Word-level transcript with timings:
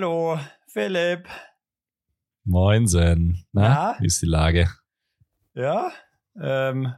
Hallo, 0.00 0.38
Philipp. 0.68 1.26
Moinsen. 2.44 3.44
Na, 3.50 3.62
Ja? 3.64 3.96
wie 3.98 4.06
ist 4.06 4.22
die 4.22 4.26
Lage? 4.26 4.70
Ja, 5.54 5.90
ähm, 6.40 6.94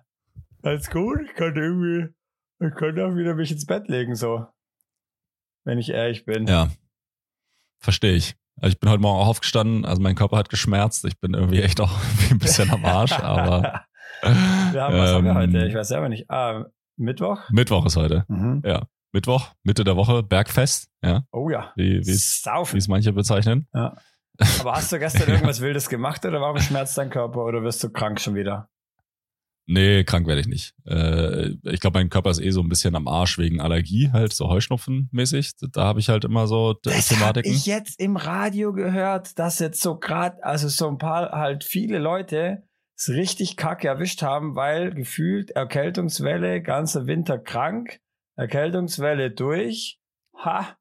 alles 0.62 0.90
gut. 0.90 1.18
Ich 1.24 1.32
könnte 1.34 1.60
irgendwie, 1.60 2.12
ich 2.59 2.74
könnte 2.74 3.06
auch 3.06 3.14
wieder 3.16 3.34
mich 3.34 3.52
ins 3.52 3.64
Bett 3.64 3.88
legen, 3.88 4.16
so. 4.16 4.46
Wenn 5.64 5.78
ich 5.78 5.88
ehrlich 5.88 6.26
bin. 6.26 6.46
Ja, 6.46 6.68
verstehe 7.79 8.12
ich. 8.12 8.37
Also 8.60 8.74
ich 8.74 8.80
bin 8.80 8.90
heute 8.90 9.01
Morgen 9.01 9.18
auch 9.18 9.29
aufgestanden, 9.29 9.87
also 9.87 10.02
mein 10.02 10.14
Körper 10.14 10.37
hat 10.37 10.51
geschmerzt. 10.51 11.02
Ich 11.07 11.18
bin 11.18 11.32
irgendwie 11.32 11.62
echt 11.62 11.80
auch 11.80 11.98
ein 12.30 12.38
bisschen 12.38 12.68
am 12.70 12.85
Arsch, 12.85 13.12
aber 13.18 13.87
Wir 14.20 14.82
haben 14.82 14.98
was 14.98 15.10
haben 15.10 15.24
wir 15.24 15.30
ähm, 15.30 15.37
heute? 15.38 15.66
Ich 15.66 15.74
weiß 15.74 15.88
selber 15.88 16.10
nicht. 16.10 16.29
Ah, 16.29 16.66
Mittwoch? 16.98 17.48
Mittwoch 17.48 17.87
ist 17.87 17.96
heute. 17.96 18.26
Mhm. 18.29 18.60
Ja, 18.62 18.87
Mittwoch, 19.13 19.53
Mitte 19.63 19.85
der 19.85 19.97
Woche, 19.97 20.23
Bergfest, 20.23 20.89
ja, 21.03 21.25
Oh 21.33 21.51
ja. 21.51 21.73
wie 21.77 22.01
wie 22.07 22.11
es 22.11 22.89
manche 22.89 23.13
bezeichnen. 23.13 23.66
Ja. 23.75 23.97
Aber 24.61 24.73
hast 24.73 24.93
du 24.93 24.99
gestern 24.99 25.29
irgendwas 25.29 25.61
Wildes 25.61 25.89
gemacht 25.89 26.25
oder 26.25 26.41
warum 26.41 26.59
schmerzt 26.59 26.97
dein 26.97 27.11
Körper 27.11 27.45
oder 27.45 27.63
wirst 27.63 27.83
du 27.85 27.91
krank 27.91 28.21
schon 28.21 28.35
wieder? 28.35 28.69
Nee, 29.66 30.03
krank 30.03 30.27
werde 30.27 30.41
ich 30.41 30.49
nicht. 30.49 30.75
Äh, 30.85 31.51
ich 31.71 31.79
glaube, 31.81 31.99
mein 32.01 32.09
Körper 32.11 32.31
ist 32.31 32.41
eh 32.41 32.51
so 32.51 32.61
ein 32.61 32.69
bisschen 32.69 32.97
am 32.97 33.07
Arsch 33.07 33.38
wegen 33.38 33.61
Allergie, 33.61 34.11
halt 34.13 34.33
so 34.33 34.47
Heuschnupfen-mäßig. 34.49 35.53
Da 35.73 35.85
habe 35.85 36.01
ich 36.01 36.09
halt 36.09 36.25
immer 36.25 36.47
so 36.49 36.73
Das 36.83 36.95
habe 37.11 37.21
Thematiken. 37.21 37.53
ich 37.53 37.66
jetzt 37.66 38.01
im 38.01 38.16
Radio 38.16 38.73
gehört, 38.73 39.38
dass 39.38 39.61
jetzt 39.61 39.81
so 39.81 39.97
gerade, 39.97 40.43
also 40.43 40.69
so 40.69 40.88
ein 40.88 40.99
paar 40.99 41.31
halt 41.33 41.63
viele 41.63 41.99
Leute 41.99 42.65
es 42.97 43.09
richtig 43.11 43.57
kacke 43.57 43.87
erwischt 43.88 44.23
haben, 44.23 44.57
weil 44.57 44.93
gefühlt 44.93 45.51
Erkältungswelle, 45.53 46.63
ganzer 46.63 47.07
Winter 47.07 47.38
krank, 47.38 48.01
Erkältungswelle 48.36 49.30
durch. 49.30 50.00
Ha, 50.34 50.76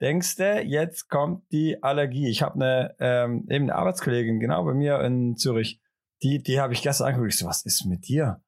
denkst 0.00 0.36
du, 0.36 0.62
jetzt 0.62 1.08
kommt 1.08 1.50
die 1.52 1.82
Allergie. 1.82 2.28
Ich 2.28 2.42
habe 2.42 2.54
eine, 2.54 2.94
ähm, 2.98 3.46
eben 3.48 3.64
eine 3.64 3.74
Arbeitskollegin, 3.74 4.40
genau 4.40 4.64
bei 4.64 4.74
mir 4.74 5.00
in 5.00 5.36
Zürich, 5.36 5.80
die, 6.22 6.42
die 6.42 6.60
habe 6.60 6.72
ich 6.72 6.82
gestern 6.82 7.08
angeguckt. 7.08 7.32
Ich 7.32 7.38
so, 7.38 7.46
was 7.46 7.64
ist 7.64 7.84
mit 7.84 8.08
dir? 8.08 8.40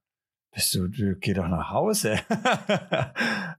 Bist 0.53 0.75
du, 0.75 0.89
du 0.89 1.17
geh 1.17 1.35
doch 1.35 1.49
nach 1.49 1.71
Hause. 1.71 2.19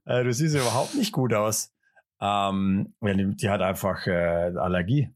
Äh, 0.04 0.24
du 0.24 0.32
siehst 0.32 0.54
überhaupt 0.54 0.94
nicht 0.94 1.12
gut 1.12 1.34
aus. 1.34 1.70
Ähm, 2.18 2.94
die 3.02 3.50
hat 3.50 3.60
einfach 3.60 4.06
äh, 4.06 4.54
Allergie. 4.56 5.14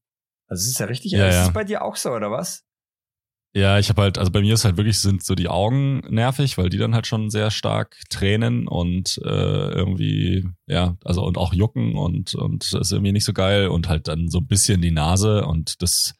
Also 0.49 0.61
es 0.61 0.69
ist 0.69 0.81
ja 0.81 0.87
richtig. 0.87 1.13
Ja, 1.13 1.29
ist 1.29 1.35
ja. 1.35 1.47
es 1.47 1.53
bei 1.55 1.65
dir 1.65 1.83
auch 1.83 1.97
so, 1.97 2.11
oder 2.11 2.31
was? 2.31 2.67
Ja, 3.55 3.79
ich 3.79 3.91
habe 3.91 4.01
halt, 4.01 4.17
also 4.17 4.31
bei 4.31 4.41
mir 4.41 4.55
ist 4.55 4.65
halt 4.65 4.79
wirklich 4.79 4.99
sind 4.99 5.23
so 5.23 5.35
die 5.35 5.49
Augen 5.49 6.01
nervig, 6.09 6.57
weil 6.57 6.71
die 6.71 6.79
dann 6.79 6.95
halt 6.95 7.07
schon 7.07 7.29
sehr 7.29 7.51
stark 7.51 7.99
tränen 8.09 8.67
und 8.67 9.21
äh, 9.25 9.29
irgendwie, 9.29 10.49
ja, 10.67 10.97
also 11.05 11.23
und 11.23 11.37
auch 11.37 11.53
jucken 11.53 11.95
und 11.97 12.35
und 12.35 12.73
das 12.73 12.81
ist 12.81 12.93
irgendwie 12.93 13.13
nicht 13.13 13.27
so 13.27 13.35
geil 13.35 13.69
und 13.69 13.89
halt 13.89 14.09
dann 14.09 14.29
so 14.29 14.39
ein 14.39 14.47
bisschen 14.47 14.81
die 14.81 14.91
Nase 14.91 15.45
und 15.45 15.83
das, 15.83 16.15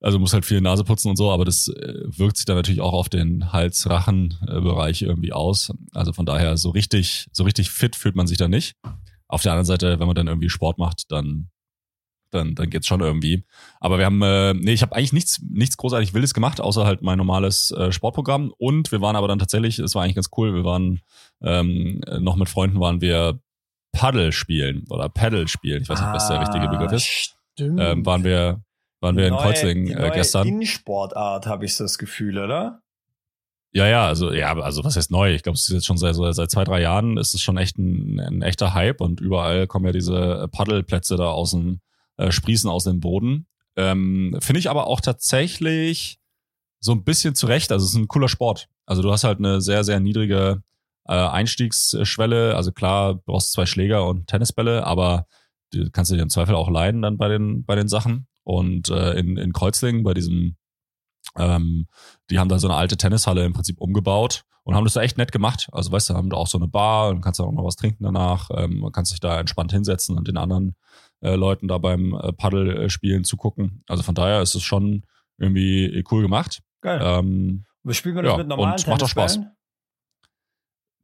also 0.00 0.18
muss 0.18 0.32
halt 0.32 0.46
viel 0.46 0.62
Nase 0.62 0.84
putzen 0.84 1.10
und 1.10 1.16
so, 1.16 1.30
aber 1.30 1.44
das 1.44 1.68
äh, 1.68 2.02
wirkt 2.06 2.38
sich 2.38 2.46
dann 2.46 2.56
natürlich 2.56 2.80
auch 2.80 2.94
auf 2.94 3.10
den 3.10 3.52
Hals-Rachen-Bereich 3.52 5.02
irgendwie 5.02 5.34
aus. 5.34 5.70
Also 5.92 6.14
von 6.14 6.24
daher 6.24 6.56
so 6.56 6.70
richtig, 6.70 7.26
so 7.32 7.44
richtig 7.44 7.70
fit 7.70 7.94
fühlt 7.94 8.16
man 8.16 8.26
sich 8.26 8.38
da 8.38 8.48
nicht. 8.48 8.74
Auf 9.28 9.42
der 9.42 9.52
anderen 9.52 9.66
Seite, 9.66 10.00
wenn 10.00 10.06
man 10.06 10.16
dann 10.16 10.28
irgendwie 10.28 10.48
Sport 10.48 10.78
macht, 10.78 11.10
dann 11.12 11.50
dann, 12.34 12.54
dann 12.54 12.70
geht's 12.70 12.86
schon 12.86 13.00
irgendwie. 13.00 13.44
Aber 13.80 13.98
wir 13.98 14.04
haben, 14.06 14.20
äh, 14.22 14.52
nee, 14.54 14.72
ich 14.72 14.82
habe 14.82 14.94
eigentlich 14.94 15.12
nichts, 15.12 15.40
nichts 15.48 15.76
großartig 15.76 16.12
Wildes 16.14 16.34
gemacht, 16.34 16.60
außer 16.60 16.84
halt 16.84 17.02
mein 17.02 17.18
normales 17.18 17.70
äh, 17.70 17.92
Sportprogramm. 17.92 18.52
Und 18.58 18.92
wir 18.92 19.00
waren 19.00 19.16
aber 19.16 19.28
dann 19.28 19.38
tatsächlich, 19.38 19.78
es 19.78 19.94
war 19.94 20.02
eigentlich 20.02 20.16
ganz 20.16 20.28
cool, 20.36 20.54
wir 20.54 20.64
waren 20.64 21.00
ähm, 21.42 22.00
noch 22.20 22.36
mit 22.36 22.48
Freunden 22.48 22.80
waren 22.80 23.00
wir 23.00 23.38
Paddle 23.92 24.32
spielen 24.32 24.84
oder 24.90 25.08
Paddle 25.08 25.46
spielen. 25.48 25.82
Ich 25.82 25.88
weiß 25.88 26.00
nicht, 26.00 26.12
was 26.12 26.28
der 26.28 26.40
richtige 26.40 26.68
Begriff 26.68 26.92
ist. 26.92 27.04
Stimmt. 27.04 27.80
Ähm, 27.80 28.04
waren 28.04 28.24
wir, 28.24 28.60
waren 29.00 29.16
wir 29.16 29.28
in 29.28 29.34
Neue- 29.34 29.42
Kreuzlingen 29.42 29.86
die 29.86 29.92
äh, 29.92 30.10
gestern. 30.12 30.46
In-Sportart 30.48 31.46
habe 31.46 31.64
ich 31.64 31.76
so 31.76 31.84
das 31.84 31.98
Gefühl, 31.98 32.38
oder? 32.38 32.80
Ja, 33.76 33.88
ja, 33.88 34.06
also 34.06 34.32
ja, 34.32 34.52
also 34.56 34.84
was 34.84 34.96
heißt 34.96 35.10
neu? 35.10 35.34
Ich 35.34 35.42
glaube, 35.42 35.56
es 35.56 35.68
ist 35.68 35.74
jetzt 35.74 35.86
schon 35.86 35.98
seit, 35.98 36.14
seit 36.14 36.48
zwei, 36.48 36.62
drei 36.62 36.80
Jahren 36.80 37.16
ist 37.16 37.34
es 37.34 37.40
schon 37.40 37.56
echt 37.56 37.76
ein, 37.76 38.20
ein 38.20 38.42
echter 38.42 38.72
Hype 38.72 39.00
und 39.00 39.20
überall 39.20 39.66
kommen 39.66 39.86
ja 39.86 39.90
diese 39.90 40.48
Paddelplätze 40.52 41.16
da 41.16 41.26
aus 41.26 41.50
dem 41.50 41.80
äh, 42.16 42.30
Sprießen 42.30 42.70
aus 42.70 42.84
dem 42.84 43.00
Boden. 43.00 43.46
Ähm, 43.76 44.36
Finde 44.40 44.60
ich 44.60 44.70
aber 44.70 44.86
auch 44.86 45.00
tatsächlich 45.00 46.18
so 46.80 46.92
ein 46.92 47.04
bisschen 47.04 47.34
zurecht. 47.34 47.72
Also 47.72 47.84
es 47.84 47.92
ist 47.92 47.96
ein 47.96 48.08
cooler 48.08 48.28
Sport. 48.28 48.68
Also 48.86 49.02
du 49.02 49.12
hast 49.12 49.24
halt 49.24 49.38
eine 49.38 49.60
sehr, 49.60 49.84
sehr 49.84 50.00
niedrige 50.00 50.62
äh, 51.06 51.14
Einstiegsschwelle. 51.14 52.56
Also 52.56 52.72
klar, 52.72 53.14
du 53.14 53.22
brauchst 53.26 53.52
zwei 53.52 53.66
Schläger 53.66 54.06
und 54.06 54.26
Tennisbälle, 54.26 54.86
aber 54.86 55.26
du 55.72 55.90
kannst 55.90 56.10
dir 56.10 56.20
im 56.20 56.30
Zweifel 56.30 56.54
auch 56.54 56.70
leiden 56.70 57.02
dann 57.02 57.16
bei 57.16 57.28
den, 57.28 57.64
bei 57.64 57.74
den 57.74 57.88
Sachen. 57.88 58.26
Und 58.44 58.90
äh, 58.90 59.12
in, 59.14 59.36
in 59.38 59.52
Kreuzlingen 59.52 60.02
bei 60.02 60.14
diesem 60.14 60.56
ähm, 61.36 61.86
die 62.30 62.38
haben 62.38 62.48
da 62.48 62.58
so 62.58 62.68
eine 62.68 62.76
alte 62.76 62.96
Tennishalle 62.96 63.44
im 63.44 63.52
Prinzip 63.52 63.80
umgebaut 63.80 64.44
und 64.62 64.74
haben 64.74 64.84
das 64.84 64.94
da 64.94 65.02
echt 65.02 65.18
nett 65.18 65.32
gemacht. 65.32 65.68
Also 65.72 65.92
weißt 65.92 66.10
du, 66.10 66.14
haben 66.14 66.30
da 66.30 66.36
auch 66.36 66.46
so 66.46 66.58
eine 66.58 66.68
Bar 66.68 67.10
und 67.10 67.20
kannst 67.20 67.40
da 67.40 67.44
auch 67.44 67.52
noch 67.52 67.64
was 67.64 67.76
trinken 67.76 68.04
danach. 68.04 68.50
Ähm, 68.54 68.80
man 68.80 68.92
kann 68.92 69.04
sich 69.04 69.20
da 69.20 69.38
entspannt 69.38 69.72
hinsetzen 69.72 70.16
und 70.16 70.28
den 70.28 70.36
anderen 70.36 70.76
äh, 71.24 71.34
Leuten 71.34 71.68
da 71.68 71.78
beim 71.78 72.14
äh, 72.14 72.32
Paddle-Spielen 72.32 73.24
zugucken. 73.24 73.82
Also 73.88 74.02
von 74.02 74.14
daher 74.14 74.42
ist 74.42 74.54
es 74.54 74.62
schon 74.62 75.04
irgendwie 75.38 76.04
cool 76.10 76.22
gemacht. 76.22 76.62
Geil. 76.80 77.00
Ähm, 77.02 77.64
spielt 77.90 78.14
man 78.14 78.24
das 78.24 78.32
ja, 78.32 78.38
mit 78.38 78.48
normalen 78.48 78.74
und 78.74 78.86
macht 78.86 79.02
auch 79.02 79.08
Spaß. 79.08 79.40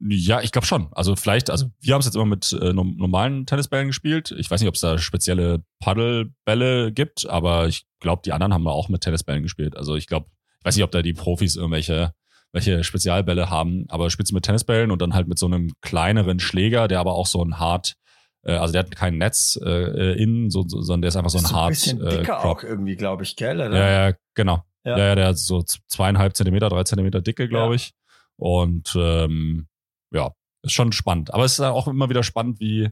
Ja, 0.03 0.41
ich 0.41 0.51
glaube 0.51 0.65
schon. 0.65 0.87
Also 0.93 1.15
vielleicht, 1.15 1.51
also 1.51 1.67
wir 1.79 1.93
haben 1.93 1.99
es 1.99 2.07
jetzt 2.07 2.15
immer 2.15 2.25
mit 2.25 2.53
äh, 2.53 2.73
normalen 2.73 3.45
Tennisbällen 3.45 3.87
gespielt. 3.87 4.33
Ich 4.37 4.49
weiß 4.49 4.61
nicht, 4.61 4.67
ob 4.67 4.75
es 4.75 4.81
da 4.81 4.97
spezielle 4.97 5.63
Paddlebälle 5.79 6.91
gibt, 6.91 7.27
aber 7.27 7.67
ich 7.67 7.85
glaube, 7.99 8.23
die 8.25 8.31
anderen 8.31 8.53
haben 8.53 8.63
da 8.63 8.71
auch 8.71 8.89
mit 8.89 9.01
Tennisbällen 9.01 9.43
gespielt. 9.43 9.77
Also 9.77 9.95
ich 9.95 10.07
glaube, 10.07 10.27
ich 10.59 10.65
weiß 10.65 10.75
nicht, 10.75 10.83
ob 10.83 10.91
da 10.91 11.01
die 11.01 11.13
Profis 11.13 11.55
irgendwelche 11.55 12.13
welche 12.51 12.83
Spezialbälle 12.83 13.49
haben, 13.49 13.85
aber 13.87 14.09
spielst 14.09 14.31
du 14.31 14.35
mit 14.35 14.43
Tennisbällen 14.43 14.91
und 14.91 15.01
dann 15.01 15.13
halt 15.13 15.27
mit 15.27 15.39
so 15.39 15.45
einem 15.45 15.71
kleineren 15.81 16.39
Schläger, 16.39 16.87
der 16.87 16.99
aber 16.99 17.13
auch 17.13 17.27
so 17.27 17.43
ein 17.43 17.59
hart, 17.59 17.93
äh, 17.93 18.00
also 18.43 18.71
der 18.73 18.79
hat 18.83 18.95
kein 18.95 19.17
Netz 19.17 19.59
äh, 19.63 20.21
innen, 20.21 20.49
so, 20.49 20.63
so, 20.67 20.81
sondern 20.81 21.01
der 21.03 21.09
ist 21.09 21.15
einfach 21.15 21.29
so 21.29 21.37
ein 21.37 21.45
so 21.45 21.53
ein 21.53 21.55
hart 21.61 21.69
bisschen 21.69 22.01
äh, 22.01 22.09
dicker 22.09 22.37
Crop. 22.39 22.45
auch 22.45 22.63
irgendwie, 22.63 22.95
glaube 22.95 23.23
ich, 23.23 23.35
gell? 23.35 23.57
Oder? 23.57 23.71
Ja, 23.77 24.09
ja, 24.09 24.15
genau. 24.33 24.63
Ja. 24.83 24.97
Ja, 24.97 25.15
der 25.15 25.27
hat 25.27 25.37
so 25.37 25.63
zweieinhalb 25.87 26.35
Zentimeter, 26.35 26.69
drei 26.69 26.83
Zentimeter 26.83 27.21
Dicke, 27.21 27.47
glaube 27.47 27.73
Ja. 27.73 27.75
ich. 27.75 27.93
Und 28.37 28.95
ähm, 28.97 29.67
ja, 30.11 30.31
ist 30.63 30.73
schon 30.73 30.91
spannend. 30.91 31.33
Aber 31.33 31.45
es 31.45 31.53
ist 31.53 31.59
auch 31.59 31.87
immer 31.87 32.09
wieder 32.09 32.23
spannend, 32.23 32.59
wie, 32.59 32.89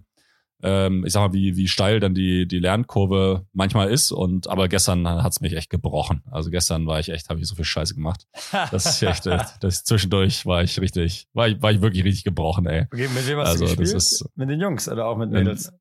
ähm, 0.61 1.05
ich 1.05 1.13
sag 1.13 1.21
mal, 1.21 1.33
wie, 1.33 1.55
wie 1.55 1.67
steil 1.67 1.99
dann 1.99 2.13
die, 2.13 2.47
die 2.47 2.59
Lernkurve 2.59 3.45
manchmal 3.53 3.89
ist. 3.89 4.11
Und 4.11 4.47
aber 4.47 4.67
gestern 4.67 5.07
hat's 5.07 5.41
mich 5.41 5.53
echt 5.53 5.69
gebrochen. 5.69 6.23
Also 6.31 6.49
gestern 6.49 6.85
war 6.87 6.99
ich 6.99 7.09
echt, 7.09 7.29
habe 7.29 7.39
ich 7.39 7.47
so 7.47 7.55
viel 7.55 7.65
Scheiße 7.65 7.95
gemacht. 7.95 8.25
Das 8.71 8.85
ist 8.85 9.01
echt, 9.03 9.25
äh, 9.27 9.39
das 9.61 9.83
zwischendurch 9.83 10.45
war 10.45 10.63
ich 10.63 10.79
richtig, 10.81 11.27
war 11.33 11.47
ich, 11.47 11.61
war 11.61 11.71
ich 11.71 11.81
wirklich 11.81 12.03
richtig 12.03 12.23
gebrochen, 12.23 12.65
ey. 12.65 12.87
Okay, 12.91 13.07
mit 13.13 13.27
wem 13.27 13.37
hast 13.39 13.49
Also, 13.49 13.65
du 13.65 13.69
das 13.69 13.77
gespielt? 13.77 13.97
ist- 13.97 14.29
mit 14.35 14.49
den 14.49 14.59
Jungs 14.59 14.87
oder 14.89 15.05
auch 15.07 15.17
mit 15.17 15.29
Mädels? 15.31 15.71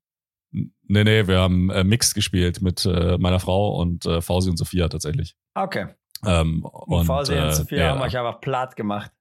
Nee, 0.51 1.03
nee, 1.03 1.27
wir 1.27 1.39
haben 1.39 1.69
äh, 1.69 1.83
Mixed 1.83 2.15
gespielt 2.15 2.61
mit 2.61 2.83
äh, 2.85 3.17
meiner 3.19 3.39
Frau 3.39 3.75
und 3.79 4.05
äh, 4.07 4.21
Fausi 4.21 4.49
und 4.49 4.57
Sophia 4.57 4.87
tatsächlich. 4.89 5.35
Ah, 5.53 5.63
Okay. 5.65 5.87
Ähm, 6.25 6.63
Und, 6.65 6.99
und 6.99 7.05
Fausi 7.05 7.33
äh, 7.33 7.43
und 7.43 7.53
Sophia 7.53 7.77
ja. 7.77 7.89
haben 7.91 8.01
euch 8.01 8.17
einfach 8.17 8.41
platt 8.41 8.75
gemacht. 8.75 9.11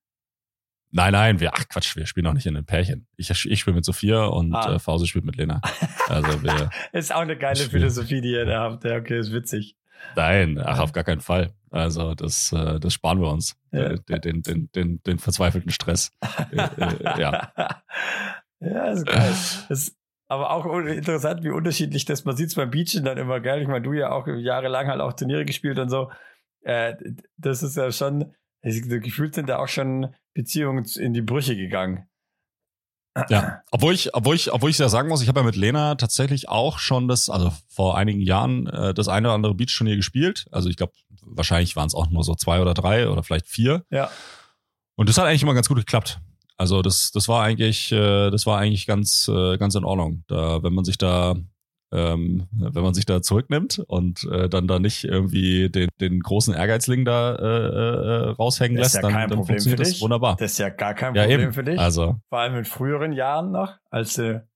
Nein, 0.91 1.13
nein, 1.13 1.41
wir, 1.41 1.53
ach 1.55 1.69
Quatsch, 1.69 1.97
wir 1.97 2.07
spielen 2.07 2.27
auch 2.27 2.33
nicht 2.33 2.47
in 2.47 2.57
einem 2.57 2.65
Pärchen. 2.65 3.07
Ich, 3.17 3.29
ich 3.31 3.61
spiele 3.61 3.75
mit 3.75 3.85
Sophia 3.85 4.25
und 4.25 4.55
Ah. 4.55 4.75
äh, 4.75 4.79
Fausi 4.79 5.07
spielt 5.07 5.25
mit 5.27 5.37
Lena. 5.37 5.61
Also 6.09 6.43
wir, 6.43 6.71
Ist 6.93 7.15
auch 7.15 7.21
eine 7.21 7.37
geile 7.37 7.57
Spiel. 7.57 7.81
Philosophie, 7.81 8.21
die 8.23 8.31
ihr 8.33 8.47
da 8.47 8.61
habt. 8.63 8.85
Ja, 8.85 8.97
okay, 8.97 9.19
ist 9.19 9.33
witzig. 9.33 9.77
nein, 10.17 10.59
ach 10.65 10.79
auf 10.79 10.93
gar 10.93 11.05
keinen 11.05 11.21
Fall. 11.21 11.53
Also 11.71 12.15
das, 12.15 12.53
äh, 12.53 12.81
das 12.81 12.95
sparen 12.95 13.21
wir 13.21 13.29
uns. 13.31 13.57
Ja. 13.73 13.91
Äh, 13.91 13.99
Den, 14.09 14.21
den, 14.23 14.43
den, 14.43 14.71
den, 14.75 15.03
den 15.03 15.19
verzweifelten 15.19 15.71
Stress. 15.71 16.13
Äh, 16.53 16.57
äh, 16.57 17.21
ja. 17.21 17.53
ja, 18.61 18.85
ist 18.93 19.07
geil. 19.07 19.17
Das 19.69 19.69
ist 19.69 19.97
aber 20.29 20.51
auch 20.51 20.67
interessant, 20.87 21.43
wie 21.45 21.51
unterschiedlich 21.51 22.05
das, 22.07 22.25
man 22.25 22.37
sieht 22.37 22.49
es 22.49 22.55
beim 22.55 22.71
Beachen 22.71 23.05
dann 23.05 23.19
immer 23.19 23.41
geil. 23.41 23.61
Ich 23.63 23.69
meine, 23.69 23.83
du 23.83 23.93
ja 23.93 24.11
auch 24.11 24.27
jahrelang 24.27 24.89
halt 24.89 25.01
auch 25.01 25.13
Turniere 25.15 25.45
gespielt 25.45 25.79
und 25.79 25.89
so. 25.91 26.11
Äh, 26.63 26.95
das 27.37 27.63
ist 27.63 27.77
ja 27.77 27.91
schon, 27.93 28.23
also 28.23 28.33
gefühlt 28.63 29.35
sind 29.35 29.49
da 29.49 29.59
auch 29.59 29.69
schon 29.69 30.15
Beziehungen 30.35 30.85
in 30.97 31.13
die 31.15 31.23
Brüche 31.23 31.57
gegangen. 31.57 32.09
Ja, 33.29 33.63
obwohl 33.71 33.95
ich, 33.95 34.15
obwohl 34.15 34.37
ich, 34.37 34.53
obwohl 34.53 34.71
ich 34.71 34.79
ja 34.79 34.89
sagen 34.89 35.09
muss, 35.09 35.23
ich 35.23 35.29
habe 35.29 35.41
ja 35.41 35.47
mit 35.47 35.57
Lena 35.57 35.97
tatsächlich 35.97 36.49
auch 36.49 36.79
schon 36.79 37.09
das, 37.09 37.29
also 37.29 37.53
vor 37.69 37.97
einigen 37.97 38.21
Jahren 38.21 38.67
äh, 38.69 38.95
das 38.95 39.09
eine 39.09 39.29
oder 39.29 39.35
andere 39.35 39.55
Beachturnier 39.55 39.97
gespielt. 39.97 40.47
Also 40.53 40.69
ich 40.69 40.77
glaube, 40.77 40.93
wahrscheinlich 41.23 41.75
waren 41.75 41.89
es 41.89 41.95
auch 41.95 42.09
nur 42.11 42.23
so 42.23 42.35
zwei 42.35 42.61
oder 42.61 42.75
drei 42.75 43.09
oder 43.09 43.23
vielleicht 43.23 43.47
vier. 43.47 43.85
Ja. 43.91 44.11
Und 44.95 45.09
das 45.09 45.19
hat 45.19 45.27
eigentlich 45.27 45.43
immer 45.43 45.55
ganz 45.55 45.69
gut 45.69 45.79
geklappt. 45.79 46.21
Also 46.57 46.83
das, 46.83 47.13
das 47.13 47.29
war 47.29 47.43
eigentlich, 47.43 47.93
äh, 47.93 48.31
das 48.31 48.47
war 48.47 48.59
eigentlich 48.59 48.87
ganz, 48.87 49.29
äh, 49.29 49.59
ganz 49.59 49.75
in 49.75 49.85
Ordnung. 49.85 50.25
Da, 50.29 50.63
wenn 50.63 50.75
man 50.75 50.85
sich 50.85 50.99
da 50.99 51.35
ähm, 51.91 52.49
wenn 52.53 52.83
man 52.83 52.93
sich 52.95 53.07
da 53.07 53.23
zurücknimmt 53.23 53.79
und 53.87 54.25
äh, 54.25 54.49
dann 54.49 54.69
da 54.69 54.79
nicht 54.79 55.05
irgendwie 55.05 55.71
den, 55.71 55.89
den 56.01 56.21
großen 56.21 56.55
Ehrgeizling 56.55 57.05
da 57.05 57.35
äh, 57.35 57.39
äh, 57.43 58.31
raushängen 58.31 58.77
lässt, 58.77 58.97
ja 58.97 59.03
dann, 59.03 59.13
dann 59.29 59.45
funktioniert 59.45 59.81
das 59.81 60.01
wunderbar. 60.01 60.37
Das 60.37 60.53
ist 60.53 60.59
ja 60.59 60.69
gar 60.69 60.95
kein 60.95 61.15
ja, 61.15 61.23
Problem 61.23 61.41
eben. 61.41 61.53
für 61.53 61.65
dich. 61.65 61.79
Also, 61.79 62.21
Vor 62.29 62.39
allem 62.41 62.57
in 62.57 62.65
früheren 62.65 63.13
Jahren 63.13 63.53
noch, 63.53 63.79
als 63.91 64.15
du 64.15 64.47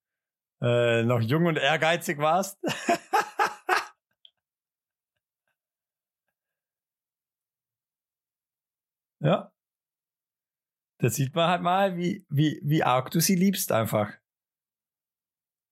äh, 0.61 1.03
noch 1.03 1.21
jung 1.21 1.47
und 1.47 1.57
ehrgeizig 1.57 2.19
warst. 2.19 2.59
ja. 9.21 9.51
Da 10.99 11.11
sieht 11.11 11.35
man 11.35 11.49
halt 11.49 11.63
mal, 11.63 11.97
wie, 11.97 12.25
wie, 12.29 12.61
wie 12.63 12.85
arg 12.85 13.11
du 13.11 13.21
sie 13.21 13.35
liebst 13.35 13.73
einfach. 13.73 14.13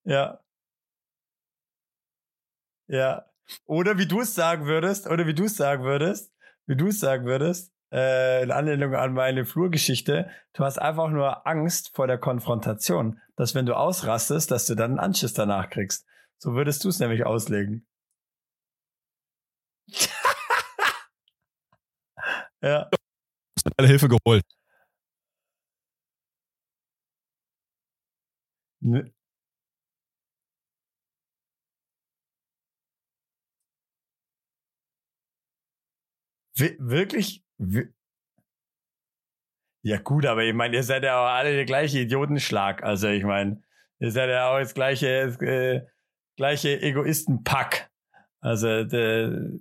Ja. 0.04 0.40
Ja. 2.90 3.24
Oder 3.66 3.98
wie 3.98 4.06
du 4.06 4.20
es 4.20 4.34
sagen 4.34 4.66
würdest, 4.66 5.06
oder 5.06 5.26
wie 5.26 5.34
du 5.34 5.44
es 5.44 5.56
sagen 5.56 5.84
würdest, 5.84 6.32
wie 6.66 6.76
du 6.76 6.88
es 6.88 6.98
sagen 7.00 7.24
würdest, 7.24 7.72
äh, 7.92 8.42
in 8.42 8.50
Anlehnung 8.50 8.94
an 8.94 9.12
meine 9.14 9.46
Flurgeschichte, 9.46 10.28
du 10.54 10.64
hast 10.64 10.78
einfach 10.78 11.08
nur 11.10 11.46
Angst 11.46 11.94
vor 11.94 12.06
der 12.08 12.18
Konfrontation, 12.18 13.20
dass 13.36 13.54
wenn 13.54 13.66
du 13.66 13.76
ausrastest, 13.76 14.50
dass 14.50 14.66
du 14.66 14.74
dann 14.74 14.92
einen 14.92 15.00
Anschiss 15.00 15.34
danach 15.34 15.70
kriegst. 15.70 16.04
So 16.38 16.54
würdest 16.54 16.84
du 16.84 16.88
es 16.88 16.98
nämlich 16.98 17.24
auslegen. 17.24 17.86
ja. 22.62 22.90
alle 23.76 23.88
Hilfe 23.88 24.08
geholt. 24.08 24.44
Ne- 28.82 29.10
Wirklich? 36.60 37.44
Wir- 37.58 37.92
Ja 39.82 39.98
gut, 39.98 40.26
aber 40.26 40.42
ich 40.44 40.54
meine, 40.54 40.76
ihr 40.76 40.82
seid 40.82 41.04
ja 41.04 41.20
auch 41.22 41.28
alle 41.28 41.54
der 41.54 41.64
gleiche 41.64 42.00
Idiotenschlag. 42.00 42.82
Also 42.82 43.08
ich 43.08 43.24
meine, 43.24 43.62
ihr 43.98 44.10
seid 44.12 44.28
ja 44.30 44.50
auch 44.50 44.58
das 44.58 44.74
gleiche, 44.74 45.06
äh, 45.40 45.86
gleiche 46.36 46.80
Egoistenpack. 46.82 47.90
Also 48.40 48.84
das 48.84 49.60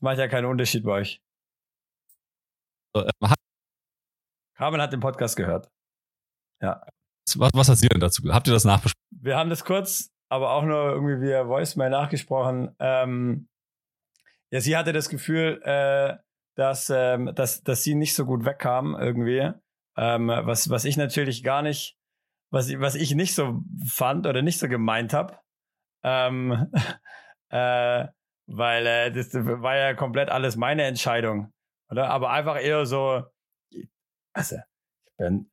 macht 0.00 0.18
ja 0.18 0.28
keinen 0.28 0.46
Unterschied 0.46 0.84
bei 0.84 0.92
euch. 1.00 1.22
Äh, 2.96 3.08
hat- 3.22 3.38
Carmen 4.56 4.80
hat 4.80 4.92
den 4.92 5.00
Podcast 5.00 5.36
gehört. 5.36 5.70
Was, 6.60 7.50
was 7.54 7.68
hat 7.68 7.78
sie 7.78 7.88
denn 7.88 8.00
dazu 8.00 8.22
gesagt? 8.22 8.34
Habt 8.36 8.46
ihr 8.48 8.52
das 8.54 8.64
nachbesprochen? 8.64 9.00
Wir 9.10 9.36
haben 9.36 9.50
das 9.50 9.64
kurz, 9.64 10.12
aber 10.28 10.52
auch 10.52 10.62
nur 10.62 10.92
irgendwie 10.92 11.20
via 11.20 11.48
Voicemail 11.48 11.90
nachgesprochen. 11.90 12.74
Ähm, 12.78 13.48
ja, 14.50 14.60
sie 14.60 14.76
hatte 14.76 14.92
das 14.92 15.08
Gefühl, 15.08 15.60
äh, 15.64 16.16
dass, 16.56 16.90
ähm, 16.90 17.32
dass, 17.34 17.62
dass 17.62 17.82
sie 17.82 17.94
nicht 17.94 18.14
so 18.14 18.24
gut 18.26 18.44
wegkam 18.44 18.96
irgendwie. 18.98 19.50
Ähm, 19.96 20.28
was, 20.28 20.70
was 20.70 20.84
ich 20.84 20.96
natürlich 20.96 21.42
gar 21.44 21.62
nicht, 21.62 21.96
was, 22.50 22.68
ich- 22.68 22.80
was 22.80 22.94
ich 22.94 23.14
nicht 23.14 23.34
so 23.34 23.60
fand 23.86 24.26
oder 24.26 24.42
nicht 24.42 24.58
so 24.58 24.68
gemeint 24.68 25.12
habe. 25.12 25.38
Ähm, 26.04 26.70
äh, 27.50 28.06
weil 28.46 28.86
äh, 28.86 29.10
das 29.12 29.32
war 29.34 29.76
ja 29.76 29.94
komplett 29.94 30.30
alles 30.30 30.56
meine 30.56 30.84
Entscheidung. 30.84 31.52
Oder? 31.90 32.10
Aber 32.10 32.30
einfach 32.30 32.60
eher 32.60 32.84
so, 32.86 33.22
also, 34.32 34.56
ich 34.56 35.12
bin, 35.16 35.50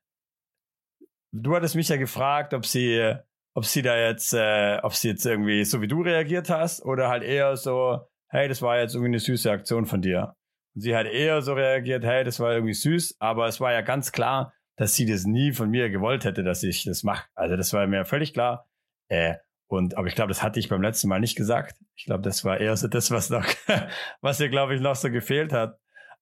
du 1.31 1.55
hattest 1.55 1.75
mich 1.75 1.89
ja 1.89 1.97
gefragt, 1.97 2.53
ob 2.53 2.65
sie, 2.65 3.15
ob 3.55 3.65
sie 3.65 3.81
da 3.81 3.97
jetzt, 3.97 4.33
äh, 4.33 4.79
ob 4.83 4.93
sie 4.93 5.09
jetzt 5.09 5.25
irgendwie 5.25 5.63
so 5.65 5.81
wie 5.81 5.87
du 5.87 6.01
reagiert 6.01 6.49
hast 6.49 6.83
oder 6.83 7.09
halt 7.09 7.23
eher 7.23 7.55
so, 7.57 7.99
hey, 8.29 8.47
das 8.47 8.61
war 8.61 8.79
jetzt 8.79 8.93
irgendwie 8.95 9.09
eine 9.11 9.19
süße 9.19 9.51
Aktion 9.51 9.85
von 9.85 10.01
dir. 10.01 10.35
Und 10.73 10.81
sie 10.81 10.95
hat 10.95 11.07
eher 11.07 11.41
so 11.41 11.53
reagiert, 11.53 12.03
hey, 12.03 12.23
das 12.23 12.39
war 12.39 12.53
irgendwie 12.53 12.73
süß, 12.73 13.17
aber 13.19 13.47
es 13.47 13.59
war 13.59 13.73
ja 13.73 13.81
ganz 13.81 14.11
klar, 14.11 14.53
dass 14.77 14.95
sie 14.95 15.05
das 15.05 15.25
nie 15.25 15.51
von 15.51 15.69
mir 15.69 15.89
gewollt 15.89 16.25
hätte, 16.25 16.43
dass 16.43 16.63
ich 16.63 16.83
das 16.85 17.03
mache. 17.03 17.27
Also 17.35 17.55
das 17.55 17.73
war 17.73 17.85
mir 17.87 18.05
völlig 18.05 18.33
klar. 18.33 18.67
Äh, 19.09 19.35
und 19.67 19.97
aber 19.97 20.07
ich 20.07 20.15
glaube, 20.15 20.29
das 20.29 20.43
hatte 20.43 20.59
ich 20.59 20.69
beim 20.69 20.81
letzten 20.81 21.07
Mal 21.07 21.19
nicht 21.19 21.35
gesagt. 21.35 21.77
Ich 21.95 22.05
glaube, 22.05 22.23
das 22.23 22.43
war 22.43 22.59
eher 22.59 22.75
so 22.75 22.87
das, 22.87 23.11
was 23.11 23.29
noch, 23.29 23.45
was 24.21 24.39
ihr, 24.39 24.49
glaube 24.49 24.75
ich, 24.75 24.81
noch 24.81 24.95
so 24.95 25.09
gefehlt 25.09 25.53
hat. 25.53 25.79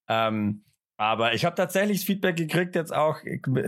Ähm, 0.07 0.65
aber 0.97 1.33
ich 1.33 1.45
habe 1.45 1.55
tatsächlich 1.55 1.99
das 1.99 2.05
Feedback 2.05 2.35
gekriegt, 2.35 2.75
jetzt 2.75 2.93
auch 2.93 3.19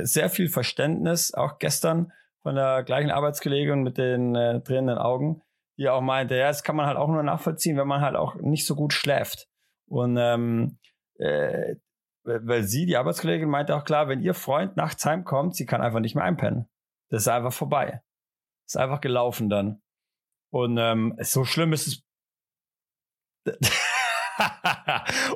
sehr 0.02 0.30
viel 0.30 0.50
Verständnis, 0.50 1.34
auch 1.34 1.60
gestern 1.60 2.12
von 2.42 2.56
der 2.56 2.84
gleichen 2.84 3.10
Arbeitskollegin 3.10 3.84
mit 3.84 3.98
den 3.98 4.36
äh, 4.36 4.62
tränenden 4.62 4.98
Augen, 4.98 5.42
die 5.78 5.88
auch 5.88 6.02
meinte, 6.02 6.36
ja, 6.36 6.48
das 6.48 6.64
kann 6.64 6.76
man 6.76 6.88
halt 6.88 6.98
auch 6.98 7.08
nur 7.08 7.24
nachvollziehen, 7.24 7.78
wenn 7.78 7.88
man 7.88 8.02
halt 8.02 8.16
auch 8.16 8.36
nicht 8.36 8.66
so 8.66 8.76
gut 8.76 8.94
schläft. 8.94 9.48
Und 9.92 10.16
ähm, 10.18 10.80
äh, 11.20 11.76
weil 12.24 12.64
sie, 12.64 12.86
die 12.86 12.96
Arbeitskollegin, 12.96 13.50
meinte 13.50 13.76
auch 13.76 13.84
klar, 13.84 14.08
wenn 14.08 14.22
ihr 14.22 14.34
Freund 14.34 14.78
nachts 14.78 15.06
heimkommt, 15.06 15.56
sie 15.56 15.66
kann 15.66 15.82
einfach 15.82 16.00
nicht 16.00 16.16
mehr 16.16 16.24
einpennen. 16.24 16.70
Das 17.10 17.24
ist 17.24 17.28
einfach 17.28 17.52
vorbei. 17.52 18.02
Ist 18.66 18.78
einfach 18.78 19.02
gelaufen 19.02 19.50
dann. 19.50 19.82
Und 20.50 20.78
ähm, 20.78 21.18
so 21.20 21.44
schlimm 21.44 21.74
ist 21.74 21.88
es. 21.88 22.04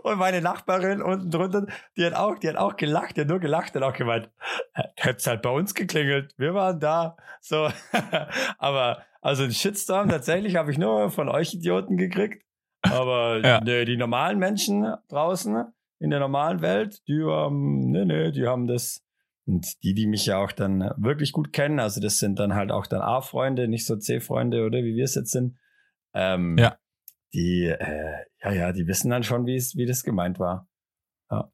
und 0.03 0.17
meine 0.17 0.41
Nachbarin 0.41 1.01
unten 1.01 1.31
drunter, 1.31 1.65
die 1.97 2.05
hat 2.05 2.13
auch, 2.13 2.39
die 2.39 2.47
hat 2.47 2.55
auch 2.55 2.77
gelacht, 2.77 3.17
die 3.17 3.21
hat 3.21 3.27
nur 3.27 3.39
gelacht 3.39 3.75
und 3.75 3.83
auch 3.83 3.93
gemeint, 3.93 4.31
hätt's 4.95 5.27
halt 5.27 5.41
bei 5.41 5.49
uns 5.49 5.75
geklingelt, 5.75 6.33
wir 6.37 6.53
waren 6.53 6.79
da. 6.79 7.17
So, 7.41 7.69
aber 8.57 9.03
also 9.21 9.43
ein 9.43 9.51
Shitstorm 9.51 10.07
tatsächlich 10.07 10.55
habe 10.55 10.71
ich 10.71 10.77
nur 10.77 11.09
von 11.09 11.27
euch 11.27 11.55
Idioten 11.55 11.97
gekriegt. 11.97 12.45
Aber 12.91 13.41
Ja. 13.45 13.61
nee, 13.61 13.85
die 13.85 13.97
normalen 13.97 14.39
Menschen 14.39 14.85
draußen 15.09 15.65
in 15.99 16.09
der 16.09 16.19
normalen 16.19 16.61
Welt, 16.61 17.01
die 17.07 17.23
haben, 17.23 17.91
nee, 17.91 18.05
nee, 18.05 18.31
die 18.31 18.47
haben 18.47 18.67
das. 18.67 19.01
Und 19.47 19.83
die, 19.83 19.93
die 19.93 20.07
mich 20.07 20.25
ja 20.25 20.37
auch 20.43 20.51
dann 20.51 20.79
wirklich 20.97 21.31
gut 21.31 21.53
kennen, 21.53 21.79
also 21.79 22.01
das 22.01 22.17
sind 22.17 22.39
dann 22.39 22.55
halt 22.55 22.71
auch 22.71 22.87
dann 22.87 23.01
A-Freunde, 23.01 23.67
nicht 23.67 23.85
so 23.85 23.95
C-Freunde 23.95 24.65
oder 24.65 24.79
wie 24.79 24.95
wir 24.95 25.03
es 25.03 25.13
jetzt 25.15 25.31
sind. 25.31 25.57
Ähm, 26.15 26.57
Ja. 26.57 26.77
Die, 27.33 27.65
äh, 27.65 28.13
ja, 28.43 28.51
ja, 28.53 28.71
die 28.71 28.87
wissen 28.87 29.09
dann 29.11 29.23
schon, 29.23 29.45
wie 29.45 29.55
es, 29.55 29.75
wie 29.75 29.85
das 29.85 30.03
gemeint 30.03 30.39
war. 30.39 30.67
Ja. 31.29 31.51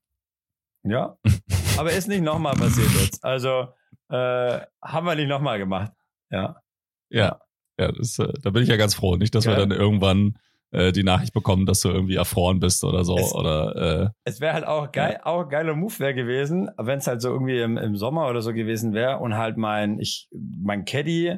Ja. 0.83 1.17
Aber 1.77 1.91
ist 1.91 2.07
nicht 2.07 2.21
nochmal 2.23 2.53
passiert 2.53 2.91
jetzt. 3.01 3.23
Also, 3.25 3.67
äh, 4.09 4.59
haben 4.81 5.05
wir 5.05 5.15
nicht 5.15 5.27
nochmal 5.29 5.57
gemacht. 5.57 5.91
Ja. 6.29 6.61
Ja. 7.09 7.41
Ja, 7.79 7.91
das, 7.91 8.19
äh, 8.19 8.31
da 8.41 8.51
bin 8.51 8.63
ich 8.63 8.69
ja 8.69 8.77
ganz 8.77 8.93
froh. 8.95 9.15
Nicht, 9.17 9.33
dass 9.35 9.45
wir 9.45 9.53
Ja. 9.53 9.59
dann 9.59 9.71
irgendwann 9.71 10.37
äh, 10.71 10.91
die 10.91 11.03
Nachricht 11.03 11.33
bekommen, 11.33 11.65
dass 11.65 11.81
du 11.81 11.89
irgendwie 11.89 12.15
erfroren 12.15 12.59
bist 12.59 12.83
oder 12.83 13.03
so. 13.03 13.17
Es- 13.17 13.33
oder 13.33 13.75
äh, 14.05 14.09
Es 14.23 14.39
wäre 14.41 14.53
halt 14.53 14.65
auch 14.65 14.91
geil, 14.91 15.19
auch 15.23 15.43
ein 15.43 15.49
geiler 15.49 15.75
Move 15.75 15.99
wäre 15.99 16.13
gewesen, 16.13 16.69
wenn 16.77 16.99
es 16.99 17.07
halt 17.07 17.21
so 17.21 17.29
irgendwie 17.29 17.59
im, 17.59 17.77
im 17.77 17.95
Sommer 17.95 18.27
oder 18.29 18.41
so 18.41 18.53
gewesen 18.53 18.93
wäre 18.93 19.17
und 19.19 19.35
halt 19.37 19.57
mein, 19.57 19.99
ich, 19.99 20.29
mein 20.31 20.85
Caddy, 20.85 21.37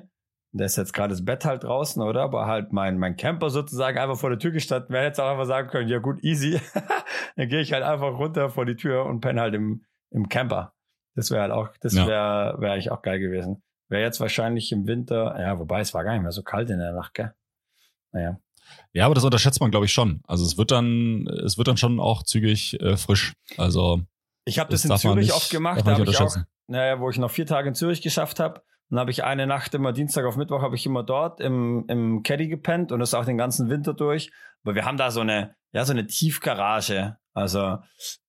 der 0.55 0.67
ist 0.67 0.75
jetzt 0.75 0.93
gerade 0.93 1.09
das 1.13 1.25
Bett 1.25 1.45
halt 1.45 1.63
draußen, 1.63 1.99
oder? 2.03 2.21
Aber 2.21 2.45
halt 2.45 2.73
mein, 2.73 2.99
mein 2.99 3.15
Camper 3.15 3.49
sozusagen 3.49 3.97
einfach 3.97 4.17
vor 4.17 4.29
der 4.29 4.37
Tür 4.37 4.51
gestanden 4.51 4.91
wäre, 4.93 5.05
hätte 5.05 5.23
auch 5.23 5.31
einfach 5.31 5.45
sagen 5.45 5.67
können, 5.69 5.89
ja 5.89 5.97
gut, 5.97 6.23
easy. 6.23 6.59
Dann 7.35 7.47
gehe 7.49 7.61
ich 7.61 7.73
halt 7.73 7.83
einfach 7.83 8.19
runter 8.19 8.49
vor 8.51 8.65
die 8.65 8.75
Tür 8.75 9.05
und 9.07 9.19
penne 9.21 9.41
halt 9.41 9.55
im, 9.55 9.83
im 10.11 10.29
Camper. 10.29 10.73
Das 11.15 11.31
wäre 11.31 11.41
halt 11.41 11.51
auch, 11.51 11.69
das 11.81 11.95
Ja. 11.95 12.05
wäre 12.05 12.55
wäre 12.61 12.73
eigentlich 12.73 12.91
auch 12.91 13.01
geil 13.01 13.19
gewesen. 13.19 13.63
Wäre 13.89 14.03
jetzt 14.03 14.19
wahrscheinlich 14.19 14.71
im 14.71 14.85
Winter, 14.85 15.35
ja, 15.39 15.57
wobei 15.57 15.79
es 15.79 15.93
war 15.95 16.03
gar 16.03 16.13
nicht 16.13 16.21
mehr 16.21 16.31
so 16.31 16.43
kalt 16.43 16.69
in 16.69 16.77
der 16.77 16.93
Nacht, 16.93 17.15
gell? 17.15 17.33
Naja. 18.11 18.37
Ja, 18.93 19.05
aber 19.05 19.15
das 19.15 19.23
unterschätzt 19.23 19.59
man, 19.59 19.71
glaube 19.71 19.85
ich, 19.85 19.91
schon. 19.93 20.21
Also 20.27 20.45
es 20.45 20.57
wird 20.57 20.71
dann, 20.71 21.27
es 21.45 21.57
wird 21.57 21.67
dann 21.67 21.77
schon 21.77 21.99
auch 21.99 22.23
zügig 22.23 22.79
äh, 22.81 22.95
frisch. 22.97 23.33
Also 23.57 24.01
Ich 24.45 24.59
habe 24.59 24.71
das 24.71 24.83
das, 24.83 24.91
in 24.91 24.97
Zürich 25.11 25.27
nicht- 25.27 25.35
oft 25.35 25.49
gemacht, 25.49 25.81
da 25.85 25.91
habe 25.97 26.09
ich 26.09 26.17
auch, 26.19 26.35
naja, 26.67 26.99
wo 26.99 27.09
ich 27.09 27.17
noch 27.17 27.31
vier 27.31 27.45
Tage 27.45 27.69
in 27.69 27.75
Zürich 27.75 28.01
geschafft 28.01 28.39
habe. 28.39 28.61
Dann 28.89 28.99
habe 28.99 29.11
ich 29.11 29.23
eine 29.23 29.47
Nacht 29.47 29.73
immer 29.73 29.91
Dienstag 29.93 30.25
auf 30.25 30.35
Mittwoch 30.37 30.61
habe 30.61 30.75
ich 30.75 30.85
immer 30.85 31.03
dort 31.03 31.39
im, 31.41 31.85
im 31.87 32.21
Caddy 32.21 32.47
gepennt 32.47 32.91
und 32.91 32.99
das 32.99 33.13
auch 33.15 33.25
den 33.25 33.37
ganzen 33.37 33.69
Winter 33.69 33.93
durch. 33.93 34.31
Aber 34.63 34.75
wir 34.75 34.85
haben 34.85 34.97
da 34.97 35.09
so 35.09 35.21
eine, 35.21 35.55
ja, 35.73 35.83
so 35.83 35.91
eine 35.93 36.05
Tiefgarage. 36.05 37.17
Also, 37.35 37.79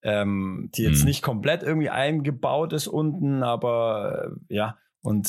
ähm, 0.03 0.71
die 0.75 0.83
jetzt 0.85 1.01
Hm. 1.01 1.05
nicht 1.07 1.23
komplett 1.23 1.63
irgendwie 1.63 1.91
eingebaut 1.91 2.73
ist 2.73 2.87
unten, 2.87 3.43
aber 3.43 4.31
äh, 4.49 4.55
ja, 4.55 4.79
und 5.03 5.27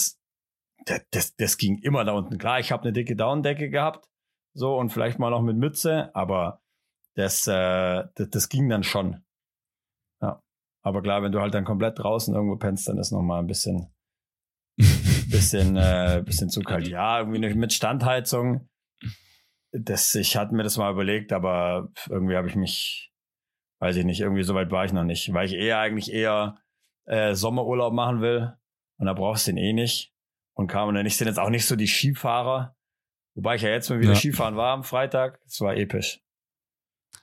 das, 0.86 1.02
das, 1.12 1.36
das 1.36 1.58
ging 1.58 1.80
immer 1.80 2.06
da 2.06 2.14
unten. 2.14 2.38
Klar, 2.38 2.60
ich 2.62 2.72
habe 2.72 2.84
eine 2.84 2.94
dicke 2.94 3.18
Daunendecke 3.18 3.70
gehabt, 3.70 4.08
so 4.56 4.78
und 4.78 4.90
vielleicht 4.90 5.20
mal 5.20 5.30
noch 5.30 5.42
mit 5.42 5.58
Mütze, 5.58 6.16
aber 6.16 6.62
das, 7.16 7.46
äh, 7.48 8.06
das, 8.16 8.30
das 8.30 8.50
ging 8.50 8.70
dann 8.70 8.84
schon. 8.84 9.24
Ja. 10.22 10.42
Aber 10.82 11.02
klar, 11.02 11.22
wenn 11.22 11.32
du 11.32 11.42
halt 11.42 11.54
dann 11.54 11.66
komplett 11.66 12.00
draußen 12.00 12.34
irgendwo 12.34 12.56
pennst, 12.56 12.88
dann 12.88 12.98
ist 12.98 13.12
noch 13.12 13.22
mal 13.22 13.40
ein 13.40 13.48
bisschen 13.48 13.94
bisschen, 15.30 15.78
äh, 15.78 16.24
bisschen 16.26 16.50
zu 16.50 16.62
kalt. 16.62 16.88
Ja, 16.88 17.20
irgendwie 17.20 17.54
mit 17.54 17.74
Standheizung. 17.74 18.70
Das, 19.72 20.16
ich 20.16 20.38
hatte 20.38 20.56
mir 20.56 20.64
das 20.64 20.78
mal 20.78 20.92
überlegt, 20.92 21.34
aber 21.34 21.90
irgendwie 22.10 22.38
habe 22.38 22.48
ich 22.48 22.56
mich, 22.56 23.12
weiß 23.82 23.98
ich 23.98 24.06
nicht, 24.06 24.22
irgendwie 24.22 24.44
so 24.44 24.56
weit 24.56 24.72
war 24.72 24.86
ich 24.86 24.94
noch 24.94 25.04
nicht, 25.04 25.34
weil 25.34 25.48
ich 25.48 25.54
eher 25.54 25.80
eigentlich 25.80 26.12
eher 26.14 26.58
äh, 27.06 27.36
Sommerurlaub 27.36 27.94
machen 27.94 28.22
will 28.22 28.54
und 28.98 29.06
da 29.06 29.14
brauchst 29.14 29.48
du 29.48 29.52
den 29.52 29.58
eh 29.58 29.74
nicht. 29.74 30.14
Und 30.58 30.68
kam 30.68 30.88
und 30.88 30.96
dann 30.96 31.06
ich 31.06 31.18
sind 31.18 31.28
jetzt 31.28 31.40
auch 31.40 31.50
nicht 31.50 31.66
so 31.66 31.76
die 31.76 31.88
Skifahrer, 31.88 32.78
wobei 33.36 33.56
ich 33.56 33.62
ja 33.62 33.70
jetzt 33.70 33.90
mal 33.90 34.00
wieder 34.00 34.14
ja. 34.14 34.16
Skifahren 34.16 34.56
war 34.56 34.74
am 34.74 34.84
Freitag. 34.84 35.40
Es 35.46 35.62
war 35.62 35.76
episch. 35.76 36.20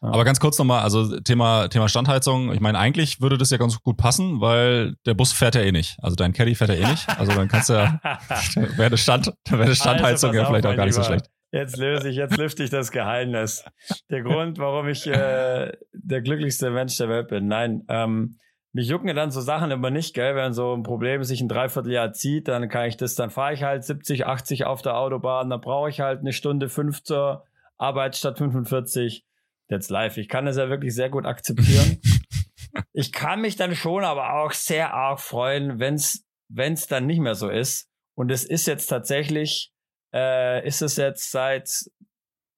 Aber 0.01 0.25
ganz 0.25 0.41
kurz 0.41 0.59
nochmal, 0.59 0.83
also 0.83 1.21
Thema, 1.21 1.69
Thema 1.69 1.89
Standheizung. 1.89 2.53
Ich 2.53 2.61
meine, 2.61 2.77
eigentlich 2.77 3.21
würde 3.21 3.39
das 3.39 3.51
ja 3.51 3.57
ganz 3.57 3.81
gut 3.83 3.97
passen, 3.97 4.41
weil 4.41 4.97
der 5.07 5.15
Bus 5.15 5.33
fährt 5.33 5.55
ja 5.55 5.61
eh 5.61 5.71
nicht. 5.71 5.97
Also 6.03 6.17
dein 6.17 6.33
Caddy 6.33 6.57
fährt 6.57 6.71
ja 6.71 6.77
eh 6.77 6.91
nicht. 6.91 7.09
Also 7.09 7.33
dann 7.33 7.47
kannst 7.47 7.69
du 7.69 7.75
ja, 7.75 8.01
wäre 8.55 8.87
eine, 8.87 8.99
Stand, 8.99 9.33
wäre 9.49 9.63
eine 9.63 9.77
Standheizung 9.77 10.31
also, 10.31 10.41
ja 10.41 10.47
vielleicht 10.47 10.67
auch 10.67 10.75
gar 10.75 10.87
nicht 10.87 10.95
so 10.95 11.05
schlecht. 11.05 11.27
Jetzt 11.53 11.77
löse 11.77 12.09
ich, 12.09 12.17
jetzt 12.17 12.37
lüfte 12.37 12.65
ich 12.65 12.71
das 12.71 12.91
Geheimnis. 12.91 13.65
Der 14.11 14.23
Grund, 14.23 14.59
warum 14.59 14.89
ich 14.89 15.07
äh, 15.07 15.71
der 15.93 16.23
glücklichste 16.23 16.71
Mensch 16.71 16.97
der 16.97 17.09
Welt 17.09 17.29
bin. 17.29 17.47
Nein, 17.47 17.83
ähm, 17.89 18.39
mich 18.73 18.89
jucken 18.89 19.09
ja 19.09 19.15
dann 19.15 19.31
so 19.31 19.41
Sachen 19.41 19.71
immer 19.71 19.91
nicht, 19.91 20.15
gell? 20.15 20.35
Wenn 20.35 20.53
so 20.53 20.75
ein 20.75 20.83
Problem 20.83 21.23
sich 21.25 21.41
ein 21.41 21.49
Dreivierteljahr 21.49 22.13
zieht, 22.13 22.49
dann 22.49 22.69
kann 22.69 22.87
ich 22.87 22.97
das, 22.97 23.15
dann 23.15 23.31
fahre 23.31 23.53
ich 23.53 23.63
halt 23.63 23.85
70, 23.85 24.27
80 24.27 24.65
auf 24.65 24.83
der 24.83 24.97
Autobahn, 24.97 25.51
dann 25.51 25.61
brauche 25.61 25.91
ich 25.91 26.01
halt 26.01 26.21
eine 26.21 26.33
Stunde 26.33 26.69
fünf 26.69 27.03
zur 27.03 27.45
Arbeit 27.77 28.17
statt 28.17 28.39
45 28.39 29.27
jetzt 29.69 29.91
live. 29.91 30.17
Ich 30.17 30.29
kann 30.29 30.47
das 30.47 30.57
ja 30.57 30.69
wirklich 30.71 30.95
sehr 30.95 31.11
gut 31.11 31.27
akzeptieren. 31.27 32.01
ich 32.93 33.13
kann 33.13 33.41
mich 33.41 33.57
dann 33.57 33.75
schon 33.75 34.05
aber 34.05 34.35
auch 34.35 34.53
sehr 34.53 34.95
arg 34.95 35.21
freuen, 35.21 35.79
wenn 35.79 35.95
es 35.95 36.25
wenn 36.55 36.75
es 36.75 36.87
dann 36.87 37.07
nicht 37.07 37.21
mehr 37.21 37.35
so 37.35 37.49
ist. 37.49 37.89
Und 38.15 38.31
es 38.31 38.45
ist 38.45 38.67
jetzt 38.67 38.87
tatsächlich, 38.89 39.73
äh, 40.15 40.67
ist 40.67 40.83
es 40.83 40.97
jetzt 40.97 41.31
seit 41.31 41.71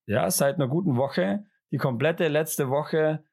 ja 0.06 0.30
seit 0.30 0.56
einer 0.56 0.68
guten 0.68 0.96
Woche 0.96 1.44
die 1.70 1.78
komplette 1.78 2.28
letzte 2.28 2.68
Woche 2.68 3.24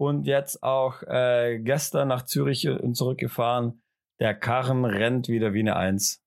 und 0.00 0.26
jetzt 0.26 0.62
auch 0.62 1.02
äh, 1.02 1.60
gestern 1.62 2.08
nach 2.08 2.24
Zürich 2.24 2.66
und 2.66 2.94
zurückgefahren. 2.94 3.82
Der 4.18 4.34
Karren 4.34 4.86
rennt 4.86 5.28
wieder 5.28 5.52
wie 5.52 5.60
eine 5.60 5.76
Eins. 5.76 6.22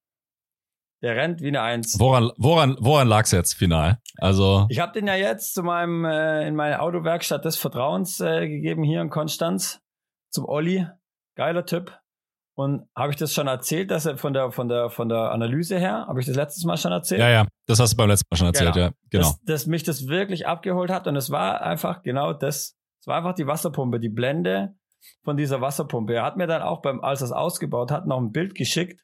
Der 1.02 1.16
rennt 1.16 1.42
wie 1.42 1.48
eine 1.48 1.64
Eins. 1.64 2.00
Woran, 2.00 2.32
woran, 2.38 2.78
woran 2.80 3.08
lag's 3.08 3.32
jetzt 3.32 3.54
final? 3.56 3.98
Also. 4.20 4.68
Ich 4.70 4.80
habe 4.80 4.94
den 4.94 5.08
ja 5.08 5.16
jetzt 5.16 5.56
zu 5.56 5.64
meinem, 5.64 6.06
äh, 6.06 6.48
in 6.48 6.56
meine 6.56 6.82
Autowerkstatt 6.82 7.46
des 7.46 7.58
Vertrauens 7.58 8.20
äh, 8.20 8.48
gegeben, 8.48 8.84
hier 8.84 9.02
in 9.02 9.10
Konstanz, 9.10 9.82
zum 10.30 10.46
Olli. 10.46 10.86
Geiler 11.36 11.66
Typ. 11.66 11.98
Und 12.56 12.88
habe 12.96 13.10
ich 13.10 13.18
das 13.18 13.34
schon 13.34 13.48
erzählt, 13.48 13.90
dass 13.90 14.06
er 14.06 14.20
von 14.20 14.34
der, 14.34 14.52
von 14.52 14.70
der, 14.70 14.92
von 14.92 15.10
der 15.10 15.32
Analyse 15.32 15.80
her, 15.80 16.06
habe 16.08 16.20
ich 16.20 16.28
das 16.28 16.36
letztes 16.36 16.64
Mal 16.64 16.78
schon 16.78 16.92
erzählt? 16.92 17.22
Ja, 17.22 17.30
ja, 17.30 17.48
das 17.66 17.80
hast 17.80 17.94
du 17.94 17.98
beim 17.98 18.10
letzten 18.10 18.28
Mal 18.30 18.38
schon 18.38 18.48
erzählt, 18.48 18.74
genau. 18.76 18.86
ja, 18.86 18.94
genau. 19.10 19.24
Dass, 19.24 19.42
dass 19.46 19.66
mich 19.66 19.82
das 19.82 20.08
wirklich 20.08 20.46
abgeholt 20.46 20.92
hat 20.92 21.08
und 21.08 21.16
es 21.16 21.32
war 21.32 21.64
einfach 21.64 22.04
genau 22.04 22.34
das. 22.34 22.78
Es 23.04 23.08
war 23.08 23.18
einfach 23.18 23.34
die 23.34 23.48
Wasserpumpe, 23.48 24.00
die 24.00 24.08
Blende 24.08 24.78
von 25.26 25.36
dieser 25.36 25.60
Wasserpumpe. 25.60 26.14
Er 26.14 26.24
hat 26.24 26.38
mir 26.38 26.48
dann 26.48 26.62
auch 26.62 26.82
beim, 26.82 27.02
als 27.02 27.20
er 27.20 27.26
es 27.26 27.32
ausgebaut 27.34 27.92
hat, 27.92 28.08
noch 28.08 28.18
ein 28.18 28.32
Bild 28.32 28.56
geschickt. 28.56 29.02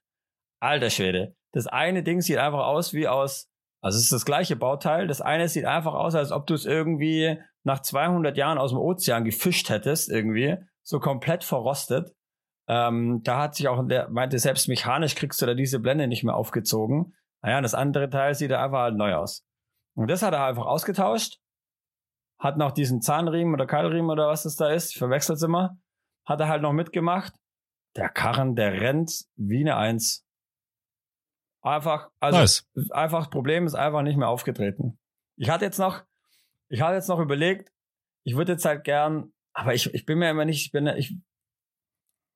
Alter 0.62 0.89
Schwede. 0.89 1.36
Das 1.51 1.68
eine 1.68 2.01
Ding 2.01 2.22
sieht 2.22 2.38
einfach 2.38 2.65
aus 2.65 2.94
wie 2.94 3.10
aus, 3.10 3.50
also 3.82 3.98
es 3.98 4.03
ist 4.03 4.13
das 4.13 4.24
gleiche 4.24 4.56
Bauteil. 4.56 5.08
Das 5.08 5.20
eine 5.20 5.50
sieht 5.50 5.65
einfach 5.65 5.96
aus, 5.96 6.15
als 6.15 6.32
ob 6.32 6.48
du 6.48 6.53
es 6.53 6.65
irgendwie 6.65 7.39
nach 7.63 7.82
200 7.82 8.38
Jahren 8.38 8.58
aus 8.58 8.72
dem 8.72 8.79
Ozean 8.79 9.25
gefischt 9.25 9.70
hättest, 9.70 10.10
irgendwie. 10.10 10.56
So 10.82 11.01
komplett 11.01 11.44
verrostet. 11.44 12.15
Ähm, 12.70 13.20
da 13.25 13.41
hat 13.41 13.56
sich 13.56 13.68
auch, 13.68 13.86
der 13.86 14.08
meinte, 14.08 14.39
selbst 14.39 14.70
mechanisch 14.70 15.15
kriegst 15.15 15.41
du 15.41 15.46
da 15.46 15.56
diese 15.56 15.79
Blende 15.79 16.08
nicht 16.08 16.24
mehr 16.24 16.36
aufgezogen. 16.36 17.15
Naja, 17.41 17.60
das 17.60 17.74
andere 17.74 18.10
Teil 18.10 18.34
sieht 18.34 18.53
einfach 18.53 18.79
halt 18.79 18.96
neu 18.96 19.15
aus. 19.15 19.46
Und 19.94 20.10
das 20.10 20.22
hat 20.22 20.34
er 20.34 20.46
einfach 20.46 20.68
ausgetauscht. 20.68 21.41
Hat 22.39 22.58
noch 22.58 22.72
diesen 22.72 23.01
Zahnriemen 23.01 23.53
oder 23.53 23.67
Keilriemen 23.67 24.10
oder 24.10 24.27
was 24.27 24.43
das 24.43 24.55
da 24.55 24.72
ist. 24.72 24.91
Ich 24.91 24.98
verwechsel 24.98 25.36
es 25.36 25.43
immer. 25.43 25.77
Hat 26.25 26.39
er 26.39 26.48
halt 26.48 26.62
noch 26.62 26.74
mitgemacht. 26.74 27.34
Der 27.96 28.10
Karren, 28.10 28.55
der 28.55 28.79
rennt 28.79 29.25
wie 29.36 29.62
eine 29.62 29.75
Eins. 29.75 30.25
Einfach, 31.62 32.10
also 32.19 32.39
nice. 32.39 32.69
einfach 32.91 33.19
das 33.19 33.29
Problem 33.29 33.65
ist 33.65 33.75
einfach 33.75 34.01
nicht 34.01 34.17
mehr 34.17 34.29
aufgetreten. 34.29 34.98
Ich 35.38 35.50
hatte 35.50 35.65
jetzt 35.65 35.79
noch, 35.79 36.05
ich 36.69 36.81
hatte 36.81 36.96
jetzt 36.96 37.10
noch 37.10 37.19
überlegt, 37.19 37.72
ich 38.24 38.36
würde 38.36 38.53
jetzt 38.53 38.65
halt 38.65 38.86
gern, 38.86 39.34
aber 39.53 39.74
ich, 39.74 39.93
ich 39.93 40.05
bin 40.05 40.19
mir 40.19 40.29
immer 40.29 40.46
nicht, 40.46 40.65
ich 40.65 40.72
bin, 40.72 40.88
ich, 40.88 41.17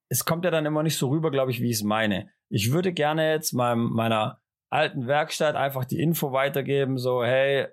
es 0.10 0.26
kommt 0.26 0.44
ja 0.44 0.52
dann 0.52 0.66
immer 0.66 0.84
nicht 0.84 0.98
so 0.98 1.10
rüber, 1.10 1.32
glaube 1.32 1.52
ich, 1.52 1.62
wie 1.62 1.70
ich 1.70 1.78
es 1.78 1.84
meine. 1.84 2.30
Ich 2.50 2.74
würde 2.74 2.92
gerne 2.92 3.32
jetzt 3.32 3.54
meinem, 3.54 3.92
meiner 3.94 4.42
alten 4.70 5.08
Werkstatt 5.08 5.56
einfach 5.56 5.86
die 5.86 6.02
Info 6.02 6.34
weitergeben, 6.34 6.98
so, 6.98 7.24
hey, 7.24 7.68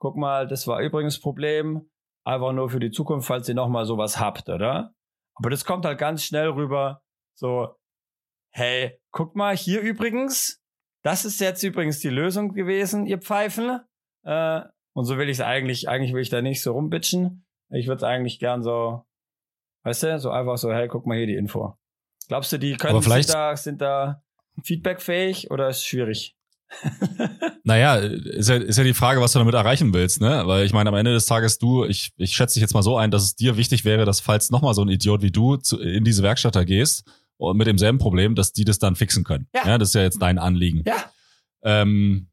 guck 0.00 0.16
mal, 0.16 0.48
das 0.48 0.66
war 0.66 0.80
übrigens 0.80 1.20
Problem, 1.20 1.88
einfach 2.24 2.52
nur 2.52 2.70
für 2.70 2.80
die 2.80 2.90
Zukunft, 2.90 3.28
falls 3.28 3.48
ihr 3.48 3.54
nochmal 3.54 3.84
sowas 3.84 4.18
habt, 4.18 4.48
oder? 4.48 4.94
Aber 5.34 5.50
das 5.50 5.64
kommt 5.64 5.84
halt 5.84 5.98
ganz 5.98 6.24
schnell 6.24 6.48
rüber, 6.48 7.02
so, 7.34 7.76
hey, 8.52 8.98
guck 9.12 9.36
mal, 9.36 9.56
hier 9.56 9.80
übrigens, 9.80 10.60
das 11.02 11.24
ist 11.24 11.40
jetzt 11.40 11.62
übrigens 11.62 12.00
die 12.00 12.08
Lösung 12.08 12.52
gewesen, 12.52 13.06
ihr 13.06 13.18
Pfeifen. 13.18 13.80
Äh, 14.24 14.62
und 14.92 15.04
so 15.04 15.16
will 15.16 15.28
ich 15.28 15.38
es 15.38 15.44
eigentlich, 15.44 15.88
eigentlich 15.88 16.12
will 16.12 16.22
ich 16.22 16.30
da 16.30 16.42
nicht 16.42 16.62
so 16.62 16.72
rumbitchen. 16.72 17.46
Ich 17.70 17.86
würde 17.86 17.98
es 17.98 18.02
eigentlich 18.02 18.38
gern 18.38 18.62
so, 18.62 19.04
weißt 19.84 20.02
du, 20.02 20.18
so 20.18 20.30
einfach 20.30 20.58
so, 20.58 20.72
hey, 20.72 20.88
guck 20.88 21.06
mal 21.06 21.16
hier 21.16 21.26
die 21.26 21.36
Info. 21.36 21.76
Glaubst 22.28 22.52
du, 22.52 22.58
die 22.58 22.76
können, 22.76 23.00
sind 23.00 23.30
da, 23.30 23.56
sind 23.56 23.80
da 23.80 24.22
feedbackfähig 24.62 25.50
oder 25.50 25.68
ist 25.68 25.78
es 25.78 25.86
schwierig? 25.86 26.36
naja, 27.64 27.96
ist 27.96 28.48
ja, 28.48 28.56
ist 28.56 28.76
ja 28.76 28.84
die 28.84 28.94
Frage, 28.94 29.20
was 29.20 29.32
du 29.32 29.38
damit 29.38 29.54
erreichen 29.54 29.92
willst, 29.92 30.20
ne? 30.20 30.42
Weil 30.46 30.64
ich 30.64 30.72
meine, 30.72 30.88
am 30.88 30.94
Ende 30.94 31.12
des 31.12 31.26
Tages, 31.26 31.58
du, 31.58 31.84
ich, 31.84 32.12
ich 32.16 32.32
schätze 32.32 32.54
dich 32.54 32.60
jetzt 32.60 32.74
mal 32.74 32.82
so 32.82 32.96
ein, 32.96 33.10
dass 33.10 33.22
es 33.22 33.36
dir 33.36 33.56
wichtig 33.56 33.84
wäre, 33.84 34.04
dass 34.04 34.20
falls 34.20 34.50
nochmal 34.50 34.74
so 34.74 34.82
ein 34.82 34.88
Idiot 34.88 35.22
wie 35.22 35.32
du 35.32 35.56
zu, 35.56 35.80
in 35.80 36.04
diese 36.04 36.22
Werkstatt 36.22 36.54
da 36.54 36.64
gehst, 36.64 37.04
und 37.40 37.56
mit 37.56 37.66
demselben 37.66 37.98
Problem, 37.98 38.34
dass 38.34 38.52
die 38.52 38.64
das 38.64 38.78
dann 38.78 38.96
fixen 38.96 39.24
können. 39.24 39.48
Ja. 39.54 39.66
ja 39.66 39.78
das 39.78 39.88
ist 39.88 39.94
ja 39.94 40.02
jetzt 40.02 40.20
dein 40.20 40.38
Anliegen. 40.38 40.82
Ja. 40.86 41.10
Ähm, 41.62 42.28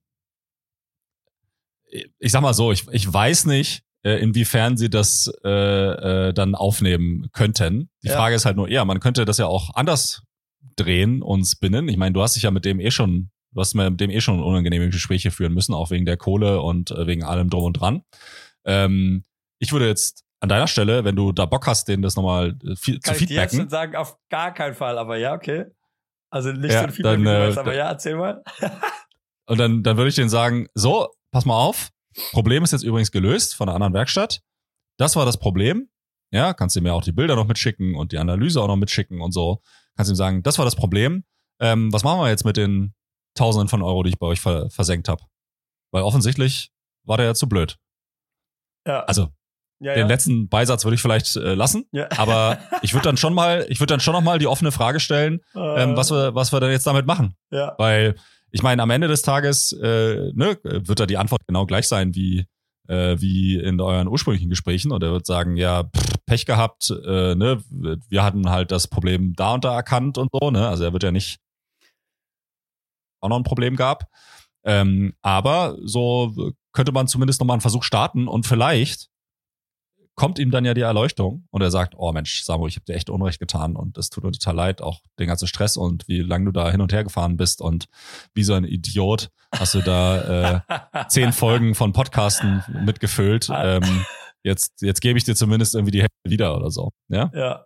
ich 2.19 2.31
sag 2.31 2.41
mal 2.41 2.53
so, 2.53 2.73
ich, 2.73 2.85
ich 2.91 3.11
weiß 3.11 3.45
nicht, 3.45 3.83
äh, 4.03 4.21
inwiefern 4.21 4.75
sie 4.75 4.89
das 4.89 5.31
äh, 5.45 5.49
äh, 5.49 6.33
dann 6.33 6.55
aufnehmen 6.55 7.29
könnten. 7.31 7.89
Die 8.03 8.09
ja. 8.09 8.17
Frage 8.17 8.35
ist 8.35 8.45
halt 8.45 8.57
nur 8.57 8.67
eher, 8.67 8.83
man 8.83 8.99
könnte 8.99 9.23
das 9.23 9.37
ja 9.37 9.47
auch 9.47 9.73
anders 9.75 10.23
drehen 10.75 11.21
und 11.21 11.45
spinnen. 11.45 11.87
Ich 11.87 11.97
meine, 11.97 12.11
du 12.11 12.21
hast 12.21 12.35
dich 12.35 12.43
ja 12.43 12.51
mit 12.51 12.65
dem 12.65 12.81
eh 12.81 12.91
schon, 12.91 13.31
du 13.51 13.61
hast 13.61 13.73
mit 13.73 13.99
dem 13.99 14.09
eh 14.09 14.21
schon 14.21 14.41
unangenehme 14.41 14.89
Gespräche 14.89 15.31
führen 15.31 15.53
müssen, 15.53 15.73
auch 15.73 15.91
wegen 15.91 16.05
der 16.05 16.17
Kohle 16.17 16.61
und 16.61 16.91
äh, 16.91 17.07
wegen 17.07 17.23
allem 17.23 17.49
drum 17.49 17.63
und 17.63 17.73
dran. 17.73 18.03
Ähm, 18.65 19.23
ich 19.59 19.71
würde 19.71 19.87
jetzt 19.87 20.23
an 20.39 20.49
deiner 20.49 20.67
Stelle, 20.67 21.03
wenn 21.03 21.15
du 21.15 21.31
da 21.31 21.45
Bock 21.45 21.65
hast, 21.67 21.87
den 21.87 22.01
das 22.01 22.15
nochmal 22.15 22.57
äh, 22.63 22.75
viel, 22.75 22.99
zu 22.99 23.13
feedbacken. 23.13 23.57
Ich 23.57 23.63
jetzt 23.63 23.71
sagen, 23.71 23.95
auf 23.95 24.17
gar 24.29 24.53
keinen 24.53 24.75
Fall, 24.75 24.97
aber 24.97 25.17
ja, 25.17 25.33
okay. 25.33 25.65
Also 26.29 26.51
nicht 26.51 26.73
ja, 26.73 26.81
so 26.81 26.87
Feedback, 26.87 27.23
dann, 27.23 27.25
äh, 27.25 27.47
weißt, 27.47 27.57
aber 27.57 27.75
ja, 27.75 27.87
erzähl 27.87 28.15
mal. 28.15 28.43
und 29.45 29.57
dann, 29.57 29.83
dann 29.83 29.97
würde 29.97 30.09
ich 30.09 30.15
denen 30.15 30.29
sagen, 30.29 30.67
so, 30.73 31.09
pass 31.31 31.45
mal 31.45 31.57
auf, 31.57 31.89
Problem 32.31 32.63
ist 32.63 32.71
jetzt 32.71 32.83
übrigens 32.83 33.11
gelöst 33.11 33.55
von 33.55 33.69
einer 33.69 33.75
anderen 33.75 33.93
Werkstatt. 33.93 34.41
Das 34.97 35.15
war 35.15 35.25
das 35.25 35.37
Problem. 35.37 35.89
Ja, 36.31 36.53
kannst 36.53 36.75
du 36.75 36.81
mir 36.81 36.93
auch 36.93 37.03
die 37.03 37.11
Bilder 37.11 37.35
noch 37.35 37.47
mitschicken 37.47 37.95
und 37.95 38.11
die 38.11 38.17
Analyse 38.17 38.61
auch 38.61 38.67
noch 38.67 38.75
mitschicken 38.75 39.21
und 39.21 39.31
so. 39.31 39.61
Kannst 39.95 40.09
du 40.09 40.13
ihm 40.13 40.17
sagen, 40.17 40.43
das 40.43 40.57
war 40.57 40.65
das 40.65 40.75
Problem. 40.75 41.23
Ähm, 41.59 41.93
was 41.93 42.03
machen 42.03 42.19
wir 42.19 42.29
jetzt 42.29 42.43
mit 42.43 42.57
den 42.57 42.93
Tausenden 43.37 43.69
von 43.69 43.81
Euro, 43.81 44.03
die 44.03 44.09
ich 44.09 44.19
bei 44.19 44.27
euch 44.27 44.41
ver 44.41 44.69
versenkt 44.69 45.07
habe? 45.07 45.23
Weil 45.91 46.03
offensichtlich 46.03 46.71
war 47.03 47.17
der 47.17 47.27
ja 47.27 47.33
zu 47.33 47.47
blöd. 47.47 47.77
Ja. 48.85 49.03
Also 49.03 49.29
ja, 49.79 49.93
Den 49.93 50.01
ja. 50.01 50.07
letzten 50.07 50.49
Beisatz 50.49 50.85
würde 50.85 50.95
ich 50.95 51.01
vielleicht 51.01 51.35
äh, 51.35 51.53
lassen, 51.53 51.85
ja. 51.91 52.07
aber 52.17 52.57
ich 52.81 52.93
würde 52.93 53.03
dann 53.03 53.17
schon 53.17 53.33
mal, 53.33 53.65
ich 53.69 53.79
würde 53.79 53.93
dann 53.93 53.99
schon 53.99 54.13
noch 54.13 54.21
mal 54.21 54.39
die 54.39 54.47
offene 54.47 54.71
Frage 54.71 54.99
stellen, 54.99 55.41
äh. 55.55 55.83
ähm, 55.83 55.95
was 55.95 56.11
wir, 56.11 56.33
was 56.33 56.51
wir 56.51 56.59
denn 56.59 56.71
jetzt 56.71 56.87
damit 56.87 57.05
machen, 57.05 57.35
ja. 57.51 57.75
weil 57.77 58.15
ich 58.49 58.63
meine, 58.63 58.81
am 58.81 58.89
Ende 58.89 59.07
des 59.07 59.21
Tages 59.21 59.71
äh, 59.73 60.31
ne, 60.33 60.57
wird 60.63 60.99
da 60.99 61.05
die 61.05 61.17
Antwort 61.17 61.41
genau 61.47 61.65
gleich 61.65 61.87
sein 61.87 62.15
wie 62.15 62.47
äh, 62.87 63.17
wie 63.19 63.59
in 63.59 63.79
euren 63.79 64.07
ursprünglichen 64.07 64.49
Gesprächen 64.49 64.91
und 64.91 65.03
er 65.03 65.11
wird 65.11 65.25
sagen, 65.25 65.57
ja 65.57 65.83
pff, 65.83 66.15
Pech 66.25 66.45
gehabt, 66.45 66.89
äh, 66.89 67.35
ne, 67.35 67.61
wir 67.69 68.23
hatten 68.23 68.49
halt 68.49 68.71
das 68.71 68.87
Problem 68.87 69.33
da 69.35 69.53
und 69.53 69.63
da 69.63 69.75
erkannt 69.75 70.17
und 70.17 70.29
so, 70.31 70.49
ne, 70.49 70.67
also 70.67 70.85
er 70.85 70.93
wird 70.93 71.03
ja 71.03 71.11
nicht 71.11 71.39
auch 73.19 73.29
noch 73.29 73.37
ein 73.37 73.43
Problem 73.43 73.75
gab, 73.75 74.09
ähm, 74.63 75.13
aber 75.21 75.77
so 75.83 76.53
könnte 76.73 76.91
man 76.91 77.07
zumindest 77.07 77.39
noch 77.39 77.47
mal 77.47 77.53
einen 77.53 77.61
Versuch 77.61 77.83
starten 77.83 78.27
und 78.27 78.45
vielleicht 78.45 79.09
kommt 80.17 80.39
ihm 80.39 80.49
dann 80.49 80.65
ja 80.65 80.73
die 80.73 80.81
Erleuchtung 80.81 81.47
und 81.51 81.61
er 81.61 81.69
sagt, 81.69 81.93
oh 81.95 82.11
Mensch, 82.11 82.43
Samu, 82.43 82.67
ich 82.67 82.75
habe 82.75 82.85
dir 82.85 82.95
echt 82.95 83.09
Unrecht 83.09 83.39
getan 83.39 83.75
und 83.75 83.97
es 83.99 84.09
tut 84.09 84.23
mir 84.23 84.31
total 84.31 84.55
leid, 84.55 84.81
auch 84.81 84.99
den 85.19 85.27
ganzen 85.27 85.47
Stress 85.47 85.77
und 85.77 86.07
wie 86.07 86.21
lange 86.21 86.45
du 86.45 86.51
da 86.51 86.71
hin 86.71 86.81
und 86.81 86.91
her 86.91 87.03
gefahren 87.03 87.37
bist 87.37 87.61
und 87.61 87.85
wie 88.33 88.43
so 88.43 88.53
ein 88.53 88.63
Idiot 88.63 89.29
hast 89.55 89.75
du 89.75 89.81
da 89.81 90.63
äh, 90.67 91.05
zehn 91.07 91.33
Folgen 91.33 91.75
von 91.75 91.93
Podcasten 91.93 92.63
mitgefüllt. 92.83 93.49
Ähm, 93.53 94.05
jetzt, 94.43 94.81
jetzt 94.81 95.01
gebe 95.01 95.19
ich 95.19 95.23
dir 95.23 95.35
zumindest 95.35 95.75
irgendwie 95.75 95.91
die 95.91 96.01
Hälfte 96.01 96.15
wieder 96.29 96.57
oder 96.57 96.71
so. 96.71 96.91
Ja. 97.09 97.31
Ja. 97.33 97.65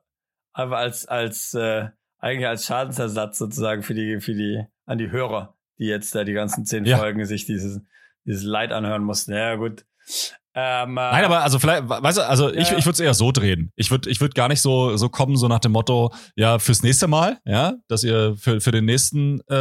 Aber 0.54 0.78
als, 0.78 1.06
als, 1.06 1.54
äh, 1.54 1.88
eigentlich 2.20 2.48
als 2.48 2.66
Schadensersatz 2.66 3.38
sozusagen 3.38 3.82
für 3.82 3.94
die, 3.94 4.20
für 4.20 4.34
die, 4.34 4.62
an 4.92 4.98
die 4.98 5.10
Hörer. 5.12 5.56
die 5.80 5.86
jetzt 5.86 6.14
da 6.14 6.24
die 6.24 6.34
ganzen 6.34 6.64
zehn 6.66 6.86
Ja. 6.86 6.98
Folgen 6.98 7.26
sich 7.26 7.46
dieses, 7.46 7.80
dieses 8.26 8.44
Leid 8.44 8.72
anhören 8.72 9.04
mussten. 9.04 9.32
Ja, 9.34 9.56
gut. 9.56 9.84
Ähm, 10.54 10.92
äh, 10.98 11.12
Nein, 11.12 11.24
aber 11.26 11.42
also 11.44 11.60
vielleicht, 11.60 11.88
weißt 11.88 12.18
du, 12.18 12.28
also 12.28 12.50
ich, 12.54 12.70
Ja. 12.72 12.78
ich 12.78 12.86
würde 12.86 12.92
es 12.96 13.00
eher 13.00 13.14
so 13.14 13.32
drehen. 13.32 13.72
Ich 13.78 13.90
würde 13.90 14.10
ich 14.10 14.20
würd 14.20 14.36
gar 14.36 14.50
nicht 14.50 14.62
so, 14.62 14.98
so 14.98 15.08
kommen, 15.08 15.38
so 15.38 15.48
nach 15.48 15.60
dem 15.60 15.72
Motto, 15.72 16.12
ja, 16.36 16.60
fürs 16.60 16.84
nächste 16.84 17.08
Mal, 17.08 17.38
ja, 17.46 17.76
dass 17.88 18.04
ihr 18.04 18.36
für, 18.36 18.60
für 18.60 18.72
den 18.72 18.84
nächsten 18.86 19.40
äh, 19.50 19.56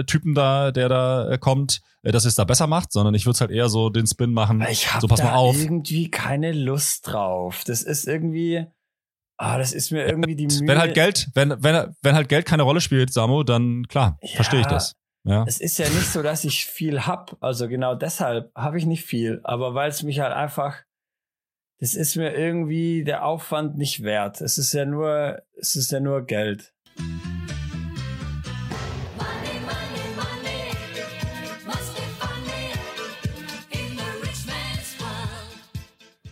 äh, 0.00 0.04
Typen 0.04 0.34
da, 0.34 0.72
der 0.72 0.88
da 0.88 1.30
äh, 1.30 1.38
kommt, 1.38 1.80
dass 2.02 2.24
ihr 2.26 2.28
es 2.28 2.34
da 2.34 2.44
besser 2.44 2.66
macht, 2.66 2.92
sondern 2.92 3.14
ich 3.14 3.26
würde 3.26 3.34
es 3.36 3.40
halt 3.40 3.52
eher 3.52 3.68
so 3.68 3.88
den 3.90 4.06
Spin 4.08 4.32
machen. 4.32 4.60
Ich 4.68 4.90
habe 4.92 5.00
so, 5.02 5.06
pass 5.06 5.20
da 5.20 5.26
mal 5.26 5.34
auf. 5.34 5.56
irgendwie 5.56 6.10
keine 6.10 6.50
Lust 6.52 7.06
drauf. 7.06 7.62
Das 7.64 7.82
ist 7.82 8.06
irgendwie, 8.08 8.66
ah, 9.38 9.58
das 9.58 9.72
ist 9.72 9.90
mir 9.92 10.06
irgendwie 10.06 10.36
die 10.36 10.46
Mühe. 10.46 10.68
Wenn 10.68 10.78
halt 10.78 10.94
Geld, 10.94 11.28
wenn, 11.34 11.62
wenn, 11.62 11.94
wenn 12.02 12.14
halt 12.14 12.28
Geld 12.28 12.46
keine 12.46 12.62
Rolle 12.62 12.80
spielt, 12.80 13.12
Samo, 13.12 13.42
dann 13.42 13.86
klar, 13.88 14.18
Ja. 14.22 14.36
verstehe 14.36 14.60
ich 14.60 14.66
das. 14.66 14.92
Ja. 15.24 15.44
Es 15.46 15.60
ist 15.60 15.78
ja 15.78 15.88
nicht 15.88 16.06
so, 16.06 16.22
dass 16.22 16.44
ich 16.44 16.66
viel 16.66 17.06
hab. 17.06 17.36
Also 17.40 17.68
genau 17.68 17.94
deshalb 17.96 18.52
habe 18.54 18.78
ich 18.78 18.86
nicht 18.86 19.04
viel. 19.04 19.40
Aber 19.42 19.74
weil 19.74 19.90
es 19.90 20.02
mich 20.04 20.20
halt 20.20 20.32
einfach, 20.32 20.76
das 21.80 21.94
ist 21.94 22.14
mir 22.16 22.32
irgendwie 22.32 23.02
der 23.02 23.24
Aufwand 23.24 23.76
nicht 23.76 24.02
wert. 24.04 24.40
Es 24.40 24.56
ist 24.56 24.72
ja 24.72 24.84
nur, 24.86 25.42
es 25.58 25.74
ist 25.74 25.90
ja 25.90 25.98
nur 26.00 26.24
Geld. 26.26 26.72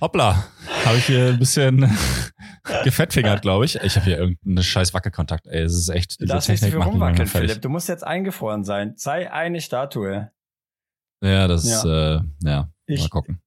Hoppla, 0.00 0.44
habe 0.84 0.98
ich 0.98 1.06
hier 1.06 1.28
ein 1.28 1.38
bisschen 1.38 1.90
gefettfingert, 2.84 3.42
glaube 3.42 3.64
ich. 3.64 3.76
Ich 3.76 3.96
habe 3.96 4.04
hier 4.06 4.18
irgendeinen 4.18 4.62
scheiß 4.62 4.94
Wackelkontakt. 4.94 5.46
Ey, 5.48 5.62
es 5.62 5.74
ist 5.74 5.88
echt, 5.88 6.20
Du 6.20 6.26
diese 6.26 6.40
so 6.40 6.46
Technik 6.52 6.74
macht 6.78 6.88
rumwackeln. 6.88 7.26
Philipp. 7.26 7.60
Du 7.62 7.68
musst 7.68 7.88
jetzt 7.88 8.04
eingefroren 8.04 8.64
sein. 8.64 8.94
Sei 8.96 9.32
eine 9.32 9.60
Statue. 9.60 10.30
Ja, 11.22 11.48
das, 11.48 11.68
ja, 11.68 12.16
äh, 12.16 12.20
ja 12.42 12.70
Ich- 12.86 13.00
mal 13.00 13.08
gucken. 13.08 13.40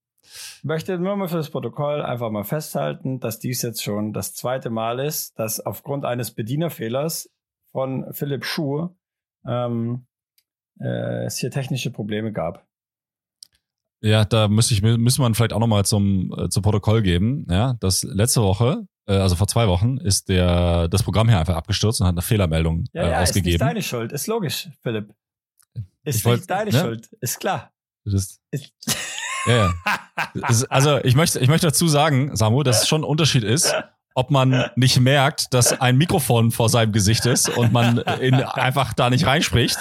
möchte 0.64 0.98
nur 1.00 1.16
mal 1.16 1.28
für 1.30 1.38
das 1.38 1.50
Protokoll 1.50 2.02
einfach 2.02 2.30
mal 2.32 2.44
festhalten, 2.44 3.20
dass 3.20 3.40
dies 3.40 3.62
jetzt 3.62 3.82
schon 3.84 4.12
das 4.14 4.34
zweite 4.34 4.70
Mal 4.70 5.00
ist, 5.00 5.40
dass 5.40 5.60
aufgrund 5.60 6.04
eines 6.04 6.32
Bedienerfehlers 6.32 7.30
von 7.72 8.12
Philipp 8.14 8.44
Schuh 8.46 8.90
ähm, 9.48 10.06
äh, 10.80 11.26
es 11.26 11.38
hier 11.38 11.52
technische 11.52 11.92
Probleme 11.92 12.32
gab. 12.34 12.67
Ja, 14.02 14.26
da 14.26 14.48
müsste 14.48 14.74
ich, 14.74 14.82
müssen 14.82 15.22
wir 15.22 15.34
vielleicht 15.36 15.54
auch 15.54 15.60
nochmal 15.60 15.86
zum, 15.86 16.34
äh, 16.38 16.50
zum 16.50 16.62
Protokoll 16.64 17.02
geben. 17.02 17.46
Ja, 17.50 17.76
das 17.80 18.04
letzte 18.04 18.42
Woche, 18.42 18.86
äh, 19.08 19.14
also 19.16 19.36
vor 19.36 19.48
zwei 19.48 19.68
Wochen, 19.68 19.98
ist 19.98 20.30
der, 20.30 20.88
das 20.88 21.02
Programm 21.04 21.28
hier 21.30 21.40
einfach 21.40 21.56
abgestürzt 21.56 22.00
und 22.02 22.08
hat 22.08 22.14
eine 22.14 22.22
Fehlermeldung 22.22 22.86
Ja, 22.94 23.02
äh, 23.02 23.06
ja, 23.12 23.22
ist 23.22 23.30
nicht 23.36 23.42
ausgegeben. 23.44 23.60
deine 23.60 23.82
Schuld. 23.82 24.12
Ist 24.12 24.28
logisch, 24.28 24.70
Philipp. 24.84 25.14
Ist 26.04 26.18
Ich 26.20 26.26
wollt- 26.26 26.38
nicht 26.42 26.50
deine 26.52 26.72
ne? 26.72 26.80
Schuld. 26.80 27.10
Ist 27.22 27.40
klar. 27.40 27.72
Das, 28.06 28.40
Ist 28.52 28.72
ja, 29.48 29.56
ja. 29.58 29.74
Das, 30.36 30.64
also 30.66 30.98
ich 31.04 31.16
möchte, 31.16 31.40
ich 31.40 31.48
möchte 31.50 31.68
dazu 31.68 31.88
sagen, 31.88 32.36
Samu, 32.36 32.64
dass 32.64 32.84
es 32.84 32.88
schon 32.88 33.02
ein 33.02 33.06
Unterschied 33.06 33.44
ist, 33.44 33.74
ob 34.14 34.32
man 34.32 34.66
nicht 34.76 35.00
merkt, 35.00 35.54
dass 35.54 35.80
ein 35.80 35.98
Mikrofon 35.98 36.52
vor 36.52 36.70
seinem 36.70 36.92
Gesicht 36.92 37.26
ist 37.26 37.50
und 37.50 37.72
man 37.74 37.98
in, 38.22 38.36
einfach 38.36 38.94
da 38.94 39.10
nicht 39.10 39.26
reinspricht 39.26 39.78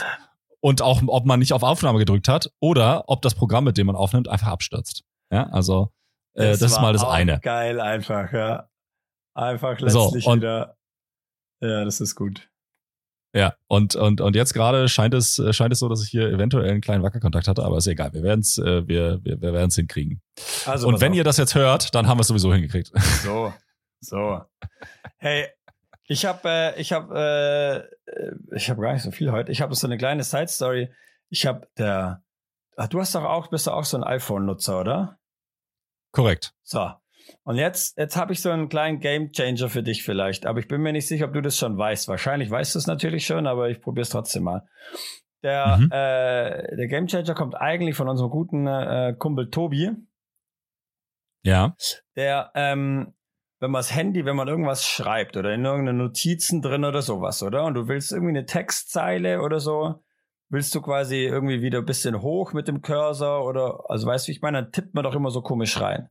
und 0.60 0.82
auch, 0.82 1.02
ob 1.06 1.26
man 1.26 1.38
nicht 1.38 1.52
auf 1.52 1.62
Aufnahme 1.62 1.98
gedrückt 1.98 2.28
hat 2.28 2.50
oder 2.60 3.04
ob 3.08 3.22
das 3.22 3.34
Programm, 3.34 3.64
mit 3.64 3.76
dem 3.78 3.86
man 3.86 3.96
aufnimmt, 3.96 4.28
einfach 4.28 4.48
abstürzt. 4.48 5.04
Ja, 5.32 5.48
also 5.50 5.92
äh, 6.34 6.50
das, 6.50 6.62
ist 6.62 6.72
war 6.76 6.82
mal 6.82 6.92
das 6.92 7.04
eine. 7.04 7.40
Geil, 7.40 7.80
einfach, 7.80 8.32
ja. 8.32 8.68
Einfach 9.34 9.78
So, 9.86 10.04
letztlich 10.04 10.26
und- 10.26 10.38
wieder. 10.40 10.76
Ja, 11.60 11.84
das 11.84 12.00
ist 12.00 12.14
gut. 12.14 12.48
Ja, 13.34 13.54
und, 13.68 13.96
und, 13.96 14.22
und 14.22 14.34
jetzt 14.34 14.54
gerade 14.54 14.88
scheint 14.88 15.12
es, 15.12 15.42
scheint 15.50 15.70
es 15.72 15.80
so, 15.80 15.90
dass 15.90 16.02
ich 16.02 16.08
hier 16.08 16.28
eventuell 16.30 16.70
einen 16.70 16.80
kleinen 16.80 17.02
Wackelkontakt 17.02 17.48
hatte, 17.48 17.64
aber 17.64 17.76
ist 17.76 17.86
egal. 17.86 18.14
Wir 18.14 18.22
werden 18.22 18.40
es 18.40 18.56
äh, 18.56 18.88
wir, 18.88 19.22
wir, 19.24 19.42
wir 19.42 19.52
werden's 19.52 19.76
hinkriegen. 19.76 20.22
Also, 20.64 20.88
und 20.88 21.02
wenn 21.02 21.12
auf. 21.12 21.18
ihr 21.18 21.24
das 21.24 21.36
jetzt 21.36 21.54
hört, 21.54 21.94
dann 21.94 22.06
haben 22.06 22.16
wir 22.16 22.22
es 22.22 22.28
sowieso 22.28 22.52
hingekriegt. 22.54 22.92
So, 23.22 23.52
so. 24.00 24.40
Hey, 25.18 25.48
ich 26.06 26.24
habe, 26.26 26.48
äh, 26.48 26.80
ich 26.80 26.92
habe, 26.92 27.88
äh, 28.10 28.56
ich 28.56 28.70
habe 28.70 28.82
gar 28.82 28.92
nicht 28.92 29.02
so 29.02 29.10
viel 29.10 29.32
heute. 29.32 29.52
Ich 29.52 29.60
habe 29.60 29.74
so 29.74 29.86
eine 29.86 29.98
kleine 29.98 30.22
Side 30.24 30.48
Story. 30.48 30.90
Ich 31.28 31.46
habe 31.46 31.68
der, 31.78 32.22
ach, 32.76 32.88
du 32.88 33.00
hast 33.00 33.14
doch 33.14 33.24
auch, 33.24 33.48
bist 33.48 33.66
du 33.66 33.72
auch 33.72 33.84
so 33.84 33.96
ein 33.96 34.04
iPhone-Nutzer, 34.04 34.80
oder? 34.80 35.18
Korrekt. 36.12 36.54
So. 36.62 36.90
Und 37.42 37.56
jetzt, 37.56 37.98
jetzt 37.98 38.16
habe 38.16 38.32
ich 38.32 38.40
so 38.40 38.50
einen 38.50 38.68
kleinen 38.68 39.00
Game 39.00 39.32
Changer 39.32 39.68
für 39.68 39.82
dich 39.82 40.04
vielleicht. 40.04 40.46
Aber 40.46 40.60
ich 40.60 40.68
bin 40.68 40.80
mir 40.80 40.92
nicht 40.92 41.08
sicher, 41.08 41.26
ob 41.26 41.32
du 41.32 41.42
das 41.42 41.56
schon 41.58 41.76
weißt. 41.76 42.06
Wahrscheinlich 42.08 42.50
weißt 42.50 42.74
du 42.74 42.78
es 42.78 42.86
natürlich 42.86 43.26
schon, 43.26 43.46
aber 43.48 43.68
ich 43.68 43.80
probiere 43.80 44.02
es 44.02 44.10
trotzdem 44.10 44.44
mal. 44.44 44.66
Der, 45.42 45.76
Mhm. 45.76 45.90
äh, 45.90 46.76
der 46.76 46.86
Game 46.86 47.08
Changer 47.08 47.34
kommt 47.34 47.56
eigentlich 47.56 47.96
von 47.96 48.08
unserem 48.08 48.30
guten 48.30 48.66
äh, 48.66 49.14
Kumpel 49.18 49.50
Tobi. 49.50 49.90
Ja. 51.42 51.76
der, 52.16 52.50
ähm, 52.54 53.12
wenn 53.60 53.70
man 53.70 53.78
das 53.80 53.94
Handy, 53.94 54.24
wenn 54.24 54.36
man 54.36 54.48
irgendwas 54.48 54.86
schreibt 54.86 55.36
oder 55.36 55.52
in 55.54 55.64
irgendeine 55.64 55.96
Notizen 55.98 56.60
drin 56.62 56.84
oder 56.84 57.02
sowas, 57.02 57.42
oder? 57.42 57.64
Und 57.64 57.74
du 57.74 57.88
willst 57.88 58.12
irgendwie 58.12 58.30
eine 58.30 58.46
Textzeile 58.46 59.40
oder 59.40 59.60
so, 59.60 60.02
willst 60.48 60.74
du 60.74 60.80
quasi 60.82 61.24
irgendwie 61.24 61.62
wieder 61.62 61.78
ein 61.78 61.86
bisschen 61.86 62.20
hoch 62.22 62.52
mit 62.52 62.68
dem 62.68 62.82
Cursor 62.82 63.44
oder, 63.46 63.80
also 63.88 64.06
weißt 64.06 64.26
du, 64.26 64.28
wie 64.28 64.36
ich 64.36 64.42
meine, 64.42 64.62
dann 64.62 64.72
tippt 64.72 64.94
man 64.94 65.04
doch 65.04 65.14
immer 65.14 65.30
so 65.30 65.40
komisch 65.42 65.80
rein. 65.80 66.08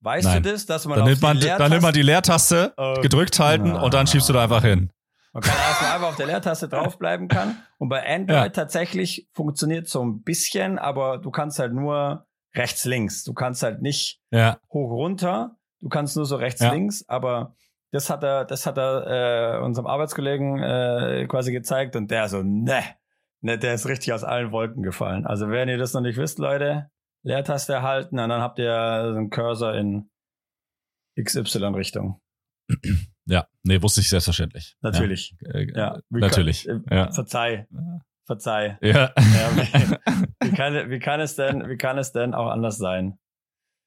Weißt 0.00 0.26
Nein. 0.26 0.42
du 0.42 0.52
das, 0.52 0.66
dass 0.66 0.84
man 0.86 0.98
Dann 0.98 1.08
nimmt, 1.08 1.22
man, 1.22 1.38
die 1.38 1.46
dann 1.46 1.70
nimmt 1.70 1.82
man 1.82 1.94
die 1.94 2.02
Leertaste- 2.02 2.54
Leertaste, 2.54 2.74
Oh, 2.76 3.00
gedrückt 3.00 3.38
halten 3.40 3.72
na. 3.72 3.82
und 3.82 3.94
dann 3.94 4.06
schiebst 4.06 4.28
du 4.28 4.32
da 4.34 4.42
einfach 4.42 4.62
hin. 4.62 4.90
Man 5.32 5.42
kann 5.42 5.56
erstmal 5.56 5.92
einfach 5.94 6.08
auf 6.08 6.16
der 6.16 6.26
Leertaste 6.26 6.68
draufbleiben 6.68 7.28
kann. 7.28 7.56
Und 7.78 7.88
bei 7.88 8.06
Android 8.06 8.36
Ja. 8.36 8.48
tatsächlich 8.50 9.28
funktioniert 9.32 9.88
so 9.88 10.04
ein 10.04 10.22
bisschen, 10.22 10.78
aber 10.78 11.18
du 11.18 11.30
kannst 11.30 11.58
halt 11.58 11.72
nur 11.72 12.26
rechts, 12.54 12.84
links. 12.84 13.24
Du 13.24 13.32
kannst 13.32 13.62
halt 13.62 13.80
nicht 13.82 14.20
Ja. 14.30 14.58
hoch 14.72 14.90
runter. 14.90 15.56
Du 15.84 15.90
kannst 15.90 16.16
nur 16.16 16.24
so 16.24 16.36
rechts 16.36 16.62
Ja. 16.62 16.72
links, 16.72 17.04
aber 17.08 17.54
das 17.92 18.08
hat 18.08 18.22
er, 18.24 18.46
das 18.46 18.64
hat 18.64 18.78
er 18.78 19.58
äh, 19.58 19.62
unserem 19.62 19.86
Arbeitskollegen 19.86 20.58
äh, 20.62 21.26
quasi 21.28 21.52
gezeigt 21.52 21.94
und 21.94 22.10
der 22.10 22.28
so, 22.30 22.42
ne, 22.42 22.82
ne, 23.42 23.58
der 23.58 23.74
ist 23.74 23.86
richtig 23.86 24.14
aus 24.14 24.24
allen 24.24 24.50
Wolken 24.50 24.82
gefallen. 24.82 25.26
Also 25.26 25.50
wenn 25.50 25.68
ihr 25.68 25.76
das 25.76 25.92
noch 25.92 26.00
nicht 26.00 26.16
wisst, 26.16 26.38
Leute, 26.38 26.90
Leertaste 27.22 27.74
erhalten 27.74 28.18
und 28.18 28.30
dann 28.30 28.40
habt 28.40 28.58
ihr 28.58 28.64
so 29.12 29.18
einen 29.18 29.28
Cursor 29.28 29.74
in 29.74 30.10
XY-Richtung. 31.20 32.20
Ja. 33.26 33.46
Nee, 33.62 33.80
wusste 33.80 34.02
ich 34.02 34.10
selbstverständlich. 34.10 34.76
Natürlich. 34.82 35.34
Ja. 35.40 35.50
Äh, 35.54 35.66
Ja, 35.74 36.00
Natürlich. 36.10 36.66
Kann, 36.66 36.84
äh, 36.90 36.94
Ja. 36.96 37.10
Verzeih, 37.10 37.66
verzeih. 38.26 38.76
Ja. 38.82 39.12
Ja, 39.16 39.56
wie, 39.56 40.46
wie, 40.50 40.52
kann, 40.54 40.90
wie 40.90 40.98
kann 40.98 41.20
es 41.20 41.34
denn, 41.34 41.66
wie 41.66 41.78
kann 41.78 41.96
es 41.96 42.12
denn 42.12 42.34
auch 42.34 42.48
anders 42.50 42.76
sein? 42.76 43.18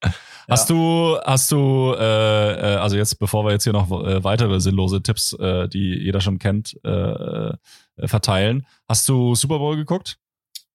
Hast 0.49 0.69
du, 0.69 1.17
hast 1.25 1.51
du, 1.51 1.93
äh, 1.99 2.75
äh, 2.75 2.75
also 2.77 2.95
jetzt, 2.95 3.19
bevor 3.19 3.43
wir 3.43 3.51
jetzt 3.51 3.65
hier 3.65 3.73
noch 3.73 3.91
äh, 3.91 4.23
weitere 4.23 4.61
sinnlose 4.61 5.01
Tipps, 5.03 5.33
äh, 5.33 5.67
die 5.67 5.93
jeder 5.99 6.21
schon 6.21 6.39
kennt, 6.39 6.79
äh, 6.85 6.89
äh, 6.89 7.57
verteilen, 8.05 8.65
hast 8.87 9.09
du 9.09 9.35
Super 9.35 9.57
Bowl 9.59 9.75
geguckt? 9.75 10.19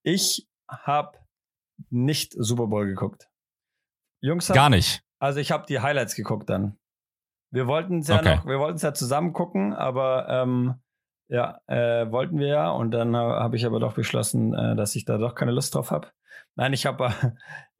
Ich 0.02 0.46
habe 0.68 1.16
nicht 1.88 2.34
Super 2.36 2.66
Bowl 2.66 2.84
geguckt. 2.86 3.30
Jungs, 4.20 4.48
Gar 4.48 4.68
nicht. 4.68 5.00
also 5.18 5.40
ich 5.40 5.50
habe 5.52 5.64
die 5.66 5.80
Highlights 5.80 6.16
geguckt 6.16 6.50
dann. 6.50 6.78
Wir 7.50 7.66
wollten 7.66 8.00
es 8.00 8.08
ja 8.08 8.18
Okay. 8.18 8.36
noch, 8.36 8.44
wir 8.46 8.58
wollten 8.58 8.76
es 8.76 8.82
ja 8.82 8.92
zusammen 8.92 9.32
gucken, 9.32 9.72
aber 9.72 10.28
ähm, 10.28 10.74
ja, 11.28 11.60
äh, 11.66 12.10
wollten 12.12 12.38
wir 12.38 12.48
ja 12.48 12.70
und 12.70 12.90
dann 12.90 13.16
habe 13.16 13.56
ich 13.56 13.64
aber 13.64 13.80
doch 13.80 13.94
beschlossen, 13.94 14.52
äh, 14.52 14.76
dass 14.76 14.94
ich 14.96 15.06
da 15.06 15.16
doch 15.16 15.34
keine 15.34 15.52
Lust 15.52 15.74
drauf 15.74 15.90
habe. 15.90 16.08
Nein, 16.56 16.74
ich 16.74 16.84
habe, 16.84 17.06
äh, 17.06 17.30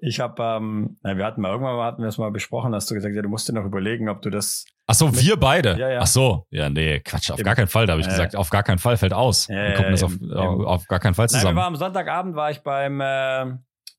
ich 0.04 0.18
habe, 0.20 0.42
ähm, 0.42 0.98
na, 1.02 1.16
wir 1.16 1.24
hatten 1.24 1.40
mal 1.40 1.50
irgendwann 1.52 1.76
mal, 1.76 1.84
hatten 1.86 2.02
wir 2.02 2.08
es 2.08 2.18
mal 2.18 2.30
besprochen, 2.32 2.74
hast 2.74 2.90
du 2.90 2.94
gesagt, 2.94 3.14
ja, 3.14 3.22
du 3.22 3.28
musst 3.28 3.48
dir 3.48 3.52
noch 3.52 3.64
überlegen, 3.64 4.08
ob 4.08 4.20
du 4.20 4.30
das. 4.30 4.64
Ach 4.88 4.94
so, 4.94 5.14
wir 5.14 5.36
beide. 5.36 5.78
Ja, 5.78 5.88
ja. 5.90 6.00
Ach 6.02 6.06
so, 6.08 6.46
ja, 6.50 6.68
nee, 6.68 6.98
Quatsch, 7.00 7.30
auf 7.30 7.38
Eben. 7.38 7.44
gar 7.46 7.54
keinen 7.54 7.68
Fall, 7.68 7.86
da 7.86 7.92
habe 7.92 8.00
ich 8.00 8.08
Äh. 8.08 8.10
gesagt, 8.10 8.34
auf 8.36 8.50
gar 8.50 8.64
keinen 8.64 8.78
Fall 8.78 8.96
fällt 8.96 9.14
aus. 9.14 9.46
Ja, 9.48 9.54
wir 9.68 9.74
gucken 9.74 9.92
das 9.92 10.02
auf, 10.02 10.14
eben, 10.14 10.32
auf 10.66 10.86
gar 10.88 10.98
keinen 10.98 11.14
Fall 11.14 11.26
Nein, 11.26 11.34
wir 11.34 11.38
zusammen. 11.40 11.56
waren 11.56 11.66
am 11.68 11.76
Sonntagabend 11.76 12.34
war 12.34 12.50
ich 12.50 12.62
beim 12.62 13.00
äh, 13.00 13.56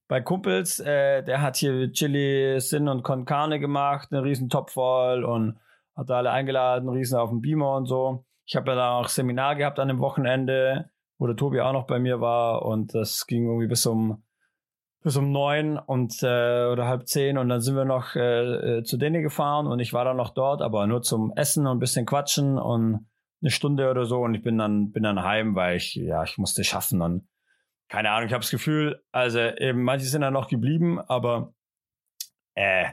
bei 0.10 0.20
Kumpels, 0.22 0.80
äh, 0.82 1.24
der 1.24 1.42
hat 1.42 1.56
hier 1.56 1.90
Chili, 1.94 2.60
Sin 2.60 2.90
und 2.90 3.04
Con 3.04 3.24
Carne 3.26 3.60
gemacht, 3.60 4.10
einen 4.12 4.24
riesen 4.24 4.50
Topf 4.50 4.74
voll 4.74 5.24
und 5.24 5.58
hat 5.96 6.10
da 6.10 6.18
alle 6.18 6.32
eingeladen, 6.32 6.90
riesen 6.90 7.18
auf 7.18 7.30
dem 7.30 7.40
Beamer 7.42 7.76
und 7.78 7.86
so. 7.86 8.26
Ich 8.46 8.56
habe 8.58 8.72
ja 8.72 8.76
da 8.76 8.92
auch 8.98 9.08
Seminar 9.08 9.56
gehabt 9.56 9.80
an 9.80 9.88
dem 9.88 10.00
Wochenende, 10.00 10.90
wo 11.18 11.28
der 11.28 11.38
Tobi 11.38 11.62
auch 11.62 11.72
noch 11.72 11.88
bei 11.88 11.98
mir 12.00 12.20
war 12.20 12.66
und 12.66 12.94
das 12.94 13.26
ging 13.26 13.46
irgendwie 13.46 13.68
bis 13.68 13.86
um 13.86 14.22
bis 15.04 15.18
um 15.18 15.32
neun 15.32 15.78
und 15.78 16.24
äh, 16.24 16.66
oder 16.66 16.88
halb 16.88 17.08
zehn 17.08 17.38
und 17.38 17.50
dann 17.50 17.62
sind 17.62 17.76
wir 17.76 17.86
noch 17.86 18.16
äh, 18.16 18.78
äh, 18.78 18.84
zu 18.84 18.98
denen 18.98 19.22
gefahren 19.22 19.68
und 19.68 19.80
ich 19.80 19.94
war 19.94 20.06
dann 20.06 20.18
noch 20.18 20.34
dort, 20.34 20.62
aber 20.62 20.88
nur 20.88 21.02
zum 21.02 21.34
Essen 21.36 21.68
und 21.68 21.80
bisschen 21.80 22.06
quatschen 22.06 22.58
und 22.58 23.08
eine 23.42 23.52
Stunde 23.52 23.92
oder 23.92 24.06
so 24.06 24.22
und 24.22 24.34
ich 24.34 24.42
bin 24.42 24.58
dann 24.58 24.92
bin 24.92 25.04
dann 25.04 25.22
heim, 25.22 25.56
weil 25.56 25.76
ich 25.76 25.96
ja 25.96 26.24
ich 26.24 26.38
musste 26.38 26.64
schaffen 26.64 27.02
und 27.02 27.28
keine 27.90 28.12
Ahnung, 28.12 28.28
ich 28.28 28.34
habe 28.34 28.42
das 28.42 28.50
Gefühl, 28.50 29.04
also 29.12 29.40
eben 29.40 29.84
manche 29.84 30.06
sind 30.06 30.22
dann 30.22 30.34
noch 30.34 30.48
geblieben, 30.48 31.00
aber 31.00 31.54
äh, 32.56 32.92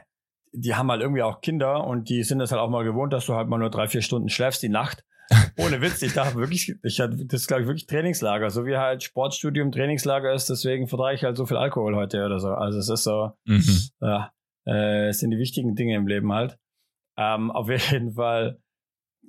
die 0.51 0.75
haben 0.75 0.91
halt 0.91 1.01
irgendwie 1.01 1.23
auch 1.23 1.39
Kinder 1.39 1.87
und 1.87 2.09
die 2.09 2.23
sind 2.23 2.41
es 2.41 2.51
halt 2.51 2.61
auch 2.61 2.69
mal 2.69 2.83
gewohnt, 2.83 3.13
dass 3.13 3.25
du 3.25 3.35
halt 3.35 3.47
mal 3.47 3.57
nur 3.57 3.69
drei 3.69 3.87
vier 3.87 4.01
Stunden 4.01 4.27
schläfst 4.27 4.61
die 4.61 4.69
Nacht 4.69 5.05
ohne 5.65 5.81
Witz, 5.81 6.01
ich 6.01 6.13
dachte 6.13 6.35
wirklich, 6.35 6.73
ich 6.83 6.99
hatte, 6.99 7.25
das 7.25 7.41
ist 7.41 7.47
glaube 7.47 7.61
ich 7.63 7.67
wirklich 7.67 7.85
Trainingslager, 7.87 8.49
so 8.49 8.65
wie 8.65 8.77
halt 8.77 9.03
Sportstudium 9.03 9.71
Trainingslager 9.71 10.33
ist, 10.33 10.49
deswegen 10.49 10.87
vertrage 10.87 11.15
ich 11.15 11.23
halt 11.23 11.37
so 11.37 11.45
viel 11.45 11.57
Alkohol 11.57 11.95
heute 11.95 12.25
oder 12.25 12.39
so. 12.39 12.49
Also 12.49 12.79
es 12.79 12.89
ist 12.89 13.03
so, 13.03 13.31
Mhm. 13.45 13.79
ja, 14.01 14.31
äh, 14.65 15.07
es 15.09 15.19
sind 15.19 15.31
die 15.31 15.37
wichtigen 15.37 15.75
Dinge 15.75 15.95
im 15.95 16.07
Leben 16.07 16.31
halt. 16.33 16.57
Ähm, 17.17 17.51
auf 17.51 17.69
jeden 17.69 18.13
Fall, 18.13 18.59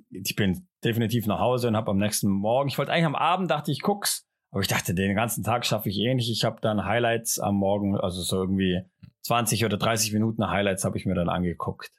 ich 0.09 0.35
bin 0.35 0.67
definitiv 0.83 1.25
nach 1.27 1.39
Hause 1.39 1.67
und 1.67 1.75
habe 1.75 1.91
am 1.91 1.97
nächsten 1.97 2.29
Morgen, 2.29 2.69
ich 2.69 2.77
wollte 2.77 2.91
eigentlich 2.91 3.05
am 3.05 3.15
Abend, 3.15 3.49
dachte 3.51 3.71
ich, 3.71 3.81
guck's, 3.81 4.25
aber 4.51 4.61
ich 4.61 4.67
dachte, 4.67 4.93
den 4.93 5.15
ganzen 5.15 5.43
Tag 5.43 5.65
schaffe 5.65 5.89
ich 5.89 5.97
eh 5.97 6.13
nicht. 6.13 6.29
Ich 6.29 6.43
habe 6.45 6.61
dann 6.61 6.85
Highlights 6.85 7.39
am 7.39 7.55
Morgen, 7.55 7.97
also 7.97 8.21
so 8.21 8.39
irgendwie 8.41 8.81
20 9.23 9.65
oder 9.65 9.77
30 9.77 10.13
Minuten 10.13 10.47
Highlights 10.47 10.83
habe 10.85 10.97
ich 10.97 11.05
mir 11.05 11.15
dann 11.15 11.29
angeguckt. 11.29 11.91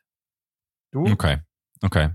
Du? 0.93 1.05
Okay, 1.11 1.39
okay. 1.83 2.11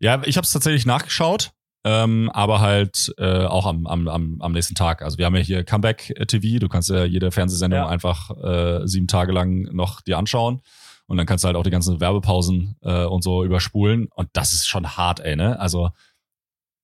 Ja, 0.00 0.20
ich 0.24 0.36
habe 0.36 0.44
es 0.44 0.52
tatsächlich 0.52 0.86
nachgeschaut, 0.86 1.52
ähm, 1.84 2.30
aber 2.32 2.60
halt 2.60 3.14
äh, 3.18 3.44
auch 3.44 3.66
am, 3.66 3.86
am, 3.86 4.40
am, 4.40 4.52
nächsten 4.52 4.74
Tag. 4.74 5.02
Also 5.02 5.18
wir 5.18 5.26
haben 5.26 5.36
ja 5.36 5.42
hier 5.42 5.64
Comeback 5.64 6.14
TV. 6.28 6.58
Du 6.58 6.68
kannst 6.68 6.88
ja 6.88 7.04
jede 7.04 7.30
Fernsehsendung 7.30 7.80
Ja. 7.80 7.88
einfach 7.88 8.30
äh, 8.42 8.86
sieben 8.86 9.06
Tage 9.06 9.32
lang 9.32 9.62
noch 9.74 10.00
dir 10.00 10.16
anschauen. 10.16 10.62
Und 11.06 11.18
dann 11.18 11.26
kannst 11.26 11.44
du 11.44 11.46
halt 11.46 11.56
auch 11.56 11.62
die 11.62 11.70
ganzen 11.70 12.00
Werbepausen 12.00 12.76
äh, 12.80 13.04
und 13.04 13.22
so 13.22 13.44
überspulen. 13.44 14.08
Und 14.14 14.30
das 14.32 14.52
ist 14.52 14.66
schon 14.66 14.96
hart, 14.96 15.20
ey, 15.20 15.36
ne? 15.36 15.60
Also 15.60 15.90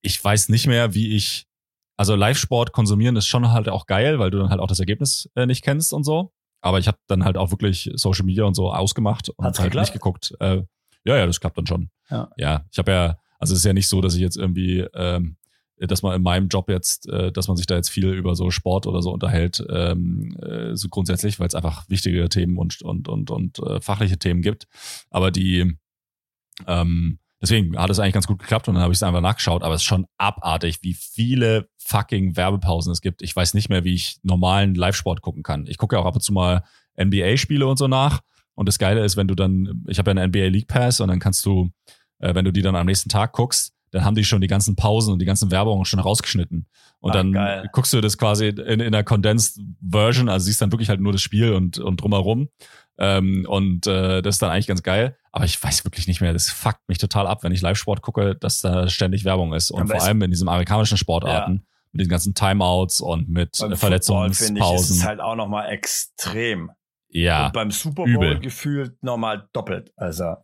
ich 0.03 0.23
weiß 0.23 0.51
nicht 0.51 0.67
mehr, 0.67 0.95
wie 0.95 1.17
ich. 1.17 1.47
Also 1.97 2.15
Live-Sport 2.15 2.73
konsumieren 2.73 3.17
ist 3.17 3.27
schon 3.27 3.53
halt 3.53 3.69
auch 3.69 3.87
geil, 3.87 4.19
weil 4.19 4.31
du 4.31 4.39
dann 4.39 4.49
halt 4.49 4.61
auch 4.61 4.69
das 4.69 4.81
Ergebnis 4.81 5.29
äh, 5.35 5.45
nicht 5.47 5.63
kennst 5.63 5.93
und 5.93 6.05
so. 6.05 6.33
Aber 6.63 6.79
ich 6.79 6.89
habe 6.89 6.99
dann 7.07 7.25
halt 7.25 7.37
auch 7.37 7.51
wirklich 7.51 7.91
Social 7.95 8.25
Media 8.25 8.45
und 8.45 8.55
so 8.55 8.73
ausgemacht 8.73 9.29
und 9.31 9.45
Hat's 9.45 9.59
halt 9.59 9.71
geklappt? 9.71 9.89
nicht 9.89 9.93
geguckt. 9.93 10.35
Äh, 10.41 10.63
ja, 11.05 11.17
ja, 11.17 11.27
das 11.27 11.41
klappt 11.41 11.59
dann 11.59 11.67
schon. 11.67 11.91
Ja. 12.11 12.31
ja 12.37 12.65
ich 12.71 12.79
habe 12.79 12.93
ja, 12.93 13.17
also 13.41 13.55
es 13.55 13.61
ist 13.61 13.65
ja 13.65 13.73
nicht 13.73 13.89
so, 13.89 14.01
dass 14.01 14.15
ich 14.15 14.21
jetzt 14.21 14.37
irgendwie, 14.37 14.87
ähm, 14.95 15.37
dass 15.79 16.03
man 16.03 16.15
in 16.15 16.23
meinem 16.23 16.49
Job 16.49 16.69
jetzt, 16.69 17.09
äh, 17.09 17.33
dass 17.33 17.49
man 17.49 17.57
sich 17.57 17.67
da 17.67 17.75
jetzt 17.75 17.89
viel 17.89 18.13
über 18.13 18.37
so 18.37 18.51
Sport 18.51 18.87
oder 18.87 19.01
so 19.01 19.11
unterhält, 19.11 19.65
ähm, 19.71 20.37
äh, 20.43 20.77
so 20.77 20.89
grundsätzlich, 20.91 21.41
weil 21.41 21.49
es 21.49 21.55
einfach 21.55 21.89
wichtige 21.89 22.29
Themen 22.29 22.59
und 22.59 22.83
und 22.83 23.09
und 23.09 23.31
und 23.31 23.59
äh, 23.61 23.81
fachliche 23.81 24.19
Themen 24.19 24.43
gibt. 24.43 24.69
Aber 25.09 25.31
die, 25.31 25.75
ähm, 26.67 27.19
deswegen 27.41 27.79
hat 27.79 27.89
es 27.89 27.99
eigentlich 27.99 28.13
ganz 28.13 28.27
gut 28.27 28.41
geklappt 28.41 28.69
und 28.69 28.75
dann 28.75 28.83
habe 28.83 28.93
ich 28.93 28.99
es 28.99 29.03
einfach 29.03 29.23
nachgeschaut. 29.23 29.63
Aber 29.63 29.75
es 29.75 29.81
ist 29.81 29.87
schon 29.87 30.07
abartig, 30.19 30.83
wie 30.83 30.95
viele 30.95 31.71
fucking 31.79 32.37
Werbepausen 32.37 32.93
es 32.93 33.01
gibt. 33.01 33.23
Ich 33.23 33.35
weiß 33.35 33.55
nicht 33.55 33.71
mehr, 33.71 33.85
wie 33.85 33.95
ich 33.95 34.19
normalen 34.23 34.75
Live-Sport 34.75 35.23
gucken 35.23 35.43
kann. 35.43 35.67
Ich 35.67 35.79
gucke 35.79 35.97
ja 35.97 36.03
auch 36.03 36.07
ab 36.07 36.15
und 36.15 36.21
zu 36.21 36.35
mal 36.35 36.63
NBA-Spiele 37.03 37.67
und 37.67 37.79
so 37.79 37.89
nach. 37.89 38.21
Und 38.55 38.69
das 38.69 38.79
Geile 38.79 39.03
ist, 39.03 39.17
wenn 39.17 39.29
du 39.29 39.35
dann, 39.35 39.83
ich 39.89 39.99
habe 39.99 40.11
ja 40.11 40.17
einen 40.17 40.29
NBA 40.29 40.49
League 40.49 40.69
Pass 40.69 41.01
und 41.01 41.09
dann 41.09 41.19
kannst 41.19 41.47
du, 41.47 41.71
äh, 42.21 42.35
wenn 42.35 42.45
du 42.45 42.53
die 42.53 42.63
dann 42.63 42.77
am 42.77 42.87
nächsten 42.87 43.09
Tag 43.09 43.33
guckst, 43.33 43.73
dann 43.93 44.05
haben 44.05 44.15
die 44.15 44.23
schon 44.25 44.41
die 44.41 44.47
ganzen 44.47 44.77
Pausen 44.77 45.13
und 45.13 45.19
die 45.19 45.25
ganzen 45.27 45.51
Werbungen 45.51 45.85
schon 45.85 45.99
rausgeschnitten. 45.99 46.67
Und 47.01 47.11
Ah, 47.11 47.15
dann 47.15 47.33
geil. 47.33 47.69
guckst 47.73 47.93
du 47.93 48.01
das 48.01 48.17
quasi 48.19 48.47
in, 48.49 48.79
in 48.81 48.93
der 48.93 49.03
Condensed 49.03 49.61
Version, 49.81 50.29
also 50.29 50.45
siehst 50.47 50.63
dann 50.63 50.71
wirklich 50.71 50.89
halt 50.89 51.01
nur 51.01 51.13
das 51.13 51.23
Spiel 51.23 51.55
und, 51.55 51.79
und 51.79 51.97
drumherum. 52.01 52.49
Ähm, 52.99 53.47
und 53.49 53.87
äh, 53.89 54.23
das 54.23 54.37
ist 54.37 54.43
dann 54.43 54.51
eigentlich 54.51 54.67
ganz 54.69 54.83
geil. 54.83 55.17
Aber 55.33 55.45
ich 55.45 55.61
weiß 55.63 55.85
wirklich 55.85 56.07
nicht 56.07 56.21
mehr, 56.21 56.33
das 56.33 56.51
fuckt 56.51 56.87
mich 56.89 56.99
total 56.99 57.27
ab, 57.27 57.43
wenn 57.43 57.51
ich 57.53 57.63
Live-Sport 57.63 58.03
gucke, 58.03 58.37
dass 58.37 58.61
da 58.61 58.89
ständig 58.89 59.25
Werbung 59.25 59.55
ist. 59.55 59.71
Und 59.71 59.83
Aber 59.83 59.95
vor 59.97 60.03
allem 60.05 60.23
in 60.23 60.31
diesen 60.31 60.49
amerikanischen 60.49 60.99
Sportarten, 60.99 61.67
mit 61.93 62.01
diesen 62.03 62.11
ganzen 62.11 62.35
Timeouts 62.35 63.01
und 63.01 63.29
mit 63.29 63.57
Beim 63.59 63.71
Football, 63.71 63.71
finde 63.71 63.71
ich, 63.73 63.75
ist 63.75 63.81
Verletzungspausen. 63.81 64.97
es 64.99 65.05
halt 65.05 65.21
auch 65.21 65.35
nochmal 65.37 65.71
extrem. 65.71 66.71
ja. 67.09 67.47
Und 67.47 67.53
beim 67.55 67.71
Super 67.73 68.05
übel. 68.05 68.35
Bowl 68.35 68.41
gefühlt 68.41 69.03
nochmal 69.03 69.49
doppelt. 69.53 69.91
Also, 69.97 70.37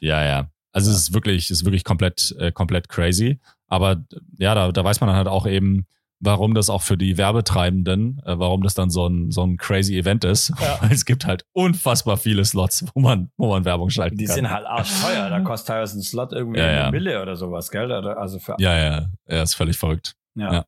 Ja, 0.00 0.24
ja. 0.24 0.50
Also 0.76 0.90
es 0.90 0.98
ist 0.98 1.14
wirklich, 1.14 1.44
es 1.44 1.60
ist 1.60 1.64
wirklich 1.64 1.84
komplett, 1.84 2.36
äh, 2.38 2.52
komplett 2.52 2.90
crazy. 2.90 3.40
Aber 3.66 3.92
äh, 3.92 3.96
ja, 4.36 4.54
da, 4.54 4.70
da 4.72 4.84
weiß 4.84 5.00
man 5.00 5.08
dann 5.08 5.16
halt 5.16 5.26
auch 5.26 5.46
eben, 5.46 5.86
warum 6.20 6.52
das 6.52 6.68
auch 6.68 6.82
für 6.82 6.98
die 6.98 7.16
Werbetreibenden, 7.16 8.20
äh, 8.26 8.38
warum 8.38 8.62
das 8.62 8.74
dann 8.74 8.90
so 8.90 9.06
ein, 9.08 9.30
so 9.30 9.42
ein 9.42 9.56
crazy 9.56 9.96
Event 9.98 10.24
ist. 10.24 10.52
Ja. 10.60 10.76
Weil 10.82 10.92
es 10.92 11.06
gibt 11.06 11.24
halt 11.24 11.46
unfassbar 11.52 12.18
viele 12.18 12.44
Slots, 12.44 12.84
wo 12.94 13.00
man, 13.00 13.30
wo 13.38 13.48
man 13.48 13.64
Werbung 13.64 13.88
schalten 13.88 14.18
die 14.18 14.26
kann. 14.26 14.34
sind 14.34 14.50
halt 14.50 14.66
arschteuer. 14.66 15.30
Da 15.30 15.40
kostet 15.40 15.68
teilweise 15.68 15.98
ein 15.98 16.02
Slot 16.02 16.32
irgendwie 16.32 16.58
Ja, 16.60 16.66
eine 16.66 16.76
ja. 16.76 16.90
Mille 16.90 17.22
oder 17.22 17.36
sowas, 17.36 17.70
gell? 17.70 17.90
Also 17.90 18.38
für, 18.38 18.56
ja, 18.58 18.76
ja, 18.76 19.06
ja, 19.28 19.42
ist 19.42 19.54
völlig 19.54 19.78
verrückt. 19.78 20.14
ja. 20.34 20.52
ja. 20.52 20.64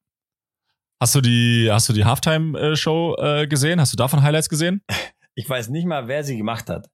Hast 1.01 1.15
du 1.15 1.21
die, 1.21 1.69
hast 1.71 1.89
du 1.89 1.93
die 1.93 2.05
Halftime-Show 2.05 3.17
äh, 3.21 3.47
gesehen? 3.47 3.81
Hast 3.81 3.93
du 3.93 3.97
davon 3.97 4.23
Highlights 4.23 4.49
gesehen? 4.49 4.83
Ich 5.37 5.49
weiß 5.49 5.69
nicht 5.69 5.87
mal, 5.87 6.09
wer 6.09 6.25
sie 6.25 6.37
gemacht 6.37 6.69
hat. 6.69 6.89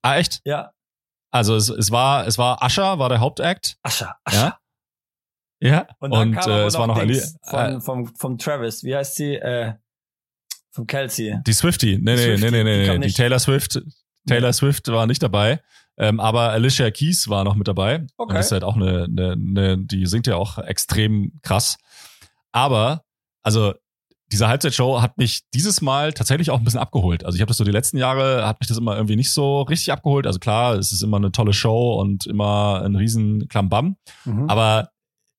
Ah, 0.00 0.16
echt? 0.16 0.40
Ja, 0.46 0.70
Also 1.30 1.54
es, 1.56 1.68
es 1.68 1.90
war, 1.90 2.26
es 2.26 2.38
war 2.38 2.62
Ascher, 2.62 2.98
war 2.98 3.08
der 3.08 3.20
Hauptakt. 3.20 3.76
Ascha, 3.82 4.16
Ascha. 4.24 4.38
Ja. 4.38 4.58
Ja. 5.62 5.86
Und 5.98 6.12
dann 6.12 6.32
kam 6.32 6.50
äh, 6.50 6.64
es 6.64 6.74
war 6.74 6.86
noch 6.86 6.96
Ali, 6.96 7.14
Dings 7.14 7.36
äh, 7.42 7.50
von, 7.50 7.80
vom, 7.80 8.16
vom 8.16 8.38
Travis. 8.38 8.82
Wie 8.82 8.96
heißt 8.96 9.16
sie? 9.16 9.34
Äh, 9.34 9.74
vom 10.72 10.86
Kelsey. 10.86 11.38
Die 11.46 11.52
Swifty. 11.52 11.98
Nee, 11.98 12.14
nee, 12.14 12.16
Swiftie, 12.16 12.50
nee, 12.50 12.64
nee, 12.64 12.72
die 12.72 12.80
nee, 12.80 12.86
kam 12.86 12.98
nee. 13.00 13.06
Die. 13.08 13.12
Taylor 13.12 13.38
Swift, 13.38 13.82
Taylor 14.26 14.52
Swift 14.52 14.88
war 14.88 15.06
nicht 15.06 15.22
dabei. 15.22 15.60
Ähm, 15.98 16.18
aber 16.18 16.50
Alicia 16.50 16.90
Keys 16.90 17.28
war 17.28 17.44
noch 17.44 17.56
mit 17.56 17.68
dabei. 17.68 18.06
Okay. 18.16 18.32
Und 18.32 18.40
ist 18.40 18.52
halt 18.52 18.64
auch 18.64 18.76
eine, 18.76 19.04
eine, 19.04 19.32
eine, 19.32 19.78
die 19.78 20.06
singt 20.06 20.26
ja 20.26 20.36
auch 20.36 20.56
extrem 20.58 21.38
krass. 21.42 21.76
Aber, 22.52 23.04
also, 23.42 23.74
diese 24.32 24.48
Halbzeitshow 24.48 25.02
hat 25.02 25.18
mich 25.18 25.40
dieses 25.54 25.80
Mal 25.80 26.12
tatsächlich 26.12 26.50
auch 26.50 26.58
ein 26.58 26.64
bisschen 26.64 26.80
abgeholt. 26.80 27.24
Also 27.24 27.36
ich 27.36 27.40
habe 27.40 27.48
das 27.48 27.56
so 27.56 27.64
die 27.64 27.72
letzten 27.72 27.98
Jahre, 27.98 28.46
hat 28.46 28.60
mich 28.60 28.68
das 28.68 28.78
immer 28.78 28.94
irgendwie 28.94 29.16
nicht 29.16 29.32
so 29.32 29.62
richtig 29.62 29.92
abgeholt. 29.92 30.26
Also 30.26 30.38
klar, 30.38 30.74
es 30.74 30.92
ist 30.92 31.02
immer 31.02 31.16
eine 31.16 31.32
tolle 31.32 31.52
Show 31.52 31.94
und 32.00 32.26
immer 32.26 32.82
ein 32.84 32.94
riesen 32.94 33.48
Klambam. 33.48 33.96
Mhm. 34.24 34.48
Aber 34.48 34.90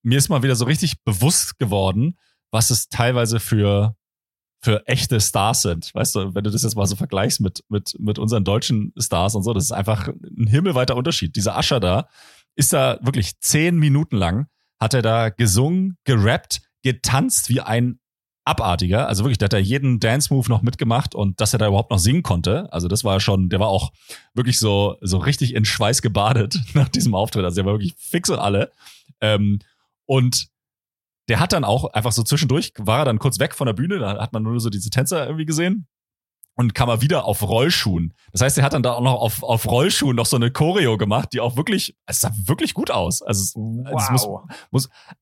mir 0.04 0.18
ist 0.18 0.30
mal 0.30 0.44
wieder 0.44 0.56
so 0.56 0.66
richtig 0.66 1.04
bewusst 1.04 1.58
geworden, 1.58 2.18
was 2.52 2.70
es 2.70 2.90
teilweise 2.90 3.40
für, 3.40 3.96
für 4.62 4.86
echte 4.88 5.22
Stars 5.22 5.62
sind. 5.62 5.94
Weißt 5.96 6.16
du, 6.16 6.36
wenn 6.36 6.44
du 6.44 6.50
das 6.50 6.64
jetzt 6.64 6.76
mal 6.76 6.86
so 6.86 6.98
vergleichst 6.98 7.40
mit, 7.40 7.64
mit, 7.70 7.96
mit 7.98 8.20
unseren 8.20 8.44
deutschen 8.44 8.94
Stars 8.98 9.36
und 9.36 9.44
so, 9.44 9.54
das 9.54 9.66
ist 9.66 9.72
einfach 9.72 10.10
ein 10.10 10.48
himmelweiter 10.48 10.98
Unterschied. 10.98 11.38
Dieser 11.38 11.58
Ascher 11.58 11.80
da 11.80 12.10
ist 12.56 12.74
da 12.74 13.00
wirklich 13.02 13.40
zehn 13.40 13.78
Minuten 13.78 14.18
lang, 14.18 14.48
hat 14.82 14.94
er 14.94 15.02
da 15.02 15.30
gesungen, 15.30 15.98
gerappt, 16.04 16.62
getanzt 16.84 17.48
wie 17.48 17.62
ein 17.62 18.01
Abartiger. 18.46 19.08
Also 19.08 19.24
wirklich, 19.24 19.38
der 19.38 19.46
hat 19.46 19.54
da 19.54 19.58
jeden 19.58 20.00
Dance-Move 20.00 20.50
noch 20.50 20.62
mitgemacht 20.62 21.14
und 21.16 21.40
dass 21.40 21.54
er 21.54 21.60
da 21.60 21.68
überhaupt 21.68 21.92
noch 21.92 22.00
singen 22.00 22.24
konnte. 22.24 22.72
Also 22.74 22.88
das 22.88 23.04
war 23.04 23.20
schon, 23.20 23.50
der 23.50 23.60
war 23.60 23.68
auch 23.68 23.92
wirklich 24.34 24.58
so, 24.60 24.96
so 25.02 25.18
richtig 25.18 25.54
in 25.54 25.66
Schweiß 25.66 26.02
gebadet 26.02 26.60
nach 26.74 26.90
diesem 26.90 27.14
Auftritt. 27.16 27.46
Also 27.46 27.56
der 27.56 27.66
war 27.66 27.74
wirklich 27.74 27.94
fix 27.98 28.30
und 28.30 28.40
alle. 28.40 28.72
Ähm, 29.22 29.60
und 30.06 30.48
der 31.30 31.40
hat 31.40 31.54
dann 31.54 31.64
auch 31.64 31.86
einfach 31.94 32.12
so 32.12 32.24
zwischendurch, 32.24 32.74
war 32.78 33.00
er 33.00 33.06
dann 33.06 33.20
kurz 33.20 33.40
weg 33.40 33.54
von 33.56 33.68
der 33.68 33.74
Bühne, 33.74 34.00
da 34.00 34.20
hat 34.20 34.34
man 34.34 34.44
nur 34.44 34.60
so 34.60 34.70
diese 34.70 34.90
Tänzer 34.90 35.26
irgendwie 35.26 35.46
gesehen 35.46 35.88
und 36.56 36.74
kam 36.76 36.90
er 36.90 37.02
wieder 37.02 37.24
auf 37.26 37.44
Rollschuhen. 37.44 38.14
Das 38.34 38.42
heißt, 38.42 38.58
er 38.58 38.64
hat 38.66 38.74
dann 38.74 38.84
da 38.84 38.94
auch 38.94 39.02
noch 39.02 39.14
auf, 39.22 39.42
auf 39.44 39.66
Rollschuhen 39.68 40.16
noch 40.16 40.26
so 40.26 40.36
eine 40.36 40.52
Choreo 40.52 40.98
gemacht, 40.98 41.30
die 41.32 41.40
auch 41.40 41.56
wirklich, 41.56 41.96
es 42.08 42.20
sah 42.20 42.32
wirklich 42.46 42.74
gut 42.74 42.92
aus. 42.92 43.22
Also, 43.22 43.42
es- 43.44 43.56
es 44.04 44.10
muss, 44.12 44.26
wow. 44.26 44.44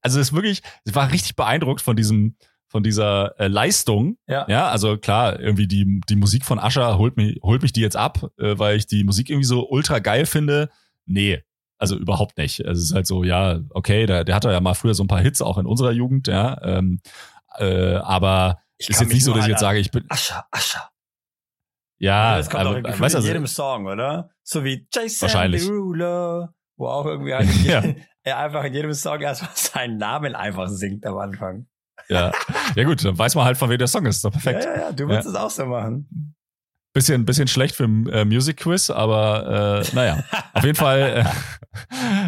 also 0.02 0.20
es 0.20 0.30
ist 0.30 0.34
wirklich, 0.34 0.64
ich 0.86 0.96
war 0.96 1.12
richtig 1.12 1.36
beeindruckt 1.36 1.82
von 1.82 1.96
diesem, 1.96 2.36
von 2.70 2.84
dieser 2.84 3.38
äh, 3.40 3.48
Leistung. 3.48 4.18
Ja. 4.28 4.46
Ja, 4.48 4.70
also 4.70 4.98
klar, 4.98 5.40
irgendwie 5.40 5.68
die, 5.68 6.02
die 6.08 6.16
Musik 6.16 6.46
von 6.46 6.60
Ascher 6.60 6.98
holt 6.98 7.18
mich, 7.18 7.40
holt 7.42 7.64
mich 7.64 7.74
die 7.74 7.82
jetzt 7.82 7.98
ab, 7.98 8.32
äh, 8.38 8.58
weil 8.58 8.78
ich 8.78 8.88
die 8.88 9.04
Musik 9.04 9.30
irgendwie 9.30 9.48
so 9.48 9.68
ultra 9.68 10.00
geil 10.00 10.26
finde. 10.26 10.70
Nee, 11.06 11.44
also 11.80 11.98
überhaupt 11.98 12.38
nicht. 12.38 12.66
Also 12.66 12.80
es 12.80 12.90
ist 12.90 12.96
halt 12.96 13.08
so, 13.08 13.24
ja, 13.24 13.60
okay, 13.72 14.06
der, 14.06 14.24
der 14.24 14.36
hatte 14.36 14.52
ja 14.52 14.62
mal 14.62 14.76
früher 14.76 14.94
so 14.94 15.04
ein 15.04 15.08
paar 15.08 15.22
Hits 15.22 15.42
auch 15.42 15.58
in 15.58 15.66
unserer 15.66 15.92
Jugend, 15.92 16.28
ja. 16.28 16.62
Ähm, 16.62 17.02
äh, 17.58 17.96
aber 17.96 18.60
Ich 18.78 18.90
ist 18.90 19.02
jetzt 19.02 19.12
nicht 19.12 19.24
so, 19.24 19.34
dass 19.34 19.46
ich 19.46 19.50
jetzt 19.50 19.62
sage, 19.62 19.80
ich 19.80 19.90
bin, 19.90 20.06
Ascha, 20.08 20.46
Ascha. 20.52 20.92
ja, 21.98 22.38
das 22.38 22.50
kommt 22.50 22.66
aber, 22.66 22.76
doch 22.76 22.84
gefühlt 22.84 23.02
weißt 23.02 23.16
in 23.16 23.18
also, 23.18 23.28
jedem 23.28 23.48
Song, 23.48 23.88
oder? 23.88 24.30
So 24.44 24.64
wie 24.64 24.88
Jason 24.94 25.24
Wahrscheinlich. 25.24 25.66
Derulo, 25.66 26.50
wo 26.78 26.88
auch 26.88 27.06
irgendwie 27.06 27.34
halt 27.34 27.50
Ja. 27.66 27.84
er 28.24 28.38
einfach 28.38 28.64
in 28.66 28.74
jedem 28.74 28.94
Song 28.94 29.20
erstmal 29.22 29.52
seinen 29.56 29.98
Namen 29.98 30.36
einfach 30.36 30.68
singt 30.68 31.06
am 31.06 31.18
Anfang. 31.18 31.68
Ja. 32.10 32.32
ja 32.76 32.84
gut, 32.84 33.04
dann 33.04 33.18
weiß 33.18 33.36
man 33.36 33.46
halt, 33.46 33.58
von 33.58 33.70
wem 33.70 33.78
der 33.78 33.88
Song 33.88 34.06
ist. 34.06 34.18
Ist 34.18 34.26
doch 34.26 34.32
perfekt. 34.32 34.66
Ja, 34.66 34.74
ja, 34.74 34.82
ja, 34.82 34.92
du 34.92 35.08
würdest 35.08 35.28
es 35.28 35.36
auch 35.36 35.50
so 35.50 35.66
machen. 35.66 36.36
Bisschen, 36.92 37.24
bisschen 37.24 37.48
schlecht 37.48 37.76
für 37.76 37.84
ein 37.84 38.10
äh, 38.10 38.26
Music 38.26 38.58
Quiz, 38.58 38.90
aber 38.90 39.84
äh, 39.84 39.96
naja, 39.96 40.24
auf 40.54 40.64
jeden 40.64 40.76
Fall, 40.76 41.24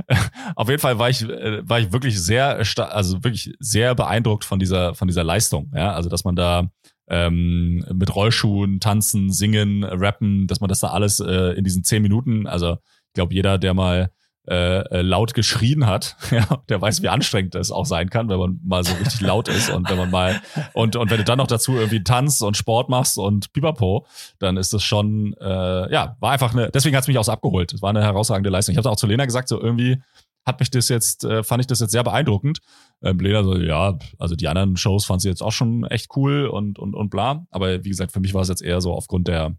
äh, 0.08 0.16
auf 0.56 0.70
jeden 0.70 0.80
Fall 0.80 1.00
war 1.00 1.10
ich, 1.10 1.24
äh, 1.24 1.68
war 1.68 1.80
ich 1.80 1.92
wirklich 1.92 2.22
sehr, 2.22 2.62
also 2.78 3.24
wirklich 3.24 3.56
sehr 3.60 3.96
beeindruckt 3.96 4.46
von 4.46 4.60
dieser, 4.60 4.94
von 4.94 5.08
dieser 5.08 5.24
Leistung. 5.24 5.72
Ja, 5.76 5.94
also 5.94 6.10
dass 6.10 6.24
man 6.26 6.36
da 6.36 6.70
ähm, 7.10 7.84
mit 7.92 8.16
Rollschuhen 8.16 8.80
tanzen, 8.80 9.32
singen, 9.32 9.84
rappen, 9.84 10.46
dass 10.46 10.62
man 10.62 10.68
das 10.68 10.80
da 10.80 10.90
alles 10.92 11.20
äh, 11.20 11.54
in 11.58 11.64
diesen 11.64 11.84
zehn 11.84 12.04
Minuten, 12.04 12.46
also 12.46 12.74
ich 12.74 13.14
glaube, 13.16 13.34
jeder, 13.34 13.58
der 13.58 13.74
mal 13.74 14.12
äh, 14.48 14.80
äh, 14.80 15.02
laut 15.02 15.34
geschrien 15.34 15.86
hat, 15.86 16.16
ja, 16.32 16.64
der 16.70 16.82
weiß, 16.82 17.02
wie 17.02 17.10
anstrengend 17.10 17.56
das 17.56 17.72
auch 17.72 17.86
sein 17.86 18.10
kann, 18.10 18.30
wenn 18.30 18.40
man 18.40 18.60
mal 18.64 18.84
so 18.84 18.94
richtig 18.96 19.22
laut 19.22 19.48
ist 19.48 19.70
und 19.70 19.90
wenn 19.90 19.98
man 19.98 20.10
mal 20.10 20.42
und 20.74 20.96
und 20.96 21.12
wenn 21.12 21.18
du 21.18 21.24
dann 21.24 21.38
noch 21.38 21.48
dazu 21.48 21.76
irgendwie 21.76 22.04
tanzt 22.04 22.42
und 22.42 22.58
Sport 22.58 22.90
machst 22.90 23.18
und 23.18 23.54
Pipapo, 23.54 24.06
dann 24.40 24.58
ist 24.58 24.74
das 24.74 24.84
schon 24.84 25.36
äh, 25.40 25.92
ja 25.94 26.16
war 26.20 26.32
einfach 26.32 26.54
eine. 26.54 26.72
Deswegen 26.72 26.96
hat's 26.96 27.08
mich 27.08 27.18
auch 27.18 27.24
so 27.24 27.32
abgeholt. 27.32 27.74
Es 27.74 27.82
war 27.82 27.92
eine 27.92 28.04
herausragende 28.04 28.50
Leistung. 28.50 28.74
Ich 28.74 28.78
habe 28.78 28.90
auch 28.90 28.96
zu 28.96 29.08
Lena 29.08 29.26
gesagt, 29.26 29.48
so 29.48 29.62
irgendwie 29.62 30.02
hat 30.46 30.60
mich 30.60 30.72
das 30.72 30.90
jetzt, 30.90 31.24
äh, 31.24 31.44
fand 31.44 31.62
ich 31.62 31.68
das 31.68 31.80
jetzt 31.80 31.92
sehr 31.92 32.04
beeindruckend. 32.04 32.60
Ähm, 33.04 33.20
Lena 33.20 33.44
so, 33.44 33.58
ja, 33.58 33.98
also 34.18 34.36
die 34.36 34.48
anderen 34.48 34.76
Shows 34.76 35.06
fand 35.06 35.22
sie 35.22 35.30
jetzt 35.30 35.44
auch 35.44 35.52
schon 35.52 35.84
echt 35.86 36.16
cool 36.16 36.48
und, 36.48 36.80
und, 36.80 36.96
und 36.96 37.10
bla. 37.10 37.46
Aber 37.52 37.84
wie 37.84 37.90
gesagt, 37.90 38.12
für 38.12 38.20
mich 38.20 38.34
war 38.34 38.42
es 38.42 38.50
jetzt 38.50 38.64
eher 38.64 38.82
so 38.82 38.94
aufgrund 38.94 39.28
der, 39.28 39.56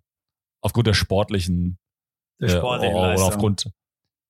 aufgrund 0.61 0.89
der 0.89 0.95
sportlichen, 0.95 1.79
Der 2.41 2.49
äh, 2.49 2.59
sportlichen 2.59 2.97
oder 2.97 3.09
Leistung. 3.09 3.29
aufgrund, 3.29 3.71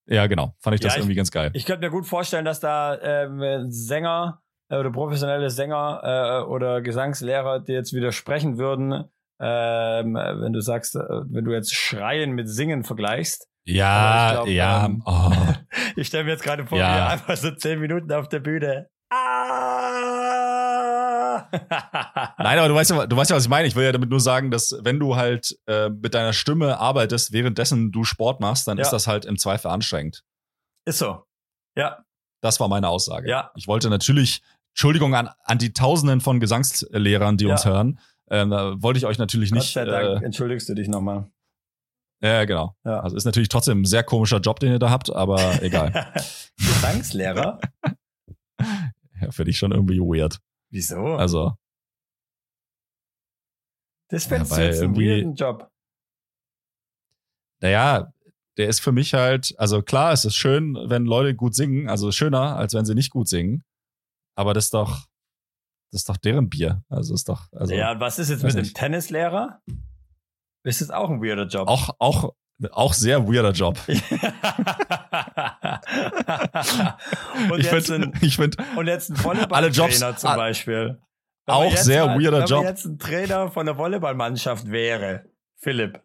ja, 0.07 0.27
genau, 0.27 0.55
fand 0.61 0.75
ich 0.75 0.81
das 0.81 0.95
Ja, 0.95 0.99
ich- 0.99 1.03
irgendwie 1.05 1.15
ganz 1.17 1.31
geil. 1.31 1.51
Ich 1.55 1.65
könnte 1.67 1.85
mir 1.87 1.91
gut 1.91 2.07
vorstellen, 2.07 2.45
dass 2.45 2.61
da 2.61 2.99
ähm, 3.01 3.71
Sänger 3.71 4.41
äh, 4.71 4.77
oder 4.77 4.91
professionelle 4.91 5.51
Sänger 5.51 6.01
äh, 6.03 6.43
oder 6.49 6.81
Gesangslehrer 6.83 7.61
dir 7.61 7.75
jetzt 7.77 7.93
widersprechen 7.93 8.59
würden, 8.59 9.05
ähm, 9.41 10.15
wenn 10.15 10.53
du 10.53 10.61
sagst, 10.61 10.97
äh, 10.97 11.01
wenn 11.01 11.45
du 11.45 11.53
jetzt 11.53 11.75
Schreien 11.75 12.33
mit 12.33 12.49
Singen 12.49 12.83
vergleichst. 12.85 13.49
Ja, 13.65 14.33
glaub, 14.33 14.49
ja, 14.49 14.87
ähm, 14.87 15.03
oh. 15.07 15.31
Ich 15.97 16.09
stelle 16.09 16.25
mir 16.25 16.31
jetzt 16.33 16.43
gerade 16.43 16.67
vor, 16.67 16.79
Ja. 16.79 16.97
wie 16.97 17.01
einfach 17.13 17.37
so 17.37 17.51
zehn 17.53 17.79
Minuten 17.81 18.11
auf 18.13 18.29
der 18.29 18.41
Bühne. 18.41 18.89
Ah! 19.11 19.89
Nein, 22.43 22.59
aber 22.59 22.69
du 22.69 22.75
weißt 22.75 22.91
ja, 22.91 23.07
du 23.07 23.17
weißt 23.17 23.31
ja, 23.31 23.37
was 23.37 23.45
ich 23.45 23.49
meine. 23.51 23.67
Ich 23.69 23.77
will 23.77 23.85
ja 23.85 23.93
damit 23.93 24.11
nur 24.11 24.21
sagen, 24.21 24.51
dass 24.51 24.75
wenn 24.83 24.99
du 25.01 25.17
halt 25.17 25.59
äh, 25.67 25.89
mit 25.91 26.15
deiner 26.15 26.33
Stimme 26.33 26.79
arbeitest, 26.79 27.33
währenddessen 27.33 27.93
du 27.93 28.05
Sport 28.05 28.41
machst, 28.41 28.67
dann 28.69 28.79
Ja. 28.79 28.83
ist 28.83 28.91
das 28.91 29.07
halt 29.07 29.25
im 29.25 29.39
Zweifel 29.39 29.69
anstrengend. 29.69 30.25
Ist 30.87 30.99
so. 30.99 31.23
Ja, 31.77 32.05
Das 32.41 32.59
war 32.61 32.69
meine 32.69 32.89
Aussage. 32.89 33.29
Ja. 33.31 33.51
Ich 33.55 33.69
wollte 33.69 33.89
natürlich, 33.89 34.43
Entschuldigung 34.73 35.15
an, 35.15 35.31
an 35.45 35.59
die 35.59 35.73
Tausenden 35.73 36.21
von 36.21 36.41
Gesangslehrern, 36.41 37.37
die 37.37 37.45
Ja. 37.47 37.53
uns 37.53 37.65
hören, 37.65 37.99
ähm, 38.31 38.51
da 38.51 38.81
wollte 38.83 38.99
ich 38.99 39.07
euch 39.07 39.19
natürlich 39.19 39.51
Gott 39.51 39.59
nicht. 39.61 39.73
sei 39.73 39.85
Dank 39.85 40.23
Äh, 40.23 40.25
entschuldigst 40.25 40.69
du 40.69 40.75
dich 40.75 40.89
nochmal. 40.89 41.31
ja, 42.23 42.45
genau. 42.45 42.75
Ja. 42.85 43.01
Also 43.01 43.17
ist 43.17 43.25
natürlich 43.25 43.49
trotzdem 43.49 43.83
ein 43.83 43.85
sehr 43.85 44.03
komischer 44.03 44.39
Job, 44.41 44.59
den 44.61 44.73
ihr 44.73 44.79
da 44.79 44.91
habt, 44.91 45.11
aber 45.15 45.37
egal. 45.63 46.13
Gesangslehrer? 46.57 47.59
ja, 49.21 49.31
Finde 49.31 49.51
ich 49.51 49.59
schon 49.59 49.73
irgendwie 49.73 50.01
weird. 50.01 50.39
Wieso? 50.71 50.97
Also, 51.17 51.53
das 54.13 54.27
findest 54.27 54.53
ja, 54.53 54.59
du 54.59 54.65
jetzt 54.65 54.83
einen 54.83 54.97
weirden 54.97 55.35
Job. 55.35 55.71
naja, 57.61 58.13
der 58.59 58.69
ist 58.69 58.81
für 58.81 58.93
mich 58.93 59.15
halt, 59.15 59.55
also 59.59 59.81
klar, 59.83 60.13
es 60.13 60.25
ist 60.27 60.37
schön, 60.37 60.77
wenn 60.87 61.05
Leute 61.07 61.35
gut 61.35 61.55
singen, 61.55 61.89
also 61.89 62.13
schöner, 62.13 62.57
als 62.57 62.75
wenn 62.75 62.85
sie 62.85 62.95
nicht 62.95 63.11
gut 63.11 63.27
singen. 63.29 63.65
Aber 64.35 64.53
das 64.53 64.67
ist 64.67 64.75
doch, 64.75 65.07
das 65.91 66.03
ist 66.03 66.09
doch 66.09 66.19
deren 66.19 66.51
Bier. 66.51 66.85
Also 66.91 67.15
ist 67.15 67.29
doch, 67.29 67.51
also 67.53 67.73
ja, 67.75 67.93
und 67.93 68.01
was 68.01 68.19
ist 68.19 68.29
jetzt 68.29 68.43
mit 68.43 68.53
dem 68.55 68.61
nicht. 68.63 68.77
Tennislehrer? 68.77 69.63
Ist 70.65 70.81
das 70.83 70.91
auch 70.91 71.09
ein 71.11 71.23
weirder 71.23 71.47
Job? 71.47 71.67
auch, 71.69 71.97
auch, 71.99 72.35
auch 72.71 72.93
sehr 72.93 73.27
weirder 73.27 73.53
Job. 73.53 73.79
und, 77.51 77.59
ich 77.59 77.71
jetzt 77.71 77.87
finde, 77.89 78.09
ein, 78.09 78.13
ich 78.21 78.37
finde, 78.37 78.59
und 78.77 78.87
jetzt 78.87 79.11
ein 79.11 79.17
Alle 79.51 79.69
Jobs- 79.69 80.01
Volleyballtrainer 80.01 80.17
zum 80.17 80.35
Beispiel. 80.37 81.01
Wenn 81.47 81.55
auch 81.55 81.77
sehr 81.77 82.07
mal, 82.07 82.21
weirder 82.21 82.39
wenn 82.41 82.47
Job. 82.47 82.65
man 82.65 82.73
jetzt 82.73 82.85
ein 82.85 82.99
Trainer 82.99 83.51
von 83.51 83.67
der 83.67 83.77
Volleyballmannschaft 83.77 84.71
wäre, 84.71 85.25
Philipp. 85.57 86.01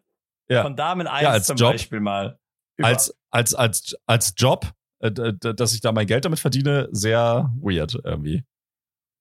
Ja. 0.48 0.62
Von 0.62 0.76
Damen 0.76 1.06
1 1.06 1.22
Ja, 1.22 1.40
zum 1.42 1.56
Job. 1.56 1.72
Beispiel 1.72 2.00
mal. 2.00 2.38
Über- 2.76 2.88
als, 2.88 3.16
als, 3.30 3.54
als, 3.54 3.96
als 4.06 4.34
Job, 4.36 4.72
äh, 5.00 5.10
dass 5.12 5.74
ich 5.74 5.80
da 5.80 5.92
mein 5.92 6.06
Geld 6.06 6.24
damit 6.24 6.40
verdiene, 6.40 6.88
sehr 6.90 7.52
weird 7.60 7.94
irgendwie. 8.02 8.44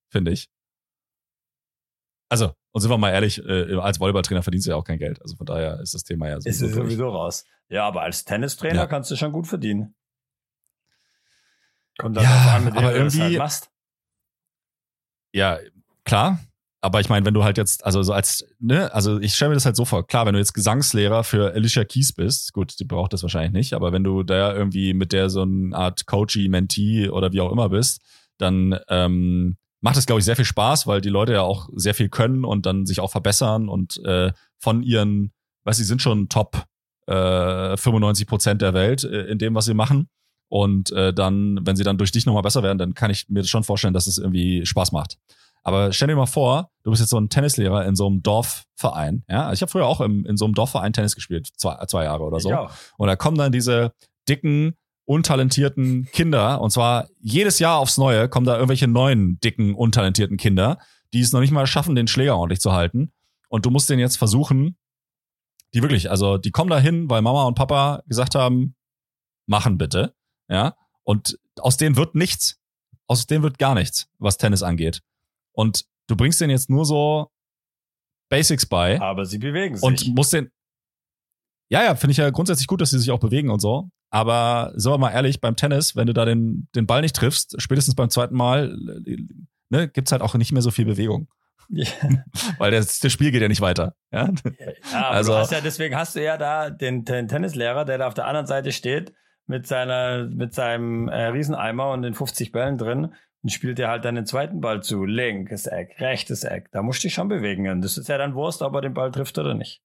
Finde 0.10 0.32
ich. 0.32 0.50
Also, 2.30 2.54
und 2.72 2.82
sind 2.82 2.90
wir 2.90 2.98
mal 2.98 3.12
ehrlich, 3.12 3.44
äh, 3.46 3.76
als 3.78 4.00
Volleyballtrainer 4.00 4.42
verdienst 4.44 4.68
du 4.68 4.72
ja 4.72 4.78
auch 4.78 4.84
kein 4.84 5.00
Geld. 5.00 5.22
Also 5.22 5.36
von 5.36 5.46
daher 5.46 5.80
ist 5.82 5.94
das 5.94 6.04
Thema 6.04 6.28
ja 6.30 6.38
ist 6.38 6.44
sowieso 6.46 6.66
es 6.66 6.72
durch. 6.74 6.86
sowieso 6.86 7.10
raus. 7.10 7.46
Ja, 7.70 7.86
aber 7.86 8.02
als 8.02 8.24
Tennistrainer 8.26 8.76
Ja. 8.82 8.88
kannst 8.88 9.12
du 9.12 9.16
schon 9.16 9.32
gut 9.32 9.48
verdienen. 9.48 9.96
Kommt 11.98 12.16
dann 12.18 12.24
Ja, 12.24 12.56
an, 12.56 12.66
mit 12.66 12.74
wem 12.76 12.84
aber 12.86 12.94
du 12.94 13.04
das 13.04 13.14
halt 13.14 13.22
irgendwie- 13.24 13.38
machst. 13.38 13.72
Ja, 15.34 15.60
klar. 16.08 16.39
Aber 16.80 17.00
ich 17.00 17.10
meine, 17.10 17.26
wenn 17.26 17.34
du 17.34 17.43
halt 17.43 17.58
jetzt, 17.58 17.84
also 17.86 18.04
so 18.04 18.13
als, 18.13 18.46
ne, 18.60 18.93
also 18.93 19.20
ich 19.20 19.34
stelle 19.34 19.50
mir 19.50 19.56
das 19.56 19.65
halt 19.65 19.76
so 19.76 19.84
vor, 19.84 20.06
klar, 20.06 20.26
wenn 20.26 20.34
du 20.34 20.39
jetzt 20.39 20.54
Gesangslehrer 20.54 21.24
für 21.24 21.54
Alicia 21.54 21.84
Keys 21.84 22.13
bist, 22.13 22.54
gut, 22.54 22.80
die 22.80 22.86
braucht 22.86 23.13
das 23.13 23.24
wahrscheinlich 23.24 23.52
nicht, 23.52 23.74
aber 23.74 23.91
wenn 23.91 24.04
du 24.04 24.24
da 24.24 24.54
irgendwie 24.54 24.93
mit 24.93 25.12
der 25.12 25.30
so 25.30 25.41
eine 25.41 25.76
Art 25.76 26.06
Coachy, 26.06 26.48
Mentee 26.50 27.10
oder 27.10 27.34
wie 27.34 27.41
auch 27.41 27.52
immer 27.52 27.70
bist, 27.70 28.02
dann 28.38 28.80
ähm, 28.89 29.58
macht 29.82 29.98
es, 29.98 30.06
glaube 30.06 30.20
ich, 30.20 30.26
sehr 30.26 30.36
viel 30.36 30.46
Spaß, 30.46 30.86
weil 30.86 31.02
die 31.02 31.10
Leute 31.10 31.34
ja 31.34 31.41
auch 31.41 31.67
sehr 31.76 31.96
viel 31.96 32.10
können 32.10 32.46
und 32.46 32.65
dann 32.65 32.86
sich 32.86 33.00
auch 33.00 33.12
verbessern 33.12 33.70
und 33.70 33.98
äh, 34.06 34.32
von 34.60 34.84
ihren, 34.84 35.32
weiß 35.63 35.78
sie 35.78 35.84
sind 35.84 36.02
schon 36.02 36.30
Top 36.30 36.63
äh, 37.08 37.76
95 37.76 38.28
Prozent 38.28 38.62
der 38.62 38.74
Welt 38.74 39.04
äh, 39.04 39.24
in 39.24 39.39
dem, 39.39 39.56
was 39.56 39.65
sie 39.65 39.74
machen. 39.74 40.10
Und 40.50 40.91
äh, 40.91 41.13
dann, 41.13 41.60
wenn 41.63 41.76
sie 41.76 41.84
dann 41.84 41.98
durch 41.98 42.12
dich 42.12 42.26
nochmal 42.26 42.43
besser 42.43 42.63
werden, 42.63 42.78
dann 42.78 42.93
kann 42.93 43.12
ich 43.12 43.28
mir 43.28 43.43
schon 43.43 43.63
vorstellen, 43.63 43.93
dass 43.93 44.08
es 44.08 44.17
irgendwie 44.17 44.65
Spaß 44.65 44.91
macht. 44.93 45.17
Aber 45.68 45.92
stell 45.92 46.08
dir 46.08 46.16
mal 46.16 46.28
vor, 46.28 46.72
du 46.84 46.92
bist 46.92 47.02
jetzt 47.02 47.10
so 47.10 47.20
ein 47.20 47.28
Tennislehrer 47.28 47.86
in 47.86 47.98
so 47.98 48.08
einem 48.08 48.24
Dorfverein. 48.24 49.26
Ja, 49.28 49.52
ich 49.52 49.62
habe 49.62 49.70
früher 49.70 49.86
auch 49.86 50.00
im, 50.00 50.26
in 50.26 50.38
so 50.38 50.46
einem 50.46 50.54
Dorfverein 50.54 50.94
Tennis 50.94 51.14
gespielt, 51.14 51.50
zwei, 51.58 51.76
zwei 51.88 52.06
Jahre 52.06 52.24
oder 52.24 52.40
so. 52.40 52.50
Und 52.98 53.08
da 53.08 53.18
kommen 53.18 53.38
dann 53.38 53.52
diese 53.52 53.92
dicken, 54.30 54.78
untalentierten 55.04 56.06
Kinder. 56.14 56.62
Und 56.62 56.70
zwar 56.72 57.10
jedes 57.20 57.60
Jahr 57.60 57.80
aufs 57.80 57.98
Neue 57.98 58.30
kommen 58.30 58.46
da 58.46 58.56
irgendwelche 58.56 58.88
neuen, 58.88 59.42
dicken, 59.42 59.76
untalentierten 59.76 60.38
Kinder, 60.38 60.78
die 61.14 61.20
es 61.20 61.34
noch 61.34 61.42
nicht 61.42 61.52
mal 61.52 61.68
schaffen, 61.68 61.96
den 61.96 62.08
Schläger 62.08 62.38
ordentlich 62.38 62.62
zu 62.62 62.72
halten. 62.72 63.12
Und 63.50 63.66
du 63.66 63.70
musst 63.70 63.90
den 63.90 64.00
jetzt 64.00 64.16
versuchen, 64.16 64.78
die 65.74 65.82
wirklich, 65.82 66.10
also 66.10 66.38
die 66.38 66.52
kommen 66.52 66.70
da 66.70 66.80
hin, 66.80 67.10
weil 67.10 67.22
Mama 67.22 67.44
und 67.44 67.56
Papa 67.56 68.04
gesagt 68.08 68.36
haben, 68.36 68.74
machen 69.48 69.78
bitte. 69.78 70.14
Ja. 70.48 70.78
Und 71.04 71.38
aus 71.60 71.76
denen 71.76 71.98
wird 71.98 72.16
nichts. 72.16 72.58
Aus 73.06 73.28
denen 73.28 73.44
wird 73.44 73.58
gar 73.58 73.76
nichts, 73.76 74.08
was 74.18 74.38
Tennis 74.38 74.64
angeht. 74.64 75.02
Und 75.58 75.86
du 76.08 76.15
bringst 76.15 76.39
denen 76.39 76.52
jetzt 76.52 76.70
nur 76.70 76.86
so 76.86 77.30
Basics 78.30 78.65
bei 78.65 79.00
Aber 79.02 79.26
sie 79.26 79.39
bewegen 79.39 79.76
sich. 79.76 79.84
und 79.84 80.15
muss 80.15 80.30
den. 80.30 80.52
Ja, 81.70 81.84
ja, 81.84 81.96
finde 81.96 82.12
ich 82.12 82.17
ja 82.17 82.30
grundsätzlich 82.30 82.67
gut, 82.67 82.80
dass 82.82 82.91
sie 82.91 83.00
sich 83.00 83.12
auch 83.12 83.20
bewegen 83.20 83.50
und 83.50 83.60
so. 83.60 83.89
Aber 84.10 84.72
sagen 84.76 84.93
wir 84.93 84.98
mal 85.00 85.12
ehrlich, 85.12 85.41
beim 85.41 85.56
Tennis, 85.56 85.96
wenn 85.96 86.08
du 86.08 86.13
da 86.13 86.24
den, 86.26 86.70
den 86.76 86.86
Ball 86.88 87.02
nicht 87.02 87.15
triffst, 87.15 87.62
spätestens 87.62 87.96
beim 87.96 88.10
zweiten 88.10 88.36
Mal, 88.36 88.78
ne, 89.70 89.89
gibt's 89.89 90.12
halt 90.13 90.22
auch 90.22 90.34
nicht 90.36 90.54
mehr 90.54 90.62
so 90.62 90.72
viel 90.72 90.86
Bewegung. 90.86 91.28
ja, 91.70 91.88
Weil 92.58 92.72
das, 92.72 93.00
das 93.00 93.12
Spiel 93.12 93.32
geht 93.32 93.41
ja 93.41 93.50
nicht 93.50 93.60
weiter. 93.62 93.96
Ja? 94.13 94.32
aber 94.93 95.10
Also- 95.10 95.34
du 95.34 95.38
hast 95.39 95.52
ja, 95.52 95.60
deswegen 95.62 95.96
hast 95.96 96.15
du 96.15 96.24
ja 96.24 96.38
da 96.38 96.70
den, 96.70 97.04
den 97.04 97.28
Tennislehrer, 97.28 97.84
der 97.84 97.98
da 97.98 98.08
auf 98.08 98.13
der 98.13 98.28
anderen 98.28 98.48
Seite 98.48 98.72
steht, 98.72 99.13
mit 99.46 99.65
seiner, 99.67 100.26
mit 100.26 100.54
seinem 100.54 101.08
äh, 101.10 101.26
Rieseneimer 101.28 101.91
und 101.91 102.02
den 102.04 102.13
50 102.13 102.52
Bällen 102.54 102.78
drin 102.78 103.13
und 103.48 103.52
spielt 103.52 103.78
dir 103.78 103.88
halt 103.88 104.04
dann 104.04 104.16
den 104.16 104.26
zweiten 104.26 104.60
Ball 104.60 104.84
zu. 104.84 105.06
Linkes 105.06 105.68
Eck, 105.68 106.02
rechtes 106.02 106.44
Eck. 106.44 106.70
Da 106.74 106.82
musst 106.82 107.02
du 107.02 107.08
dich 107.08 107.14
schon 107.14 107.30
bewegen. 107.30 107.70
Und 107.70 107.82
das 107.82 107.98
ist 107.98 108.10
ja 108.10 108.18
dann 108.18 108.36
Wurst, 108.36 108.62
ob 108.62 108.76
er 108.76 108.82
den 108.82 108.94
Ball 108.94 109.10
trifft 109.10 109.38
oder 109.40 109.54
nicht. 109.54 109.82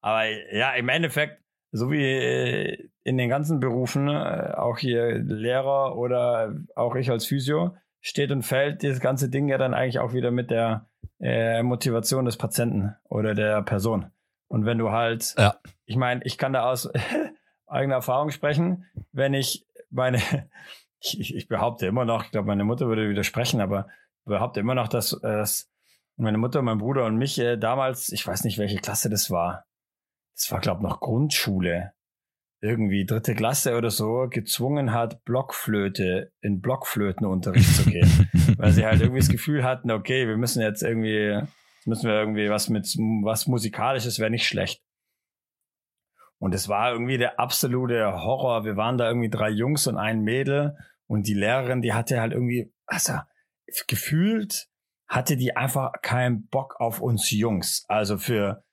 Aber 0.00 0.22
ja, 0.54 0.70
im 0.74 0.88
Endeffekt, 0.88 1.42
so 1.72 1.90
wie 1.90 2.04
äh, 2.04 2.88
in 3.02 3.18
den 3.18 3.28
ganzen 3.28 3.58
Berufen, 3.58 4.06
äh, 4.06 4.52
auch 4.56 4.78
hier 4.78 5.18
Lehrer 5.18 5.96
oder 5.96 6.54
auch 6.76 6.94
ich 6.94 7.10
als 7.10 7.26
Physio, 7.26 7.76
steht 8.00 8.30
und 8.30 8.42
fällt 8.42 8.82
dieses 8.82 9.00
ganze 9.00 9.28
Ding 9.28 9.48
ja 9.48 9.58
dann 9.58 9.74
eigentlich 9.74 9.98
auch 9.98 10.12
wieder 10.12 10.30
mit 10.30 10.52
der 10.52 10.86
äh, 11.20 11.64
Motivation 11.64 12.26
des 12.26 12.36
Patienten 12.36 12.94
oder 13.08 13.34
der 13.34 13.62
Person. 13.62 14.12
Und 14.46 14.66
wenn 14.66 14.78
du 14.78 14.92
halt, 14.92 15.34
Ja. 15.36 15.56
ich 15.84 15.96
meine, 15.96 16.20
ich 16.22 16.38
kann 16.38 16.52
da 16.52 16.70
aus 16.70 16.88
eigener 17.66 17.96
Erfahrung 17.96 18.30
sprechen, 18.30 18.84
wenn 19.10 19.34
ich 19.34 19.66
meine, 19.90 20.20
ich, 21.04 21.34
ich, 21.34 21.48
behaupte 21.48 21.86
immer 21.86 22.04
noch, 22.04 22.24
ich 22.24 22.30
glaube, 22.30 22.48
meine 22.48 22.64
Mutter 22.64 22.86
würde 22.86 23.08
widersprechen, 23.08 23.60
aber 23.60 23.88
behaupte 24.24 24.60
immer 24.60 24.74
noch, 24.74 24.88
dass, 24.88 25.12
äh, 25.12 25.20
dass 25.22 25.70
meine 26.16 26.38
Mutter, 26.38 26.62
mein 26.62 26.78
Bruder 26.78 27.04
und 27.04 27.16
mich 27.16 27.38
äh, 27.38 27.56
damals, 27.56 28.10
ich 28.10 28.26
weiß 28.26 28.44
nicht, 28.44 28.58
welche 28.58 28.78
Klasse 28.78 29.10
das 29.10 29.30
war, 29.30 29.66
das 30.34 30.50
war, 30.50 30.60
glaube 30.60 30.80
ich, 30.80 30.88
noch 30.88 31.00
Grundschule, 31.00 31.92
irgendwie 32.60 33.04
dritte 33.04 33.34
Klasse 33.34 33.76
oder 33.76 33.90
so, 33.90 34.26
gezwungen 34.30 34.92
hat, 34.92 35.24
Blockflöte 35.24 36.32
in 36.40 36.60
Blockflötenunterricht 36.60 37.76
zu 37.76 37.84
gehen 37.84 38.30
weil 38.56 38.72
sie 38.72 38.84
halt 38.84 39.00
irgendwie 39.00 39.20
das 39.20 39.28
Gefühl 39.28 39.64
hatten, 39.64 39.90
okay, 39.90 40.26
wir 40.26 40.36
müssen 40.36 40.62
jetzt 40.62 40.82
irgendwie, 40.82 41.40
müssen 41.84 42.08
wir 42.08 42.14
irgendwie 42.14 42.50
was 42.50 42.68
mit 42.68 42.84
was 43.22 43.46
musikalisches 43.46 44.18
wäre 44.18 44.30
nicht 44.30 44.46
schlecht. 44.46 44.82
Und 46.38 46.54
es 46.54 46.68
war 46.68 46.92
irgendwie 46.92 47.16
der 47.16 47.40
absolute 47.40 48.22
Horror. 48.22 48.64
Wir 48.64 48.76
waren 48.76 48.98
da 48.98 49.08
irgendwie 49.08 49.30
drei 49.30 49.50
Jungs 49.50 49.86
und 49.86 49.96
ein 49.96 50.22
Mädel 50.22 50.76
und 51.06 51.26
die 51.26 51.34
Lehrerin, 51.34 51.82
die 51.82 51.92
hatte 51.92 52.20
halt 52.20 52.32
irgendwie, 52.32 52.72
also 52.86 53.14
gefühlt 53.86 54.68
hatte 55.06 55.36
die 55.36 55.56
einfach 55.56 55.92
keinen 56.02 56.46
Bock 56.48 56.76
auf 56.80 57.00
uns 57.00 57.30
Jungs. 57.30 57.84
Also 57.88 58.18
für 58.18 58.64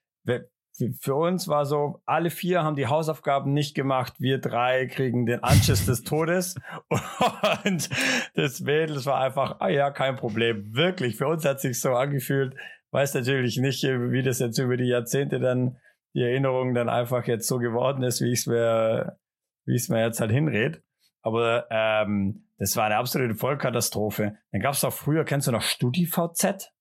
für- 1.00 1.16
uns 1.16 1.48
war 1.48 1.66
so, 1.66 2.02
alle 2.06 2.30
vier 2.30 2.64
haben 2.64 2.76
die 2.76 2.88
Hausaufgaben 2.88 3.54
nicht 3.54 3.76
gemacht, 3.76 4.14
wir 4.20 4.40
drei 4.40 4.88
kriegen 4.88 5.26
den 5.26 5.44
Anschiss 5.44 5.86
des 5.86 6.04
Todes 6.04 6.56
und 7.66 7.90
das 8.36 8.62
Mädel, 8.62 8.96
das 8.96 9.06
war 9.06 9.20
einfach, 9.20 9.58
ah 9.60 9.68
ja, 9.70 9.92
kein 9.92 10.16
Problem. 10.16 10.74
Wirklich, 10.74 11.18
für 11.18 11.28
uns 11.28 11.46
hat 11.46 11.60
sich 11.60 11.80
so 11.80 11.94
angefühlt. 11.94 12.56
Weiß 12.92 13.14
natürlich 13.14 13.58
nicht, 13.58 13.84
wie 13.84 14.24
das 14.24 14.40
jetzt 14.40 14.58
über 14.58 14.78
die 14.78 14.88
Jahrzehnte 14.88 15.40
dann, 15.40 15.78
die 16.14 16.22
Erinnerung 16.24 16.74
dann 16.74 16.90
einfach 16.90 17.28
jetzt 17.28 17.48
so 17.48 17.58
geworden 17.60 18.04
ist, 18.04 18.22
wie 18.22 18.32
ich 18.32 18.40
es 18.40 18.48
mir, 18.48 19.18
wie 19.66 19.76
ich 19.76 19.84
es 19.84 19.90
mir 19.90 20.04
jetzt 20.04 20.20
halt 20.20 20.32
hinred. 20.32 20.82
Aber 21.22 21.68
ähm, 21.70 22.48
das 22.58 22.76
war 22.76 22.86
eine 22.86 22.98
absolute 22.98 23.36
Vollkatastrophe. 23.36 24.38
Dann 24.52 24.62
gab 24.62 24.74
es 24.74 24.84
auch 24.84 24.94
früher, 24.94 25.24
kennst 25.24 25.48
du 25.48 25.52
noch 25.52 25.62
StudiVZ? 25.62 26.72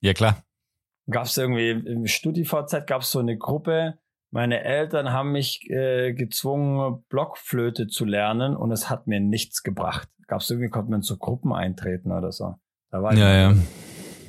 Ja, 0.00 0.12
klar. 0.14 0.44
Gab 1.10 1.24
es 1.24 1.36
irgendwie 1.36 1.70
im 1.70 2.06
StudiVZ 2.06 2.86
gab 2.86 3.02
es 3.02 3.10
so 3.10 3.18
eine 3.18 3.36
Gruppe. 3.36 3.98
Meine 4.30 4.62
Eltern 4.62 5.12
haben 5.12 5.32
mich 5.32 5.68
äh, 5.68 6.14
gezwungen, 6.14 7.04
Blockflöte 7.08 7.88
zu 7.88 8.04
lernen 8.04 8.56
und 8.56 8.70
es 8.70 8.88
hat 8.88 9.06
mir 9.06 9.20
nichts 9.20 9.62
gebracht. 9.62 10.08
Gab 10.26 10.40
es 10.40 10.48
irgendwie, 10.48 10.70
konnte 10.70 10.90
man 10.90 11.02
so 11.02 11.18
Gruppen 11.18 11.52
eintreten 11.52 12.12
oder 12.12 12.32
so. 12.32 12.54
Da 12.90 13.02
war 13.02 13.12
ich 13.12 13.18
Ja, 13.18 13.34
ja. 13.34 13.54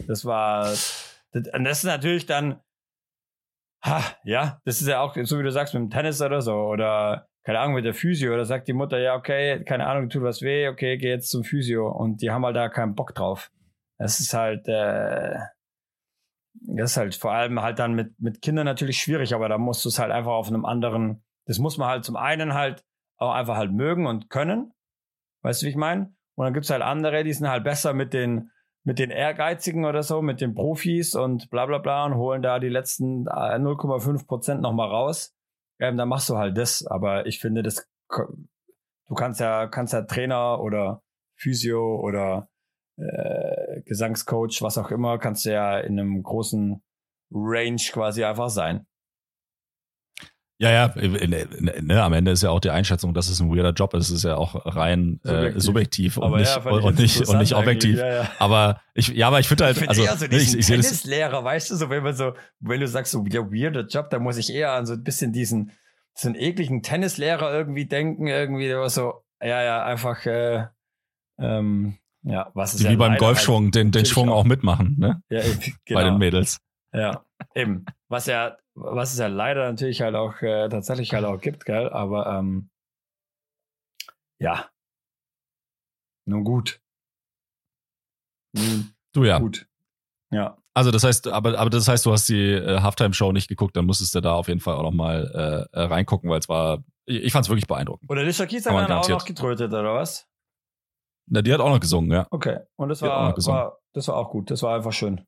das 0.07 0.25
war, 0.25 0.63
das, 0.63 1.13
und 1.53 1.63
das 1.63 1.79
ist 1.79 1.83
natürlich 1.85 2.25
dann, 2.25 2.59
ha, 3.83 4.01
ja, 4.23 4.61
das 4.65 4.81
ist 4.81 4.87
ja 4.87 4.99
auch, 5.01 5.15
so 5.23 5.39
wie 5.39 5.43
du 5.43 5.51
sagst, 5.51 5.73
mit 5.73 5.81
dem 5.81 5.89
Tennis 5.89 6.21
oder 6.21 6.41
so, 6.41 6.53
oder, 6.53 7.29
keine 7.43 7.59
Ahnung, 7.59 7.75
mit 7.75 7.85
der 7.85 7.93
Physio, 7.93 8.33
oder 8.33 8.45
sagt 8.45 8.67
die 8.67 8.73
Mutter, 8.73 8.99
ja, 8.99 9.15
okay, 9.15 9.63
keine 9.63 9.87
Ahnung, 9.87 10.09
tut 10.09 10.23
was 10.23 10.41
weh, 10.41 10.67
okay, 10.67 10.97
geh 10.97 11.09
jetzt 11.09 11.29
zum 11.29 11.43
Physio, 11.43 11.89
und 11.89 12.21
die 12.21 12.31
haben 12.31 12.45
halt 12.45 12.55
da 12.55 12.69
keinen 12.69 12.95
Bock 12.95 13.13
drauf. 13.13 13.51
Das 13.97 14.19
ist 14.19 14.33
halt, 14.33 14.67
äh, 14.67 15.35
das 16.53 16.91
ist 16.91 16.97
halt 16.97 17.15
vor 17.15 17.33
allem 17.33 17.61
halt 17.61 17.79
dann 17.79 17.93
mit, 17.93 18.19
mit 18.19 18.41
Kindern 18.41 18.65
natürlich 18.65 18.97
schwierig, 18.97 19.33
aber 19.33 19.49
da 19.49 19.57
musst 19.57 19.83
du 19.83 19.89
es 19.89 19.99
halt 19.99 20.11
einfach 20.11 20.31
auf 20.31 20.47
einem 20.47 20.65
anderen, 20.65 21.23
das 21.45 21.59
muss 21.59 21.77
man 21.77 21.89
halt 21.89 22.05
zum 22.05 22.15
einen 22.15 22.53
halt 22.53 22.83
auch 23.17 23.33
einfach 23.33 23.57
halt 23.57 23.71
mögen 23.71 24.07
und 24.07 24.29
können. 24.29 24.73
Weißt 25.41 25.61
du, 25.61 25.65
wie 25.65 25.71
ich 25.71 25.75
meine? 25.75 26.13
Und 26.35 26.45
dann 26.45 26.53
gibt's 26.53 26.69
halt 26.69 26.81
andere, 26.81 27.23
die 27.23 27.33
sind 27.33 27.49
halt 27.49 27.63
besser 27.63 27.93
mit 27.93 28.13
den, 28.13 28.51
mit 28.83 28.99
den 28.99 29.11
Ehrgeizigen 29.11 29.85
oder 29.85 30.03
so, 30.03 30.21
mit 30.21 30.41
den 30.41 30.53
Profis 30.53 31.15
und 31.15 31.49
bla 31.49 31.65
bla 31.65 31.77
bla 31.77 32.05
und 32.05 32.15
holen 32.15 32.41
da 32.41 32.59
die 32.59 32.69
letzten 32.69 33.27
äh, 33.27 33.57
0,5 33.57 34.25
Prozent 34.27 34.61
nochmal 34.61 34.89
raus. 34.89 35.35
Ähm, 35.79 35.97
dann 35.97 36.09
machst 36.09 36.29
du 36.29 36.37
halt 36.37 36.57
das. 36.57 36.85
Aber 36.85 37.25
ich 37.25 37.39
finde, 37.39 37.63
das 37.63 37.87
du 39.07 39.15
kannst 39.15 39.39
ja, 39.39 39.67
kannst 39.67 39.93
ja 39.93 40.03
Trainer 40.03 40.61
oder 40.61 41.01
Physio 41.35 41.99
oder 41.99 42.49
äh, 42.97 43.81
Gesangscoach, 43.85 44.61
was 44.61 44.77
auch 44.77 44.91
immer, 44.91 45.17
kannst 45.17 45.45
du 45.45 45.51
ja 45.51 45.79
in 45.79 45.99
einem 45.99 46.21
großen 46.21 46.83
Range 47.31 47.81
quasi 47.91 48.23
einfach 48.23 48.49
sein. 48.49 48.85
Ja, 50.63 50.71
ja, 50.71 50.93
ne, 50.95 51.45
ne, 51.81 52.01
am 52.03 52.13
Ende 52.13 52.31
ist 52.31 52.41
ja 52.41 52.49
auch 52.49 52.61
die 52.61 52.69
Einschätzung, 52.69 53.13
dass 53.13 53.27
es 53.27 53.41
ein 53.41 53.49
weirder 53.49 53.71
Job 53.73 53.93
ist, 53.95 54.09
ist 54.09 54.23
ja 54.23 54.37
auch 54.37 54.65
rein 54.75 55.19
äh, 55.25 55.27
Subjektiv. 55.59 55.63
subjektiv 55.63 56.17
und 56.17 56.35
nicht, 56.37 56.55
ja, 56.55 56.77
ich 56.77 56.83
und, 56.85 56.99
nicht, 56.99 57.27
und 57.27 57.37
nicht 57.39 57.53
objektiv. 57.55 57.99
Ja, 57.99 58.07
ja. 58.23 58.31
Aber 58.39 58.79
ich, 58.93 59.09
ja, 59.09 59.27
aber 59.27 59.41
ich 59.41 59.47
finde 59.49 59.65
halt, 59.65 59.75
Ich 59.75 59.79
finde 59.79 59.89
also 59.89 60.03
eher 60.03 60.15
so 60.17 60.25
ne, 60.25 60.37
ich, 60.37 60.55
ich 60.57 60.65
sehe 60.65 60.77
Tennislehrer, 60.79 61.43
weißt 61.43 61.69
du, 61.71 61.75
so 61.75 61.89
wenn 61.89 62.01
man 62.01 62.13
so, 62.15 62.33
wenn 62.61 62.79
du 62.79 62.87
sagst 62.87 63.11
so, 63.11 63.25
ja, 63.29 63.41
weirder 63.51 63.85
Job, 63.87 64.09
da 64.09 64.19
muss 64.19 64.37
ich 64.37 64.53
eher 64.53 64.71
an 64.71 64.85
so 64.85 64.93
ein 64.93 65.03
bisschen 65.03 65.33
diesen, 65.33 65.71
so 66.13 66.29
einen 66.29 66.35
ekligen 66.35 66.81
Tennislehrer 66.81 67.51
irgendwie 67.53 67.85
denken, 67.85 68.27
irgendwie, 68.27 68.67
der 68.67 68.79
war 68.79 68.89
so, 68.89 69.23
ja, 69.41 69.61
ja, 69.63 69.83
einfach, 69.83 70.25
äh, 70.25 70.67
ähm, 71.39 71.97
ja, 72.23 72.49
was 72.53 72.73
ist 72.75 72.81
wie 72.81 72.85
ja 72.85 72.95
beim 72.95 73.13
leider 73.13 73.17
Golfschwung, 73.25 73.71
den, 73.71 73.71
den 73.71 73.87
natürlich 73.87 74.09
Schwung 74.09 74.29
auch- 74.29 74.37
auch 74.37 74.43
mitmachen, 74.45 74.95
ne? 74.97 75.21
Halt, 75.29 75.43
ja, 75.45 75.51
eben, 75.51 75.59
Bei 75.93 76.03
den 76.03 76.07
genau, 76.13 76.17
Mädels. 76.19 76.59
Ja, 76.93 77.25
eben, 77.55 77.85
was 78.07 78.25
ja, 78.27 78.57
was 78.75 79.13
es 79.13 79.19
ja 79.19 79.27
leider 79.27 79.69
natürlich 79.69 80.01
halt 80.01 80.15
auch 80.15 80.41
äh, 80.41 80.69
tatsächlich 80.69 81.13
halt 81.13 81.25
auch 81.25 81.39
gibt, 81.39 81.65
gell, 81.65 81.89
aber 81.89 82.27
ähm, 82.27 82.69
ja, 84.39 84.69
nun 86.25 86.43
gut, 86.43 86.81
nun 88.55 88.93
Du 89.13 89.23
ja. 89.25 89.39
gut, 89.39 89.67
ja. 90.31 90.57
Also 90.75 90.89
das 90.89 91.03
heißt, 91.03 91.27
aber, 91.27 91.59
aber 91.59 91.69
das 91.69 91.87
heißt, 91.87 92.03
du 92.05 92.11
hast 92.11 92.27
die 92.29 92.51
äh, 92.51 92.79
Halftime-Show 92.81 93.31
nicht 93.31 93.47
geguckt, 93.47 93.77
dann 93.77 93.85
musstest 93.85 94.15
du 94.15 94.21
da 94.21 94.33
auf 94.33 94.47
jeden 94.47 94.59
Fall 94.59 94.73
auch 94.75 94.81
nochmal 94.81 95.69
äh, 95.73 95.79
äh, 95.79 95.83
reingucken, 95.83 96.31
weil 96.31 96.39
es 96.39 96.49
war, 96.49 96.83
ich, 97.05 97.25
ich 97.25 97.31
fand 97.31 97.45
es 97.45 97.49
wirklich 97.49 97.67
beeindruckend. 97.67 98.09
Oder 98.09 98.21
Alicia 98.21 98.47
Keys 98.47 98.65
hat 98.65 98.73
dann 98.73 98.91
auch 98.91 99.07
noch 99.07 99.23
getrötet, 99.23 99.71
oder 99.71 99.93
was? 99.93 100.27
Na, 101.27 101.43
die 101.43 101.53
hat 101.53 101.61
auch 101.61 101.69
noch 101.69 101.79
gesungen, 101.79 102.11
ja. 102.11 102.27
Okay. 102.31 102.59
Und 102.75 102.89
das 102.89 103.01
war, 103.03 103.37
war, 103.37 103.79
das 103.93 104.07
war 104.07 104.15
auch 104.15 104.31
gut. 104.31 104.49
Das 104.49 104.63
war 104.63 104.75
einfach 104.75 104.91
schön. 104.91 105.25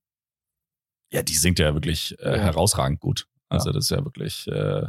Ja, 1.11 1.21
die 1.23 1.33
singt 1.35 1.59
ja 1.59 1.73
wirklich 1.73 2.17
äh, 2.19 2.37
Ja. 2.37 2.43
herausragend 2.43 2.99
gut. 2.99 3.27
Also 3.49 3.71
das 3.71 3.85
ist 3.85 3.89
ja 3.91 4.03
wirklich 4.03 4.47
äh, 4.47 4.87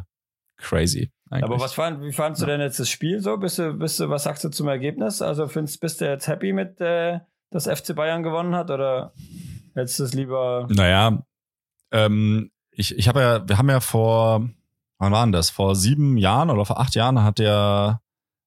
crazy. 0.57 1.13
Eigentlich. 1.31 1.45
Aber 1.45 1.61
was 1.61 1.75
fand, 1.75 2.03
wie 2.03 2.13
fandst 2.13 2.41
du 2.43 2.47
Ja. 2.47 2.53
denn 2.53 2.61
jetzt 2.61 2.81
das 2.81 2.89
Spiel 2.89 3.21
so? 3.21 3.37
Bist 3.37 3.59
du, 3.59 3.75
bist 3.75 4.01
du, 4.01 4.09
was 4.09 4.25
sagst 4.25 4.45
du 4.45 4.49
zum 4.49 4.69
Ergebnis? 4.69 5.21
Also 5.23 5.47
findest, 5.49 5.81
bist 5.81 6.01
du 6.01 6.07
jetzt 6.09 6.27
happy 6.29 6.53
mit, 6.53 6.81
äh, 6.81 7.21
dass 7.51 7.67
FC 7.69 7.95
Bayern 7.95 8.23
gewonnen 8.23 8.55
hat 8.55 8.71
oder 8.71 9.13
hättest 9.75 9.99
du 9.99 10.05
es 10.05 10.15
lieber? 10.15 10.67
Naja, 10.71 11.23
ähm, 11.93 12.51
ich, 12.71 12.97
ich 12.97 13.09
habe 13.09 13.21
ja, 13.21 13.49
wir 13.49 13.59
haben 13.59 13.71
ja 13.71 13.81
vor, 13.81 14.49
wann 14.99 15.13
waren 15.13 15.33
das? 15.33 15.51
Vor 15.51 15.77
sieben 15.77 16.17
Jahren 16.17 16.51
oder 16.51 16.65
vor 16.65 16.81
acht 16.81 16.95
Jahren 16.95 17.23
hat 17.23 17.39
der, 17.39 18.01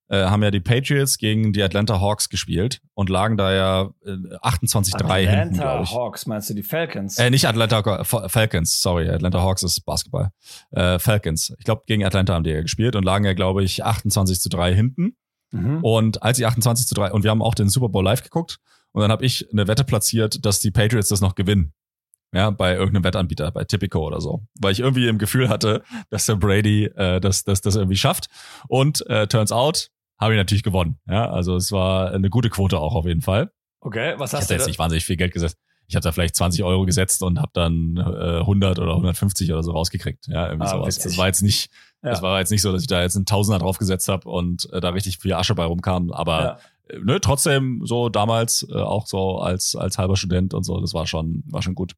äh, 0.10 0.26
haben 0.26 0.44
ja 0.44 0.52
die 0.52 0.60
Patriots 0.60 1.18
gegen 1.18 1.54
die 1.54 1.64
Atlanta 1.64 2.00
Hawks 2.02 2.30
gespielt 2.30 2.82
und 2.94 3.10
lagen 3.10 3.38
da 3.38 3.54
ja 3.54 3.90
äh, 4.06 4.12
28-3 4.44 5.18
hinten, 5.28 5.54
glaube 5.56 5.70
Atlanta 5.70 5.82
ich. 5.84 5.92
Hawks, 5.92 6.26
meinst 6.26 6.50
du 6.50 6.54
die 6.54 6.64
Falcons? 6.64 7.18
Äh, 7.18 7.30
nicht 7.30 7.48
Atlanta 7.48 8.04
Fa- 8.04 8.28
Falcons, 8.28 8.82
sorry, 8.82 9.10
Atlanta 9.10 9.40
Hawks 9.42 9.64
ist 9.64 9.82
Basketball. 9.86 10.32
Äh, 10.72 11.00
Falcons. 11.00 11.54
Ich 11.58 11.66
glaube, 11.66 11.84
gegen 11.86 12.04
Atlanta 12.04 12.34
haben 12.34 12.44
die 12.44 12.50
ja 12.52 12.62
gespielt 12.62 12.96
und 12.96 13.04
lagen 13.06 13.26
ja, 13.26 13.34
glaube 13.34 13.64
ich, 13.64 13.84
28 13.84 14.40
zu 14.42 14.50
3 14.50 14.76
hinten. 14.76 15.16
mhm. 15.52 15.84
Und 15.84 16.22
als 16.24 16.38
sie 16.38 16.46
28 16.46 16.86
zu 16.88 16.96
3, 16.96 17.12
und 17.12 17.24
wir 17.24 17.32
haben 17.32 17.42
auch 17.42 17.56
den 17.56 17.70
Super 17.70 17.90
Bowl 17.90 18.04
live 18.04 18.24
geguckt, 18.24 18.58
und 18.92 19.02
dann 19.02 19.12
habe 19.12 19.24
ich 19.24 19.48
eine 19.52 19.68
Wette 19.68 19.84
platziert, 19.84 20.44
dass 20.46 20.60
die 20.60 20.72
Patriots 20.72 21.10
das 21.10 21.22
noch 21.22 21.36
gewinnen. 21.36 21.74
Ja, 22.32 22.52
bei 22.52 22.74
irgendeinem 22.76 23.04
Wettanbieter, 23.06 23.50
bei 23.52 23.64
Tipico 23.64 24.06
oder 24.06 24.22
so. 24.22 24.44
Weil 24.60 24.72
ich 24.72 24.80
irgendwie 24.80 25.08
im 25.08 25.18
Gefühl 25.18 25.50
hatte, 25.50 25.82
dass 26.12 26.28
der 26.28 26.36
Brady 26.36 26.86
äh, 26.86 27.20
das, 27.20 27.44
das, 27.44 27.62
das 27.62 27.76
irgendwie 27.76 27.96
schafft. 27.98 28.28
Und 28.68 29.06
äh, 29.08 29.26
turns 29.28 29.52
out, 29.52 29.90
habe 30.20 30.34
ich 30.34 30.38
natürlich 30.38 30.64
gewonnen. 30.64 31.00
Ja, 31.08 31.30
also 31.30 31.56
es 31.56 31.72
war 31.72 32.12
eine 32.12 32.30
gute 32.30 32.50
Quote 32.50 32.78
auch 32.80 32.96
auf 32.96 33.06
jeden 33.06 33.22
Fall. 33.22 33.52
Okay, 33.82 34.16
was 34.18 34.34
Ich 34.34 34.40
hast 34.40 34.50
du 34.50 34.54
jetzt 34.56 34.64
da? 34.64 34.68
nicht 34.68 34.80
wahnsinnig 34.80 35.06
viel 35.06 35.16
Geld 35.18 35.34
gesetzt. 35.34 35.58
Ich 35.88 35.96
habe 35.96 36.04
da 36.04 36.12
vielleicht 36.12 36.36
20 36.36 36.64
Euro 36.64 36.86
gesetzt 36.86 37.24
und 37.24 37.40
habe 37.40 37.50
dann 37.54 37.98
äh, 37.98 38.40
100 38.42 38.78
oder 38.78 38.92
150 38.92 39.52
oder 39.52 39.64
so 39.64 39.72
rausgekriegt. 39.72 40.28
Ja, 40.28 40.48
irgendwie 40.50 40.68
Ah, 40.68 40.72
sowas. 40.78 41.00
Das 41.00 41.18
war 41.18 41.26
jetzt 41.28 41.42
nicht, 41.42 41.72
Ja. 42.04 42.12
das 42.12 42.22
war 42.22 42.38
jetzt 42.40 42.52
nicht 42.52 42.62
so, 42.62 42.72
dass 42.72 42.82
ich 42.82 42.88
da 42.88 43.02
jetzt 43.02 43.16
einen 43.16 43.26
Tausender 43.26 43.58
drauf 43.60 43.78
gesetzt 43.80 44.08
habe 44.08 44.30
und 44.30 44.72
äh, 44.72 44.82
da 44.82 44.90
richtig 44.90 45.18
viel 45.18 45.34
Asche 45.34 45.56
bei 45.56 45.64
rumkam. 45.66 46.12
Aber 46.12 46.42
Ja. 46.44 46.60
äh, 46.96 47.00
ne, 47.00 47.20
trotzdem 47.22 47.82
so 47.86 48.10
damals 48.10 48.68
äh, 48.70 48.76
auch 48.76 49.08
so 49.08 49.40
als 49.40 49.76
als 49.76 49.98
halber 49.98 50.16
Student 50.16 50.54
und 50.54 50.64
so, 50.64 50.80
das 50.80 50.94
war 50.94 51.08
schon 51.08 51.44
war 51.48 51.64
schon 51.64 51.74
gut. 51.74 51.94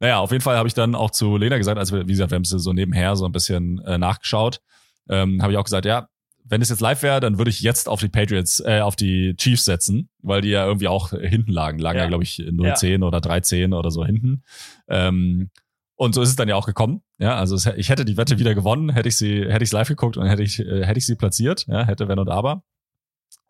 Naja, 0.00 0.18
auf 0.18 0.32
jeden 0.32 0.42
Fall 0.42 0.56
habe 0.58 0.68
ich 0.68 0.74
dann 0.74 0.94
auch 0.94 1.10
zu 1.12 1.36
Lena 1.38 1.56
gesagt, 1.56 1.78
also 1.78 1.96
wie 1.98 2.04
gesagt, 2.12 2.32
wir 2.32 2.36
haben 2.36 2.44
so 2.44 2.72
nebenher 2.74 3.16
so 3.16 3.24
ein 3.24 3.32
bisschen 3.32 3.78
äh, 3.86 3.96
nachgeschaut, 3.96 4.60
ähm, 5.08 5.40
habe 5.40 5.52
ich 5.52 5.58
auch 5.58 5.64
gesagt, 5.64 5.86
ja, 5.86 6.08
wenn 6.44 6.62
es 6.62 6.68
jetzt 6.68 6.80
live 6.80 7.02
wäre, 7.02 7.20
dann 7.20 7.38
würde 7.38 7.50
ich 7.50 7.60
jetzt 7.60 7.88
auf 7.88 8.00
die 8.00 8.08
Patriots, 8.08 8.60
äh, 8.60 8.80
auf 8.80 8.96
die 8.96 9.34
Chiefs 9.36 9.64
setzen, 9.64 10.08
weil 10.22 10.40
die 10.40 10.48
ja 10.48 10.66
irgendwie 10.66 10.88
auch 10.88 11.10
hinten 11.10 11.52
lagen. 11.52 11.78
Lagen 11.78 11.98
ja, 11.98 12.04
Ja. 12.04 12.08
glaube 12.08 12.24
ich, 12.24 12.38
0-10 12.38 13.04
oder 13.04 13.18
3-10 13.20 13.74
oder 13.76 13.90
so 13.90 14.04
hinten. 14.04 14.42
Ähm, 14.88 15.50
und 15.96 16.14
so 16.14 16.22
ist 16.22 16.30
es 16.30 16.36
dann 16.36 16.48
ja 16.48 16.56
auch 16.56 16.66
gekommen. 16.66 17.02
Ja, 17.18 17.36
also 17.36 17.54
es, 17.54 17.66
ich 17.66 17.90
hätte 17.90 18.04
die 18.06 18.16
Wette 18.16 18.38
wieder 18.38 18.54
gewonnen, 18.54 18.88
hätte 18.90 19.08
ich 19.08 19.16
sie, 19.16 19.44
hätte 19.46 19.64
ich 19.64 19.70
live 19.72 19.88
geguckt 19.88 20.16
und 20.16 20.26
hätte 20.26 20.42
ich, 20.42 20.58
äh, 20.58 20.84
hätte 20.86 20.98
ich 20.98 21.06
sie 21.06 21.14
platziert, 21.14 21.66
ja, 21.68 21.84
hätte 21.84 22.08
wenn 22.08 22.18
und 22.18 22.30
aber. 22.30 22.62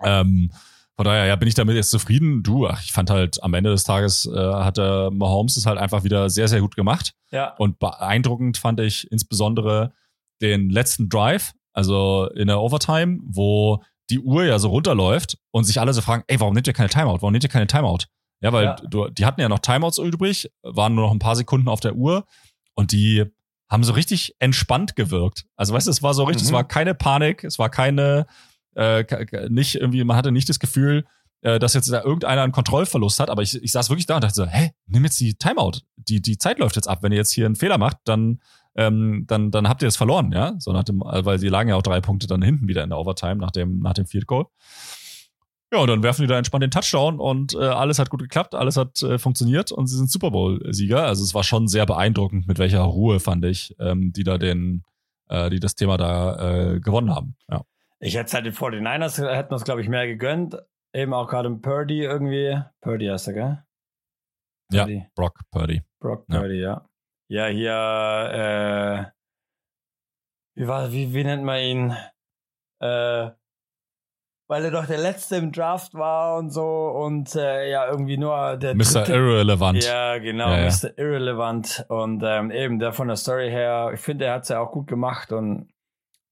Ähm, 0.02 0.50
von 0.96 1.04
daher, 1.04 1.24
ja, 1.26 1.36
bin 1.36 1.48
ich 1.48 1.54
damit 1.54 1.76
jetzt 1.76 1.90
zufrieden. 1.90 2.42
Du, 2.42 2.66
ach, 2.66 2.82
ich 2.82 2.92
fand 2.92 3.08
halt 3.08 3.42
am 3.42 3.54
Ende 3.54 3.70
des 3.70 3.84
Tages 3.84 4.26
äh, 4.26 4.36
hat 4.38 4.76
der 4.76 5.10
Mahomes 5.10 5.56
es 5.56 5.64
halt 5.64 5.78
einfach 5.78 6.04
wieder 6.04 6.28
sehr, 6.28 6.48
sehr 6.48 6.60
gut 6.60 6.76
gemacht. 6.76 7.14
Ja, 7.30 7.54
Und 7.56 7.78
beeindruckend 7.78 8.58
fand 8.58 8.80
ich 8.80 9.10
insbesondere 9.10 9.92
den 10.42 10.68
letzten 10.70 11.08
Drive, 11.08 11.52
also 11.72 12.28
in 12.34 12.48
der 12.48 12.60
Overtime, 12.60 13.18
wo 13.22 13.82
die 14.10 14.18
Uhr 14.18 14.44
ja 14.44 14.58
so 14.58 14.68
runterläuft 14.70 15.38
und 15.52 15.64
sich 15.64 15.80
alle 15.80 15.92
so 15.92 16.00
fragen, 16.00 16.24
ey, 16.26 16.40
warum 16.40 16.54
nehmt 16.54 16.66
ihr 16.66 16.72
keine 16.72 16.88
Timeout? 16.88 17.18
Warum 17.22 17.32
nehmt 17.32 17.44
ihr 17.44 17.50
keine 17.50 17.66
Timeout? 17.66 18.06
Ja, 18.40 18.52
weil 18.52 18.64
Ja. 18.64 18.76
Du, 18.88 19.08
die 19.08 19.24
hatten 19.26 19.40
ja 19.40 19.48
noch 19.48 19.60
Timeouts 19.60 19.98
übrig, 19.98 20.50
waren 20.62 20.94
nur 20.94 21.04
noch 21.06 21.12
ein 21.12 21.18
paar 21.20 21.36
Sekunden 21.36 21.68
auf 21.68 21.80
der 21.80 21.94
Uhr 21.94 22.24
und 22.74 22.92
die 22.92 23.24
haben 23.70 23.84
so 23.84 23.92
richtig 23.92 24.34
entspannt 24.40 24.96
gewirkt. 24.96 25.44
Also 25.54 25.74
weißt 25.74 25.86
du, 25.86 25.90
es 25.92 26.02
war 26.02 26.12
so 26.14 26.24
richtig, 26.24 26.42
Mhm. 26.44 26.48
es 26.48 26.52
war 26.52 26.64
keine 26.66 26.94
Panik, 26.94 27.44
es 27.44 27.58
war 27.60 27.68
keine, 27.70 28.26
äh, 28.74 29.04
nicht 29.48 29.76
irgendwie, 29.76 30.02
man 30.02 30.16
hatte 30.16 30.32
nicht 30.32 30.48
das 30.48 30.58
Gefühl, 30.58 31.04
äh, 31.42 31.58
dass 31.60 31.74
jetzt 31.74 31.90
da 31.92 32.02
irgendeiner 32.02 32.42
einen 32.42 32.52
Kontrollverlust 32.52 33.20
hat, 33.20 33.30
aber 33.30 33.42
ich, 33.42 33.54
ich 33.62 33.70
saß 33.72 33.90
wirklich 33.90 34.06
da 34.06 34.16
und 34.16 34.24
dachte 34.24 34.34
so, 34.34 34.46
hä, 34.46 34.72
nimm 34.86 35.04
jetzt 35.04 35.20
die 35.20 35.34
Timeout. 35.34 35.82
Die, 35.96 36.20
die 36.20 36.36
Zeit 36.36 36.58
läuft 36.58 36.76
jetzt 36.76 36.88
ab. 36.88 37.02
Wenn 37.02 37.12
ihr 37.12 37.18
jetzt 37.18 37.32
hier 37.32 37.46
einen 37.46 37.56
Fehler 37.56 37.78
macht, 37.78 37.98
dann, 38.04 38.40
ähm, 38.76 39.24
dann, 39.26 39.50
dann 39.50 39.68
habt 39.68 39.82
ihr 39.82 39.88
es 39.88 39.96
verloren, 39.96 40.32
ja. 40.32 40.54
So 40.58 40.72
nach 40.72 40.84
dem, 40.84 41.00
weil 41.00 41.38
sie 41.38 41.48
lagen 41.48 41.68
ja 41.68 41.76
auch 41.76 41.82
drei 41.82 42.00
Punkte 42.00 42.26
dann 42.26 42.42
hinten 42.42 42.68
wieder 42.68 42.82
in 42.84 42.90
der 42.90 42.98
Overtime 42.98 43.36
nach 43.36 43.50
dem, 43.50 43.80
nach 43.80 43.94
dem 43.94 44.06
Field 44.06 44.26
Goal. 44.26 44.46
Ja, 45.72 45.78
und 45.78 45.88
dann 45.88 46.02
werfen 46.02 46.22
die 46.22 46.26
da 46.26 46.36
entspannt 46.36 46.64
den 46.64 46.72
Touchdown 46.72 47.20
und 47.20 47.54
äh, 47.54 47.58
alles 47.58 48.00
hat 48.00 48.10
gut 48.10 48.20
geklappt, 48.20 48.56
alles 48.56 48.76
hat 48.76 49.00
äh, 49.02 49.18
funktioniert 49.18 49.70
und 49.70 49.86
sie 49.86 49.96
sind 49.96 50.10
Super 50.10 50.32
Bowl-Sieger. 50.32 51.04
Also 51.04 51.22
es 51.22 51.32
war 51.32 51.44
schon 51.44 51.68
sehr 51.68 51.86
beeindruckend, 51.86 52.48
mit 52.48 52.58
welcher 52.58 52.80
Ruhe, 52.80 53.20
fand 53.20 53.44
ich, 53.44 53.76
ähm, 53.78 54.12
die 54.12 54.24
da 54.24 54.36
den, 54.36 54.82
äh, 55.28 55.48
die 55.48 55.60
das 55.60 55.76
Thema 55.76 55.96
da 55.96 56.72
äh, 56.72 56.80
gewonnen 56.80 57.14
haben. 57.14 57.36
Ja. 57.48 57.62
ich 58.00 58.16
hätte 58.16 58.32
halt 58.32 58.46
den 58.46 58.52
49ers, 58.52 59.24
hätten 59.24 59.54
uns, 59.54 59.62
glaube 59.62 59.80
ich, 59.80 59.88
mehr 59.88 60.08
gegönnt. 60.08 60.56
Eben 60.92 61.14
auch 61.14 61.28
gerade 61.28 61.46
im 61.46 61.60
Purdy 61.60 62.02
irgendwie. 62.02 62.60
Purdy 62.80 63.06
heißt 63.06 63.28
er, 63.28 63.34
gell? 63.34 63.62
Ja. 64.72 64.84
Purdy. 64.84 65.06
Brock 65.14 65.40
Purdy. 65.52 65.82
Brock 66.00 66.24
Ja. 66.28 66.40
Purdy, 66.40 66.60
ja. 66.60 66.72
Ja, 66.72 66.89
hier, 67.48 69.10
äh, 69.14 70.60
wie 70.60 70.66
war, 70.66 70.90
wie, 70.92 71.14
wie 71.14 71.24
nennt 71.24 71.44
man 71.44 71.60
ihn? 71.60 71.96
Äh, 72.80 73.30
weil 74.48 74.64
er 74.64 74.72
doch 74.72 74.86
der 74.86 74.98
Letzte 74.98 75.36
im 75.36 75.52
Draft 75.52 75.94
war 75.94 76.36
und 76.36 76.50
so 76.50 76.64
und 76.88 77.36
äh, 77.36 77.70
ja, 77.70 77.88
irgendwie 77.88 78.16
nur 78.18 78.56
der 78.56 78.74
Mr. 78.74 78.82
dritte- 79.04 79.12
Irrelevant. 79.14 79.84
Ja, 79.84 80.18
genau, 80.18 80.48
Ja, 80.50 80.62
ja. 80.62 80.66
Mr. 80.68 80.98
Irrelevant. 80.98 81.84
Und 81.88 82.22
ähm, 82.26 82.50
eben 82.50 82.80
der 82.80 82.92
von 82.92 83.06
der 83.06 83.16
Story 83.16 83.48
her, 83.48 83.92
ich 83.94 84.00
finde, 84.00 84.24
er 84.24 84.34
hat 84.34 84.42
es 84.42 84.48
ja 84.48 84.58
auch 84.58 84.72
gut 84.72 84.88
gemacht 84.88 85.30
und 85.30 85.72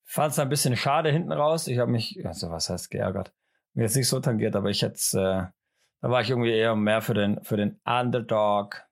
fand 0.04 0.32
es 0.32 0.38
ein 0.40 0.48
bisschen 0.48 0.74
schade 0.76 1.12
hinten 1.12 1.30
raus. 1.30 1.68
Ich 1.68 1.78
habe 1.78 1.92
mich, 1.92 2.20
also 2.26 2.50
was 2.50 2.68
heißt 2.70 2.90
geärgert? 2.90 3.32
Mir 3.74 3.84
jetzt 3.84 3.94
nicht 3.94 4.08
so 4.08 4.18
tangiert, 4.18 4.56
aber 4.56 4.70
ich 4.70 4.82
hätte 4.82 4.98
äh, 5.20 5.52
da 6.00 6.10
war 6.10 6.20
ich 6.20 6.30
irgendwie 6.30 6.52
eher 6.52 6.74
mehr 6.74 7.02
für 7.02 7.14
den, 7.14 7.42
für 7.44 7.56
den 7.56 7.80
Underdog. 7.84 8.82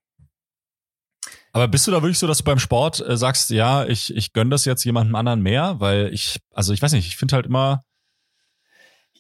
Aber 1.57 1.69
bist 1.69 1.87
du 1.87 1.91
da 1.91 2.03
wirklich 2.03 2.19
so, 2.19 2.27
dass 2.27 2.39
du 2.39 2.45
beim 2.45 2.59
Sport 2.59 3.01
äh, 3.01 3.17
sagst, 3.17 3.49
ja, 3.51 3.85
ich, 3.87 4.15
ich 4.15 4.33
gönn 4.35 4.51
das 4.51 4.65
jetzt 4.67 4.85
jemandem 4.85 5.15
anderen 5.15 5.41
mehr? 5.41 5.77
Weil 5.79 6.13
ich, 6.13 6.39
also 6.53 6.73
ich 6.75 6.83
weiß 6.83 6.93
nicht, 6.93 7.07
ich 7.07 7.17
finde 7.17 7.35
halt 7.35 7.47
immer, 7.47 7.83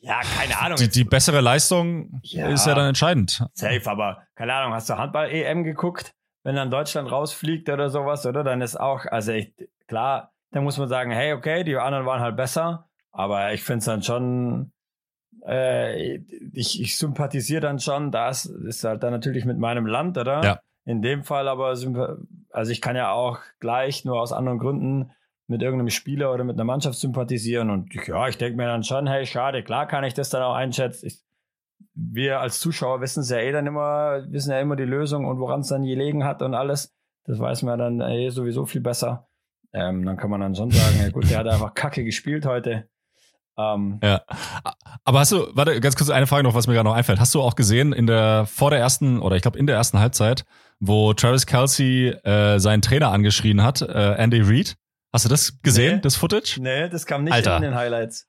Ja, 0.02 0.20
keine 0.20 0.58
Ahnung. 0.58 0.76
die, 0.76 0.88
die 0.88 1.04
bessere 1.04 1.40
Leistung 1.40 2.20
Ja. 2.22 2.48
ist 2.48 2.66
ja 2.66 2.74
dann 2.74 2.88
entscheidend. 2.88 3.42
Safe, 3.54 3.80
aber 3.86 4.22
keine 4.34 4.52
Ahnung, 4.54 4.74
hast 4.74 4.90
du 4.90 4.98
Handball-EM 4.98 5.64
geguckt? 5.64 6.12
Wenn 6.42 6.54
dann 6.56 6.70
Deutschland 6.70 7.10
rausfliegt 7.10 7.68
oder 7.70 7.88
sowas, 7.90 8.24
oder? 8.26 8.44
Dann 8.44 8.60
ist 8.60 8.78
auch, 8.78 9.06
also 9.06 9.32
ich, 9.32 9.54
klar, 9.88 10.32
dann 10.52 10.62
muss 10.62 10.76
man 10.78 10.88
sagen, 10.88 11.10
hey, 11.10 11.32
okay, 11.32 11.64
die 11.64 11.76
anderen 11.76 12.06
waren 12.06 12.20
halt 12.20 12.36
besser, 12.36 12.88
aber 13.12 13.52
ich 13.54 13.64
finde 13.64 13.78
es 13.78 13.84
dann 13.86 14.02
schon, 14.02 14.72
äh, 15.46 16.16
ich, 16.52 16.80
ich 16.80 16.98
sympathisiere 16.98 17.62
dann 17.62 17.78
schon, 17.80 18.12
das 18.12 18.44
ist 18.44 18.84
halt 18.84 19.02
dann 19.02 19.12
natürlich 19.12 19.44
mit 19.44 19.58
meinem 19.58 19.86
Land, 19.86 20.18
oder? 20.18 20.44
Ja. 20.44 20.60
In 20.86 21.02
dem 21.02 21.24
Fall 21.24 21.48
aber, 21.48 21.66
also 22.50 22.70
ich 22.70 22.80
kann 22.80 22.96
ja 22.96 23.10
auch 23.10 23.40
gleich 23.58 24.04
nur 24.04 24.20
aus 24.20 24.32
anderen 24.32 24.58
Gründen 24.58 25.10
mit 25.48 25.60
irgendeinem 25.60 25.90
Spieler 25.90 26.32
oder 26.32 26.44
mit 26.44 26.56
einer 26.56 26.64
Mannschaft 26.64 26.98
sympathisieren 26.98 27.70
und 27.70 27.92
ja, 28.06 28.28
ich 28.28 28.38
denke 28.38 28.56
mir 28.56 28.66
dann 28.66 28.84
schon, 28.84 29.06
hey, 29.06 29.26
schade, 29.26 29.62
klar 29.62 29.86
kann 29.86 30.04
ich 30.04 30.14
das 30.14 30.30
dann 30.30 30.42
auch 30.42 30.54
einschätzen. 30.54 31.06
Ich, 31.06 31.22
wir 31.94 32.40
als 32.40 32.60
Zuschauer 32.60 33.00
wissen 33.00 33.20
es 33.20 33.30
ja 33.30 33.38
eh 33.38 33.52
dann 33.52 33.66
immer, 33.66 34.24
wissen 34.28 34.52
ja 34.52 34.60
immer 34.60 34.76
die 34.76 34.84
Lösung 34.84 35.24
und 35.24 35.38
woran 35.38 35.60
es 35.60 35.68
dann 35.68 35.84
gelegen 35.84 36.24
hat 36.24 36.40
und 36.40 36.54
alles. 36.54 36.94
Das 37.24 37.40
weiß 37.40 37.62
man 37.64 37.78
dann 37.78 38.00
eh 38.00 38.30
sowieso 38.30 38.64
viel 38.64 38.80
besser. 38.80 39.28
Ähm, 39.72 40.04
dann 40.04 40.16
kann 40.16 40.30
man 40.30 40.40
dann 40.40 40.54
schon 40.54 40.70
sagen, 40.70 41.00
ja 41.00 41.10
gut, 41.10 41.28
der 41.28 41.38
hat 41.38 41.48
einfach 41.48 41.74
Kacke 41.74 42.04
gespielt 42.04 42.46
heute. 42.46 42.88
Ähm, 43.58 43.98
Ja. 44.02 44.22
Aber 45.04 45.20
hast 45.20 45.32
du, 45.32 45.48
warte, 45.54 45.80
ganz 45.80 45.96
kurz 45.96 46.10
eine 46.10 46.26
Frage 46.26 46.44
noch, 46.44 46.54
was 46.54 46.66
mir 46.66 46.74
gerade 46.74 46.88
noch 46.88 46.94
einfällt. 46.94 47.20
Hast 47.20 47.34
du 47.34 47.42
auch 47.42 47.56
gesehen 47.56 47.92
in 47.92 48.06
der, 48.06 48.46
vor 48.46 48.70
der 48.70 48.78
ersten, 48.78 49.20
oder 49.20 49.36
ich 49.36 49.42
glaube 49.42 49.58
in 49.58 49.66
der 49.66 49.76
ersten 49.76 49.98
Halbzeit, 49.98 50.44
wo 50.80 51.12
Travis 51.14 51.46
Kelsey 51.46 52.08
äh, 52.24 52.58
seinen 52.58 52.82
Trainer 52.82 53.10
angeschrien 53.10 53.62
hat, 53.62 53.82
äh, 53.82 54.14
Andy 54.16 54.40
Reid? 54.42 54.76
Hast 55.12 55.24
du 55.24 55.28
das 55.28 55.60
gesehen, 55.62 55.96
Nee. 55.96 56.00
das 56.02 56.16
Footage? 56.16 56.58
nee, 56.60 56.88
das 56.88 57.06
kam 57.06 57.24
nicht 57.24 57.32
Alter. 57.32 57.56
in 57.56 57.62
den 57.62 57.74
Highlights. 57.74 58.26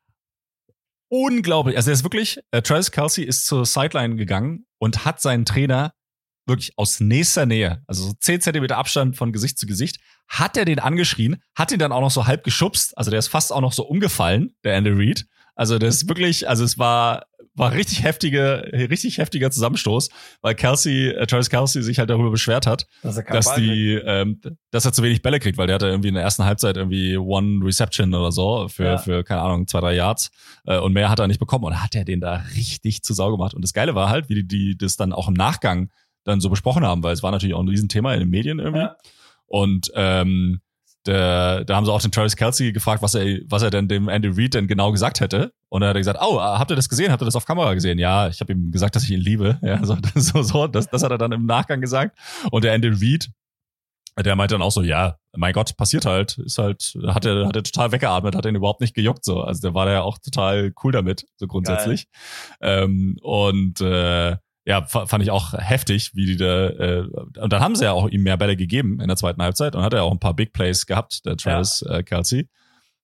unglaublich. 1.10 1.78
Also 1.78 1.90
er 1.90 1.94
ist 1.94 2.04
wirklich, 2.04 2.40
äh, 2.52 2.62
Travis 2.62 2.92
Kelsey 2.92 3.24
ist 3.24 3.46
zur 3.46 3.66
Sideline 3.66 4.16
gegangen 4.16 4.66
und 4.78 5.06
hat 5.06 5.22
seinen 5.22 5.46
Trainer 5.46 5.94
wirklich 6.46 6.78
aus 6.78 7.00
nächster 7.02 7.46
Nähe, 7.46 7.84
also 7.88 8.04
so 8.04 8.14
10 8.20 8.40
Zentimeter 8.42 8.78
Abstand 8.78 9.18
von 9.18 9.34
Gesicht 9.34 9.58
zu 9.58 9.66
Gesicht, 9.68 10.00
hat 10.30 10.56
er 10.56 10.64
den 10.64 10.80
angeschrien, 10.80 11.42
hat 11.56 11.72
ihn 11.74 11.80
dann 11.80 11.92
auch 11.92 12.00
noch 12.02 12.12
so 12.12 12.26
halb 12.26 12.44
geschubst. 12.46 12.98
Also 12.98 13.12
der 13.12 13.20
ist 13.20 13.28
fast 13.28 13.52
auch 13.52 13.60
noch 13.62 13.74
so 13.74 13.84
umgefallen, 13.86 14.54
der 14.64 14.76
Andy 14.76 14.92
Reid. 14.92 15.26
Also 15.56 15.78
das 15.78 15.96
ist 15.96 16.10
wirklich, 16.10 16.48
also 16.48 16.64
es 16.64 16.78
war, 16.78 17.26
war 17.58 17.74
richtig 17.74 18.04
heftige, 18.04 18.70
richtig 18.72 19.18
heftiger 19.18 19.52
Zusammenstoß, 19.52 20.10
weil 20.42 20.56
Kelsey, 20.56 21.10
äh, 21.10 21.26
Travis 21.28 21.50
Kelsey 21.50 21.82
sich 21.84 22.00
halt 22.00 22.10
darüber 22.10 22.32
beschwert 22.32 22.66
hat, 22.68 22.88
Dass 23.04 23.18
er 23.18 23.24
dass 23.24 23.46
Ball 23.48 23.56
kriegt. 23.56 23.68
die, 23.70 23.94
ähm, 24.06 24.42
dass 24.72 24.86
er 24.86 24.94
zu 24.94 25.04
wenig 25.04 25.22
Bälle 25.22 25.40
kriegt, 25.40 25.58
weil 25.58 25.68
der 25.68 25.76
hatte 25.76 25.88
irgendwie 25.88 26.10
in 26.10 26.14
der 26.14 26.24
ersten 26.24 26.46
Halbzeit 26.46 26.78
irgendwie 26.78 27.18
One 27.18 27.66
Reception 27.66 28.14
oder 28.14 28.32
so 28.32 28.68
für, 28.70 28.84
Ja. 28.86 28.98
für 28.98 29.24
keine 29.24 29.42
Ahnung, 29.42 29.68
zwei, 29.68 29.82
drei 29.82 29.96
Yards 29.96 30.30
äh, 30.66 30.78
und 30.78 30.94
mehr 30.94 31.10
hat 31.10 31.20
er 31.20 31.28
nicht 31.28 31.40
bekommen 31.40 31.66
und 31.66 31.82
hat 31.84 31.96
er 31.96 32.06
den 32.06 32.22
da 32.22 32.44
richtig 32.56 33.02
zu 33.04 33.14
Sau 33.14 33.32
gemacht. 33.32 33.54
Und 33.54 33.64
das 33.64 33.74
Geile 33.74 33.96
war 33.96 34.10
halt, 34.10 34.30
wie 34.30 34.36
die, 34.36 34.48
die 34.48 34.78
das 34.78 34.96
dann 34.96 35.12
auch 35.12 35.28
im 35.28 35.34
Nachgang 35.34 35.90
dann 36.24 36.40
so 36.42 36.50
besprochen 36.50 36.86
haben, 36.86 37.04
weil 37.04 37.14
es 37.14 37.24
war 37.24 37.32
natürlich 37.32 37.56
auch 37.56 37.62
ein 37.62 37.68
Riesenthema 37.70 38.14
in 38.14 38.20
den 38.20 38.30
Medien 38.30 38.60
irgendwie. 38.60 38.82
Ja. 38.82 38.96
Und 39.46 39.90
ähm, 39.96 40.60
der, 41.06 41.64
da 41.64 41.76
haben 41.76 41.86
sie 41.86 41.92
auch 41.92 42.02
den 42.02 42.12
Travis 42.12 42.36
Kelsey 42.36 42.74
gefragt, 42.74 43.02
was 43.02 43.16
er, 43.16 43.40
was 43.50 43.62
er 43.62 43.70
denn 43.70 43.88
dem 43.88 44.10
Andy 44.10 44.30
Reid 44.30 44.54
denn 44.54 44.68
genau 44.68 44.92
gesagt 44.92 45.20
hätte. 45.20 45.54
Und 45.70 45.82
er 45.82 45.90
hat 45.90 45.98
gesagt, 45.98 46.20
oh, 46.22 46.40
habt 46.40 46.72
ihr 46.72 46.76
das 46.76 46.90
gesehen? 46.90 47.12
Habt 47.12 47.22
ihr 47.22 47.26
das 47.26 47.36
auf 47.36 47.46
Kamera 47.46 47.74
gesehen? 47.74 48.00
Ja, 48.00 48.28
ich 48.28 48.40
habe 48.42 48.54
ihm 48.54 48.72
gesagt, 48.72 48.96
dass 48.96 49.04
ich 49.04 49.12
ihn 49.12 49.20
liebe. 49.20 49.60
Ja, 49.62 49.84
so, 49.86 49.98
so, 50.16 50.42
so 50.42 50.68
das, 50.68 50.90
das 50.90 51.04
hat 51.04 51.12
er 51.12 51.18
dann 51.18 51.32
im 51.32 51.46
Nachgang 51.46 51.82
gesagt. 51.82 52.18
Und 52.52 52.64
der 52.64 52.74
Andy 52.74 52.90
Reid, 52.90 53.30
der 54.20 54.36
meinte 54.36 54.56
dann 54.56 54.62
auch 54.62 54.72
so, 54.72 54.82
ja, 54.82 55.18
mein 55.36 55.54
Gott, 55.54 55.78
passiert 55.78 56.06
halt, 56.06 56.38
ist 56.40 56.58
halt, 56.58 56.98
hat 57.08 57.26
er, 57.26 57.48
hat 57.48 57.56
er 57.56 57.64
total 57.64 57.92
weggeatmet, 57.92 58.36
hat 58.36 58.46
ihn 58.46 58.56
überhaupt 58.56 58.82
nicht 58.82 58.96
gejuckt, 58.96 59.24
so. 59.24 59.42
Also 59.42 59.62
der 59.62 59.74
war 59.74 59.86
da 59.86 59.94
ja 59.94 60.02
auch 60.02 60.18
total 60.18 60.74
cool 60.84 60.92
damit, 60.92 61.26
so 61.38 61.48
grundsätzlich. 61.48 62.08
Ähm, 62.60 63.18
und 63.22 63.80
äh, 63.82 64.38
ja, 64.68 64.84
fa- 64.86 65.06
fand 65.06 65.24
ich 65.24 65.32
auch 65.32 65.54
heftig, 65.54 66.14
wie 66.14 66.26
die 66.26 66.36
da, 66.36 66.68
äh, 66.68 67.08
und 67.40 67.54
dann 67.54 67.62
haben 67.62 67.76
sie 67.76 67.86
ja 67.86 67.94
auch 67.94 68.10
ihm 68.10 68.24
mehr 68.24 68.36
Bälle 68.36 68.58
gegeben 68.58 69.00
in 69.00 69.08
der 69.08 69.16
zweiten 69.16 69.42
Halbzeit 69.42 69.76
und 69.76 69.82
hat 69.82 69.94
er 69.94 70.04
auch 70.04 70.12
ein 70.12 70.20
paar 70.20 70.34
Big 70.34 70.52
Plays 70.52 70.86
gehabt, 70.86 71.26
der 71.26 71.38
Travis 71.38 71.82
äh, 71.84 72.04
Kelsey. 72.04 72.50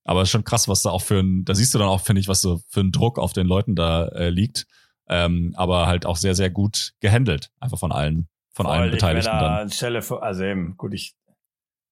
Aber 0.04 0.22
es 0.22 0.28
ist 0.28 0.32
schon 0.32 0.44
krass, 0.44 0.68
was 0.68 0.82
da 0.82 0.90
auch 0.90 1.02
für 1.02 1.20
ein, 1.22 1.46
da 1.46 1.56
siehst 1.56 1.74
du 1.74 1.80
dann 1.80 1.88
auch, 1.88 2.02
finde 2.02 2.20
ich, 2.20 2.28
was 2.28 2.42
so 2.42 2.60
für 2.68 2.82
ein 2.82 2.92
Druck 2.92 3.18
auf 3.18 3.32
den 3.32 3.48
Leuten 3.48 3.76
da 3.76 4.08
äh, 4.10 4.30
liegt. 4.30 4.66
Ähm, 5.08 5.54
aber 5.56 5.88
halt 5.88 6.06
auch 6.06 6.18
sehr, 6.18 6.36
sehr 6.36 6.50
gut 6.50 6.94
gehandelt, 7.00 7.50
einfach 7.62 7.80
von 7.80 7.94
allen, 7.94 8.28
von 8.54 8.66
allen 8.66 8.84
Voll, 8.84 8.92
Beteiligten 8.92 9.34
ich 9.34 9.40
dann. 9.40 9.52
Anstelle 9.54 10.02
vor, 10.02 10.22
also 10.22 10.44
eben, 10.44 10.76
gut, 10.76 10.94
ich, 10.94 11.16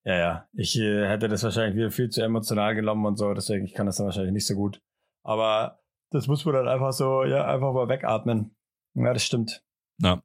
ja, 0.03 0.15
ja, 0.17 0.45
ich 0.53 0.77
äh, 0.77 1.07
hätte 1.07 1.29
das 1.29 1.43
wahrscheinlich 1.43 1.75
wieder 1.75 1.91
viel 1.91 2.09
zu 2.09 2.21
emotional 2.21 2.75
genommen 2.75 3.05
und 3.05 3.17
so, 3.17 3.33
deswegen, 3.33 3.65
ich 3.65 3.73
kann 3.73 3.85
das 3.85 3.97
dann 3.97 4.05
wahrscheinlich 4.05 4.33
nicht 4.33 4.47
so 4.47 4.55
gut. 4.55 4.81
Aber 5.23 5.79
das 6.09 6.27
muss 6.27 6.43
man 6.43 6.55
dann 6.55 6.67
einfach 6.67 6.91
so, 6.91 7.23
ja, 7.23 7.45
einfach 7.45 7.73
mal 7.73 7.87
wegatmen. 7.87 8.55
Ja, 8.93 9.13
das 9.13 9.23
stimmt. 9.23 9.63
Ja. 9.99 10.21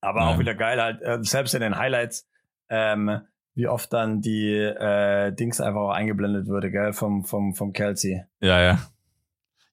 Aber 0.00 0.20
Ja. 0.20 0.26
auch 0.28 0.38
wieder 0.38 0.54
geil 0.54 0.80
halt, 0.80 1.00
äh, 1.02 1.18
selbst 1.22 1.54
in 1.54 1.60
den 1.60 1.76
Highlights, 1.76 2.26
ähm, 2.68 3.20
wie 3.54 3.66
oft 3.66 3.92
dann 3.92 4.20
die 4.20 4.52
äh, 4.52 5.32
Dings 5.32 5.60
einfach 5.60 5.80
auch 5.80 5.90
eingeblendet 5.90 6.46
wurde, 6.46 6.70
gell, 6.70 6.92
vom, 6.92 7.24
vom, 7.24 7.54
vom 7.54 7.72
Kelsey. 7.72 8.22
Ja, 8.40 8.60
ja. 8.60 8.78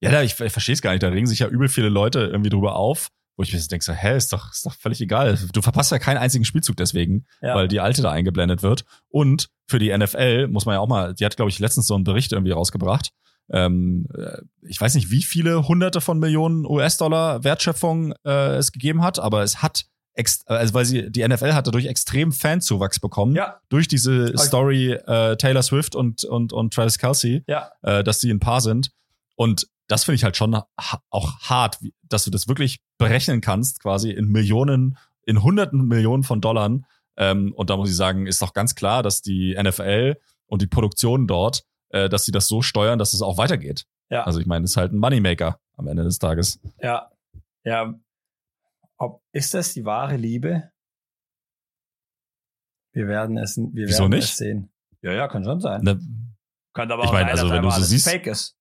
Ja, 0.01 0.11
da, 0.11 0.21
ich, 0.23 0.39
ich 0.39 0.51
verstehe 0.51 0.73
es 0.73 0.81
gar 0.81 0.91
nicht. 0.91 1.03
Da 1.03 1.09
regen 1.09 1.27
sich 1.27 1.39
ja 1.39 1.47
übel 1.47 1.67
viele 1.67 1.89
Leute 1.89 2.19
irgendwie 2.21 2.49
drüber 2.49 2.75
auf, 2.75 3.09
wo 3.37 3.43
ich 3.43 3.53
mir 3.53 3.59
so 3.59 3.67
denke, 3.67 3.85
so, 3.85 3.93
hä, 3.93 4.15
ist 4.17 4.31
doch, 4.33 4.51
ist 4.51 4.65
doch 4.65 4.73
völlig 4.73 5.01
egal. 5.01 5.37
Du 5.53 5.61
verpasst 5.61 5.91
ja 5.91 5.99
keinen 5.99 6.17
einzigen 6.17 6.45
Spielzug 6.45 6.77
deswegen, 6.77 7.25
Ja. 7.41 7.55
weil 7.55 7.67
die 7.67 7.79
alte 7.79 8.01
da 8.01 8.11
eingeblendet 8.11 8.63
wird. 8.63 8.85
Und 9.09 9.49
für 9.67 9.77
die 9.79 9.95
NFL 9.95 10.47
muss 10.47 10.65
man 10.65 10.73
ja 10.75 10.79
auch 10.79 10.87
mal, 10.87 11.13
die 11.13 11.25
hat, 11.25 11.35
glaube 11.35 11.49
ich, 11.49 11.59
letztens 11.59 11.87
so 11.87 11.95
einen 11.95 12.03
Bericht 12.03 12.31
irgendwie 12.33 12.51
rausgebracht. 12.51 13.11
Ähm, 13.51 14.07
äh, 14.17 14.41
ich 14.67 14.79
weiß 14.81 14.95
nicht, 14.95 15.11
wie 15.11 15.23
viele 15.23 15.67
hunderte 15.67 16.01
von 16.01 16.19
Millionen 16.19 16.65
US-Dollar 16.65 17.43
Wertschöpfung 17.43 18.13
äh, 18.25 18.55
es 18.55 18.71
gegeben 18.71 19.03
hat, 19.03 19.19
aber 19.19 19.43
es 19.43 19.61
hat 19.61 19.85
also 20.45 20.73
weil 20.73 20.85
sie 20.85 21.11
die 21.11 21.27
NFL 21.27 21.51
hat 21.53 21.67
dadurch 21.67 21.87
extrem 21.87 22.31
Fanzuwachs 22.31 23.01
bekommen 23.01 23.35
Ja, 23.35 23.59
durch 23.67 23.89
diese 23.89 24.27
Okay. 24.33 24.37
Story 24.37 24.91
äh, 24.93 25.35
Taylor 25.35 25.61
Swift 25.61 25.93
und 25.93 26.23
und 26.23 26.53
und 26.53 26.73
Travis 26.73 26.97
Kelsey 26.97 27.43
ja, 27.47 27.69
äh, 27.81 28.01
dass 28.01 28.19
die 28.19 28.31
ein 28.31 28.39
Paar 28.39 28.61
sind. 28.61 28.91
Und 29.35 29.67
das 29.87 30.05
finde 30.05 30.15
ich 30.15 30.23
halt 30.23 30.37
schon 30.37 30.55
ha 30.55 30.65
auch 31.09 31.37
hart, 31.41 31.81
wie- 31.81 31.93
dass 32.03 32.23
du 32.23 32.31
das 32.31 32.47
wirklich 32.47 32.79
berechnen 32.97 33.41
kannst, 33.41 33.81
quasi 33.81 34.09
in 34.09 34.29
Millionen, 34.29 34.97
in 35.25 35.43
hunderten 35.43 35.85
Millionen 35.85 36.23
von 36.23 36.39
Dollar. 36.39 36.79
Ähm, 37.17 37.51
und 37.53 37.69
da 37.69 37.75
muss 37.75 37.89
ich 37.89 37.95
sagen, 37.97 38.25
ist 38.25 38.41
doch 38.41 38.53
ganz 38.53 38.73
klar, 38.73 39.03
dass 39.03 39.21
die 39.21 39.53
NFL 39.61 40.15
und 40.47 40.61
die 40.61 40.67
Produktion 40.67 41.27
dort, 41.27 41.65
äh, 41.89 42.09
dass 42.09 42.25
sie 42.25 42.31
das 42.31 42.47
so 42.47 42.61
steuern, 42.61 42.99
dass 42.99 43.13
es 43.13 43.21
auch 43.21 43.37
weitergeht. 43.37 43.85
ja. 44.09 44.23
Also 44.23 44.39
ich 44.39 44.45
meine, 44.45 44.63
das 44.63 44.71
ist 44.71 44.77
halt 44.77 44.91
ein 44.93 44.97
Moneymaker 44.99 45.59
am 45.77 45.87
Ende 45.87 46.03
des 46.03 46.19
Tages. 46.19 46.59
Ja, 46.81 47.11
ja. 47.63 47.93
Ob, 48.97 49.21
ist 49.33 49.53
das 49.53 49.73
die 49.73 49.83
wahre 49.85 50.15
Liebe? 50.17 50.71
Wir 52.93 53.07
werden 53.07 53.37
es, 53.37 53.57
wir 53.57 53.87
Wieso 53.87 54.03
werden 54.03 54.11
nicht? 54.11 54.23
es 54.31 54.37
sehen. 54.37 54.71
Ja, 55.01 55.11
ja, 55.11 55.27
kann 55.27 55.43
schon 55.43 55.59
sein. 55.59 55.81
Ne, 55.83 55.99
Kann 56.73 56.91
aber 56.91 57.03
Ich 57.03 57.09
auch 57.09 57.13
meine, 57.13 57.25
sein, 57.25 57.31
also 57.31 57.47
dass 57.49 57.55
wenn 57.57 57.63
du 57.63 57.71
so 57.71 57.81
siehst- 57.83 58.07
Fake 58.09 58.27
ist. 58.27 58.55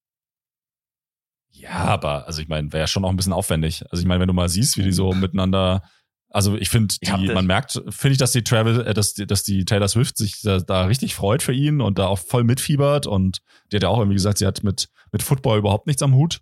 Ja, 1.50 1.70
aber 1.84 2.26
also 2.26 2.42
ich 2.42 2.48
meine, 2.48 2.72
wäre 2.72 2.82
ja 2.82 2.86
schon 2.88 3.04
auch 3.04 3.10
ein 3.10 3.16
bisschen 3.16 3.32
aufwendig. 3.32 3.84
Also 3.90 4.02
ich 4.02 4.08
meine, 4.08 4.20
wenn 4.20 4.26
du 4.28 4.34
mal 4.34 4.48
siehst, 4.48 4.76
wie 4.76 4.82
die 4.82 4.92
so 4.92 5.12
miteinander, 5.12 5.88
also 6.34 6.56
ich 6.56 6.68
finde, 6.68 6.92
man 7.32 7.46
merkt, 7.46 7.80
finde 7.90 8.12
ich, 8.12 8.18
dass 8.18 8.32
die 8.32 8.42
Travis, 8.42 8.78
äh, 8.78 8.92
dass 8.92 9.14
die, 9.14 9.24
dass 9.24 9.44
die 9.44 9.64
Taylor 9.64 9.86
Swift 9.86 10.16
sich 10.16 10.40
da, 10.42 10.58
da 10.58 10.86
richtig 10.86 11.14
freut 11.14 11.42
für 11.44 11.52
ihn 11.52 11.80
und 11.80 11.96
da 11.96 12.08
auch 12.08 12.18
voll 12.18 12.42
mitfiebert 12.42 13.06
und 13.06 13.40
die 13.70 13.76
hat 13.76 13.84
ja 13.84 13.88
auch 13.88 13.98
irgendwie 13.98 14.16
gesagt, 14.16 14.38
sie 14.38 14.46
hat 14.46 14.64
mit 14.64 14.88
mit 15.12 15.22
Football 15.22 15.58
überhaupt 15.58 15.86
nichts 15.86 16.02
am 16.02 16.16
Hut 16.16 16.40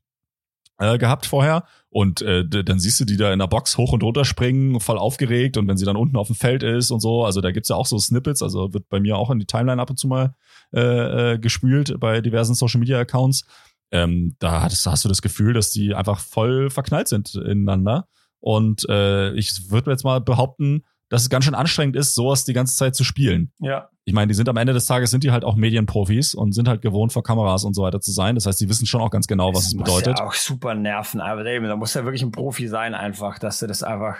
äh, 0.78 0.97
gehabt 0.97 1.26
vorher. 1.26 1.64
Und 1.90 2.22
äh, 2.22 2.49
dann 2.49 2.80
siehst 2.80 3.01
du 3.01 3.05
die 3.05 3.18
da 3.18 3.34
in 3.34 3.38
der 3.38 3.49
Box 3.49 3.76
hoch 3.76 3.93
und 3.93 4.03
runter 4.03 4.24
springen, 4.24 4.80
voll 4.80 4.97
aufgeregt 4.97 5.59
und 5.59 5.68
wenn 5.68 5.76
sie 5.76 5.84
dann 5.84 5.97
unten 5.97 6.16
auf 6.16 6.28
dem 6.28 6.36
Feld 6.36 6.62
ist 6.62 6.90
und 6.90 7.01
so, 7.01 7.26
also 7.26 7.43
da 7.43 7.51
gibt's 7.51 7.68
ja 7.68 7.76
auch 7.76 7.84
so 7.84 7.99
Snippets, 7.99 8.43
also 8.43 8.72
wird 8.72 8.88
bei 8.88 8.99
mir 8.99 9.18
auch 9.18 9.30
in 9.30 9.38
die 9.38 9.47
Timeline 9.47 9.80
ab 9.80 9.90
und 9.90 9.99
zu 9.99 10.09
mal 10.09 10.34
äh, 10.74 11.34
äh, 11.34 11.38
gespült 11.38 12.01
bei 12.01 12.22
diversen 12.22 12.55
Social 12.55 12.80
Media 12.80 12.99
Accounts. 12.99 13.45
Ähm, 13.90 14.36
da 14.38 14.62
hast, 14.62 14.86
hast 14.86 15.05
du 15.05 15.11
das 15.11 15.20
Gefühl, 15.20 15.53
dass 15.53 15.68
die 15.68 15.95
einfach 15.95 16.18
voll 16.18 16.70
verknallt 16.70 17.09
sind 17.09 17.34
ineinander. 17.34 18.09
Und 18.43 18.86
äh, 18.88 19.32
ich 19.34 19.70
würde 19.70 19.90
jetzt 19.93 20.05
mal 20.05 20.20
behaupten, 20.20 20.84
dass 21.09 21.22
es 21.22 21.30
ganz 21.30 21.45
schön 21.45 21.55
anstrengend 21.55 21.95
ist, 21.95 22.14
sowas 22.14 22.45
die 22.45 22.55
ganze 22.55 22.74
Zeit 22.74 22.97
zu 22.97 23.05
spielen. 23.05 23.53
Ja. 23.61 23.88
Ich 24.05 24.14
meine, 24.14 24.28
die 24.28 24.34
sind 24.34 24.49
am 24.49 24.57
Ende 24.57 24.72
des 24.72 24.86
Tages 24.86 25.11
sind 25.11 25.22
die 25.22 25.30
halt 25.30 25.45
auch 25.45 25.55
Medienprofis 25.55 26.34
und 26.34 26.53
sind 26.53 26.68
halt 26.68 26.82
gewohnt 26.82 27.12
vor 27.12 27.22
Kameras 27.22 27.64
und 27.64 27.74
so 27.74 27.82
weiter 27.82 28.01
zu 28.01 28.11
sein. 28.11 28.34
Das 28.34 28.47
heißt, 28.47 28.61
die 28.61 28.68
wissen 28.68 28.86
schon 28.86 29.01
auch 29.01 29.11
ganz 29.11 29.26
genau, 29.26 29.51
was 29.51 29.61
Das 29.61 29.66
es 29.68 29.74
muss 29.74 29.84
bedeutet. 29.84 30.18
Ja 30.18 30.26
auch 30.26 30.32
super 30.32 30.74
nerven, 30.74 31.20
aber 31.20 31.45
eben, 31.47 31.66
da 31.66 31.76
muss 31.76 31.95
ja 31.95 32.05
wirklich 32.05 32.22
ein 32.22 32.32
Profi 32.32 32.66
sein, 32.66 32.95
einfach, 32.95 33.38
dass 33.38 33.61
du 33.61 33.66
das 33.66 33.82
einfach, 33.82 34.16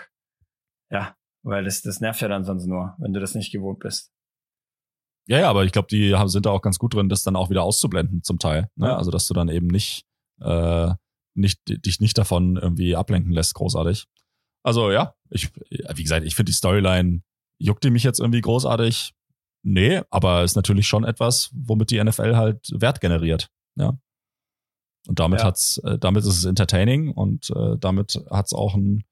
ja, 0.89 1.15
weil 1.41 1.65
das, 1.65 1.81
das 1.81 1.99
nervt 1.99 2.21
ja 2.21 2.27
dann 2.29 2.45
sonst 2.45 2.67
nur, 2.67 2.95
wenn 2.99 3.11
du 3.11 3.19
das 3.19 3.35
nicht 3.35 3.51
gewohnt 3.51 3.79
bist. 3.79 4.13
Ja, 5.25 5.39
ja, 5.39 5.49
aber 5.49 5.65
ich 5.65 5.71
glaube, 5.71 5.87
die 5.89 6.15
haben, 6.15 6.29
sind 6.29 6.45
da 6.45 6.51
auch 6.51 6.61
ganz 6.61 6.79
gut 6.79 6.93
drin, 6.93 7.09
das 7.09 7.23
dann 7.23 7.35
auch 7.35 7.49
wieder 7.49 7.63
auszublenden 7.63 8.23
zum 8.23 8.39
Teil. 8.39 8.69
Ne? 8.75 8.87
Ja. 8.87 8.97
Also, 8.97 9.09
dass 9.09 9.27
du 9.27 9.33
dann 9.33 9.49
eben 9.49 9.67
nicht, 9.67 10.05
äh, 10.41 10.91
nicht, 11.33 11.59
dich 11.67 11.99
nicht 11.99 12.17
davon 12.17 12.57
irgendwie 12.57 12.95
ablenken 12.95 13.31
lässt, 13.31 13.55
großartig. 13.55 14.05
Also 14.63 14.91
ja, 14.91 15.13
ich, 15.29 15.51
wie 15.69 16.03
gesagt, 16.03 16.25
ich 16.25 16.35
finde 16.35 16.49
die 16.51 16.55
Storyline, 16.55 17.21
juckt 17.59 17.83
die 17.83 17.89
mich 17.91 18.03
jetzt 18.03 18.19
irgendwie 18.19 18.41
großartig? 18.41 19.13
Nee, 19.63 20.01
aber 20.09 20.43
ist 20.43 20.55
natürlich 20.55 20.87
schon 20.87 21.03
etwas, 21.03 21.49
womit 21.53 21.91
die 21.91 22.03
NFL 22.03 22.35
halt 22.35 22.69
Wert 22.73 22.99
generiert. 23.01 23.49
Ja. 23.75 23.97
Und 25.07 25.19
damit 25.19 25.41
Ja. 25.41 25.47
hat's, 25.47 25.77
äh, 25.79 25.97
damit 25.99 26.23
ist 26.23 26.37
es 26.37 26.45
entertaining 26.45 27.11
und 27.11 27.49
äh, 27.55 27.77
damit 27.79 28.19
hat's 28.29 28.53
auch 28.53 28.73
ein, 28.75 29.03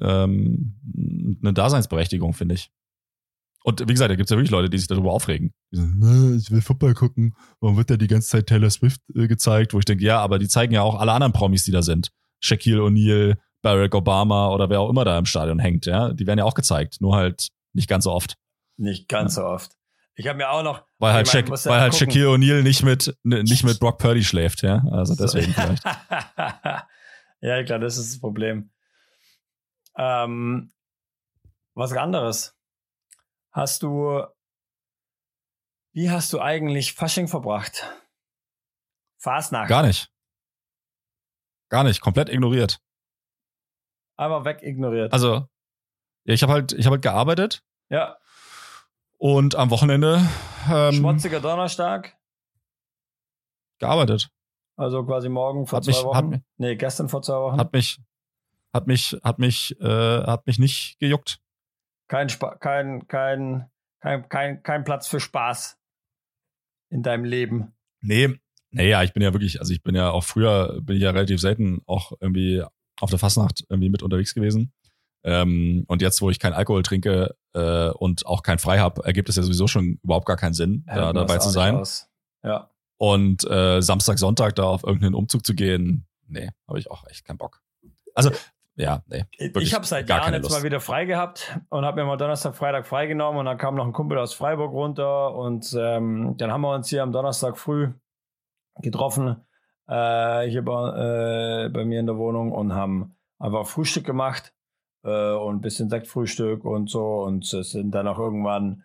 ähm, 0.00 1.38
eine 1.42 1.52
Daseinsberechtigung, 1.52 2.32
finde 2.32 2.54
ich. 2.56 2.70
Und 3.64 3.80
wie 3.80 3.92
gesagt, 3.92 4.10
da 4.10 4.16
gibt's 4.16 4.30
ja 4.30 4.36
wirklich 4.36 4.50
Leute, 4.50 4.68
die 4.70 4.78
sich 4.78 4.88
darüber 4.88 5.12
aufregen. 5.12 5.52
Die 5.70 5.76
sagen, 5.76 5.94
"Nö, 5.98 6.36
ich 6.36 6.50
will 6.50 6.60
Football 6.62 6.94
gucken. 6.94 7.36
Warum 7.60 7.76
wird 7.76 7.90
da 7.90 7.96
die 7.96 8.08
ganze 8.08 8.28
Zeit 8.28 8.48
Taylor 8.48 8.70
Swift 8.70 9.00
äh, 9.14 9.28
gezeigt? 9.28 9.72
Wo 9.74 9.78
ich 9.78 9.84
denke, 9.84 10.04
ja, 10.04 10.18
aber 10.20 10.40
die 10.40 10.48
zeigen 10.48 10.72
ja 10.74 10.82
auch 10.82 10.96
alle 10.96 11.12
anderen 11.12 11.32
Promis, 11.32 11.64
die 11.64 11.70
da 11.70 11.82
sind. 11.82 12.10
Shaquille 12.40 12.80
O'Neal, 12.82 13.36
Barack 13.62 13.94
Obama 13.94 14.48
oder 14.48 14.68
wer 14.68 14.80
auch 14.80 14.90
immer 14.90 15.04
da 15.04 15.18
im 15.18 15.26
Stadion 15.26 15.58
hängt, 15.58 15.86
ja. 15.86 16.12
Die 16.12 16.26
werden 16.26 16.38
ja 16.38 16.44
auch 16.44 16.54
gezeigt, 16.54 17.00
nur 17.00 17.16
halt 17.16 17.48
nicht 17.72 17.88
ganz 17.88 18.04
so 18.04 18.12
oft. 18.12 18.36
Nicht 18.76 19.08
ganz 19.08 19.36
so 19.36 19.44
oft. 19.44 19.72
Ich 20.14 20.26
habe 20.26 20.36
mir 20.36 20.50
auch 20.50 20.62
noch, 20.62 20.84
Weil 20.98 21.14
halt, 21.14 21.32
meine, 21.32 21.48
ja 21.48 21.64
weil 21.70 21.80
halt 21.80 21.92
gucken. 21.92 22.10
Shaquille 22.10 22.28
O'Neal 22.28 22.62
nicht 22.62 22.82
mit, 22.82 23.16
nicht 23.22 23.64
mit 23.64 23.80
Brock 23.80 23.98
Purdy 23.98 24.22
schläft, 24.22 24.62
ja. 24.62 24.84
Also 24.90 25.14
deswegen 25.14 25.52
vielleicht. 25.54 25.84
ja, 27.40 27.62
klar, 27.64 27.78
das 27.78 27.96
ist 27.96 28.12
das 28.12 28.20
Problem. 28.20 28.70
Ähm, 29.96 30.72
was 31.74 31.92
anderes. 31.92 32.54
Hast 33.52 33.82
du, 33.82 34.22
wie 35.92 36.10
hast 36.10 36.32
du 36.32 36.40
eigentlich 36.40 36.92
Fasching 36.94 37.28
verbracht? 37.28 37.90
Fasnacht. 39.18 39.68
Gar 39.68 39.86
nicht. 39.86 40.10
Gar 41.68 41.84
nicht, 41.84 42.00
komplett 42.00 42.28
ignoriert. 42.28 42.80
Einfach 44.22 44.44
weg 44.44 44.62
ignoriert. 44.62 45.12
Also, 45.12 45.46
ja, 46.24 46.34
ich 46.34 46.42
habe 46.42 46.52
halt, 46.52 46.72
ich 46.72 46.86
habe 46.86 46.94
halt 46.94 47.02
gearbeitet 47.02 47.62
ja, 47.90 48.16
und 49.18 49.54
am 49.54 49.70
Wochenende 49.70 50.20
ähm, 50.70 50.92
schmutziger 50.92 51.40
Donnerstag. 51.40 52.16
gearbeitet. 53.78 54.30
Also 54.76 55.04
quasi 55.04 55.28
morgen 55.28 55.66
vor 55.66 55.78
Hat 55.78 55.84
zwei 55.84 55.90
mich- 55.92 56.04
Wochen. 56.04 56.34
hat 56.34 56.42
nee, 56.56 56.76
gestern 56.76 57.08
vor 57.08 57.22
zwei 57.22 57.34
Wochen. 57.34 57.58
Hat 57.58 57.72
mich, 57.72 58.00
hat 58.72 58.86
mich, 58.86 59.16
hat 59.22 59.38
mich, 59.38 59.78
äh, 59.80 60.22
hat 60.24 60.46
mich 60.46 60.58
nicht 60.58 60.98
gejuckt. 60.98 61.40
kein, 62.08 62.28
Spa 62.28 62.54
kein, 62.56 63.06
kein, 63.08 63.70
kein, 64.00 64.28
kein, 64.28 64.62
kein 64.62 64.84
Platz 64.84 65.06
für 65.08 65.20
Spaß 65.20 65.78
in 66.90 67.02
deinem 67.02 67.24
Leben. 67.24 67.74
Nee, 68.00 68.38
nee, 68.70 68.88
ja, 68.88 69.02
ich 69.02 69.12
bin 69.12 69.22
ja 69.22 69.32
wirklich, 69.32 69.60
also 69.60 69.72
ich 69.72 69.82
bin 69.82 69.94
ja 69.94 70.10
auch 70.10 70.24
früher, 70.24 70.80
bin 70.82 70.96
ich 70.96 71.02
ja 71.02 71.10
relativ 71.10 71.40
selten 71.40 71.82
auch 71.86 72.12
irgendwie 72.20 72.64
auf 73.02 73.10
der 73.10 73.18
Fastnacht 73.18 73.64
irgendwie 73.68 73.90
mit 73.90 74.02
unterwegs 74.02 74.32
gewesen. 74.32 74.72
Ähm, 75.24 75.84
und 75.88 76.02
jetzt, 76.02 76.20
wo 76.22 76.30
ich 76.30 76.38
kein 76.38 76.52
Alkohol 76.52 76.82
trinke 76.82 77.34
äh, 77.52 77.90
und 77.90 78.26
auch 78.26 78.42
kein 78.42 78.58
frei 78.58 78.78
hab, 78.78 79.04
ergibt 79.04 79.28
es 79.28 79.36
ja 79.36 79.42
sowieso 79.42 79.66
schon 79.66 79.98
überhaupt 80.02 80.26
gar 80.26 80.36
keinen 80.36 80.54
Sinn, 80.54 80.84
da 80.86 81.12
dabei 81.12 81.38
zu 81.38 81.50
sein. 81.50 81.76
aus. 81.76 82.08
Ja. 82.42 82.70
Und 82.98 83.48
äh, 83.48 83.80
Samstag, 83.80 84.18
Sonntag 84.18 84.54
da 84.54 84.64
auf 84.64 84.84
irgendeinen 84.84 85.14
Umzug 85.14 85.44
zu 85.44 85.54
gehen, 85.54 86.06
nee, 86.28 86.50
habe 86.68 86.78
ich 86.78 86.90
auch 86.90 87.04
echt 87.08 87.24
keinen 87.24 87.38
Bock. 87.38 87.60
Also, 88.14 88.30
ja, 88.76 89.02
nee. 89.06 89.24
Ich 89.38 89.74
habe 89.74 89.84
seit 89.84 90.08
Jahren 90.08 90.32
jetzt 90.32 90.44
Lust. 90.44 90.56
mal 90.56 90.62
wieder 90.62 90.80
frei 90.80 91.04
gehabt 91.04 91.58
und 91.68 91.84
habe 91.84 92.00
mir 92.00 92.06
mal 92.06 92.16
Donnerstag, 92.16 92.56
Freitag 92.56 92.86
freigenommen 92.86 93.40
und 93.40 93.46
dann 93.46 93.58
kam 93.58 93.74
noch 93.74 93.84
ein 93.84 93.92
Kumpel 93.92 94.18
aus 94.18 94.34
Freiburg 94.34 94.72
runter 94.72 95.34
und 95.34 95.76
ähm, 95.78 96.36
dann 96.38 96.52
haben 96.52 96.62
wir 96.62 96.74
uns 96.74 96.88
hier 96.88 97.02
am 97.02 97.12
Donnerstag 97.12 97.58
früh 97.58 97.92
getroffen, 98.80 99.44
äh, 99.88 100.42
hier 100.48 100.64
bei, 100.64 101.64
äh, 101.66 101.68
bei 101.68 101.84
mir 101.84 102.00
in 102.00 102.06
der 102.06 102.16
Wohnung 102.18 102.52
und 102.52 102.74
haben 102.74 103.16
einfach 103.38 103.66
Frühstück 103.66 104.04
gemacht 104.04 104.54
äh, 105.04 105.32
und 105.32 105.56
ein 105.56 105.60
bisschen 105.60 105.88
Sektfrühstück 105.88 106.64
und 106.64 106.88
so. 106.90 107.22
Und 107.22 107.52
es 107.52 107.70
sind 107.70 107.92
dann 107.92 108.06
auch 108.08 108.18
irgendwann 108.18 108.84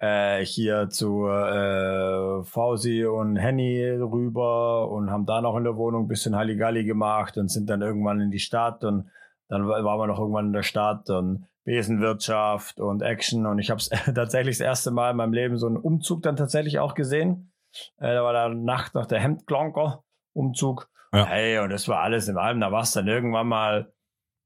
äh, 0.00 0.44
hier 0.44 0.88
zu 0.90 1.26
äh, 1.26 2.42
Fausi 2.44 3.04
und 3.04 3.36
Henny 3.36 3.84
rüber 4.00 4.90
und 4.90 5.10
haben 5.10 5.26
da 5.26 5.40
noch 5.40 5.56
in 5.56 5.64
der 5.64 5.76
Wohnung 5.76 6.04
ein 6.04 6.08
bisschen 6.08 6.36
Halligalli 6.36 6.84
gemacht 6.84 7.36
und 7.36 7.48
sind 7.50 7.68
dann 7.68 7.82
irgendwann 7.82 8.20
in 8.20 8.30
die 8.30 8.38
Stadt 8.38 8.84
und 8.84 9.10
dann 9.48 9.66
wa- 9.66 9.82
waren 9.82 9.98
wir 9.98 10.06
noch 10.06 10.18
irgendwann 10.20 10.46
in 10.46 10.52
der 10.52 10.62
Stadt 10.62 11.10
und 11.10 11.46
Besenwirtschaft 11.64 12.80
und 12.80 13.02
Action. 13.02 13.46
Und 13.46 13.58
ich 13.58 13.70
habe 13.70 13.82
tatsächlich 14.14 14.58
das 14.58 14.64
erste 14.66 14.90
Mal 14.90 15.10
in 15.10 15.16
meinem 15.16 15.32
Leben 15.32 15.58
so 15.58 15.66
einen 15.66 15.76
Umzug 15.76 16.22
dann 16.22 16.36
tatsächlich 16.36 16.78
auch 16.78 16.94
gesehen. 16.94 17.52
Äh, 17.98 18.14
da 18.14 18.22
war 18.22 18.32
da 18.32 18.48
Nacht 18.48 18.94
noch 18.94 19.06
der 19.06 19.20
Hemdklonker 19.20 20.02
Umzug. 20.38 20.88
Ja. 21.12 21.26
Hey, 21.26 21.58
und 21.58 21.70
das 21.70 21.88
war 21.88 22.00
alles 22.00 22.28
in 22.28 22.36
allem. 22.36 22.60
Da 22.60 22.70
war 22.72 22.82
es 22.82 22.92
dann 22.92 23.08
irgendwann 23.08 23.48
mal 23.48 23.92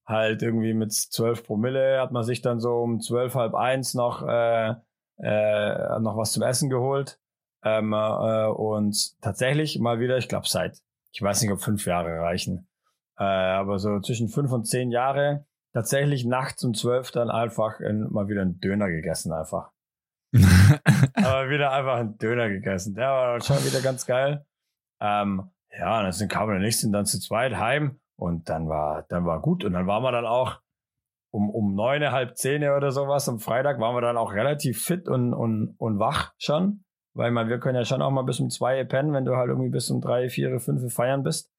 halt 0.06 0.42
irgendwie 0.42 0.74
mit 0.74 0.92
12 0.92 1.44
Promille 1.44 2.00
hat 2.00 2.12
man 2.12 2.24
sich 2.24 2.42
dann 2.42 2.60
so 2.60 2.78
um 2.82 3.00
12, 3.00 3.34
halb 3.34 3.54
eins 3.54 3.94
noch, 3.94 4.26
äh, 4.26 4.74
äh, 5.18 6.00
noch 6.00 6.16
was 6.16 6.32
zum 6.32 6.42
Essen 6.42 6.70
geholt. 6.70 7.18
Ähm, 7.64 7.92
äh, 7.92 8.46
und 8.46 9.20
tatsächlich 9.20 9.78
mal 9.78 10.00
wieder, 10.00 10.18
ich 10.18 10.28
glaube 10.28 10.48
seit, 10.48 10.82
ich 11.12 11.22
weiß 11.22 11.42
nicht, 11.42 11.52
ob 11.52 11.60
fünf 11.60 11.86
Jahre 11.86 12.18
reichen, 12.18 12.68
äh, 13.18 13.22
aber 13.22 13.78
so 13.78 14.00
zwischen 14.00 14.28
fünf 14.28 14.50
und 14.50 14.64
zehn 14.64 14.90
Jahre 14.90 15.46
tatsächlich 15.72 16.24
nachts 16.24 16.64
um 16.64 16.74
zwölf 16.74 17.12
dann 17.12 17.30
einfach 17.30 17.78
in, 17.80 18.10
mal 18.10 18.28
wieder 18.28 18.42
einen 18.42 18.58
Döner 18.60 18.88
gegessen 18.88 19.32
einfach. 19.32 19.70
aber 20.34 21.50
wieder 21.50 21.72
einfach 21.72 21.96
einen 21.96 22.18
Döner 22.18 22.48
gegessen. 22.48 22.94
Der 22.94 23.08
war 23.08 23.40
schon 23.40 23.64
wieder 23.64 23.80
ganz 23.80 24.06
geil. 24.06 24.44
Ähm, 25.00 25.51
ja, 25.78 25.98
und 25.98 26.04
dann 26.04 26.12
sind 26.12 26.30
kam 26.30 26.48
der 26.48 26.58
nächste 26.58 26.90
dann 26.90 27.06
zu 27.06 27.18
zweit 27.20 27.56
heim 27.56 28.00
und 28.16 28.48
dann 28.48 28.68
war, 28.68 29.04
dann 29.08 29.24
war 29.24 29.40
gut. 29.40 29.64
Und 29.64 29.72
dann 29.72 29.86
waren 29.86 30.02
wir 30.02 30.12
dann 30.12 30.26
auch 30.26 30.60
um, 31.32 31.48
um 31.50 31.74
neun, 31.74 32.10
halb 32.12 32.36
zehn 32.36 32.62
oder 32.62 32.92
sowas 32.92 33.28
am 33.28 33.38
Freitag 33.38 33.80
waren 33.80 33.94
wir 33.94 34.02
dann 34.02 34.18
auch 34.18 34.32
relativ 34.32 34.82
fit 34.84 35.08
und, 35.08 35.32
und, 35.32 35.74
und 35.78 35.98
wach 35.98 36.32
schon. 36.38 36.84
Weil 37.14 37.30
man, 37.30 37.48
wir 37.48 37.58
können 37.58 37.76
ja 37.76 37.84
schon 37.84 38.02
auch 38.02 38.10
mal 38.10 38.22
bis 38.22 38.40
um 38.40 38.50
zwei 38.50 38.84
pennen, 38.84 39.12
wenn 39.12 39.24
du 39.24 39.36
halt 39.36 39.48
irgendwie 39.48 39.70
bis 39.70 39.90
um 39.90 40.00
drei, 40.00 40.28
vier, 40.28 40.58
fünf 40.60 40.92
feiern 40.94 41.22
bist. 41.22 41.50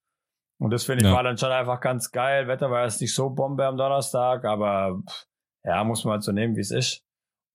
Und 0.60 0.72
das 0.72 0.84
finde 0.86 1.04
ich 1.04 1.10
Ja. 1.10 1.16
war 1.16 1.24
dann 1.24 1.38
schon 1.38 1.52
einfach 1.52 1.80
ganz 1.80 2.12
geil. 2.12 2.48
Wetter 2.48 2.72
war 2.72 2.84
jetzt 2.84 3.02
nicht 3.02 3.14
so 3.14 3.30
Bombe 3.30 3.66
am 3.66 3.78
Donnerstag, 3.78 4.46
aber 4.46 5.02
pff, 5.08 5.26
ja, 5.64 5.84
muss 5.84 6.06
man 6.06 6.14
halt 6.14 6.24
so 6.24 6.32
nehmen, 6.32 6.56
wie 6.56 6.62
es 6.62 6.72
ist. 6.72 7.04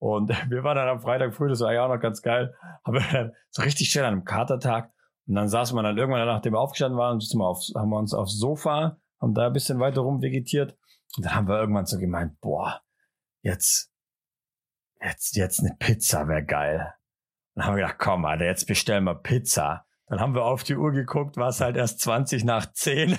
Und 0.00 0.28
wir 0.50 0.64
waren 0.64 0.76
dann 0.76 0.88
am 0.88 1.00
Freitag 1.00 1.34
früh, 1.34 1.48
das 1.48 1.60
war 1.60 1.72
ja 1.72 1.84
auch 1.84 1.94
noch 1.94 2.00
ganz 2.00 2.22
geil, 2.22 2.54
haben 2.84 2.94
wir 2.94 3.04
dann 3.12 3.32
so 3.50 3.62
richtig 3.62 3.88
schön 3.90 4.04
an 4.04 4.12
einem 4.12 4.24
Katertag. 4.24 4.92
Und 5.28 5.34
dann 5.34 5.48
saßen 5.48 5.76
wir 5.76 5.82
dann 5.82 5.98
irgendwann, 5.98 6.26
nachdem 6.26 6.54
wir 6.54 6.60
aufgestanden 6.60 6.98
waren, 6.98 7.20
sitzen 7.20 7.38
wir 7.38 7.46
aufs, 7.46 7.72
haben 7.76 7.90
wir 7.90 7.98
uns 7.98 8.14
aufs 8.14 8.38
Sofa, 8.38 8.98
haben 9.20 9.34
da 9.34 9.48
ein 9.48 9.52
bisschen 9.52 9.78
weiter 9.78 10.00
rum 10.00 10.22
vegetiert. 10.22 10.76
Und 11.16 11.26
dann 11.26 11.34
haben 11.34 11.48
wir 11.48 11.60
irgendwann 11.60 11.84
so 11.84 11.98
gemeint, 11.98 12.40
boah, 12.40 12.80
jetzt, 13.42 13.92
jetzt, 15.02 15.36
jetzt 15.36 15.60
eine 15.60 15.76
Pizza 15.78 16.26
wäre 16.28 16.44
geil. 16.44 16.94
Dann 17.54 17.66
haben 17.66 17.76
wir 17.76 17.82
gedacht, 17.82 17.98
komm, 17.98 18.24
Alter, 18.24 18.46
jetzt 18.46 18.66
bestellen 18.66 19.04
wir 19.04 19.16
Pizza. 19.16 19.84
Dann 20.06 20.20
haben 20.20 20.34
wir 20.34 20.44
auf 20.44 20.64
die 20.64 20.76
Uhr 20.76 20.92
geguckt, 20.92 21.36
war 21.36 21.48
es 21.48 21.60
halt 21.60 21.76
erst 21.76 22.00
20 22.00 22.44
nach 22.44 22.72
10. 22.72 23.18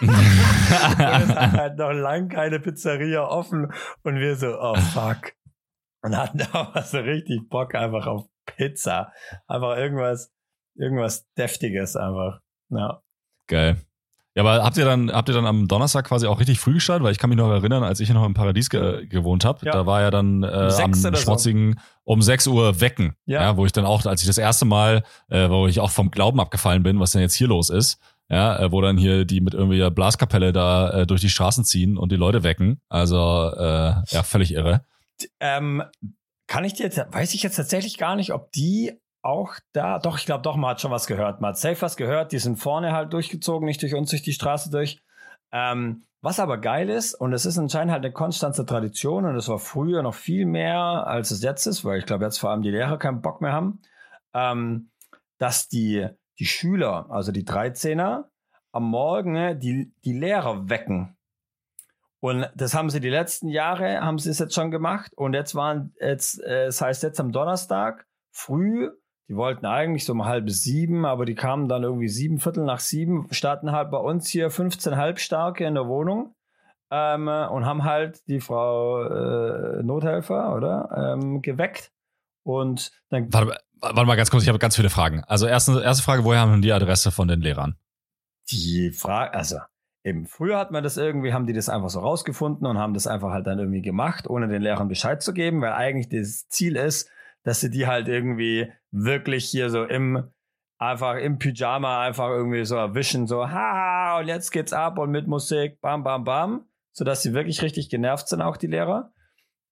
Und 0.00 0.08
es 0.10 1.34
hat 1.34 1.52
halt 1.52 1.78
noch 1.78 1.90
lang 1.90 2.28
keine 2.28 2.60
Pizzeria 2.60 3.26
offen. 3.26 3.72
Und 4.04 4.16
wir 4.20 4.36
so, 4.36 4.56
oh 4.60 4.76
fuck. 4.76 5.32
Und 6.02 6.16
hatten 6.16 6.42
aber 6.52 6.82
so 6.84 6.98
richtig 6.98 7.48
Bock 7.48 7.74
einfach 7.74 8.06
auf 8.06 8.26
Pizza. 8.44 9.12
Einfach 9.48 9.76
irgendwas, 9.76 10.32
irgendwas 10.78 11.26
Deftiges 11.36 11.96
einfach. 11.96 12.40
Ja. 12.70 13.00
Geil. 13.48 13.76
Ja, 14.34 14.42
aber 14.42 14.62
habt 14.62 14.76
ihr 14.76 14.84
dann, 14.84 15.10
habt 15.10 15.30
ihr 15.30 15.34
dann 15.34 15.46
am 15.46 15.66
Donnerstag 15.66 16.04
quasi 16.06 16.26
auch 16.26 16.38
richtig 16.40 16.60
früh 16.60 16.74
gestartet? 16.74 17.02
Weil 17.04 17.12
ich 17.12 17.18
kann 17.18 17.30
mich 17.30 17.38
noch 17.38 17.48
erinnern, 17.50 17.82
als 17.82 18.00
ich 18.00 18.10
noch 18.10 18.26
im 18.26 18.34
Paradies 18.34 18.68
ge 18.68 19.06
gewohnt 19.06 19.46
habe, 19.46 19.64
Ja. 19.64 19.72
da 19.72 19.86
war 19.86 20.02
ja 20.02 20.10
dann 20.10 20.42
äh, 20.42 20.46
am 20.48 20.70
sechs 20.70 21.06
oder 21.06 21.16
so. 21.16 21.22
schmutzigen 21.24 21.80
um 22.04 22.20
6 22.20 22.46
Uhr 22.48 22.80
wecken. 22.82 23.16
Ja. 23.24 23.42
Ja. 23.42 23.56
wo 23.56 23.64
ich 23.64 23.72
dann 23.72 23.86
auch, 23.86 24.04
als 24.04 24.20
ich 24.20 24.26
das 24.26 24.36
erste 24.36 24.66
Mal, 24.66 25.04
äh, 25.28 25.48
wo 25.48 25.66
ich 25.68 25.80
auch 25.80 25.90
vom 25.90 26.10
Glauben 26.10 26.38
abgefallen 26.38 26.82
bin, 26.82 27.00
was 27.00 27.12
denn 27.12 27.22
jetzt 27.22 27.34
hier 27.34 27.48
los 27.48 27.70
ist, 27.70 27.98
ja, 28.28 28.58
äh, 28.58 28.72
wo 28.72 28.82
dann 28.82 28.98
hier 28.98 29.24
die 29.24 29.40
mit 29.40 29.54
irgendwie 29.54 29.88
Blaskapelle 29.88 30.52
da 30.52 30.90
äh, 30.90 31.06
durch 31.06 31.22
die 31.22 31.30
Straßen 31.30 31.64
ziehen 31.64 31.96
und 31.96 32.12
die 32.12 32.16
Leute 32.16 32.42
wecken. 32.42 32.82
Also 32.90 33.16
äh, 33.56 33.94
ja, 34.10 34.22
völlig 34.22 34.52
irre. 34.52 34.84
Ähm, 35.40 35.82
kann 36.46 36.64
ich 36.64 36.74
dir 36.74 36.84
jetzt, 36.84 36.98
weiß 36.98 37.32
ich 37.32 37.42
jetzt 37.42 37.56
tatsächlich 37.56 37.96
gar 37.96 38.16
nicht, 38.16 38.34
ob 38.34 38.52
die 38.52 38.92
auch 39.26 39.54
da, 39.72 39.98
doch, 39.98 40.18
ich 40.18 40.26
glaube 40.26 40.42
doch, 40.42 40.56
man 40.56 40.70
hat 40.70 40.80
schon 40.80 40.90
was 40.90 41.06
gehört. 41.06 41.40
Man 41.40 41.50
hat 41.50 41.58
safe 41.58 41.80
was 41.82 41.96
gehört, 41.96 42.32
die 42.32 42.38
sind 42.38 42.56
vorne 42.56 42.92
halt 42.92 43.12
durchgezogen, 43.12 43.66
nicht 43.66 43.82
durch 43.82 43.94
uns 43.94 44.10
durch 44.10 44.22
die 44.22 44.32
Straße 44.32 44.70
durch. 44.70 45.02
Ähm, 45.52 46.04
was 46.22 46.40
aber 46.40 46.58
geil 46.58 46.88
ist, 46.88 47.14
und 47.14 47.32
es 47.32 47.46
ist 47.46 47.58
anscheinend 47.58 47.92
halt 47.92 48.04
eine 48.04 48.12
konstante 48.12 48.64
Tradition, 48.64 49.24
und 49.26 49.36
es 49.36 49.48
war 49.48 49.58
früher 49.58 50.02
noch 50.02 50.14
viel 50.14 50.46
mehr, 50.46 51.06
als 51.06 51.30
es 51.30 51.42
jetzt 51.42 51.66
ist, 51.66 51.84
weil 51.84 51.98
ich 51.98 52.06
glaube, 52.06 52.24
jetzt 52.24 52.38
vor 52.38 52.50
allem 52.50 52.62
die 52.62 52.70
Lehrer 52.70 52.98
keinen 52.98 53.20
Bock 53.20 53.40
mehr 53.40 53.52
haben, 53.52 53.80
ähm, 54.34 54.90
dass 55.38 55.68
die, 55.68 56.08
die 56.38 56.46
Schüler, 56.46 57.06
also 57.10 57.32
die 57.32 57.44
13er, 57.44 58.24
am 58.72 58.90
Morgen 58.90 59.32
ne, 59.32 59.56
die, 59.56 59.92
die 60.04 60.12
Lehrer 60.12 60.68
wecken. 60.68 61.16
Und 62.20 62.50
das 62.54 62.74
haben 62.74 62.90
sie 62.90 63.00
die 63.00 63.10
letzten 63.10 63.48
Jahre, 63.48 64.00
haben 64.00 64.18
sie 64.18 64.30
es 64.30 64.38
jetzt 64.38 64.54
schon 64.54 64.70
gemacht. 64.70 65.12
Und 65.16 65.34
jetzt 65.34 65.54
waren, 65.54 65.94
jetzt, 66.00 66.42
äh, 66.42 66.66
das 66.66 66.80
heißt 66.80 67.02
jetzt 67.02 67.20
am 67.20 67.30
Donnerstag 67.30 68.06
früh, 68.32 68.90
die 69.28 69.36
wollten 69.36 69.66
eigentlich 69.66 70.04
so 70.04 70.12
um 70.12 70.24
halb 70.24 70.48
sieben, 70.50 71.04
aber 71.04 71.24
die 71.24 71.34
kamen 71.34 71.68
dann 71.68 71.82
irgendwie 71.82 72.08
sieben 72.08 72.38
Viertel 72.38 72.64
nach 72.64 72.80
sieben, 72.80 73.26
starten 73.32 73.72
halt 73.72 73.90
bei 73.90 73.98
uns 73.98 74.28
hier 74.28 74.50
15 74.50 74.96
Halbstarke 74.96 75.64
in 75.64 75.74
der 75.74 75.86
Wohnung 75.86 76.34
ähm, 76.90 77.28
und 77.28 77.66
haben 77.66 77.84
halt 77.84 78.26
die 78.28 78.40
Frau 78.40 79.02
äh, 79.02 79.82
Nothelfer, 79.82 80.54
oder? 80.54 81.16
Ähm, 81.18 81.42
geweckt. 81.42 81.90
Und 82.44 82.92
dann 83.10 83.32
Warte, 83.32 83.58
warte 83.80 84.04
mal 84.04 84.16
ganz 84.16 84.30
kurz, 84.30 84.44
ich 84.44 84.48
habe 84.48 84.58
ganz 84.58 84.76
viele 84.76 84.90
Fragen. 84.90 85.24
Also 85.24 85.46
erste, 85.46 85.82
erste 85.82 86.04
Frage, 86.04 86.24
woher 86.24 86.40
haben 86.40 86.62
die 86.62 86.72
Adresse 86.72 87.10
von 87.10 87.26
den 87.26 87.40
Lehrern? 87.40 87.76
die 88.50 88.90
Frage, 88.92 89.34
also 89.34 89.58
eben 90.04 90.26
früher 90.26 90.58
hat 90.58 90.70
man 90.70 90.84
das 90.84 90.96
irgendwie, 90.96 91.32
haben 91.32 91.46
die 91.46 91.52
das 91.52 91.68
einfach 91.68 91.90
so 91.90 92.00
rausgefunden 92.00 92.66
und 92.66 92.78
haben 92.78 92.94
das 92.94 93.06
einfach 93.06 93.30
halt 93.30 93.46
dann 93.46 93.58
irgendwie 93.58 93.82
gemacht, 93.82 94.28
ohne 94.28 94.48
den 94.48 94.62
Lehrern 94.62 94.88
Bescheid 94.88 95.22
zu 95.22 95.34
geben, 95.34 95.60
weil 95.60 95.72
eigentlich 95.72 96.08
das 96.08 96.48
Ziel 96.48 96.76
ist, 96.76 97.10
dass 97.46 97.60
sie 97.60 97.70
die 97.70 97.86
halt 97.86 98.08
irgendwie 98.08 98.72
wirklich 98.90 99.44
hier 99.48 99.70
so 99.70 99.84
im, 99.84 100.30
einfach 100.78 101.14
im 101.14 101.38
Pyjama 101.38 102.02
einfach 102.02 102.28
irgendwie 102.28 102.64
so 102.64 102.74
erwischen, 102.74 103.28
so, 103.28 103.48
haha, 103.48 104.18
und 104.18 104.26
jetzt 104.26 104.50
geht's 104.50 104.72
ab 104.72 104.98
und 104.98 105.12
mit 105.12 105.28
Musik, 105.28 105.80
bam, 105.80 106.02
bam, 106.02 106.24
bam, 106.24 106.66
sodass 106.92 107.22
sie 107.22 107.34
wirklich 107.34 107.62
richtig 107.62 107.88
genervt 107.88 108.26
sind, 108.28 108.42
auch 108.42 108.56
die 108.56 108.66
Lehrer. 108.66 109.12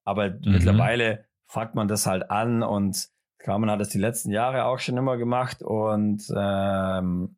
Aber 0.04 0.30
mittlerweile 0.44 1.24
fragt 1.48 1.74
man 1.74 1.88
das 1.88 2.06
halt 2.06 2.30
an 2.30 2.62
und 2.62 3.08
Carmen 3.38 3.68
hat 3.70 3.80
das 3.80 3.88
die 3.88 3.98
letzten 3.98 4.30
Jahre 4.30 4.66
auch 4.66 4.78
schon 4.78 4.96
immer 4.96 5.16
gemacht 5.16 5.60
und 5.62 6.22
ähm, 6.36 7.36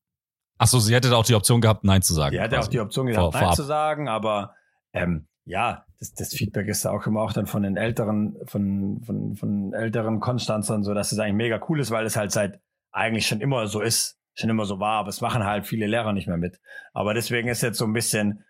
Ach 0.59 0.67
so, 0.67 0.79
sie 0.81 0.95
hätte 0.95 1.17
auch 1.17 1.25
die 1.25 1.35
Option 1.35 1.63
gehabt, 1.63 1.83
Nein 1.85 2.03
zu 2.03 2.13
sagen. 2.13 2.33
die 2.33 2.41
hatte 2.41 2.61
auch 2.61 2.69
die 2.69 2.81
Option 2.81 3.07
Vor- 3.07 3.15
gehabt, 3.15 3.35
Nein 3.35 3.43
vorab. 3.43 3.57
zu 3.57 3.63
sagen, 3.63 4.09
aber 4.09 4.55
ähm, 4.93 5.29
ja, 5.47 5.86
das, 5.99 6.13
das 6.13 6.35
Feedback 6.35 6.69
ist 6.69 6.87
auch 6.87 7.07
immer 7.07 7.23
auch 7.23 7.33
dann 7.33 7.47
von 7.47 7.63
den 7.63 7.77
älteren, 7.77 8.37
von, 8.45 9.01
von, 9.05 9.37
von 9.37 9.73
älteren 9.73 10.21
Konstanzern 10.21 10.83
so, 10.83 10.95
dass 10.95 11.13
es 11.13 11.19
eigentlich 11.19 11.35
mega 11.35 11.61
cool 11.69 11.81
ist, 11.81 11.91
weil 11.91 12.05
es 12.07 12.17
halt 12.17 12.33
seit 12.33 12.61
eigentlich 12.93 13.27
schon 13.27 13.41
immer 13.41 13.67
so 13.67 13.81
ist, 13.81 14.19
schon 14.35 14.51
immer 14.51 14.65
so 14.65 14.79
war, 14.79 14.99
aber 14.99 15.09
es 15.09 15.21
machen 15.21 15.45
halt 15.45 15.67
viele 15.67 15.87
Lehrer 15.87 16.13
nicht 16.13 16.29
mehr 16.29 16.37
mit. 16.37 16.61
Aber 16.93 17.15
deswegen 17.15 17.49
ist 17.49 17.63
jetzt 17.63 17.79
so 17.79 17.87
ein 17.87 17.93
bisschen, 17.93 18.45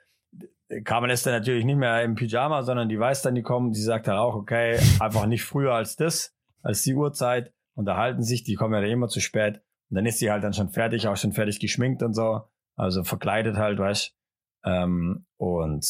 Carmen 0.84 1.10
ist 1.10 1.26
dann 1.26 1.34
natürlich 1.34 1.64
nicht 1.64 1.78
mehr 1.78 2.02
im 2.02 2.16
Pyjama, 2.16 2.62
sondern 2.62 2.88
die 2.88 2.98
weiß 2.98 3.22
dann, 3.22 3.34
die 3.34 3.42
kommen, 3.42 3.72
die 3.72 3.82
sagt 3.82 4.08
dann 4.08 4.18
auch, 4.18 4.34
okay, 4.34 4.78
einfach 5.00 5.26
nicht 5.26 5.44
früher 5.44 5.72
als 5.72 5.96
das, 5.96 6.34
als 6.62 6.82
die 6.82 6.94
Uhrzeit, 6.94 7.52
unterhalten 7.74 8.22
sich, 8.22 8.42
die 8.42 8.54
kommen 8.54 8.74
ja 8.74 8.80
dann 8.80 8.90
immer 8.90 9.08
zu 9.08 9.20
spät. 9.20 9.62
Und 9.90 9.96
dann 9.96 10.06
ist 10.06 10.18
sie 10.18 10.32
halt 10.32 10.42
dann 10.42 10.54
schon 10.54 10.70
fertig, 10.70 11.06
auch 11.06 11.16
schon 11.16 11.32
fertig 11.32 11.60
geschminkt 11.60 12.02
und 12.02 12.14
so. 12.14 12.40
Also 12.74 13.04
verkleidet 13.04 13.56
halt, 13.56 13.78
weißt 13.78 14.16
ähm, 14.64 15.26
Und 15.36 15.84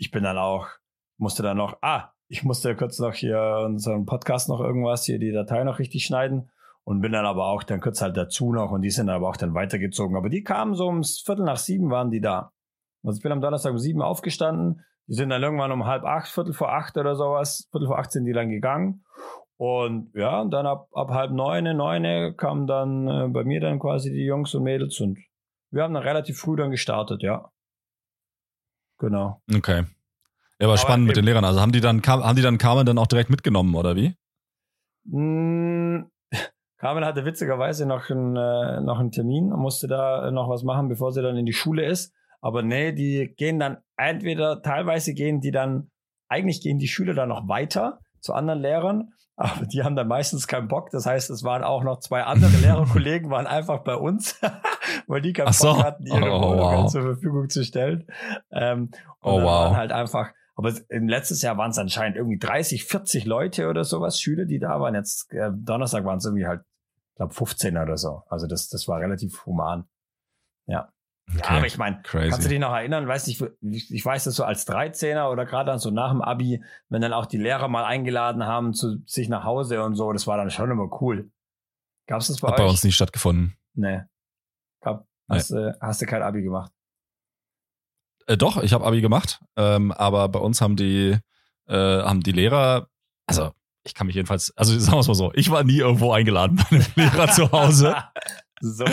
ich 0.00 0.10
bin 0.10 0.24
dann 0.24 0.38
auch, 0.38 0.66
musste 1.18 1.42
dann 1.42 1.58
noch, 1.58 1.76
ah, 1.82 2.12
ich 2.26 2.42
musste 2.42 2.74
kurz 2.74 2.98
noch 2.98 3.12
hier 3.12 3.62
unseren 3.66 4.06
Podcast 4.06 4.48
noch 4.48 4.60
irgendwas, 4.60 5.04
hier 5.04 5.18
die 5.18 5.30
Datei 5.30 5.62
noch 5.62 5.78
richtig 5.78 6.06
schneiden. 6.06 6.50
Und 6.84 7.02
bin 7.02 7.12
dann 7.12 7.26
aber 7.26 7.46
auch 7.46 7.62
dann 7.62 7.80
kurz 7.80 8.00
halt 8.00 8.16
dazu 8.16 8.52
noch 8.52 8.70
und 8.70 8.80
die 8.80 8.90
sind 8.90 9.10
aber 9.10 9.28
auch 9.28 9.36
dann 9.36 9.52
weitergezogen. 9.52 10.16
Aber 10.16 10.30
die 10.30 10.42
kamen 10.42 10.74
so 10.74 10.86
ums 10.86 11.20
Viertel 11.20 11.44
nach 11.44 11.58
sieben 11.58 11.90
waren 11.90 12.10
die 12.10 12.22
da. 12.22 12.52
Also 13.04 13.18
ich 13.18 13.22
bin 13.22 13.30
am 13.30 13.42
Donnerstag 13.42 13.72
um 13.72 13.78
sieben 13.78 14.00
aufgestanden. 14.00 14.82
Die 15.06 15.14
sind 15.14 15.28
dann 15.28 15.42
irgendwann 15.42 15.70
um 15.70 15.84
halb 15.84 16.04
acht, 16.04 16.28
Viertel 16.28 16.54
vor 16.54 16.72
acht 16.72 16.96
oder 16.96 17.14
sowas, 17.14 17.68
Viertel 17.70 17.88
vor 17.88 17.98
acht 17.98 18.10
sind 18.10 18.24
die 18.24 18.32
dann 18.32 18.48
gegangen. 18.48 19.04
Und 19.58 20.14
ja, 20.14 20.40
und 20.40 20.50
dann 20.50 20.66
ab, 20.66 20.88
ab 20.92 21.10
halb 21.10 21.32
neune, 21.32 21.74
neune 21.74 22.34
kamen 22.34 22.66
dann 22.66 23.06
äh, 23.06 23.28
bei 23.28 23.44
mir 23.44 23.60
dann 23.60 23.78
quasi 23.78 24.10
die 24.10 24.24
Jungs 24.24 24.54
und 24.54 24.62
Mädels 24.62 24.98
und 25.00 25.18
wir 25.70 25.82
haben 25.82 25.92
dann 25.92 26.02
relativ 26.02 26.38
früh 26.38 26.56
dann 26.56 26.70
gestartet, 26.70 27.22
ja. 27.22 27.50
Genau. 29.00 29.40
Okay. 29.52 29.84
Ja, 30.60 30.66
aber, 30.66 30.74
Aber 30.74 30.76
spannend 30.76 31.06
mit 31.06 31.16
den 31.16 31.24
Lehrern. 31.24 31.44
Also 31.44 31.60
haben 31.60 31.72
die 31.72 31.80
dann, 31.80 32.02
haben 32.02 32.36
die 32.36 32.42
dann 32.42 32.58
Carmen 32.58 32.84
dann 32.84 32.98
auch 32.98 33.06
direkt 33.06 33.30
mitgenommen, 33.30 33.74
oder 33.74 33.96
wie? 33.96 34.14
Mm, 35.04 36.04
Carmen 36.78 37.04
hatte 37.04 37.24
witzigerweise 37.24 37.86
noch 37.86 38.10
einen, 38.10 38.36
äh, 38.36 38.80
noch 38.82 39.00
einen 39.00 39.10
Termin 39.10 39.52
und 39.52 39.60
musste 39.60 39.88
da 39.88 40.28
äh, 40.28 40.30
noch 40.30 40.50
was 40.50 40.62
machen, 40.62 40.88
bevor 40.88 41.12
sie 41.12 41.22
dann 41.22 41.36
in 41.36 41.46
die 41.46 41.54
Schule 41.54 41.86
ist. 41.86 42.14
Aber 42.42 42.62
nee, 42.62 42.92
die 42.92 43.34
gehen 43.36 43.58
dann 43.58 43.78
entweder, 43.96 44.62
teilweise 44.62 45.14
gehen 45.14 45.40
die 45.40 45.50
dann, 45.50 45.90
eigentlich 46.28 46.60
gehen 46.60 46.78
die 46.78 46.88
Schüler 46.88 47.14
dann 47.14 47.30
noch 47.30 47.48
weiter 47.48 48.00
zu 48.20 48.34
anderen 48.34 48.60
Lehrern, 48.60 49.12
aber 49.36 49.64
die 49.64 49.82
haben 49.82 49.96
dann 49.96 50.08
meistens 50.08 50.46
keinen 50.46 50.68
Bock. 50.68 50.90
Das 50.90 51.06
heißt, 51.06 51.30
es 51.30 51.42
waren 51.42 51.64
auch 51.64 51.82
noch 51.84 52.00
zwei 52.00 52.22
andere 52.24 52.54
Lehrerkollegen, 52.60 53.30
waren 53.30 53.46
einfach 53.46 53.82
bei 53.82 53.94
uns, 53.94 54.38
weil 55.06 55.20
die 55.20 55.32
keinen 55.32 55.52
so. 55.52 55.72
Bock 55.74 55.84
hatten, 55.84 56.06
ihre 56.06 56.30
Oh, 56.30 56.42
Wohnungen 56.42 56.78
wow. 56.84 56.90
zur 56.92 57.02
Verfügung 57.02 57.48
zu 57.48 57.64
stellen. 57.64 58.06
Ähm, 58.50 58.90
und 59.20 59.32
Oh, 59.32 59.36
dann 59.36 59.44
wow. 59.44 59.50
waren 59.52 59.76
halt 59.76 59.92
einfach, 59.92 60.30
aber 60.56 60.72
im 60.88 61.08
letztes 61.08 61.42
Jahr 61.42 61.56
waren 61.58 61.70
es 61.70 61.78
anscheinend 61.78 62.16
irgendwie 62.16 62.38
30, 62.38 62.84
40 62.84 63.24
Leute 63.24 63.68
oder 63.68 63.84
sowas, 63.84 64.20
Schüler, 64.20 64.44
die 64.44 64.58
da 64.58 64.80
waren. 64.80 64.94
Jetzt 64.94 65.32
äh, 65.32 65.50
Donnerstag 65.52 66.04
waren 66.04 66.18
es 66.18 66.24
irgendwie 66.24 66.46
halt, 66.46 66.62
ich 67.10 67.16
glaube 67.16 67.34
15 67.34 67.76
oder 67.78 67.96
so. 67.96 68.22
Also 68.28 68.46
das, 68.46 68.68
das 68.68 68.86
war 68.88 69.00
relativ 69.00 69.44
human. 69.46 69.84
Ja. 70.66 70.92
Ja, 71.32 71.44
aber 71.50 71.66
ich 71.66 71.78
meine, 71.78 72.02
kannst 72.02 72.44
du 72.44 72.48
dich 72.48 72.58
noch 72.58 72.72
erinnern? 72.74 73.06
Weiß 73.06 73.28
nicht, 73.28 73.40
ich, 73.60 74.04
weiß 74.04 74.24
das 74.24 74.34
so 74.34 74.42
als 74.42 74.66
13er 74.66 75.30
oder 75.30 75.46
gerade 75.46 75.66
dann 75.70 75.78
so 75.78 75.92
nach 75.92 76.10
dem 76.10 76.22
Abi, 76.22 76.60
wenn 76.88 77.02
dann 77.02 77.12
auch 77.12 77.26
die 77.26 77.36
Lehrer 77.36 77.68
mal 77.68 77.84
eingeladen 77.84 78.46
haben 78.46 78.72
zu 78.74 78.96
sich 79.06 79.28
nach 79.28 79.44
Hause 79.44 79.84
und 79.84 79.94
so, 79.94 80.12
das 80.12 80.26
war 80.26 80.36
dann 80.38 80.50
schon 80.50 80.72
immer 80.72 80.88
cool. 81.00 81.30
Gab's 82.08 82.26
das 82.26 82.40
bei 82.40 82.48
Hat 82.48 82.54
euch? 82.54 82.64
bei 82.64 82.70
uns 82.70 82.82
nie 82.82 82.90
stattgefunden. 82.90 83.56
Nee. 83.74 84.00
Gab, 84.80 85.06
hast, 85.28 85.50
äh, 85.50 85.72
hast 85.80 86.02
du 86.02 86.06
kein 86.06 86.22
Abi 86.22 86.42
gemacht? 86.42 86.72
Äh, 88.26 88.36
doch, 88.36 88.62
ich 88.62 88.72
habe 88.72 88.86
Abi 88.86 89.00
gemacht, 89.00 89.40
ähm, 89.56 89.92
aber 89.92 90.28
bei 90.28 90.38
uns 90.38 90.60
haben 90.60 90.76
die, 90.76 91.18
äh, 91.66 91.74
haben 91.74 92.22
die 92.22 92.32
Lehrer, 92.32 92.88
also 93.26 93.52
ich 93.84 93.94
kann 93.94 94.06
mich 94.06 94.16
jedenfalls, 94.16 94.56
also 94.56 94.78
sagen 94.78 94.96
wir 94.96 95.00
es 95.00 95.08
mal 95.08 95.14
so, 95.14 95.32
ich 95.34 95.50
war 95.50 95.64
nie 95.64 95.78
irgendwo 95.78 96.12
eingeladen 96.12 96.56
bei 96.56 96.76
einem 96.76 96.86
Lehrer 96.96 97.28
zu 97.28 97.50
Hause. 97.50 97.96
so. 98.60 98.84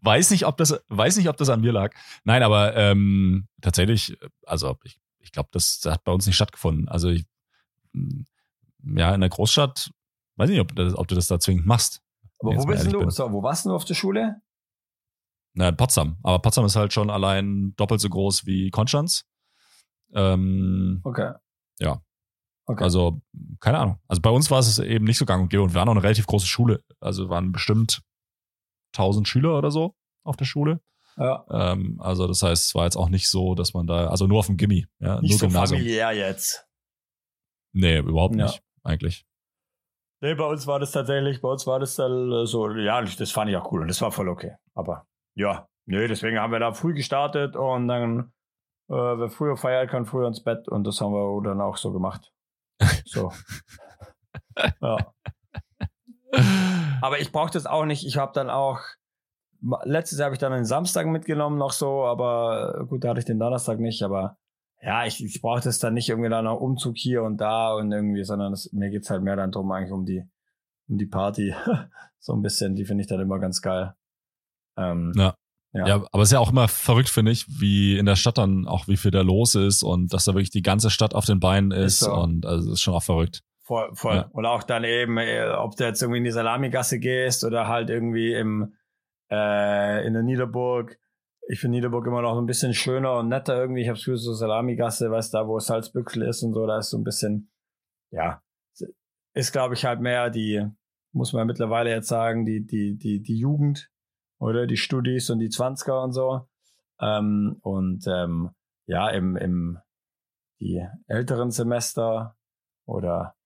Weiß 0.00 0.30
nicht, 0.30 0.46
ob 0.46 0.56
das, 0.56 0.80
weiß 0.88 1.16
nicht, 1.16 1.28
ob 1.28 1.36
das 1.36 1.48
an 1.48 1.60
mir 1.60 1.72
lag. 1.72 1.94
Nein, 2.24 2.42
aber 2.42 2.76
ähm, 2.76 3.48
tatsächlich, 3.60 4.18
also 4.46 4.76
ich, 4.84 4.98
ich 5.20 5.32
glaube, 5.32 5.48
das, 5.52 5.80
das 5.80 5.94
hat 5.94 6.04
bei 6.04 6.12
uns 6.12 6.26
nicht 6.26 6.36
stattgefunden. 6.36 6.88
Also 6.88 7.08
ich, 7.08 7.24
m, 7.94 8.26
ja, 8.84 9.14
in 9.14 9.20
der 9.20 9.30
Großstadt, 9.30 9.90
weiß 10.36 10.50
nicht, 10.50 10.60
ob, 10.60 10.74
das, 10.74 10.94
ob 10.94 11.06
du 11.06 11.14
das 11.14 11.28
da 11.28 11.38
zwingend 11.38 11.66
machst. 11.66 12.02
Aber 12.40 12.56
wo 12.56 12.64
bist 12.64 12.92
du? 12.92 12.98
bin. 12.98 13.10
So, 13.10 13.32
wo 13.32 13.42
warst 13.42 13.64
du 13.64 13.74
auf 13.74 13.84
der 13.84 13.94
Schule? 13.94 14.40
Na, 15.54 15.70
Potsdam. 15.72 16.16
Aber 16.22 16.38
Potsdam 16.40 16.64
ist 16.64 16.76
halt 16.76 16.92
schon 16.92 17.10
allein 17.10 17.74
doppelt 17.76 18.00
so 18.00 18.08
groß 18.08 18.46
wie 18.46 18.70
Konstanz. 18.70 19.24
Ähm, 20.14 21.00
Okay. 21.04 21.32
Ja. 21.78 22.02
Okay. 22.66 22.84
Also, 22.84 23.20
keine 23.60 23.78
Ahnung. 23.78 23.98
Also 24.08 24.22
bei 24.22 24.30
uns 24.30 24.50
war 24.50 24.60
es 24.60 24.78
eben 24.78 25.04
nicht 25.04 25.18
so 25.18 25.26
gang 25.26 25.42
und 25.42 25.48
gäbe 25.48 25.62
und 25.62 25.70
wir 25.70 25.74
waren 25.80 25.88
auch 25.88 25.92
eine 25.94 26.02
relativ 26.02 26.26
große 26.26 26.46
Schule. 26.46 26.82
Also 27.00 27.28
waren 27.28 27.50
bestimmt 27.52 28.02
1000 28.96 29.26
Schüler 29.26 29.58
oder 29.58 29.70
so 29.70 29.94
auf 30.24 30.36
der 30.36 30.44
Schule. 30.44 30.80
ja. 31.16 31.44
Ähm, 31.50 32.00
also 32.00 32.26
das 32.28 32.42
heißt, 32.42 32.66
es 32.66 32.74
war 32.74 32.84
jetzt 32.84 32.96
auch 32.96 33.08
nicht 33.08 33.28
so, 33.28 33.54
dass 33.54 33.74
man 33.74 33.86
da, 33.86 34.06
also 34.08 34.26
nur 34.26 34.38
auf 34.38 34.46
dem 34.46 34.56
Gimmi, 34.56 34.86
ja, 35.00 35.20
Nicht 35.20 35.30
nur 35.32 35.38
so 35.40 35.46
Gymnasium. 35.48 35.80
familiär 35.80 36.12
jetzt. 36.12 36.66
Nee, 37.72 37.98
überhaupt 37.98 38.36
Ja. 38.36 38.44
nicht, 38.46 38.62
eigentlich. 38.84 39.26
Nee, 40.20 40.34
bei 40.34 40.44
uns 40.46 40.66
war 40.68 40.78
das 40.78 40.92
tatsächlich, 40.92 41.40
bei 41.40 41.48
uns 41.48 41.66
war 41.66 41.80
das 41.80 41.96
dann 41.96 42.30
äh, 42.30 42.46
so, 42.46 42.70
ja, 42.70 43.02
das 43.02 43.30
fand 43.32 43.50
ich 43.50 43.56
auch 43.56 43.72
cool 43.72 43.80
und 43.82 43.88
das 43.88 44.00
war 44.00 44.12
voll 44.12 44.28
okay. 44.28 44.52
Aber 44.74 45.06
ja, 45.34 45.68
nee, 45.86 46.06
deswegen 46.08 46.38
haben 46.38 46.52
wir 46.52 46.58
da 46.58 46.72
früh 46.72 46.94
gestartet 46.94 47.56
und 47.56 47.88
dann, 47.88 48.32
äh, 48.88 48.94
wer 48.94 49.28
früher 49.28 49.56
feiern 49.56 49.88
kann, 49.88 50.06
früher 50.06 50.28
ins 50.28 50.42
Bett 50.42 50.68
und 50.68 50.84
das 50.84 51.00
haben 51.00 51.12
wir 51.12 51.42
dann 51.42 51.60
auch 51.60 51.76
so 51.76 51.92
gemacht. 51.92 52.32
So. 53.04 53.32
ja. 54.80 54.96
Aber 57.00 57.20
ich 57.20 57.32
brauche 57.32 57.50
das 57.50 57.66
auch 57.66 57.84
nicht. 57.84 58.06
Ich 58.06 58.16
habe 58.16 58.32
dann 58.32 58.50
auch, 58.50 58.80
letztes 59.84 60.18
Jahr 60.18 60.26
habe 60.26 60.34
ich 60.34 60.40
dann 60.40 60.52
den 60.52 60.64
Samstag 60.64 61.06
mitgenommen 61.06 61.58
noch 61.58 61.72
so, 61.72 62.04
aber 62.04 62.86
gut, 62.88 63.04
da 63.04 63.10
hatte 63.10 63.20
ich 63.20 63.26
den 63.26 63.38
Donnerstag 63.38 63.78
nicht, 63.78 64.02
aber 64.02 64.38
ja, 64.80 65.06
ich, 65.06 65.24
ich 65.24 65.40
brauche 65.40 65.60
das 65.62 65.78
dann 65.78 65.94
nicht 65.94 66.08
irgendwie 66.08 66.30
dann 66.30 66.44
noch 66.44 66.60
Umzug 66.60 66.96
hier 66.96 67.22
und 67.22 67.36
da 67.40 67.72
und 67.74 67.92
irgendwie, 67.92 68.24
sondern 68.24 68.52
es, 68.52 68.72
mir 68.72 68.90
geht's 68.90 69.10
halt 69.10 69.22
mehr 69.22 69.36
dann 69.36 69.52
drum 69.52 69.70
eigentlich 69.70 69.92
um 69.92 70.04
die, 70.04 70.24
um 70.88 70.98
die 70.98 71.06
Party. 71.06 71.54
so 72.18 72.32
ein 72.34 72.42
bisschen, 72.42 72.74
die 72.74 72.84
finde 72.84 73.02
ich 73.02 73.08
dann 73.08 73.20
immer 73.20 73.38
ganz 73.38 73.62
geil. 73.62 73.94
Ähm, 74.76 75.12
Ja. 75.16 75.34
Ja. 75.74 75.86
Ja. 75.86 75.94
aber 76.12 76.22
es 76.22 76.28
ist 76.28 76.32
ja 76.32 76.38
auch 76.38 76.50
immer 76.50 76.68
verrückt, 76.68 77.08
finde 77.08 77.32
ich, 77.32 77.46
wie 77.48 77.96
in 77.96 78.04
der 78.04 78.16
Stadt 78.16 78.36
dann 78.36 78.66
auch, 78.66 78.88
wie 78.88 78.98
viel 78.98 79.10
da 79.10 79.22
los 79.22 79.54
ist 79.54 79.82
und 79.82 80.12
dass 80.12 80.26
da 80.26 80.34
wirklich 80.34 80.50
die 80.50 80.60
ganze 80.60 80.90
Stadt 80.90 81.14
auf 81.14 81.24
den 81.24 81.40
Beinen 81.40 81.70
ist, 81.70 81.94
Ist 81.94 82.00
so. 82.00 82.12
und 82.12 82.44
also 82.44 82.72
ist 82.72 82.82
schon 82.82 82.92
auch 82.92 83.02
verrückt. 83.02 83.42
Voll, 83.62 83.90
voll. 83.94 84.16
Ja. 84.16 84.28
Und 84.32 84.44
auch 84.44 84.64
dann 84.64 84.84
eben, 84.84 85.16
äh, 85.16 85.48
ob 85.56 85.76
du 85.76 85.84
jetzt 85.84 86.02
irgendwie 86.02 86.18
in 86.18 86.24
die 86.24 86.30
Salamigasse 86.30 86.98
gehst 86.98 87.42
oder 87.44 87.68
halt 87.68 87.88
irgendwie 87.88 88.34
im, 88.34 88.74
äh, 89.30 90.06
in 90.06 90.12
der 90.12 90.22
Niederburg 90.22 90.98
ich 91.48 91.60
finde 91.60 91.76
Niederburg 91.76 92.06
immer 92.06 92.22
noch 92.22 92.38
ein 92.38 92.46
bisschen 92.46 92.72
schöner 92.72 93.18
und 93.18 93.28
netter 93.28 93.58
irgendwie. 93.58 93.82
Ich 93.82 93.88
habe 93.88 93.98
Gefühl, 93.98 94.16
so 94.16 94.32
Salamigasse, 94.32 95.10
weißt 95.10 95.34
du, 95.34 95.38
da 95.38 95.48
wo 95.48 95.58
Salzbüchsel 95.58 96.22
ist 96.22 96.42
und 96.42 96.54
so, 96.54 96.66
da 96.66 96.78
ist 96.78 96.90
so 96.90 96.98
ein 96.98 97.04
bisschen, 97.04 97.50
ja, 98.10 98.42
ist 99.34 99.52
glaube 99.52 99.74
ich 99.74 99.84
halt 99.84 100.00
mehr 100.00 100.30
die, 100.30 100.64
muss 101.12 101.32
man 101.32 101.46
mittlerweile 101.46 101.90
jetzt 101.90 102.08
sagen, 102.08 102.44
die, 102.44 102.64
die, 102.64 102.96
die, 102.96 103.22
die 103.22 103.36
Jugend 103.36 103.90
oder 104.42 104.66
die 104.66 104.76
Studis 104.76 105.30
und 105.30 105.38
die 105.38 105.50
Zwanziger 105.50 106.02
und 106.02 106.12
so. 106.12 106.48
Ähm, 107.00 107.58
und 107.62 108.04
ähm, 108.08 108.50
ja, 108.86 109.08
im, 109.10 109.36
im 109.36 109.78
die 110.60 110.84
älteren 111.06 111.52
Semester 111.52 112.36
oder 112.84 113.36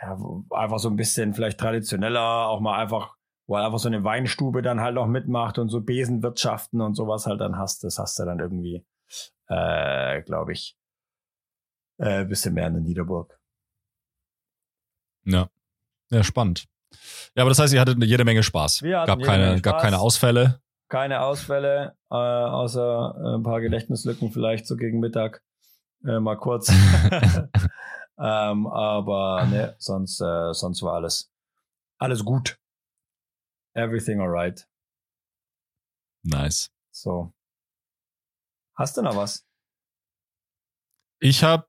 ja, 0.00 0.18
einfach 0.50 0.78
so 0.78 0.90
ein 0.90 0.96
bisschen 0.96 1.32
vielleicht 1.32 1.58
traditioneller, 1.58 2.48
auch 2.48 2.60
mal 2.60 2.78
einfach, 2.78 3.16
wo 3.46 3.56
einfach 3.56 3.78
so 3.78 3.88
eine 3.88 4.04
Weinstube 4.04 4.60
dann 4.60 4.80
halt 4.80 4.94
noch 4.94 5.06
mitmacht 5.06 5.58
und 5.58 5.70
so 5.70 5.80
Besenwirtschaften 5.80 6.82
und 6.82 6.94
sowas 6.94 7.26
halt 7.26 7.40
dann 7.40 7.56
hast, 7.56 7.82
das 7.84 7.98
hast 7.98 8.18
du 8.18 8.24
dann 8.24 8.38
irgendwie, 8.38 8.84
äh, 9.48 10.20
glaube 10.22 10.52
ich, 10.52 10.76
äh, 11.98 12.26
bisschen 12.26 12.52
mehr 12.52 12.66
in 12.66 12.74
der 12.74 12.82
Niederburg. 12.82 13.38
Ja. 15.24 15.48
Ja, 16.10 16.22
spannend. 16.22 16.68
Ja, 17.34 17.42
aber 17.42 17.50
das 17.50 17.58
heißt, 17.58 17.72
ihr 17.72 17.80
hattet 17.80 18.02
jede 18.02 18.24
Menge 18.24 18.42
Spaß. 18.42 18.82
Wir 18.82 19.00
hatten 19.00 19.06
Gab 19.06 19.22
keine, 19.22 19.46
Menge 19.46 19.60
gab 19.60 19.74
Spaß. 19.74 19.82
keine 19.82 19.98
Ausfälle. 19.98 20.60
Keine 20.88 21.22
Ausfälle, 21.22 21.96
äh, 22.10 22.14
außer 22.14 23.14
äh, 23.16 23.36
ein 23.36 23.42
paar 23.42 23.60
Gedächtnislücken 23.60 24.30
vielleicht 24.30 24.66
so 24.66 24.76
gegen 24.76 25.00
Mittag. 25.00 25.42
Äh, 26.04 26.20
mal 26.20 26.36
kurz. 26.36 26.68
ähm, 28.18 28.66
aber 28.66 29.46
ne, 29.46 29.74
sonst, 29.78 30.20
äh, 30.20 30.52
sonst 30.52 30.82
war 30.82 30.94
alles, 30.94 31.30
alles 31.98 32.24
gut. 32.24 32.58
Everything 33.74 34.20
alright. 34.20 34.68
Nice. 36.24 36.70
So. 36.90 37.32
Hast 38.74 38.96
du 38.96 39.02
noch 39.02 39.16
was? 39.16 39.46
Ich 41.20 41.42
habe 41.44 41.66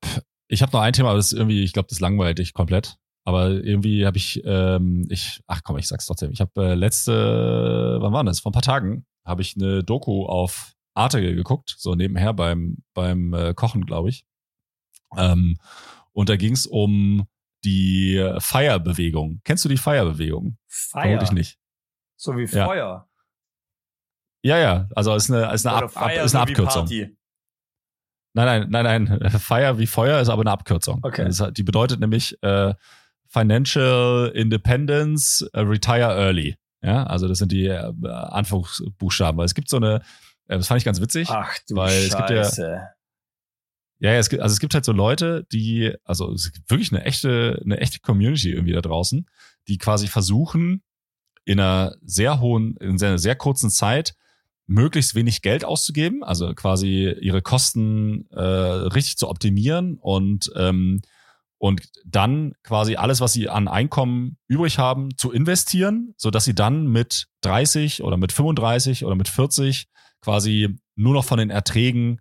ich 0.48 0.62
hab 0.62 0.74
noch 0.74 0.82
ein 0.82 0.94
Thema, 0.94 1.10
aber 1.10 1.18
das 1.18 1.32
ist 1.32 1.38
irgendwie, 1.38 1.64
ich 1.64 1.74
glaube, 1.74 1.88
das 1.90 2.00
langweilt 2.00 2.40
dich 2.40 2.54
komplett. 2.54 2.98
Aber 3.26 3.50
irgendwie 3.52 4.06
habe 4.06 4.18
ich, 4.18 4.42
ähm, 4.46 5.08
ich, 5.10 5.42
ach 5.48 5.62
komm, 5.64 5.78
ich 5.78 5.88
sag's 5.88 6.06
trotzdem. 6.06 6.32
Ich 6.32 6.42
habe 6.42 6.52
äh, 6.58 6.74
letzte, 6.74 7.98
wann 8.02 8.12
war 8.14 8.24
das? 8.24 8.42
Vor 8.42 8.52
ein 8.52 8.54
paar 8.54 8.62
Tagen 8.62 9.06
habe 9.26 9.42
ich 9.42 9.56
eine 9.56 9.84
Doku 9.84 10.26
auf 10.26 10.74
Arte 10.94 11.22
geguckt, 11.22 11.76
so 11.78 11.96
nebenher 11.96 12.34
beim 12.34 12.78
beim 12.94 13.34
äh, 13.34 13.54
Kochen, 13.54 13.86
glaube 13.86 14.10
ich. 14.10 14.26
Ähm, 15.18 15.58
und 16.12 16.30
da 16.30 16.36
ging 16.36 16.54
es 16.54 16.68
um 16.68 17.28
die 17.64 18.36
Feierbewegung. 18.40 19.42
Kennst 19.44 19.64
du 19.64 19.70
die 19.70 19.78
Feierbewegung? 19.78 20.58
Fire. 20.68 21.04
Vermutlich 21.04 21.32
nicht. 21.32 21.60
So 22.18 22.36
wie 22.38 22.46
Ja. 22.46 22.66
Feuer. 22.66 23.10
Ja, 24.44 24.58
ja. 24.58 24.90
Also 24.96 25.16
ist 25.16 25.32
eine, 25.32 25.52
ist 25.54 25.66
eine, 25.66 25.78
Ab, 25.78 25.84
Ab, 25.84 25.92
Fire 26.12 26.24
ist 26.24 26.36
eine 26.36 26.44
Abkürzung. 26.44 26.88
Nein, 28.36 28.68
nein, 28.70 28.70
nein, 28.70 29.04
nein. 29.04 29.32
Fire 29.40 29.78
wie 29.80 29.88
Feuer 29.88 30.20
ist 30.20 30.30
aber 30.30 30.42
eine 30.42 30.52
Abkürzung. 30.52 31.00
Okay. 31.04 31.26
Das 31.26 31.54
die 31.54 31.64
bedeutet 31.64 32.00
nämlich 32.00 32.38
äh, 32.44 32.74
Financial 33.34 34.32
Independence 34.36 35.42
äh, 35.54 35.60
Retire 35.62 36.14
Early. 36.16 36.56
Ja, 36.84 37.04
also 37.04 37.28
das 37.28 37.40
sind 37.40 37.52
die 37.52 37.66
äh, 37.66 37.92
Anfangsbuchstaben. 38.08 39.38
Weil 39.38 39.46
es 39.46 39.56
gibt 39.56 39.70
so 39.70 39.78
eine, 39.78 39.96
äh, 40.48 40.58
das 40.58 40.68
fand 40.68 40.80
ich 40.80 40.86
ganz 40.86 41.02
witzig. 41.02 41.30
Ach 41.30 41.52
du 41.68 41.76
Weil 41.76 41.98
es 42.04 42.16
gibt 42.16 42.30
ja- 42.30 42.44
Scheiße. 42.44 42.82
Ja, 44.00 44.12
ja, 44.12 44.18
es 44.20 44.30
gibt, 44.30 44.42
also 44.42 44.52
es 44.52 44.60
gibt 44.60 44.74
halt 44.74 44.84
so 44.84 44.92
Leute, 44.92 45.48
die, 45.54 45.94
also 46.04 46.34
es 46.34 46.52
gibt 46.52 46.70
wirklich 46.70 46.92
eine 46.92 47.06
echte, 47.06 47.62
eine 47.64 47.80
echte 47.80 48.00
Community 48.02 48.52
irgendwie 48.52 48.74
da 48.74 48.82
draußen, 48.82 49.30
die 49.70 49.78
quasi 49.78 50.08
versuchen, 50.08 50.84
in 51.46 51.60
einer 51.60 51.96
sehr 52.04 52.42
hohen, 52.42 52.76
in 52.78 53.02
einer 53.02 53.18
sehr 53.18 53.36
kurzen 53.36 53.70
Zeit 53.70 54.14
möglichst 54.68 55.16
wenig 55.16 55.42
Geld 55.42 55.64
auszugeben, 55.64 56.22
also 56.22 56.54
quasi 56.54 57.16
ihre 57.22 57.42
Kosten 57.42 58.28
äh, 58.32 58.42
richtig 58.42 59.16
zu 59.18 59.30
optimieren 59.30 59.98
und 60.02 60.52
ähm, 60.58 61.02
und 61.64 61.82
dann 62.04 62.56
quasi 62.64 62.98
alles, 62.98 63.22
was 63.22 63.32
sie 63.32 63.48
an 63.48 63.70
Einkommen 63.70 64.36
übrig 64.50 64.80
haben, 64.80 65.18
zu 65.18 65.32
investieren, 65.32 66.14
so 66.18 66.30
dass 66.30 66.44
sie 66.44 66.54
dann 66.54 66.88
mit 66.88 67.30
30 67.40 68.04
oder 68.04 68.18
mit 68.18 68.34
35 68.34 69.06
oder 69.06 69.16
mit 69.16 69.30
40 69.30 69.88
quasi 70.20 70.76
nur 70.96 71.14
noch 71.14 71.24
von 71.24 71.38
den 71.38 71.50
Erträgen 71.50 72.20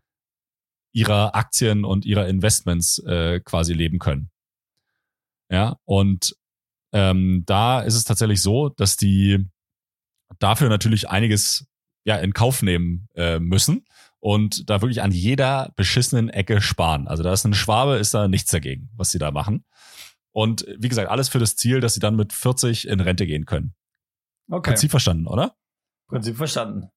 ihrer 0.92 1.34
Aktien 1.34 1.84
und 1.84 2.04
ihrer 2.04 2.28
Investments 2.28 3.00
äh, 3.00 3.40
quasi 3.40 3.72
leben 3.72 3.98
können. 3.98 4.30
Ja, 5.50 5.76
und 5.86 6.36
ähm, 6.92 7.42
da 7.44 7.80
ist 7.80 7.96
es 7.96 8.04
tatsächlich 8.04 8.40
so, 8.40 8.68
dass 8.68 8.96
die 8.96 9.44
dafür 10.38 10.68
natürlich 10.68 11.08
einiges 11.10 11.66
ja 12.04 12.16
in 12.16 12.32
Kauf 12.32 12.62
nehmen 12.62 13.08
äh, 13.16 13.40
müssen 13.40 13.86
und 14.22 14.70
da 14.70 14.80
wirklich 14.82 15.02
an 15.02 15.10
jeder 15.10 15.72
beschissenen 15.74 16.28
Ecke 16.28 16.60
sparen. 16.60 17.08
Also 17.08 17.24
da 17.24 17.32
ist 17.32 17.44
eine 17.44 17.56
Schwabe, 17.56 17.96
ist 17.96 18.14
da 18.14 18.28
nichts 18.28 18.52
dagegen, 18.52 18.88
was 18.94 19.10
sie 19.10 19.18
da 19.18 19.32
machen. 19.32 19.64
Und 20.30 20.64
wie 20.78 20.88
gesagt, 20.88 21.10
alles 21.10 21.28
für 21.28 21.40
das 21.40 21.56
Ziel, 21.56 21.80
dass 21.80 21.94
sie 21.94 22.00
dann 22.00 22.14
mit 22.14 22.32
40 22.32 22.86
in 22.86 23.00
Rente 23.00 23.26
gehen 23.26 23.46
können. 23.46 23.74
Okay. 24.48 24.70
Prinzip 24.70 24.92
verstanden, 24.92 25.26
oder? 25.26 25.56
Prinzip 26.08 26.36
verstanden. 26.36 26.88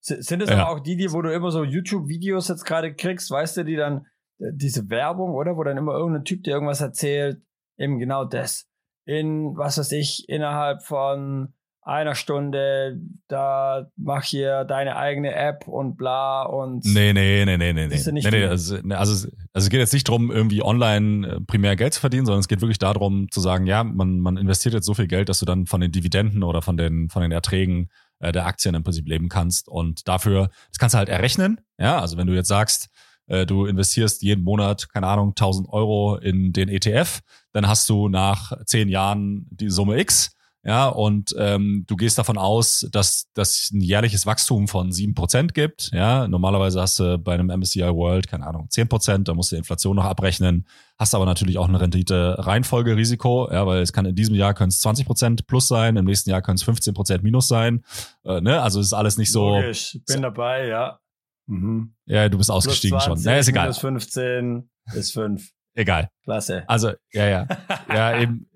Sind 0.00 0.42
es 0.42 0.48
Ja. 0.48 0.56
aber 0.56 0.70
auch 0.70 0.80
die, 0.80 0.96
die, 0.96 1.12
wo 1.12 1.20
du 1.20 1.30
immer 1.32 1.50
so 1.50 1.64
YouTube-Videos 1.64 2.48
jetzt 2.48 2.64
gerade 2.64 2.94
kriegst, 2.94 3.30
weißt 3.30 3.58
du, 3.58 3.64
die 3.64 3.76
dann 3.76 4.06
äh, 4.38 4.46
diese 4.54 4.88
Werbung, 4.88 5.34
oder? 5.34 5.58
Wo 5.58 5.64
dann 5.64 5.76
immer 5.76 5.92
irgendein 5.92 6.24
Typ 6.24 6.42
dir 6.44 6.52
irgendwas 6.54 6.80
erzählt, 6.80 7.42
eben 7.76 7.98
genau 7.98 8.24
das. 8.24 8.66
In, 9.04 9.54
was 9.54 9.76
weiß 9.76 9.92
ich, 9.92 10.24
innerhalb 10.28 10.82
von 10.82 11.52
einer 11.82 12.14
Stunde, 12.14 13.00
da 13.28 13.86
mach 13.96 14.24
hier 14.24 14.64
deine 14.64 14.96
eigene 14.96 15.34
App 15.34 15.66
und 15.66 15.96
bla 15.96 16.42
und 16.42 16.84
Nee, 16.84 17.12
nee, 17.12 17.44
nee, 17.44 17.56
nee, 17.56 17.72
nee, 17.72 17.86
nee. 17.86 17.94
Nee, 18.30 18.44
also, 18.50 18.76
nee, 18.82 18.94
also, 18.94 19.12
es- 19.12 19.24
also 19.52 19.64
es 19.66 19.70
geht 19.70 19.80
jetzt 19.80 19.92
nicht 19.94 20.06
drum, 20.08 20.30
irgendwie 20.30 20.62
online 20.62 21.26
äh, 21.26 21.40
primär 21.40 21.76
Geld 21.76 21.94
zu 21.94 22.00
verdienen, 22.00 22.26
sondern 22.26 22.40
es 22.40 22.48
geht 22.48 22.60
wirklich 22.60 22.78
darum 22.78 23.30
zu 23.30 23.40
sagen, 23.40 23.66
ja, 23.66 23.82
man, 23.82 24.20
man 24.20 24.36
investiert 24.36 24.74
jetzt 24.74 24.86
so 24.86 24.94
viel 24.94 25.06
Geld, 25.06 25.28
dass 25.28 25.38
du 25.40 25.46
dann 25.46 25.66
von 25.66 25.80
den 25.80 25.90
Dividenden 25.92 26.42
oder 26.42 26.62
von 26.62 26.76
den, 26.76 27.08
von 27.08 27.22
den 27.22 27.32
Erträgen 27.32 27.88
äh, 28.18 28.30
der 28.32 28.46
Aktien 28.46 28.74
im 28.74 28.82
Prinzip 28.82 29.08
leben 29.08 29.28
kannst. 29.28 29.66
Und 29.68 30.06
dafür, 30.06 30.50
das 30.68 30.78
kannst 30.78 30.94
du 30.94 30.98
halt 30.98 31.08
errechnen. 31.08 31.60
Ja, 31.78 31.98
also 32.00 32.16
wenn 32.18 32.26
du 32.26 32.34
jetzt 32.34 32.48
sagst, 32.48 32.88
äh, 33.26 33.46
du 33.46 33.64
investierst 33.64 34.22
jeden 34.22 34.44
Monat, 34.44 34.88
keine 34.92 35.06
Ahnung, 35.06 35.30
1000 35.30 35.68
Euro 35.70 36.16
in 36.16 36.52
den 36.52 36.68
ETF, 36.68 37.20
dann 37.52 37.66
hast 37.66 37.88
du 37.88 38.08
nach 38.08 38.52
zehn 38.66 38.88
Jahren 38.88 39.46
die 39.50 39.70
Summe 39.70 39.98
X. 39.98 40.36
Ja, 40.62 40.88
und 40.88 41.34
ähm, 41.38 41.84
du 41.86 41.96
gehst 41.96 42.18
davon 42.18 42.36
aus, 42.36 42.86
dass 42.92 43.30
das 43.32 43.70
ein 43.72 43.80
jährliches 43.80 44.26
Wachstum 44.26 44.68
von 44.68 44.92
sieben 44.92 45.14
Prozent 45.14 45.54
gibt. 45.54 45.90
Ja, 45.92 46.28
normalerweise 46.28 46.82
hast 46.82 46.98
du 46.98 47.18
bei 47.18 47.32
einem 47.32 47.46
MSCI 47.46 47.80
World, 47.80 48.28
keine 48.28 48.46
Ahnung, 48.46 48.68
zehn 48.68 48.86
Prozent, 48.86 49.28
da 49.28 49.34
musst 49.34 49.52
du 49.52 49.56
die 49.56 49.60
Inflation 49.60 49.96
noch 49.96 50.04
abrechnen, 50.04 50.66
hast 50.98 51.14
aber 51.14 51.24
natürlich 51.24 51.56
auch 51.56 51.68
eine 51.68 51.80
Rendite-Reihenfolgerisiko, 51.80 53.50
ja, 53.50 53.66
weil 53.66 53.80
es 53.80 53.94
kann 53.94 54.04
in 54.04 54.14
diesem 54.14 54.34
Jahr 54.34 54.52
können 54.52 54.68
es 54.68 54.80
20 54.80 55.06
Prozent 55.06 55.46
plus 55.46 55.66
sein, 55.66 55.96
im 55.96 56.04
nächsten 56.04 56.28
Jahr 56.28 56.42
können 56.42 56.56
es 56.56 56.62
15 56.62 56.92
Prozent 56.92 57.22
minus 57.22 57.48
sein. 57.48 57.82
Äh, 58.24 58.42
ne? 58.42 58.60
Also 58.60 58.80
es 58.80 58.86
ist 58.88 58.92
alles 58.92 59.16
nicht 59.16 59.32
so, 59.32 59.56
Logisch, 59.56 59.98
bin 60.06 60.20
dabei, 60.20 60.66
ja. 60.66 61.00
Mhm. 61.46 61.94
ja, 62.04 62.28
du 62.28 62.36
bist 62.36 62.48
Plus 62.48 62.56
ausgestiegen 62.56 63.00
20, 63.00 63.24
schon. 63.24 63.32
Ja, 63.32 63.38
ist 63.38 63.48
egal. 63.48 63.64
Minus 63.64 63.78
15 63.78 64.70
ist 64.94 65.12
5. 65.14 65.50
Egal. 65.74 66.10
Klasse. 66.24 66.64
Also, 66.68 66.92
ja, 67.12 67.26
ja. 67.26 67.48
Ja, 67.88 68.20
eben, 68.20 68.49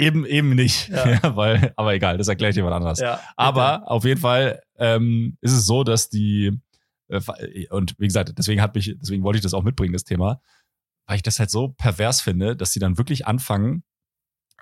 eben, 0.00 0.26
eben 0.26 0.54
nicht. 0.54 0.88
Ja. 0.88 1.04
Ja. 1.22 1.36
weil, 1.36 1.72
aber 1.76 1.94
egal, 1.94 2.18
das 2.18 2.28
erkläre 2.28 2.50
ich 2.50 2.56
jemand 2.56 2.74
anders. 2.74 3.00
Ja. 3.00 3.20
Aber 3.36 3.90
auf 3.90 4.04
jeden 4.04 4.20
Fall 4.20 4.60
ähm, 4.78 5.36
ist 5.40 5.52
es 5.52 5.66
so, 5.66 5.84
dass 5.84 6.08
die 6.08 6.58
äh, 7.08 7.20
und 7.70 7.94
wie 7.98 8.06
gesagt, 8.06 8.32
deswegen 8.38 8.62
hat 8.62 8.74
mich, 8.74 8.96
deswegen 9.00 9.22
wollte 9.22 9.38
ich 9.38 9.42
das 9.42 9.54
auch 9.54 9.62
mitbringen, 9.62 9.92
das 9.92 10.04
Thema, 10.04 10.40
weil 11.06 11.16
ich 11.16 11.22
das 11.22 11.38
halt 11.38 11.50
so 11.50 11.68
pervers 11.68 12.20
finde, 12.20 12.56
dass 12.56 12.72
sie 12.72 12.80
dann 12.80 12.98
wirklich 12.98 13.26
anfangen, 13.26 13.82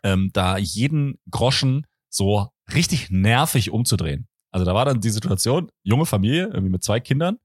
ähm, 0.02 0.30
da 0.32 0.56
jeden 0.56 1.18
Groschen 1.30 1.86
so 2.08 2.48
richtig 2.72 3.10
nervig 3.10 3.70
umzudrehen. 3.70 4.28
Also 4.50 4.64
da 4.64 4.74
war 4.74 4.86
dann 4.86 5.00
die 5.00 5.10
Situation, 5.10 5.70
junge 5.82 6.06
Familie, 6.06 6.44
irgendwie 6.46 6.70
mit 6.70 6.82
zwei 6.82 7.00
Kindern, 7.00 7.38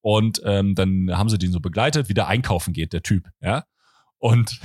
und 0.00 0.40
ähm, 0.44 0.74
dann 0.74 1.10
haben 1.16 1.28
sie 1.28 1.38
den 1.38 1.50
so 1.50 1.60
begleitet, 1.60 2.08
wie 2.08 2.14
der 2.14 2.28
einkaufen 2.28 2.72
geht, 2.72 2.92
der 2.92 3.02
Typ, 3.02 3.28
ja. 3.40 3.64
Und 4.18 4.60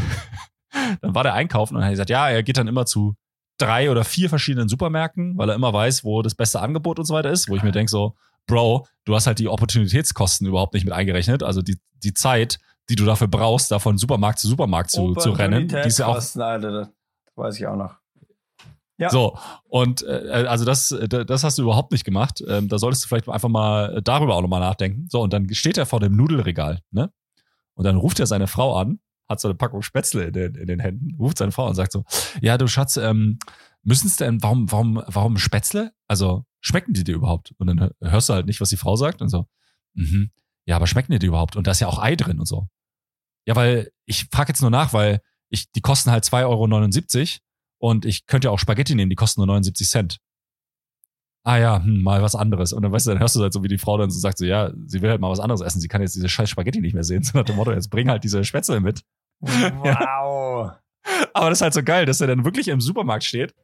dann 1.01 1.15
war 1.15 1.23
der 1.23 1.33
einkaufen 1.33 1.75
und 1.75 1.83
hat 1.83 1.91
gesagt, 1.91 2.09
ja, 2.09 2.29
er 2.29 2.43
geht 2.43 2.57
dann 2.57 2.67
immer 2.67 2.85
zu 2.85 3.15
drei 3.57 3.91
oder 3.91 4.03
vier 4.03 4.29
verschiedenen 4.29 4.69
Supermärkten, 4.69 5.37
weil 5.37 5.49
er 5.49 5.55
immer 5.55 5.73
weiß, 5.73 6.03
wo 6.03 6.21
das 6.21 6.35
beste 6.35 6.61
Angebot 6.61 6.99
und 6.99 7.05
so 7.05 7.13
weiter 7.13 7.29
ist, 7.29 7.49
wo 7.49 7.55
ich 7.55 7.63
mir 7.63 7.71
denke 7.71 7.89
so, 7.89 8.15
Bro, 8.47 8.87
du 9.05 9.15
hast 9.15 9.27
halt 9.27 9.39
die 9.39 9.47
Opportunitätskosten 9.47 10.47
überhaupt 10.47 10.73
nicht 10.73 10.85
mit 10.85 10.93
eingerechnet, 10.93 11.43
also 11.43 11.61
die, 11.61 11.77
die 12.03 12.13
Zeit, 12.13 12.57
die 12.89 12.95
du 12.95 13.05
dafür 13.05 13.27
brauchst, 13.27 13.71
da 13.71 13.79
von 13.79 13.97
Supermarkt 13.97 14.39
zu 14.39 14.47
Supermarkt 14.47 14.89
zu, 14.89 15.13
zu 15.13 15.31
rennen, 15.31 15.67
die 15.67 15.75
ist 15.75 15.99
ja 15.99 16.07
auch 16.07 16.15
Alter, 16.15 16.71
das 16.71 16.89
weiß 17.35 17.59
ich 17.59 17.67
auch 17.67 17.75
noch. 17.75 17.95
Ja. 18.97 19.09
so, 19.09 19.37
und 19.69 20.03
äh, 20.03 20.45
also 20.49 20.65
das, 20.65 20.93
das 21.07 21.43
hast 21.45 21.57
du 21.57 21.61
überhaupt 21.61 21.93
nicht 21.93 22.03
gemacht. 22.03 22.43
Ähm, 22.45 22.67
da 22.67 22.77
solltest 22.77 23.05
du 23.05 23.07
vielleicht 23.07 23.29
einfach 23.29 23.47
mal 23.47 24.01
darüber 24.03 24.35
auch 24.35 24.41
nochmal 24.41 24.59
nachdenken. 24.59 25.07
So, 25.09 25.21
und 25.21 25.31
dann 25.31 25.53
steht 25.53 25.77
er 25.77 25.85
vor 25.85 26.01
dem 26.01 26.17
Nudelregal, 26.17 26.81
ne? 26.91 27.09
Und 27.75 27.85
dann 27.85 27.95
ruft 27.95 28.19
er 28.19 28.27
seine 28.27 28.47
Frau 28.47 28.75
an, 28.75 28.99
hat 29.29 29.39
so 29.39 29.47
eine 29.47 29.55
Packung 29.55 29.81
Spätzle 29.81 30.25
in 30.25 30.33
den, 30.33 30.55
in 30.55 30.67
den 30.67 30.79
Händen, 30.79 31.15
ruft 31.19 31.37
seine 31.37 31.51
Frau 31.51 31.67
und 31.67 31.75
sagt 31.75 31.91
so, 31.91 32.03
ja, 32.41 32.57
du 32.57 32.67
Schatz, 32.67 32.97
ähm, 32.97 33.37
müssen 33.83 34.07
es 34.07 34.17
denn, 34.17 34.41
warum, 34.41 34.71
warum, 34.71 35.01
warum 35.07 35.37
Spätzle? 35.37 35.93
Also, 36.07 36.45
schmecken 36.61 36.93
die 36.93 37.03
dir 37.03 37.15
überhaupt? 37.15 37.53
Und 37.57 37.67
dann 37.67 37.91
hörst 38.01 38.29
du 38.29 38.33
halt 38.33 38.47
nicht, 38.47 38.59
was 38.59 38.69
die 38.69 38.77
Frau 38.77 38.95
sagt 38.95 39.21
und 39.21 39.29
so, 39.29 39.47
mhm, 39.93 40.31
ja, 40.65 40.75
aber 40.75 40.87
schmecken 40.87 41.11
die 41.11 41.19
dir 41.19 41.27
überhaupt? 41.27 41.55
Und 41.55 41.67
da 41.67 41.71
ist 41.71 41.79
ja 41.79 41.87
auch 41.87 41.99
Ei 41.99 42.15
drin 42.15 42.39
und 42.39 42.47
so. 42.47 42.67
Ja, 43.45 43.55
weil 43.55 43.91
ich 44.05 44.27
frage 44.31 44.49
jetzt 44.49 44.61
nur 44.61 44.71
nach, 44.71 44.93
weil 44.93 45.21
ich, 45.49 45.71
die 45.71 45.81
kosten 45.81 46.11
halt 46.11 46.25
2,79 46.25 47.19
Euro 47.19 47.39
und 47.79 48.05
ich 48.05 48.25
könnte 48.25 48.47
ja 48.47 48.51
auch 48.51 48.59
Spaghetti 48.59 48.95
nehmen, 48.95 49.09
die 49.09 49.15
kosten 49.15 49.39
nur 49.39 49.47
79 49.47 49.89
Cent. 49.89 50.19
Ah 51.49 51.57
ja, 51.57 51.83
hm, 51.83 52.03
mal 52.03 52.21
was 52.21 52.35
anderes. 52.35 52.73
Und 52.73 52.83
dann 52.83 52.91
weißt 52.91 53.07
du, 53.07 53.09
dann 53.09 53.19
hörst 53.19 53.35
du 53.35 53.41
halt 53.41 53.53
so, 53.53 53.63
wie 53.63 53.67
die 53.67 53.79
Frau 53.79 53.97
dann 53.97 54.11
so 54.11 54.19
sagt, 54.19 54.37
so, 54.37 54.45
ja, 54.45 54.71
sie 54.85 55.01
will 55.01 55.09
halt 55.09 55.19
mal 55.19 55.31
was 55.31 55.39
anderes 55.39 55.61
essen. 55.61 55.79
Sie 55.79 55.87
kann 55.87 55.99
jetzt 55.99 56.15
diese 56.15 56.29
scheiß 56.29 56.47
Spaghetti 56.47 56.79
nicht 56.79 56.93
mehr 56.93 57.03
sehen. 57.03 57.23
So 57.29 57.39
nach 57.39 57.43
dem 57.43 57.55
Motto, 57.55 57.71
jetzt 57.71 57.89
bring 57.89 58.07
halt 58.07 58.23
diese 58.23 58.43
Spätzle 58.43 58.79
mit. 58.79 59.01
Wow. 59.39 60.73
Aber 61.33 61.49
das 61.49 61.57
ist 61.57 61.61
halt 61.63 61.73
so 61.73 61.81
geil, 61.81 62.05
dass 62.05 62.21
er 62.21 62.27
dann 62.27 62.45
wirklich 62.45 62.67
im 62.67 62.79
Supermarkt 62.79 63.23
steht, 63.23 63.55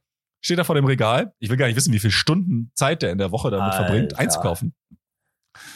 steht 0.41 0.57
da 0.57 0.63
vor 0.63 0.73
dem 0.73 0.85
Regal. 0.85 1.35
Ich 1.37 1.51
will 1.51 1.57
gar 1.57 1.67
nicht 1.67 1.75
wissen, 1.75 1.93
wie 1.93 1.99
viel 1.99 2.09
Stunden 2.09 2.71
Zeit 2.73 3.03
der 3.03 3.11
in 3.11 3.19
der 3.19 3.31
Woche 3.31 3.51
damit 3.51 3.73
Alter. 3.73 3.85
verbringt, 3.85 4.17
einzukaufen. 4.17 4.73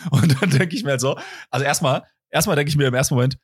Und 0.10 0.42
dann 0.42 0.50
denke 0.50 0.76
ich 0.76 0.84
mir 0.84 0.92
halt 0.92 1.02
so, 1.02 1.16
also 1.52 1.64
erstmal, 1.64 2.06
erstmal 2.32 2.56
denke 2.56 2.70
ich 2.70 2.76
mir 2.76 2.88
im 2.88 2.96
ersten 2.96 3.14
Moment, 3.14 3.38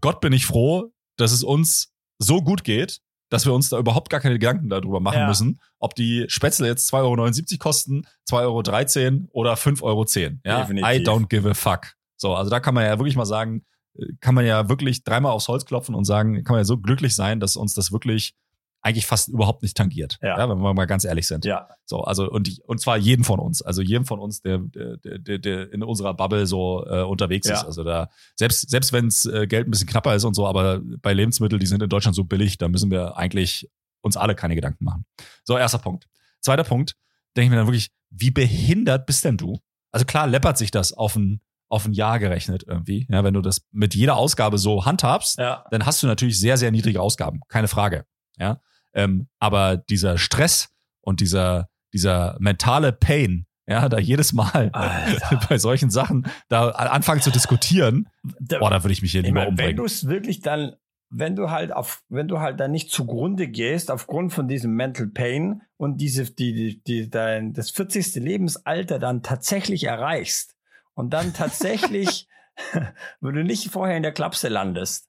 Gott 0.00 0.20
bin 0.20 0.32
ich 0.32 0.46
froh, 0.46 0.92
dass 1.16 1.30
es 1.30 1.44
uns 1.44 1.92
so 2.18 2.42
gut 2.42 2.64
geht, 2.64 3.00
dass 3.30 3.46
wir 3.46 3.54
uns 3.54 3.70
da 3.70 3.78
überhaupt 3.78 4.10
gar 4.10 4.20
keine 4.20 4.38
Gedanken 4.38 4.68
darüber 4.68 5.00
machen 5.00 5.20
Ja. 5.20 5.26
müssen, 5.28 5.60
ob 5.78 5.94
die 5.94 6.26
Spätzle 6.28 6.66
jetzt 6.66 6.92
2,79 6.92 7.52
Euro 7.52 7.58
kosten, 7.58 8.06
2,13 8.28 9.06
Euro 9.22 9.28
oder 9.32 9.54
5,10 9.54 9.82
Euro. 9.82 10.04
Ja? 10.44 10.60
Definitiv. 10.60 10.90
I 10.90 11.02
don't 11.02 11.28
give 11.28 11.48
a 11.48 11.54
fuck. 11.54 11.94
So, 12.16 12.34
also 12.34 12.50
da 12.50 12.60
kann 12.60 12.74
man 12.74 12.84
ja 12.84 12.98
wirklich 12.98 13.16
mal 13.16 13.24
sagen, 13.24 13.64
äh, 13.96 14.04
kann 14.20 14.34
man 14.34 14.44
ja 14.44 14.68
wirklich 14.68 15.04
dreimal 15.04 15.32
aufs 15.32 15.48
Holz 15.48 15.64
klopfen 15.64 15.94
und 15.94 16.04
sagen, 16.04 16.44
kann 16.44 16.54
man 16.54 16.60
ja 16.60 16.64
so 16.64 16.76
glücklich 16.76 17.14
sein, 17.16 17.40
dass 17.40 17.56
uns 17.56 17.72
das 17.74 17.92
wirklich 17.92 18.34
eigentlich 18.82 19.06
fast 19.06 19.28
überhaupt 19.28 19.62
nicht 19.62 19.76
tangiert. 19.76 20.18
Ja. 20.22 20.38
wenn 20.48 20.58
wir 20.58 20.74
mal 20.74 20.86
ganz 20.86 21.04
ehrlich 21.04 21.26
sind. 21.26 21.44
Ja. 21.44 21.68
So, 21.84 22.00
also 22.02 22.30
und 22.30 22.60
und 22.64 22.80
zwar 22.80 22.96
jeden 22.96 23.24
von 23.24 23.38
uns, 23.38 23.60
also 23.62 23.82
jedem 23.82 24.04
von 24.06 24.18
uns, 24.20 24.40
der 24.42 24.58
der 24.58 24.96
der, 24.96 25.38
der 25.38 25.72
in 25.72 25.82
unserer 25.82 26.14
Bubble 26.14 26.46
so 26.46 26.84
äh, 26.86 27.02
unterwegs 27.02 27.46
Ja. 27.48 27.56
ist. 27.56 27.64
Also 27.64 27.84
da 27.84 28.08
selbst 28.36 28.70
selbst 28.70 28.92
wenns 28.92 29.26
äh, 29.26 29.46
Geld 29.46 29.68
ein 29.68 29.70
bisschen 29.70 29.88
knapper 29.88 30.14
ist 30.14 30.24
und 30.24 30.34
so, 30.34 30.46
aber 30.46 30.80
bei 31.02 31.12
Lebensmitteln, 31.12 31.60
die 31.60 31.66
sind 31.66 31.82
in 31.82 31.88
Deutschland 31.90 32.14
so 32.14 32.24
billig, 32.24 32.56
da 32.58 32.68
müssen 32.68 32.90
wir 32.90 33.16
eigentlich 33.16 33.68
uns 34.02 34.16
alle 34.16 34.34
keine 34.34 34.54
Gedanken 34.54 34.84
machen. 34.84 35.04
So 35.44 35.58
erster 35.58 35.78
Punkt. 35.78 36.06
Zweiter 36.40 36.64
Punkt, 36.64 36.96
denke 37.36 37.46
ich 37.46 37.50
mir 37.50 37.56
dann 37.56 37.66
wirklich, 37.66 37.90
wie 38.08 38.30
behindert 38.30 39.04
bist 39.04 39.24
denn 39.24 39.36
du? 39.36 39.58
Also 39.92 40.06
klar 40.06 40.26
läppert 40.26 40.56
sich 40.56 40.70
das 40.70 40.92
auf 40.94 41.16
ein 41.16 41.40
auf 41.68 41.84
ein 41.86 41.92
Jahr 41.92 42.18
gerechnet 42.18 42.64
irgendwie. 42.66 43.06
Ja, 43.10 43.22
wenn 43.22 43.34
du 43.34 43.42
das 43.42 43.64
mit 43.70 43.94
jeder 43.94 44.16
Ausgabe 44.16 44.58
so 44.58 44.86
handhabst, 44.86 45.38
Ja. 45.38 45.64
dann 45.70 45.86
hast 45.86 46.02
du 46.02 46.08
natürlich 46.08 46.36
sehr, 46.40 46.56
sehr 46.56 46.72
niedrige 46.72 47.00
Ausgaben. 47.00 47.40
Keine 47.46 47.68
Frage. 47.68 48.06
Ja. 48.38 48.60
Ähm, 48.94 49.28
aber 49.38 49.76
dieser 49.76 50.18
Stress 50.18 50.68
und 51.02 51.20
dieser, 51.20 51.68
dieser 51.92 52.36
mentale 52.40 52.92
Pain, 52.92 53.46
ja, 53.66 53.88
da 53.88 53.98
jedes 53.98 54.32
Mal 54.32 54.70
Alter. 54.72 55.40
bei 55.48 55.58
solchen 55.58 55.90
Sachen 55.90 56.26
da 56.48 56.70
anfangen 56.70 57.20
zu 57.22 57.30
diskutieren, 57.30 58.08
Da- 58.40 58.58
boah, 58.58 58.70
da 58.70 58.82
würde 58.82 58.92
ich 58.92 59.02
mich 59.02 59.12
hier 59.12 59.20
Ich 59.20 59.26
lieber 59.28 59.44
meine, 59.44 59.50
wenn 59.58 59.76
du 59.76 59.82
umbringen. 59.82 59.86
es 59.86 60.08
wirklich 60.08 60.40
dann, 60.40 60.74
wenn 61.08 61.36
du 61.36 61.50
halt 61.50 61.72
auf, 61.72 62.02
wenn 62.08 62.26
du 62.28 62.40
halt 62.40 62.58
dann 62.58 62.70
nicht 62.72 62.90
zugrunde 62.90 63.46
gehst 63.48 63.90
aufgrund 63.90 64.32
von 64.32 64.48
diesem 64.48 64.74
Mental 64.74 65.06
Pain 65.08 65.62
und 65.76 65.98
diese, 66.00 66.24
die, 66.24 66.52
die, 66.54 66.82
die 66.82 67.10
dein, 67.10 67.52
das 67.52 67.70
40. 67.70 68.16
Lebensalter 68.16 68.98
dann 68.98 69.22
tatsächlich 69.22 69.84
erreichst 69.84 70.56
und 70.94 71.10
dann 71.10 71.32
tatsächlich, 71.32 72.28
wenn 73.20 73.34
du 73.34 73.44
nicht 73.44 73.70
vorher 73.70 73.96
in 73.96 74.02
der 74.02 74.12
Klapse 74.12 74.48
landest, 74.48 75.08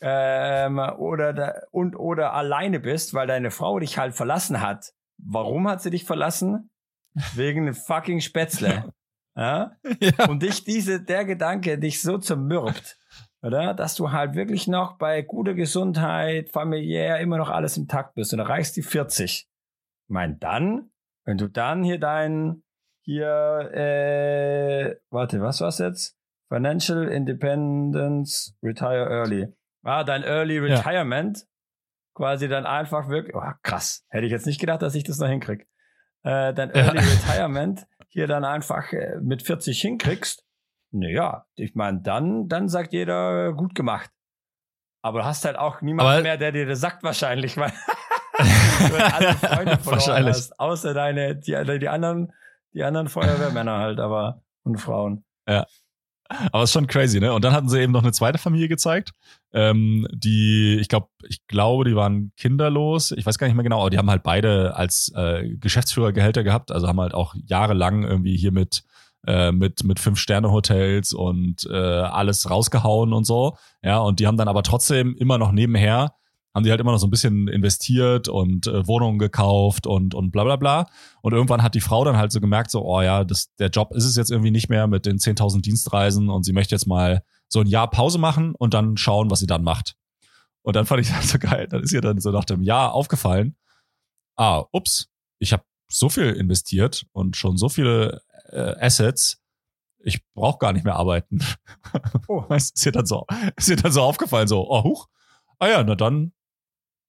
ähm, 0.00 0.78
oder 0.78 1.32
da, 1.32 1.54
und 1.70 1.96
oder 1.96 2.32
alleine 2.32 2.80
bist, 2.80 3.14
weil 3.14 3.26
deine 3.26 3.50
Frau 3.50 3.78
dich 3.78 3.98
halt 3.98 4.14
verlassen 4.14 4.60
hat. 4.60 4.92
Warum 5.18 5.68
hat 5.68 5.82
sie 5.82 5.90
dich 5.90 6.04
verlassen? 6.04 6.70
Wegen 7.34 7.72
fucking 7.74 8.20
Spätzle. 8.20 8.92
ja? 9.36 9.72
Ja. 10.00 10.28
und 10.28 10.42
dich 10.42 10.64
diese, 10.64 11.02
der 11.02 11.24
Gedanke 11.24 11.78
dich 11.78 12.00
so 12.00 12.18
zermürbt, 12.18 12.98
oder? 13.42 13.74
Dass 13.74 13.94
du 13.94 14.12
halt 14.12 14.34
wirklich 14.34 14.68
noch 14.68 14.96
bei 14.96 15.22
guter 15.22 15.54
Gesundheit, 15.54 16.50
familiär 16.50 17.18
immer 17.20 17.36
noch 17.36 17.50
alles 17.50 17.76
im 17.76 17.88
Takt 17.88 18.14
bist 18.14 18.32
und 18.32 18.38
erreichst 18.38 18.76
die 18.76 18.82
40. 18.82 19.48
Ich 19.48 20.12
meine, 20.12 20.36
dann, 20.36 20.90
wenn 21.24 21.38
du 21.38 21.48
dann 21.48 21.84
hier 21.84 21.98
dein, 21.98 22.62
hier, 23.02 23.70
äh, 23.72 24.96
warte, 25.10 25.40
was 25.40 25.60
war's 25.60 25.78
jetzt? 25.78 26.16
Financial 26.48 27.06
Independence, 27.06 28.56
Retire 28.62 29.08
Early. 29.08 29.52
Ah, 29.82 30.04
dein 30.04 30.22
Early 30.22 30.56
Ja. 30.56 30.76
Retirement. 30.76 31.46
Quasi 32.14 32.48
dann 32.48 32.66
einfach 32.66 33.08
wirklich, 33.08 33.34
oh, 33.34 33.42
krass. 33.62 34.04
Hätte 34.08 34.26
ich 34.26 34.32
jetzt 34.32 34.46
nicht 34.46 34.60
gedacht, 34.60 34.82
dass 34.82 34.94
ich 34.94 35.04
das 35.04 35.18
noch 35.18 35.28
hinkrieg. 35.28 35.66
Äh, 36.22 36.52
dein 36.52 36.70
Early 36.70 36.98
Retirement 36.98 37.86
hier 38.08 38.26
dann 38.26 38.44
einfach 38.44 38.92
äh, 38.92 39.16
mit 39.22 39.42
40 39.42 39.80
hinkriegst. 39.80 40.44
Naja, 40.90 41.46
ich 41.54 41.74
meine, 41.76 42.00
dann, 42.02 42.48
dann 42.48 42.68
sagt 42.68 42.92
jeder, 42.92 43.52
gut 43.52 43.74
gemacht. 43.74 44.10
Aber 45.02 45.20
du 45.20 45.24
hast 45.24 45.44
halt 45.44 45.56
auch 45.56 45.80
niemanden 45.80 46.12
Aber- 46.12 46.22
mehr, 46.22 46.36
der 46.36 46.52
dir 46.52 46.66
das 46.66 46.80
sagt 46.80 47.02
wahrscheinlich, 47.04 47.56
weil 47.56 47.70
du 48.38 48.98
halt 48.98 49.14
alle 49.14 49.32
Freunde 49.34 49.78
verloren 49.78 49.86
Wahrscheinlich. 49.86 50.34
hast. 50.36 50.60
Außer 50.60 50.92
deine, 50.92 51.36
die, 51.36 51.78
die 51.78 51.88
anderen, 51.88 52.32
die 52.74 52.82
anderen 52.82 53.08
Feuerwehrmänner 53.08 53.78
halt, 53.78 54.00
aber, 54.00 54.42
und 54.64 54.78
Frauen. 54.78 55.24
Aber 56.52 56.62
ist 56.62 56.72
schon 56.72 56.86
crazy, 56.86 57.20
ne? 57.20 57.32
Und 57.32 57.44
dann 57.44 57.52
hatten 57.52 57.68
sie 57.68 57.80
eben 57.80 57.92
noch 57.92 58.02
eine 58.02 58.12
zweite 58.12 58.38
Familie 58.38 58.68
gezeigt, 58.68 59.12
ähm, 59.52 60.06
die, 60.12 60.78
ich 60.80 60.88
glaube, 60.88 61.08
ich 61.28 61.46
glaube, 61.48 61.84
die 61.84 61.96
waren 61.96 62.32
kinderlos. 62.36 63.10
Ich 63.12 63.26
weiß 63.26 63.38
gar 63.38 63.46
nicht 63.46 63.56
mehr 63.56 63.64
genau, 63.64 63.80
aber 63.80 63.90
die 63.90 63.98
haben 63.98 64.10
halt 64.10 64.22
beide 64.22 64.76
als 64.76 65.12
äh, 65.16 65.48
Geschäftsführergehälter 65.56 66.44
gehabt, 66.44 66.70
also 66.70 66.86
haben 66.86 67.00
halt 67.00 67.14
auch 67.14 67.34
jahrelang 67.46 68.04
irgendwie 68.04 68.36
hier 68.36 68.52
mit 68.52 68.84
äh, 69.26 69.52
mit 69.52 69.84
mit 69.84 69.98
fünf 69.98 70.18
Sterne 70.18 70.50
Hotels 70.50 71.12
und 71.12 71.68
äh, 71.70 71.76
alles 71.76 72.48
rausgehauen 72.48 73.12
und 73.12 73.24
so. 73.24 73.56
Ja, 73.82 73.98
und 73.98 74.20
die 74.20 74.26
haben 74.26 74.36
dann 74.36 74.48
aber 74.48 74.62
trotzdem 74.62 75.14
immer 75.16 75.36
noch 75.36 75.52
nebenher 75.52 76.14
haben 76.54 76.64
die 76.64 76.70
halt 76.70 76.80
immer 76.80 76.92
noch 76.92 76.98
so 76.98 77.06
ein 77.06 77.10
bisschen 77.10 77.48
investiert 77.48 78.28
und 78.28 78.66
äh, 78.66 78.86
Wohnungen 78.86 79.18
gekauft 79.18 79.86
und 79.86 80.14
und 80.14 80.30
bla 80.30 80.44
bla 80.44 80.56
bla. 80.56 80.86
Und 81.22 81.32
irgendwann 81.32 81.62
hat 81.62 81.74
die 81.74 81.80
Frau 81.80 82.04
dann 82.04 82.16
halt 82.16 82.32
so 82.32 82.40
gemerkt, 82.40 82.70
so, 82.70 82.84
oh 82.84 83.00
ja, 83.02 83.24
das, 83.24 83.54
der 83.56 83.68
Job 83.68 83.94
ist 83.94 84.04
es 84.04 84.16
jetzt 84.16 84.30
irgendwie 84.30 84.50
nicht 84.50 84.68
mehr 84.68 84.86
mit 84.86 85.06
den 85.06 85.18
10.000 85.18 85.60
Dienstreisen 85.62 86.28
und 86.28 86.44
sie 86.44 86.52
möchte 86.52 86.74
jetzt 86.74 86.86
mal 86.86 87.22
so 87.48 87.60
ein 87.60 87.66
Jahr 87.66 87.90
Pause 87.90 88.18
machen 88.18 88.54
und 88.56 88.74
dann 88.74 88.96
schauen, 88.96 89.30
was 89.30 89.40
sie 89.40 89.46
dann 89.46 89.62
macht. 89.62 89.96
Und 90.62 90.76
dann 90.76 90.86
fand 90.86 91.00
ich 91.00 91.08
das 91.08 91.30
so 91.30 91.38
geil. 91.38 91.68
Dann 91.68 91.82
ist 91.82 91.92
ihr 91.92 92.00
dann 92.00 92.20
so 92.20 92.30
nach 92.30 92.44
dem 92.44 92.62
Jahr 92.62 92.94
aufgefallen, 92.94 93.56
ah, 94.36 94.64
ups, 94.72 95.08
ich 95.38 95.52
habe 95.52 95.64
so 95.88 96.08
viel 96.08 96.32
investiert 96.32 97.06
und 97.12 97.36
schon 97.36 97.56
so 97.56 97.68
viele 97.68 98.22
äh, 98.50 98.74
Assets, 98.80 99.40
ich 100.02 100.24
brauche 100.34 100.58
gar 100.58 100.72
nicht 100.72 100.84
mehr 100.84 100.96
arbeiten. 100.96 101.40
Oh. 102.28 102.44
Ist 102.54 102.84
ihr 102.86 102.92
dann 102.92 103.06
so, 103.06 103.26
ist 103.56 103.68
ihr 103.68 103.76
dann 103.76 103.92
so 103.92 104.02
aufgefallen, 104.02 104.48
so, 104.48 104.70
oh, 104.70 104.84
huch, 104.84 105.08
ah 105.58 105.68
ja, 105.68 105.82
na 105.82 105.94
dann 105.94 106.32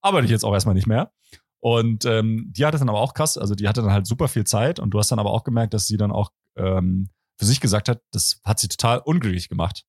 arbeite 0.02 0.26
ich 0.26 0.30
jetzt 0.30 0.44
auch 0.44 0.52
erstmal 0.52 0.74
nicht 0.74 0.86
mehr. 0.86 1.12
Und 1.60 2.04
ähm, 2.04 2.52
die 2.56 2.66
hatte 2.66 2.78
dann 2.78 2.88
aber 2.88 3.00
auch 3.00 3.14
krass, 3.14 3.38
also 3.38 3.54
die 3.54 3.68
hatte 3.68 3.82
dann 3.82 3.92
halt 3.92 4.06
super 4.06 4.28
viel 4.28 4.44
Zeit 4.44 4.80
und 4.80 4.90
du 4.90 4.98
hast 4.98 5.12
dann 5.12 5.20
aber 5.20 5.30
auch 5.30 5.44
gemerkt, 5.44 5.74
dass 5.74 5.86
sie 5.86 5.96
dann 5.96 6.10
auch 6.10 6.30
ähm, 6.56 7.10
für 7.38 7.46
sich 7.46 7.60
gesagt 7.60 7.88
hat, 7.88 8.02
das 8.10 8.40
hat 8.44 8.58
sie 8.58 8.68
total 8.68 8.98
unglücklich 8.98 9.48
gemacht. 9.48 9.84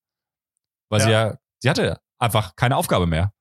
Weil 0.90 1.02
sie 1.02 1.12
Ja. 1.12 1.28
ja, 1.30 1.38
sie 1.60 1.70
hatte 1.70 2.00
einfach 2.20 2.56
keine 2.56 2.78
Aufgabe 2.78 3.08
mehr. 3.08 3.34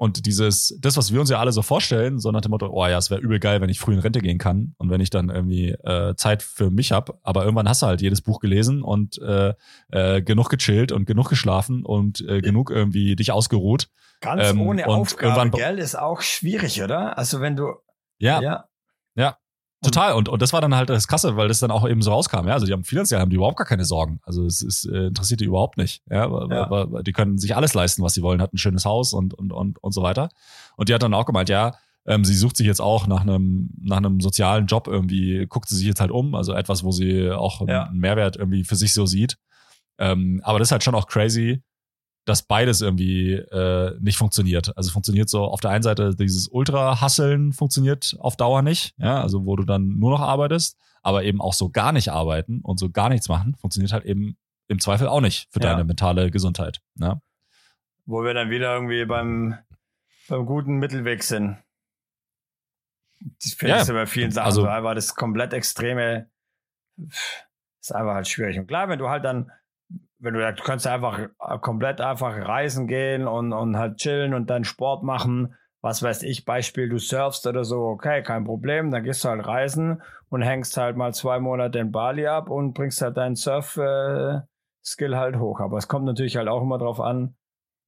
Und 0.00 0.24
dieses, 0.24 0.78
das, 0.80 0.96
was 0.96 1.12
wir 1.12 1.20
uns 1.20 1.28
ja 1.28 1.38
alle 1.40 1.52
so 1.52 1.60
vorstellen, 1.60 2.20
so 2.20 2.30
nach 2.30 2.40
dem 2.40 2.52
Motto, 2.52 2.70
oh 2.72 2.86
ja, 2.86 2.96
es 2.96 3.10
wäre 3.10 3.20
übel 3.20 3.38
geil, 3.38 3.60
wenn 3.60 3.68
ich 3.68 3.78
früh 3.78 3.92
in 3.92 3.98
Rente 3.98 4.20
gehen 4.20 4.38
kann 4.38 4.74
und 4.78 4.88
wenn 4.88 5.02
ich 5.02 5.10
dann 5.10 5.28
irgendwie 5.28 5.72
äh, 5.72 6.14
Zeit 6.16 6.42
für 6.42 6.70
mich 6.70 6.92
hab. 6.92 7.20
Aber 7.22 7.44
irgendwann 7.44 7.68
hast 7.68 7.82
du 7.82 7.86
halt 7.86 8.00
jedes 8.00 8.22
Buch 8.22 8.40
gelesen 8.40 8.82
und 8.82 9.18
äh, 9.20 9.52
äh, 9.90 10.22
genug 10.22 10.48
gechillt 10.48 10.90
und 10.90 11.04
genug 11.04 11.28
geschlafen 11.28 11.84
und 11.84 12.26
äh, 12.26 12.40
genug 12.40 12.70
irgendwie 12.70 13.14
dich 13.14 13.30
ausgeruht. 13.30 13.90
Ganz 14.22 14.48
Ähm, 14.48 14.62
ohne 14.62 14.86
Aufgabe, 14.86 15.50
gell, 15.50 15.78
ist 15.78 15.98
auch 15.98 16.22
schwierig, 16.22 16.82
oder? 16.82 17.18
Also 17.18 17.42
wenn 17.42 17.56
du, 17.56 17.74
Ja, 18.18 18.40
ja, 18.40 19.36
Total. 19.82 20.12
Und, 20.12 20.28
und 20.28 20.42
das 20.42 20.52
war 20.52 20.60
dann 20.60 20.74
halt 20.74 20.90
das 20.90 21.08
Krasse, 21.08 21.36
weil 21.36 21.48
das 21.48 21.58
dann 21.60 21.70
auch 21.70 21.88
eben 21.88 22.02
so 22.02 22.10
rauskam. 22.12 22.46
Ja, 22.46 22.52
also 22.54 22.66
die 22.66 22.72
haben 22.72 22.84
finanziell 22.84 23.18
haben 23.20 23.30
die 23.30 23.36
überhaupt 23.36 23.56
gar 23.56 23.66
keine 23.66 23.84
Sorgen. 23.86 24.20
Also 24.24 24.44
es 24.44 24.60
ist, 24.60 24.84
äh, 24.84 25.06
interessiert 25.06 25.40
die 25.40 25.46
überhaupt 25.46 25.78
nicht. 25.78 26.02
Ja, 26.10 26.30
weil, 26.30 26.50
Ja. 26.50 26.70
Weil 26.70 27.02
die 27.02 27.12
können 27.12 27.38
sich 27.38 27.56
alles 27.56 27.72
leisten, 27.72 28.02
was 28.02 28.12
sie 28.14 28.22
wollen, 28.22 28.42
hat 28.42 28.52
ein 28.52 28.58
schönes 28.58 28.84
Haus 28.84 29.14
und, 29.14 29.32
und, 29.34 29.52
und, 29.52 29.82
und 29.82 29.92
so 29.92 30.02
weiter. 30.02 30.28
Und 30.76 30.88
die 30.90 30.94
hat 30.94 31.02
dann 31.02 31.14
auch 31.14 31.24
gemeint, 31.24 31.48
ja, 31.48 31.72
ähm, 32.06 32.24
sie 32.24 32.34
sucht 32.34 32.56
sich 32.56 32.66
jetzt 32.66 32.80
auch 32.80 33.06
nach 33.06 33.22
einem, 33.22 33.70
nach 33.80 33.98
einem 33.98 34.20
sozialen 34.20 34.66
Job 34.66 34.86
irgendwie, 34.86 35.46
guckt 35.48 35.68
sie 35.68 35.76
sich 35.76 35.86
jetzt 35.86 36.00
halt 36.00 36.10
um. 36.10 36.34
Also 36.34 36.52
etwas, 36.52 36.84
wo 36.84 36.92
sie 36.92 37.30
auch 37.30 37.66
Ja. 37.66 37.84
einen 37.84 38.00
Mehrwert 38.00 38.36
irgendwie 38.36 38.64
für 38.64 38.76
sich 38.76 38.92
so 38.92 39.06
sieht. 39.06 39.38
Ähm, 39.98 40.40
aber 40.44 40.58
das 40.58 40.68
ist 40.68 40.72
halt 40.72 40.82
schon 40.84 40.94
auch 40.94 41.06
crazy, 41.06 41.62
dass 42.30 42.42
beides 42.42 42.80
irgendwie 42.80 43.32
äh, 43.34 43.96
nicht 44.00 44.16
funktioniert. 44.16 44.76
Also 44.76 44.90
funktioniert 44.90 45.28
so 45.28 45.44
auf 45.44 45.60
der 45.60 45.70
einen 45.70 45.82
Seite 45.82 46.14
dieses 46.16 46.48
Ultra-Hasseln 46.48 47.52
funktioniert 47.52 48.16
auf 48.20 48.36
Dauer 48.36 48.62
nicht, 48.62 48.94
ja, 48.98 49.20
also 49.20 49.44
wo 49.44 49.56
du 49.56 49.64
dann 49.64 49.98
nur 49.98 50.10
noch 50.10 50.20
arbeitest, 50.20 50.78
aber 51.02 51.24
eben 51.24 51.40
auch 51.40 51.52
so 51.54 51.68
gar 51.70 51.92
nicht 51.92 52.08
arbeiten 52.10 52.60
und 52.62 52.78
so 52.78 52.90
gar 52.90 53.08
nichts 53.08 53.28
machen, 53.28 53.54
funktioniert 53.56 53.92
halt 53.92 54.04
eben 54.04 54.36
im 54.68 54.78
Zweifel 54.78 55.08
auch 55.08 55.20
nicht 55.20 55.48
für 55.52 55.60
Ja. 55.60 55.72
deine 55.72 55.84
mentale 55.84 56.30
Gesundheit. 56.30 56.80
Ne? 56.94 57.20
wo 58.06 58.24
wir 58.24 58.34
dann 58.34 58.50
wieder 58.50 58.74
irgendwie 58.74 59.04
beim, 59.04 59.56
beim 60.28 60.44
guten 60.44 60.78
Mittelweg 60.78 61.22
sind. 61.22 61.58
Ich 63.44 63.54
finde 63.54 63.74
Ja, 63.76 63.82
es 63.82 63.88
bei 63.88 64.06
vielen 64.06 64.32
Sachen 64.32 64.46
also- 64.46 64.62
so 64.62 64.66
einfach 64.68 64.94
das 64.94 65.14
komplett 65.14 65.52
extreme 65.52 66.28
ist 66.98 67.94
einfach 67.94 68.14
halt 68.14 68.26
schwierig. 68.28 68.58
Und 68.58 68.66
klar, 68.66 68.88
wenn 68.88 68.98
du 68.98 69.08
halt 69.08 69.24
dann, 69.24 69.52
wenn 70.20 70.34
du, 70.34 70.40
du 70.40 70.62
kannst 70.62 70.86
einfach 70.86 71.18
äh, 71.18 71.58
komplett 71.60 72.00
einfach 72.00 72.36
reisen 72.36 72.86
gehen 72.86 73.26
und, 73.26 73.52
und 73.52 73.76
halt 73.76 73.96
chillen 73.96 74.34
und 74.34 74.50
dann 74.50 74.64
Sport 74.64 75.02
machen, 75.02 75.54
was 75.82 76.02
weiß 76.02 76.22
ich, 76.24 76.44
Beispiel, 76.44 76.88
du 76.88 76.98
surfst 76.98 77.46
oder 77.46 77.64
so, 77.64 77.80
okay, 77.84 78.22
kein 78.22 78.44
Problem, 78.44 78.90
dann 78.90 79.02
gehst 79.02 79.24
du 79.24 79.30
halt 79.30 79.46
reisen 79.46 80.02
und 80.28 80.42
hängst 80.42 80.76
halt 80.76 80.96
mal 80.96 81.14
zwei 81.14 81.40
Monate 81.40 81.78
in 81.78 81.90
Bali 81.90 82.26
ab 82.26 82.50
und 82.50 82.74
bringst 82.74 83.00
halt 83.00 83.16
deinen 83.16 83.34
Surf-Skill 83.34 85.16
halt 85.16 85.38
hoch. 85.38 85.60
Aber 85.60 85.78
es 85.78 85.88
kommt 85.88 86.04
natürlich 86.04 86.36
halt 86.36 86.48
auch 86.48 86.62
immer 86.62 86.78
drauf 86.78 87.00
an, 87.00 87.34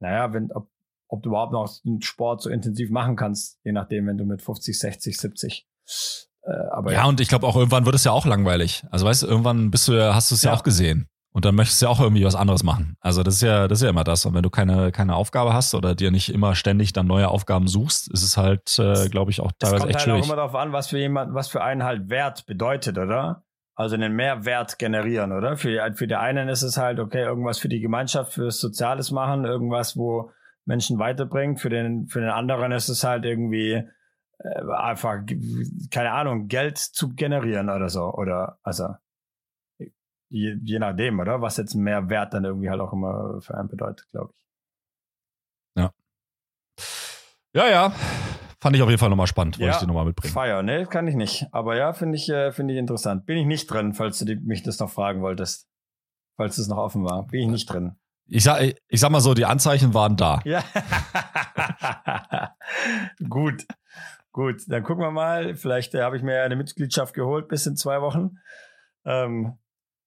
naja, 0.01 0.33
wenn, 0.33 0.51
ob, 0.53 0.69
ob 1.09 1.23
du 1.23 1.29
überhaupt 1.31 1.53
noch 1.53 1.71
den 1.85 2.01
Sport 2.01 2.41
so 2.41 2.49
intensiv 2.49 2.91
machen 2.91 3.15
kannst, 3.17 3.61
je 3.63 3.73
nachdem, 3.73 4.07
wenn 4.07 4.17
du 4.17 4.25
mit 4.25 4.41
50, 4.41 4.79
60, 4.79 5.19
70. 5.19 5.69
Äh, 6.45 6.51
aber 6.71 6.93
Ja, 6.93 7.05
und 7.05 7.21
ich 7.21 7.29
glaube 7.29 7.47
auch 7.47 7.57
irgendwann 7.57 7.85
wird 7.85 7.95
es 7.95 8.05
ja 8.05 8.13
auch 8.13 8.25
langweilig. 8.25 8.85
Also 8.91 9.05
weißt 9.05 9.23
du, 9.23 9.27
irgendwann 9.27 9.71
bist 9.71 9.87
du 9.87 9.93
ja, 9.93 10.15
hast 10.15 10.31
du 10.31 10.35
es 10.35 10.43
ja. 10.43 10.51
Ja. 10.51 10.57
auch 10.57 10.63
gesehen. 10.63 11.09
Und 11.33 11.47
dann 11.47 11.55
möchtest 11.55 11.81
du 11.81 11.87
ja 11.87 11.91
auch 11.91 12.01
irgendwie 12.01 12.25
was 12.25 12.35
anderes 12.35 12.63
machen. 12.63 12.97
Also 13.01 13.23
das 13.23 13.37
ist 13.37 13.43
ja, 13.43 13.67
das 13.67 13.79
ist 13.79 13.85
ja 13.85 13.91
immer 13.91 14.05
das. 14.05 14.27
Und 14.27 14.35
wenn 14.35 14.43
du 14.43 14.51
keine, 14.51 14.93
keine 14.93 15.17
Aufgabe 15.17 15.55
hast 15.55 15.75
oder 15.75 15.95
dir 15.95 16.11
nicht 16.11 16.33
immer 16.33 16.55
ständig 16.55 16.93
dann 16.93 17.07
neue 17.07 17.29
Aufgaben 17.29 17.69
suchst, 17.69 18.13
ist 18.13 18.23
es 18.23 18.37
halt, 18.37 18.79
äh, 18.79 19.09
glaube 19.09 19.31
ich, 19.31 19.41
auch 19.41 19.51
Es 19.53 19.59
teilweise 19.59 19.81
kommt 19.81 19.91
echt 19.91 20.01
halt 20.01 20.09
auch 20.09 20.13
schwierig. 20.13 20.27
immer 20.27 20.37
darauf 20.37 20.55
an, 20.55 20.73
was 20.73 20.89
für 20.89 20.99
jemand, 20.99 21.35
was 21.35 21.49
für 21.49 21.63
einen 21.63 21.85
halt 21.85 22.11
Wert 22.11 22.45
bedeutet, 22.45 22.99
oder? 22.99 23.45
Also 23.75 23.95
einen 23.95 24.13
Mehrwert 24.13 24.79
generieren, 24.79 25.33
oder? 25.33 25.57
Für, 25.57 25.95
für 25.95 26.07
die 26.07 26.17
einen 26.17 26.51
ist 26.51 26.63
es 26.63 26.77
halt, 26.77 27.01
okay, 27.01 27.23
irgendwas 27.23 27.59
für 27.59 27.71
die 27.71 27.81
Gemeinschaft, 27.81 28.35
fürs 28.35 28.61
Soziales 28.61 29.11
machen, 29.11 29.47
irgendwas, 29.47 29.97
wo 29.97 30.31
Menschen 30.67 30.99
weiterbringt. 30.99 31.61
Für 31.61 31.71
den, 31.71 32.09
für 32.09 32.21
den 32.21 32.29
anderen 32.29 32.73
ist 32.73 32.91
es 32.91 33.05
halt 33.05 33.25
irgendwie 33.25 33.83
äh, 34.39 34.73
einfach, 34.77 35.21
keine 35.91 36.13
Ahnung, 36.13 36.49
Geld 36.49 36.77
zu 36.77 37.15
generieren 37.15 37.71
oder 37.71 37.89
so. 37.89 38.13
Oder 38.13 38.59
also 38.63 38.89
je, 40.33 40.57
je 40.63 40.79
nachdem, 40.79 41.21
oder? 41.21 41.41
Was 41.41 41.57
jetzt 41.57 41.75
ein 41.75 41.83
Mehrwert 41.83 42.35
dann 42.35 42.45
irgendwie 42.45 42.71
halt 42.71 42.81
auch 42.81 42.93
immer 42.93 43.41
für 43.41 43.57
einen 43.57 43.69
bedeutet, 43.69 44.09
glaube 44.11 44.33
ich. 44.35 44.43
Ja, 47.55 47.69
ja. 47.69 47.93
Fand 48.61 48.77
ich 48.77 48.83
auf 48.83 48.89
jeden 48.89 48.99
Fall 48.99 49.11
nochmal 49.11 49.27
spannend, 49.27 49.59
wollte 49.59 49.67
Ja, 49.67 49.73
ich 49.75 49.81
dir 49.81 49.87
nochmal 49.87 50.05
mitbringen. 50.07 50.33
Fire, 50.33 50.63
ne, 50.63 50.87
kann 50.87 51.07
ich 51.09 51.17
nicht. 51.17 51.47
Aber 51.53 51.77
ja, 51.77 51.93
finde 51.93 52.17
ich, 52.17 52.29
äh, 52.29 52.53
finde 52.53 52.75
ich 52.75 52.81
interessant. 52.81 53.27
Bin 53.27 53.37
ich 53.37 53.47
nicht 53.47 53.71
drin, 53.71 53.93
falls 53.93 54.19
du 54.21 54.25
die, 54.25 54.37
mich 54.37 54.63
das 54.63 54.79
noch 54.79 54.91
fragen 54.91 55.21
wolltest. 55.21 55.69
Falls 56.37 56.57
es 56.59 56.69
noch 56.69 56.79
offen 56.79 57.05
war. 57.05 57.27
Bin 57.27 57.41
ich 57.41 57.49
nicht 57.49 57.67
drin. 57.71 57.97
Ich 58.27 58.45
sag, 58.45 58.63
ich 58.63 59.01
sag 59.01 59.11
mal 59.11 59.21
so, 59.21 59.35
die 59.35 59.45
Anzeichen 59.45 59.93
waren 59.93 60.17
da. 60.17 60.41
Ja. 60.45 60.63
Gut. 63.29 63.67
Gut. 64.31 64.63
Dann 64.69 64.85
gucken 64.85 65.03
wir 65.03 65.11
mal. 65.11 65.57
Vielleicht 65.57 65.95
äh, 65.95 66.03
habe 66.03 66.17
ich 66.17 66.23
mir 66.23 66.43
eine 66.43 66.57
Mitgliedschaft 66.57 67.15
geholt 67.15 67.49
bis 67.49 67.67
in 67.67 67.77
zwei 67.77 68.01
Wochen. 68.01 68.39
Ähm, 69.05 69.59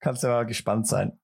kannst 0.06 0.22
du 0.22 0.28
mal 0.28 0.46
gespannt 0.46 0.86
sein. 0.88 1.20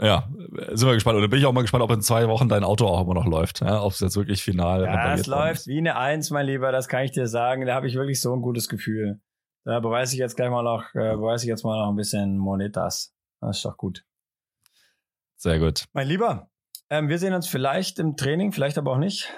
Ja, 0.00 0.28
sind 0.72 0.88
wir 0.88 0.94
gespannt. 0.94 1.22
Dann 1.22 1.30
bin 1.30 1.38
ich 1.38 1.46
auch 1.46 1.52
mal 1.52 1.62
gespannt, 1.62 1.84
ob 1.84 1.92
in 1.92 2.02
zwei 2.02 2.26
Wochen 2.26 2.48
dein 2.48 2.64
Auto 2.64 2.86
auch 2.88 3.00
immer 3.02 3.14
noch 3.14 3.26
läuft. 3.26 3.60
Ja, 3.60 3.82
ob 3.82 3.92
es 3.92 4.00
jetzt 4.00 4.16
wirklich 4.16 4.42
final 4.42 4.82
Ja, 4.84 5.14
es 5.14 5.26
läuft 5.26 5.68
wie 5.68 5.78
eine 5.78 5.96
Eins, 5.96 6.30
mein 6.30 6.46
Lieber, 6.46 6.72
das 6.72 6.88
kann 6.88 7.04
ich 7.04 7.12
dir 7.12 7.28
sagen. 7.28 7.66
Da 7.66 7.74
habe 7.74 7.86
ich 7.86 7.94
wirklich 7.94 8.20
so 8.20 8.34
ein 8.34 8.42
gutes 8.42 8.68
Gefühl. 8.68 9.20
Da 9.64 9.78
beweise 9.78 10.14
ich 10.14 10.18
jetzt 10.18 10.34
gleich 10.34 10.50
mal 10.50 10.62
noch, 10.64 10.92
äh, 10.94 11.14
beweise 11.14 11.44
ich 11.44 11.48
jetzt 11.48 11.64
mal 11.64 11.78
noch 11.80 11.90
ein 11.90 11.96
bisschen 11.96 12.36
Monetas. 12.36 13.14
Das 13.40 13.58
ist 13.58 13.64
doch 13.64 13.76
gut. 13.76 14.04
Sehr 15.36 15.60
gut. 15.60 15.84
Mein 15.92 16.08
Lieber, 16.08 16.50
ähm, 16.90 17.08
wir 17.08 17.18
sehen 17.20 17.32
uns 17.32 17.46
vielleicht 17.46 18.00
im 18.00 18.16
Training, 18.16 18.50
vielleicht 18.50 18.78
aber 18.78 18.92
auch 18.92 18.98
nicht. 18.98 19.32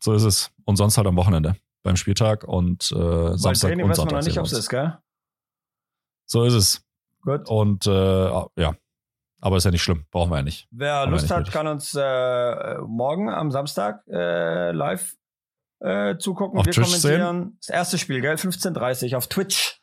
So 0.00 0.14
ist 0.14 0.24
es. 0.24 0.50
Und 0.64 0.76
sonst 0.76 0.96
halt 0.96 1.06
am 1.06 1.16
Wochenende 1.16 1.56
beim 1.86 1.96
Spieltag 1.96 2.42
und 2.44 2.90
äh, 2.90 3.38
Samstag 3.38 3.68
Training 3.68 3.84
und 3.84 3.90
weiß 3.92 3.98
man 3.98 4.08
noch 4.08 4.14
nicht, 4.16 4.34
sehen 4.34 4.40
ob 4.40 4.46
es 4.46 4.52
ist, 4.52 4.68
gell? 4.68 4.98
So 6.26 6.44
ist 6.44 6.54
es. 6.54 6.84
Gut. 7.22 7.48
Und 7.48 7.86
äh, 7.86 7.90
ja, 7.90 8.74
aber 9.40 9.56
ist 9.56 9.64
ja 9.64 9.70
nicht 9.70 9.82
schlimm. 9.82 10.04
Brauchen 10.10 10.30
wir 10.32 10.38
ja 10.38 10.42
nicht. 10.42 10.66
Wer 10.72 10.94
Aber 10.94 11.12
Lust 11.12 11.30
hat, 11.30 11.50
kann 11.52 11.68
uns 11.68 11.94
äh, 11.94 12.78
morgen 12.78 13.30
am 13.30 13.52
Samstag 13.52 14.02
äh, 14.08 14.72
live 14.72 15.16
äh, 15.78 16.16
zugucken. 16.18 16.58
Auf 16.58 16.66
wir 16.66 16.72
Twitch 16.72 16.86
kommentieren 16.86 17.56
das 17.60 17.68
erste 17.68 17.98
Spiel, 17.98 18.20
gell? 18.20 18.34
15.30 18.34 19.16
auf 19.16 19.28
Twitch. 19.28 19.75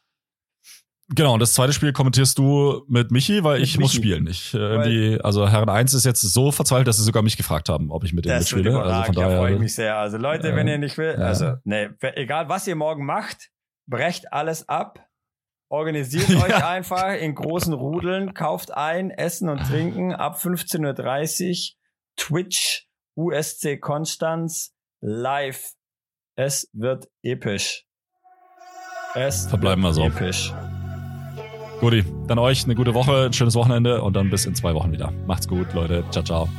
Genau, 1.10 1.34
und 1.34 1.42
das 1.42 1.54
zweite 1.54 1.74
Spiel 1.74 1.92
kommentierst 1.92 2.38
du 2.38 2.86
mit 2.88 3.12
Michi, 3.12 3.44
weil 3.44 3.60
Mit 3.60 3.68
ich 3.68 3.78
muss 3.78 3.94
Michi. 3.94 3.98
spielen. 3.98 4.28
Ich, 4.28 4.54
äh, 4.54 5.20
also 5.20 5.48
Herren 5.50 5.70
1 5.70 5.94
ist 5.94 6.06
jetzt 6.06 6.22
so 6.22 6.52
verzweifelt, 6.52 6.88
dass 6.88 6.98
sie 6.98 7.04
sogar 7.04 7.22
mich 7.24 7.36
gefragt 7.38 7.68
haben, 7.70 7.92
ob 7.92 8.04
ich 8.06 8.14
mit 8.14 8.26
denen 8.26 8.38
mitspiele. 8.38 8.82
Also 8.82 9.04
von 9.04 9.16
da 9.16 9.30
freue 9.30 9.54
ich 9.54 9.60
mich 9.60 9.76
sehr. 9.76 9.98
Also 9.98 10.18
Leute, 10.18 10.52
äh, 10.52 10.56
wenn 10.56 10.68
ihr 10.68 10.78
nicht 10.78 10.98
will, 10.98 11.16
ja. 11.20 11.26
also 11.26 11.56
nee, 11.66 11.90
egal 12.16 12.48
was 12.50 12.66
ihr 12.68 12.76
morgen 12.76 13.06
macht, 13.06 13.50
brecht 13.86 14.32
alles 14.32 14.70
ab, 14.70 15.06
organisiert 15.70 16.30
Ja. 16.30 16.42
euch 16.46 16.64
einfach 16.66 17.14
in 17.14 17.36
großen 17.36 17.74
Rudeln, 17.74 18.34
kauft 18.34 18.72
ein, 18.74 19.12
Essen 19.12 19.50
und 19.50 19.60
Trinken 19.68 20.14
ab 20.14 20.38
15.30 20.38 21.50
Uhr, 21.50 21.76
Twitch, 22.16 22.88
USC 23.18 23.78
Konstanz, 23.78 24.74
live. 25.02 25.74
Es 26.36 26.70
wird 26.74 27.08
episch. 27.24 27.86
Es 29.16 29.46
Verbleiben 29.48 29.84
wir 29.84 29.94
so. 29.94 30.06
episch. 30.06 30.52
Guti, 31.84 32.06
dann 32.28 32.40
euch 32.40 32.64
eine 32.64 32.76
gute 32.76 32.94
Woche, 32.94 33.26
ein 33.26 33.34
schönes 33.34 33.56
Wochenende 33.56 34.02
und 34.02 34.16
dann 34.16 34.30
bis 34.30 34.46
in 34.46 34.56
zwei 34.56 34.74
Wochen 34.74 34.94
wieder. 34.94 35.12
Macht's 35.28 35.50
gut, 35.50 35.74
Leute. 35.74 36.06
Ciao, 36.12 36.24
ciao. 36.24 36.50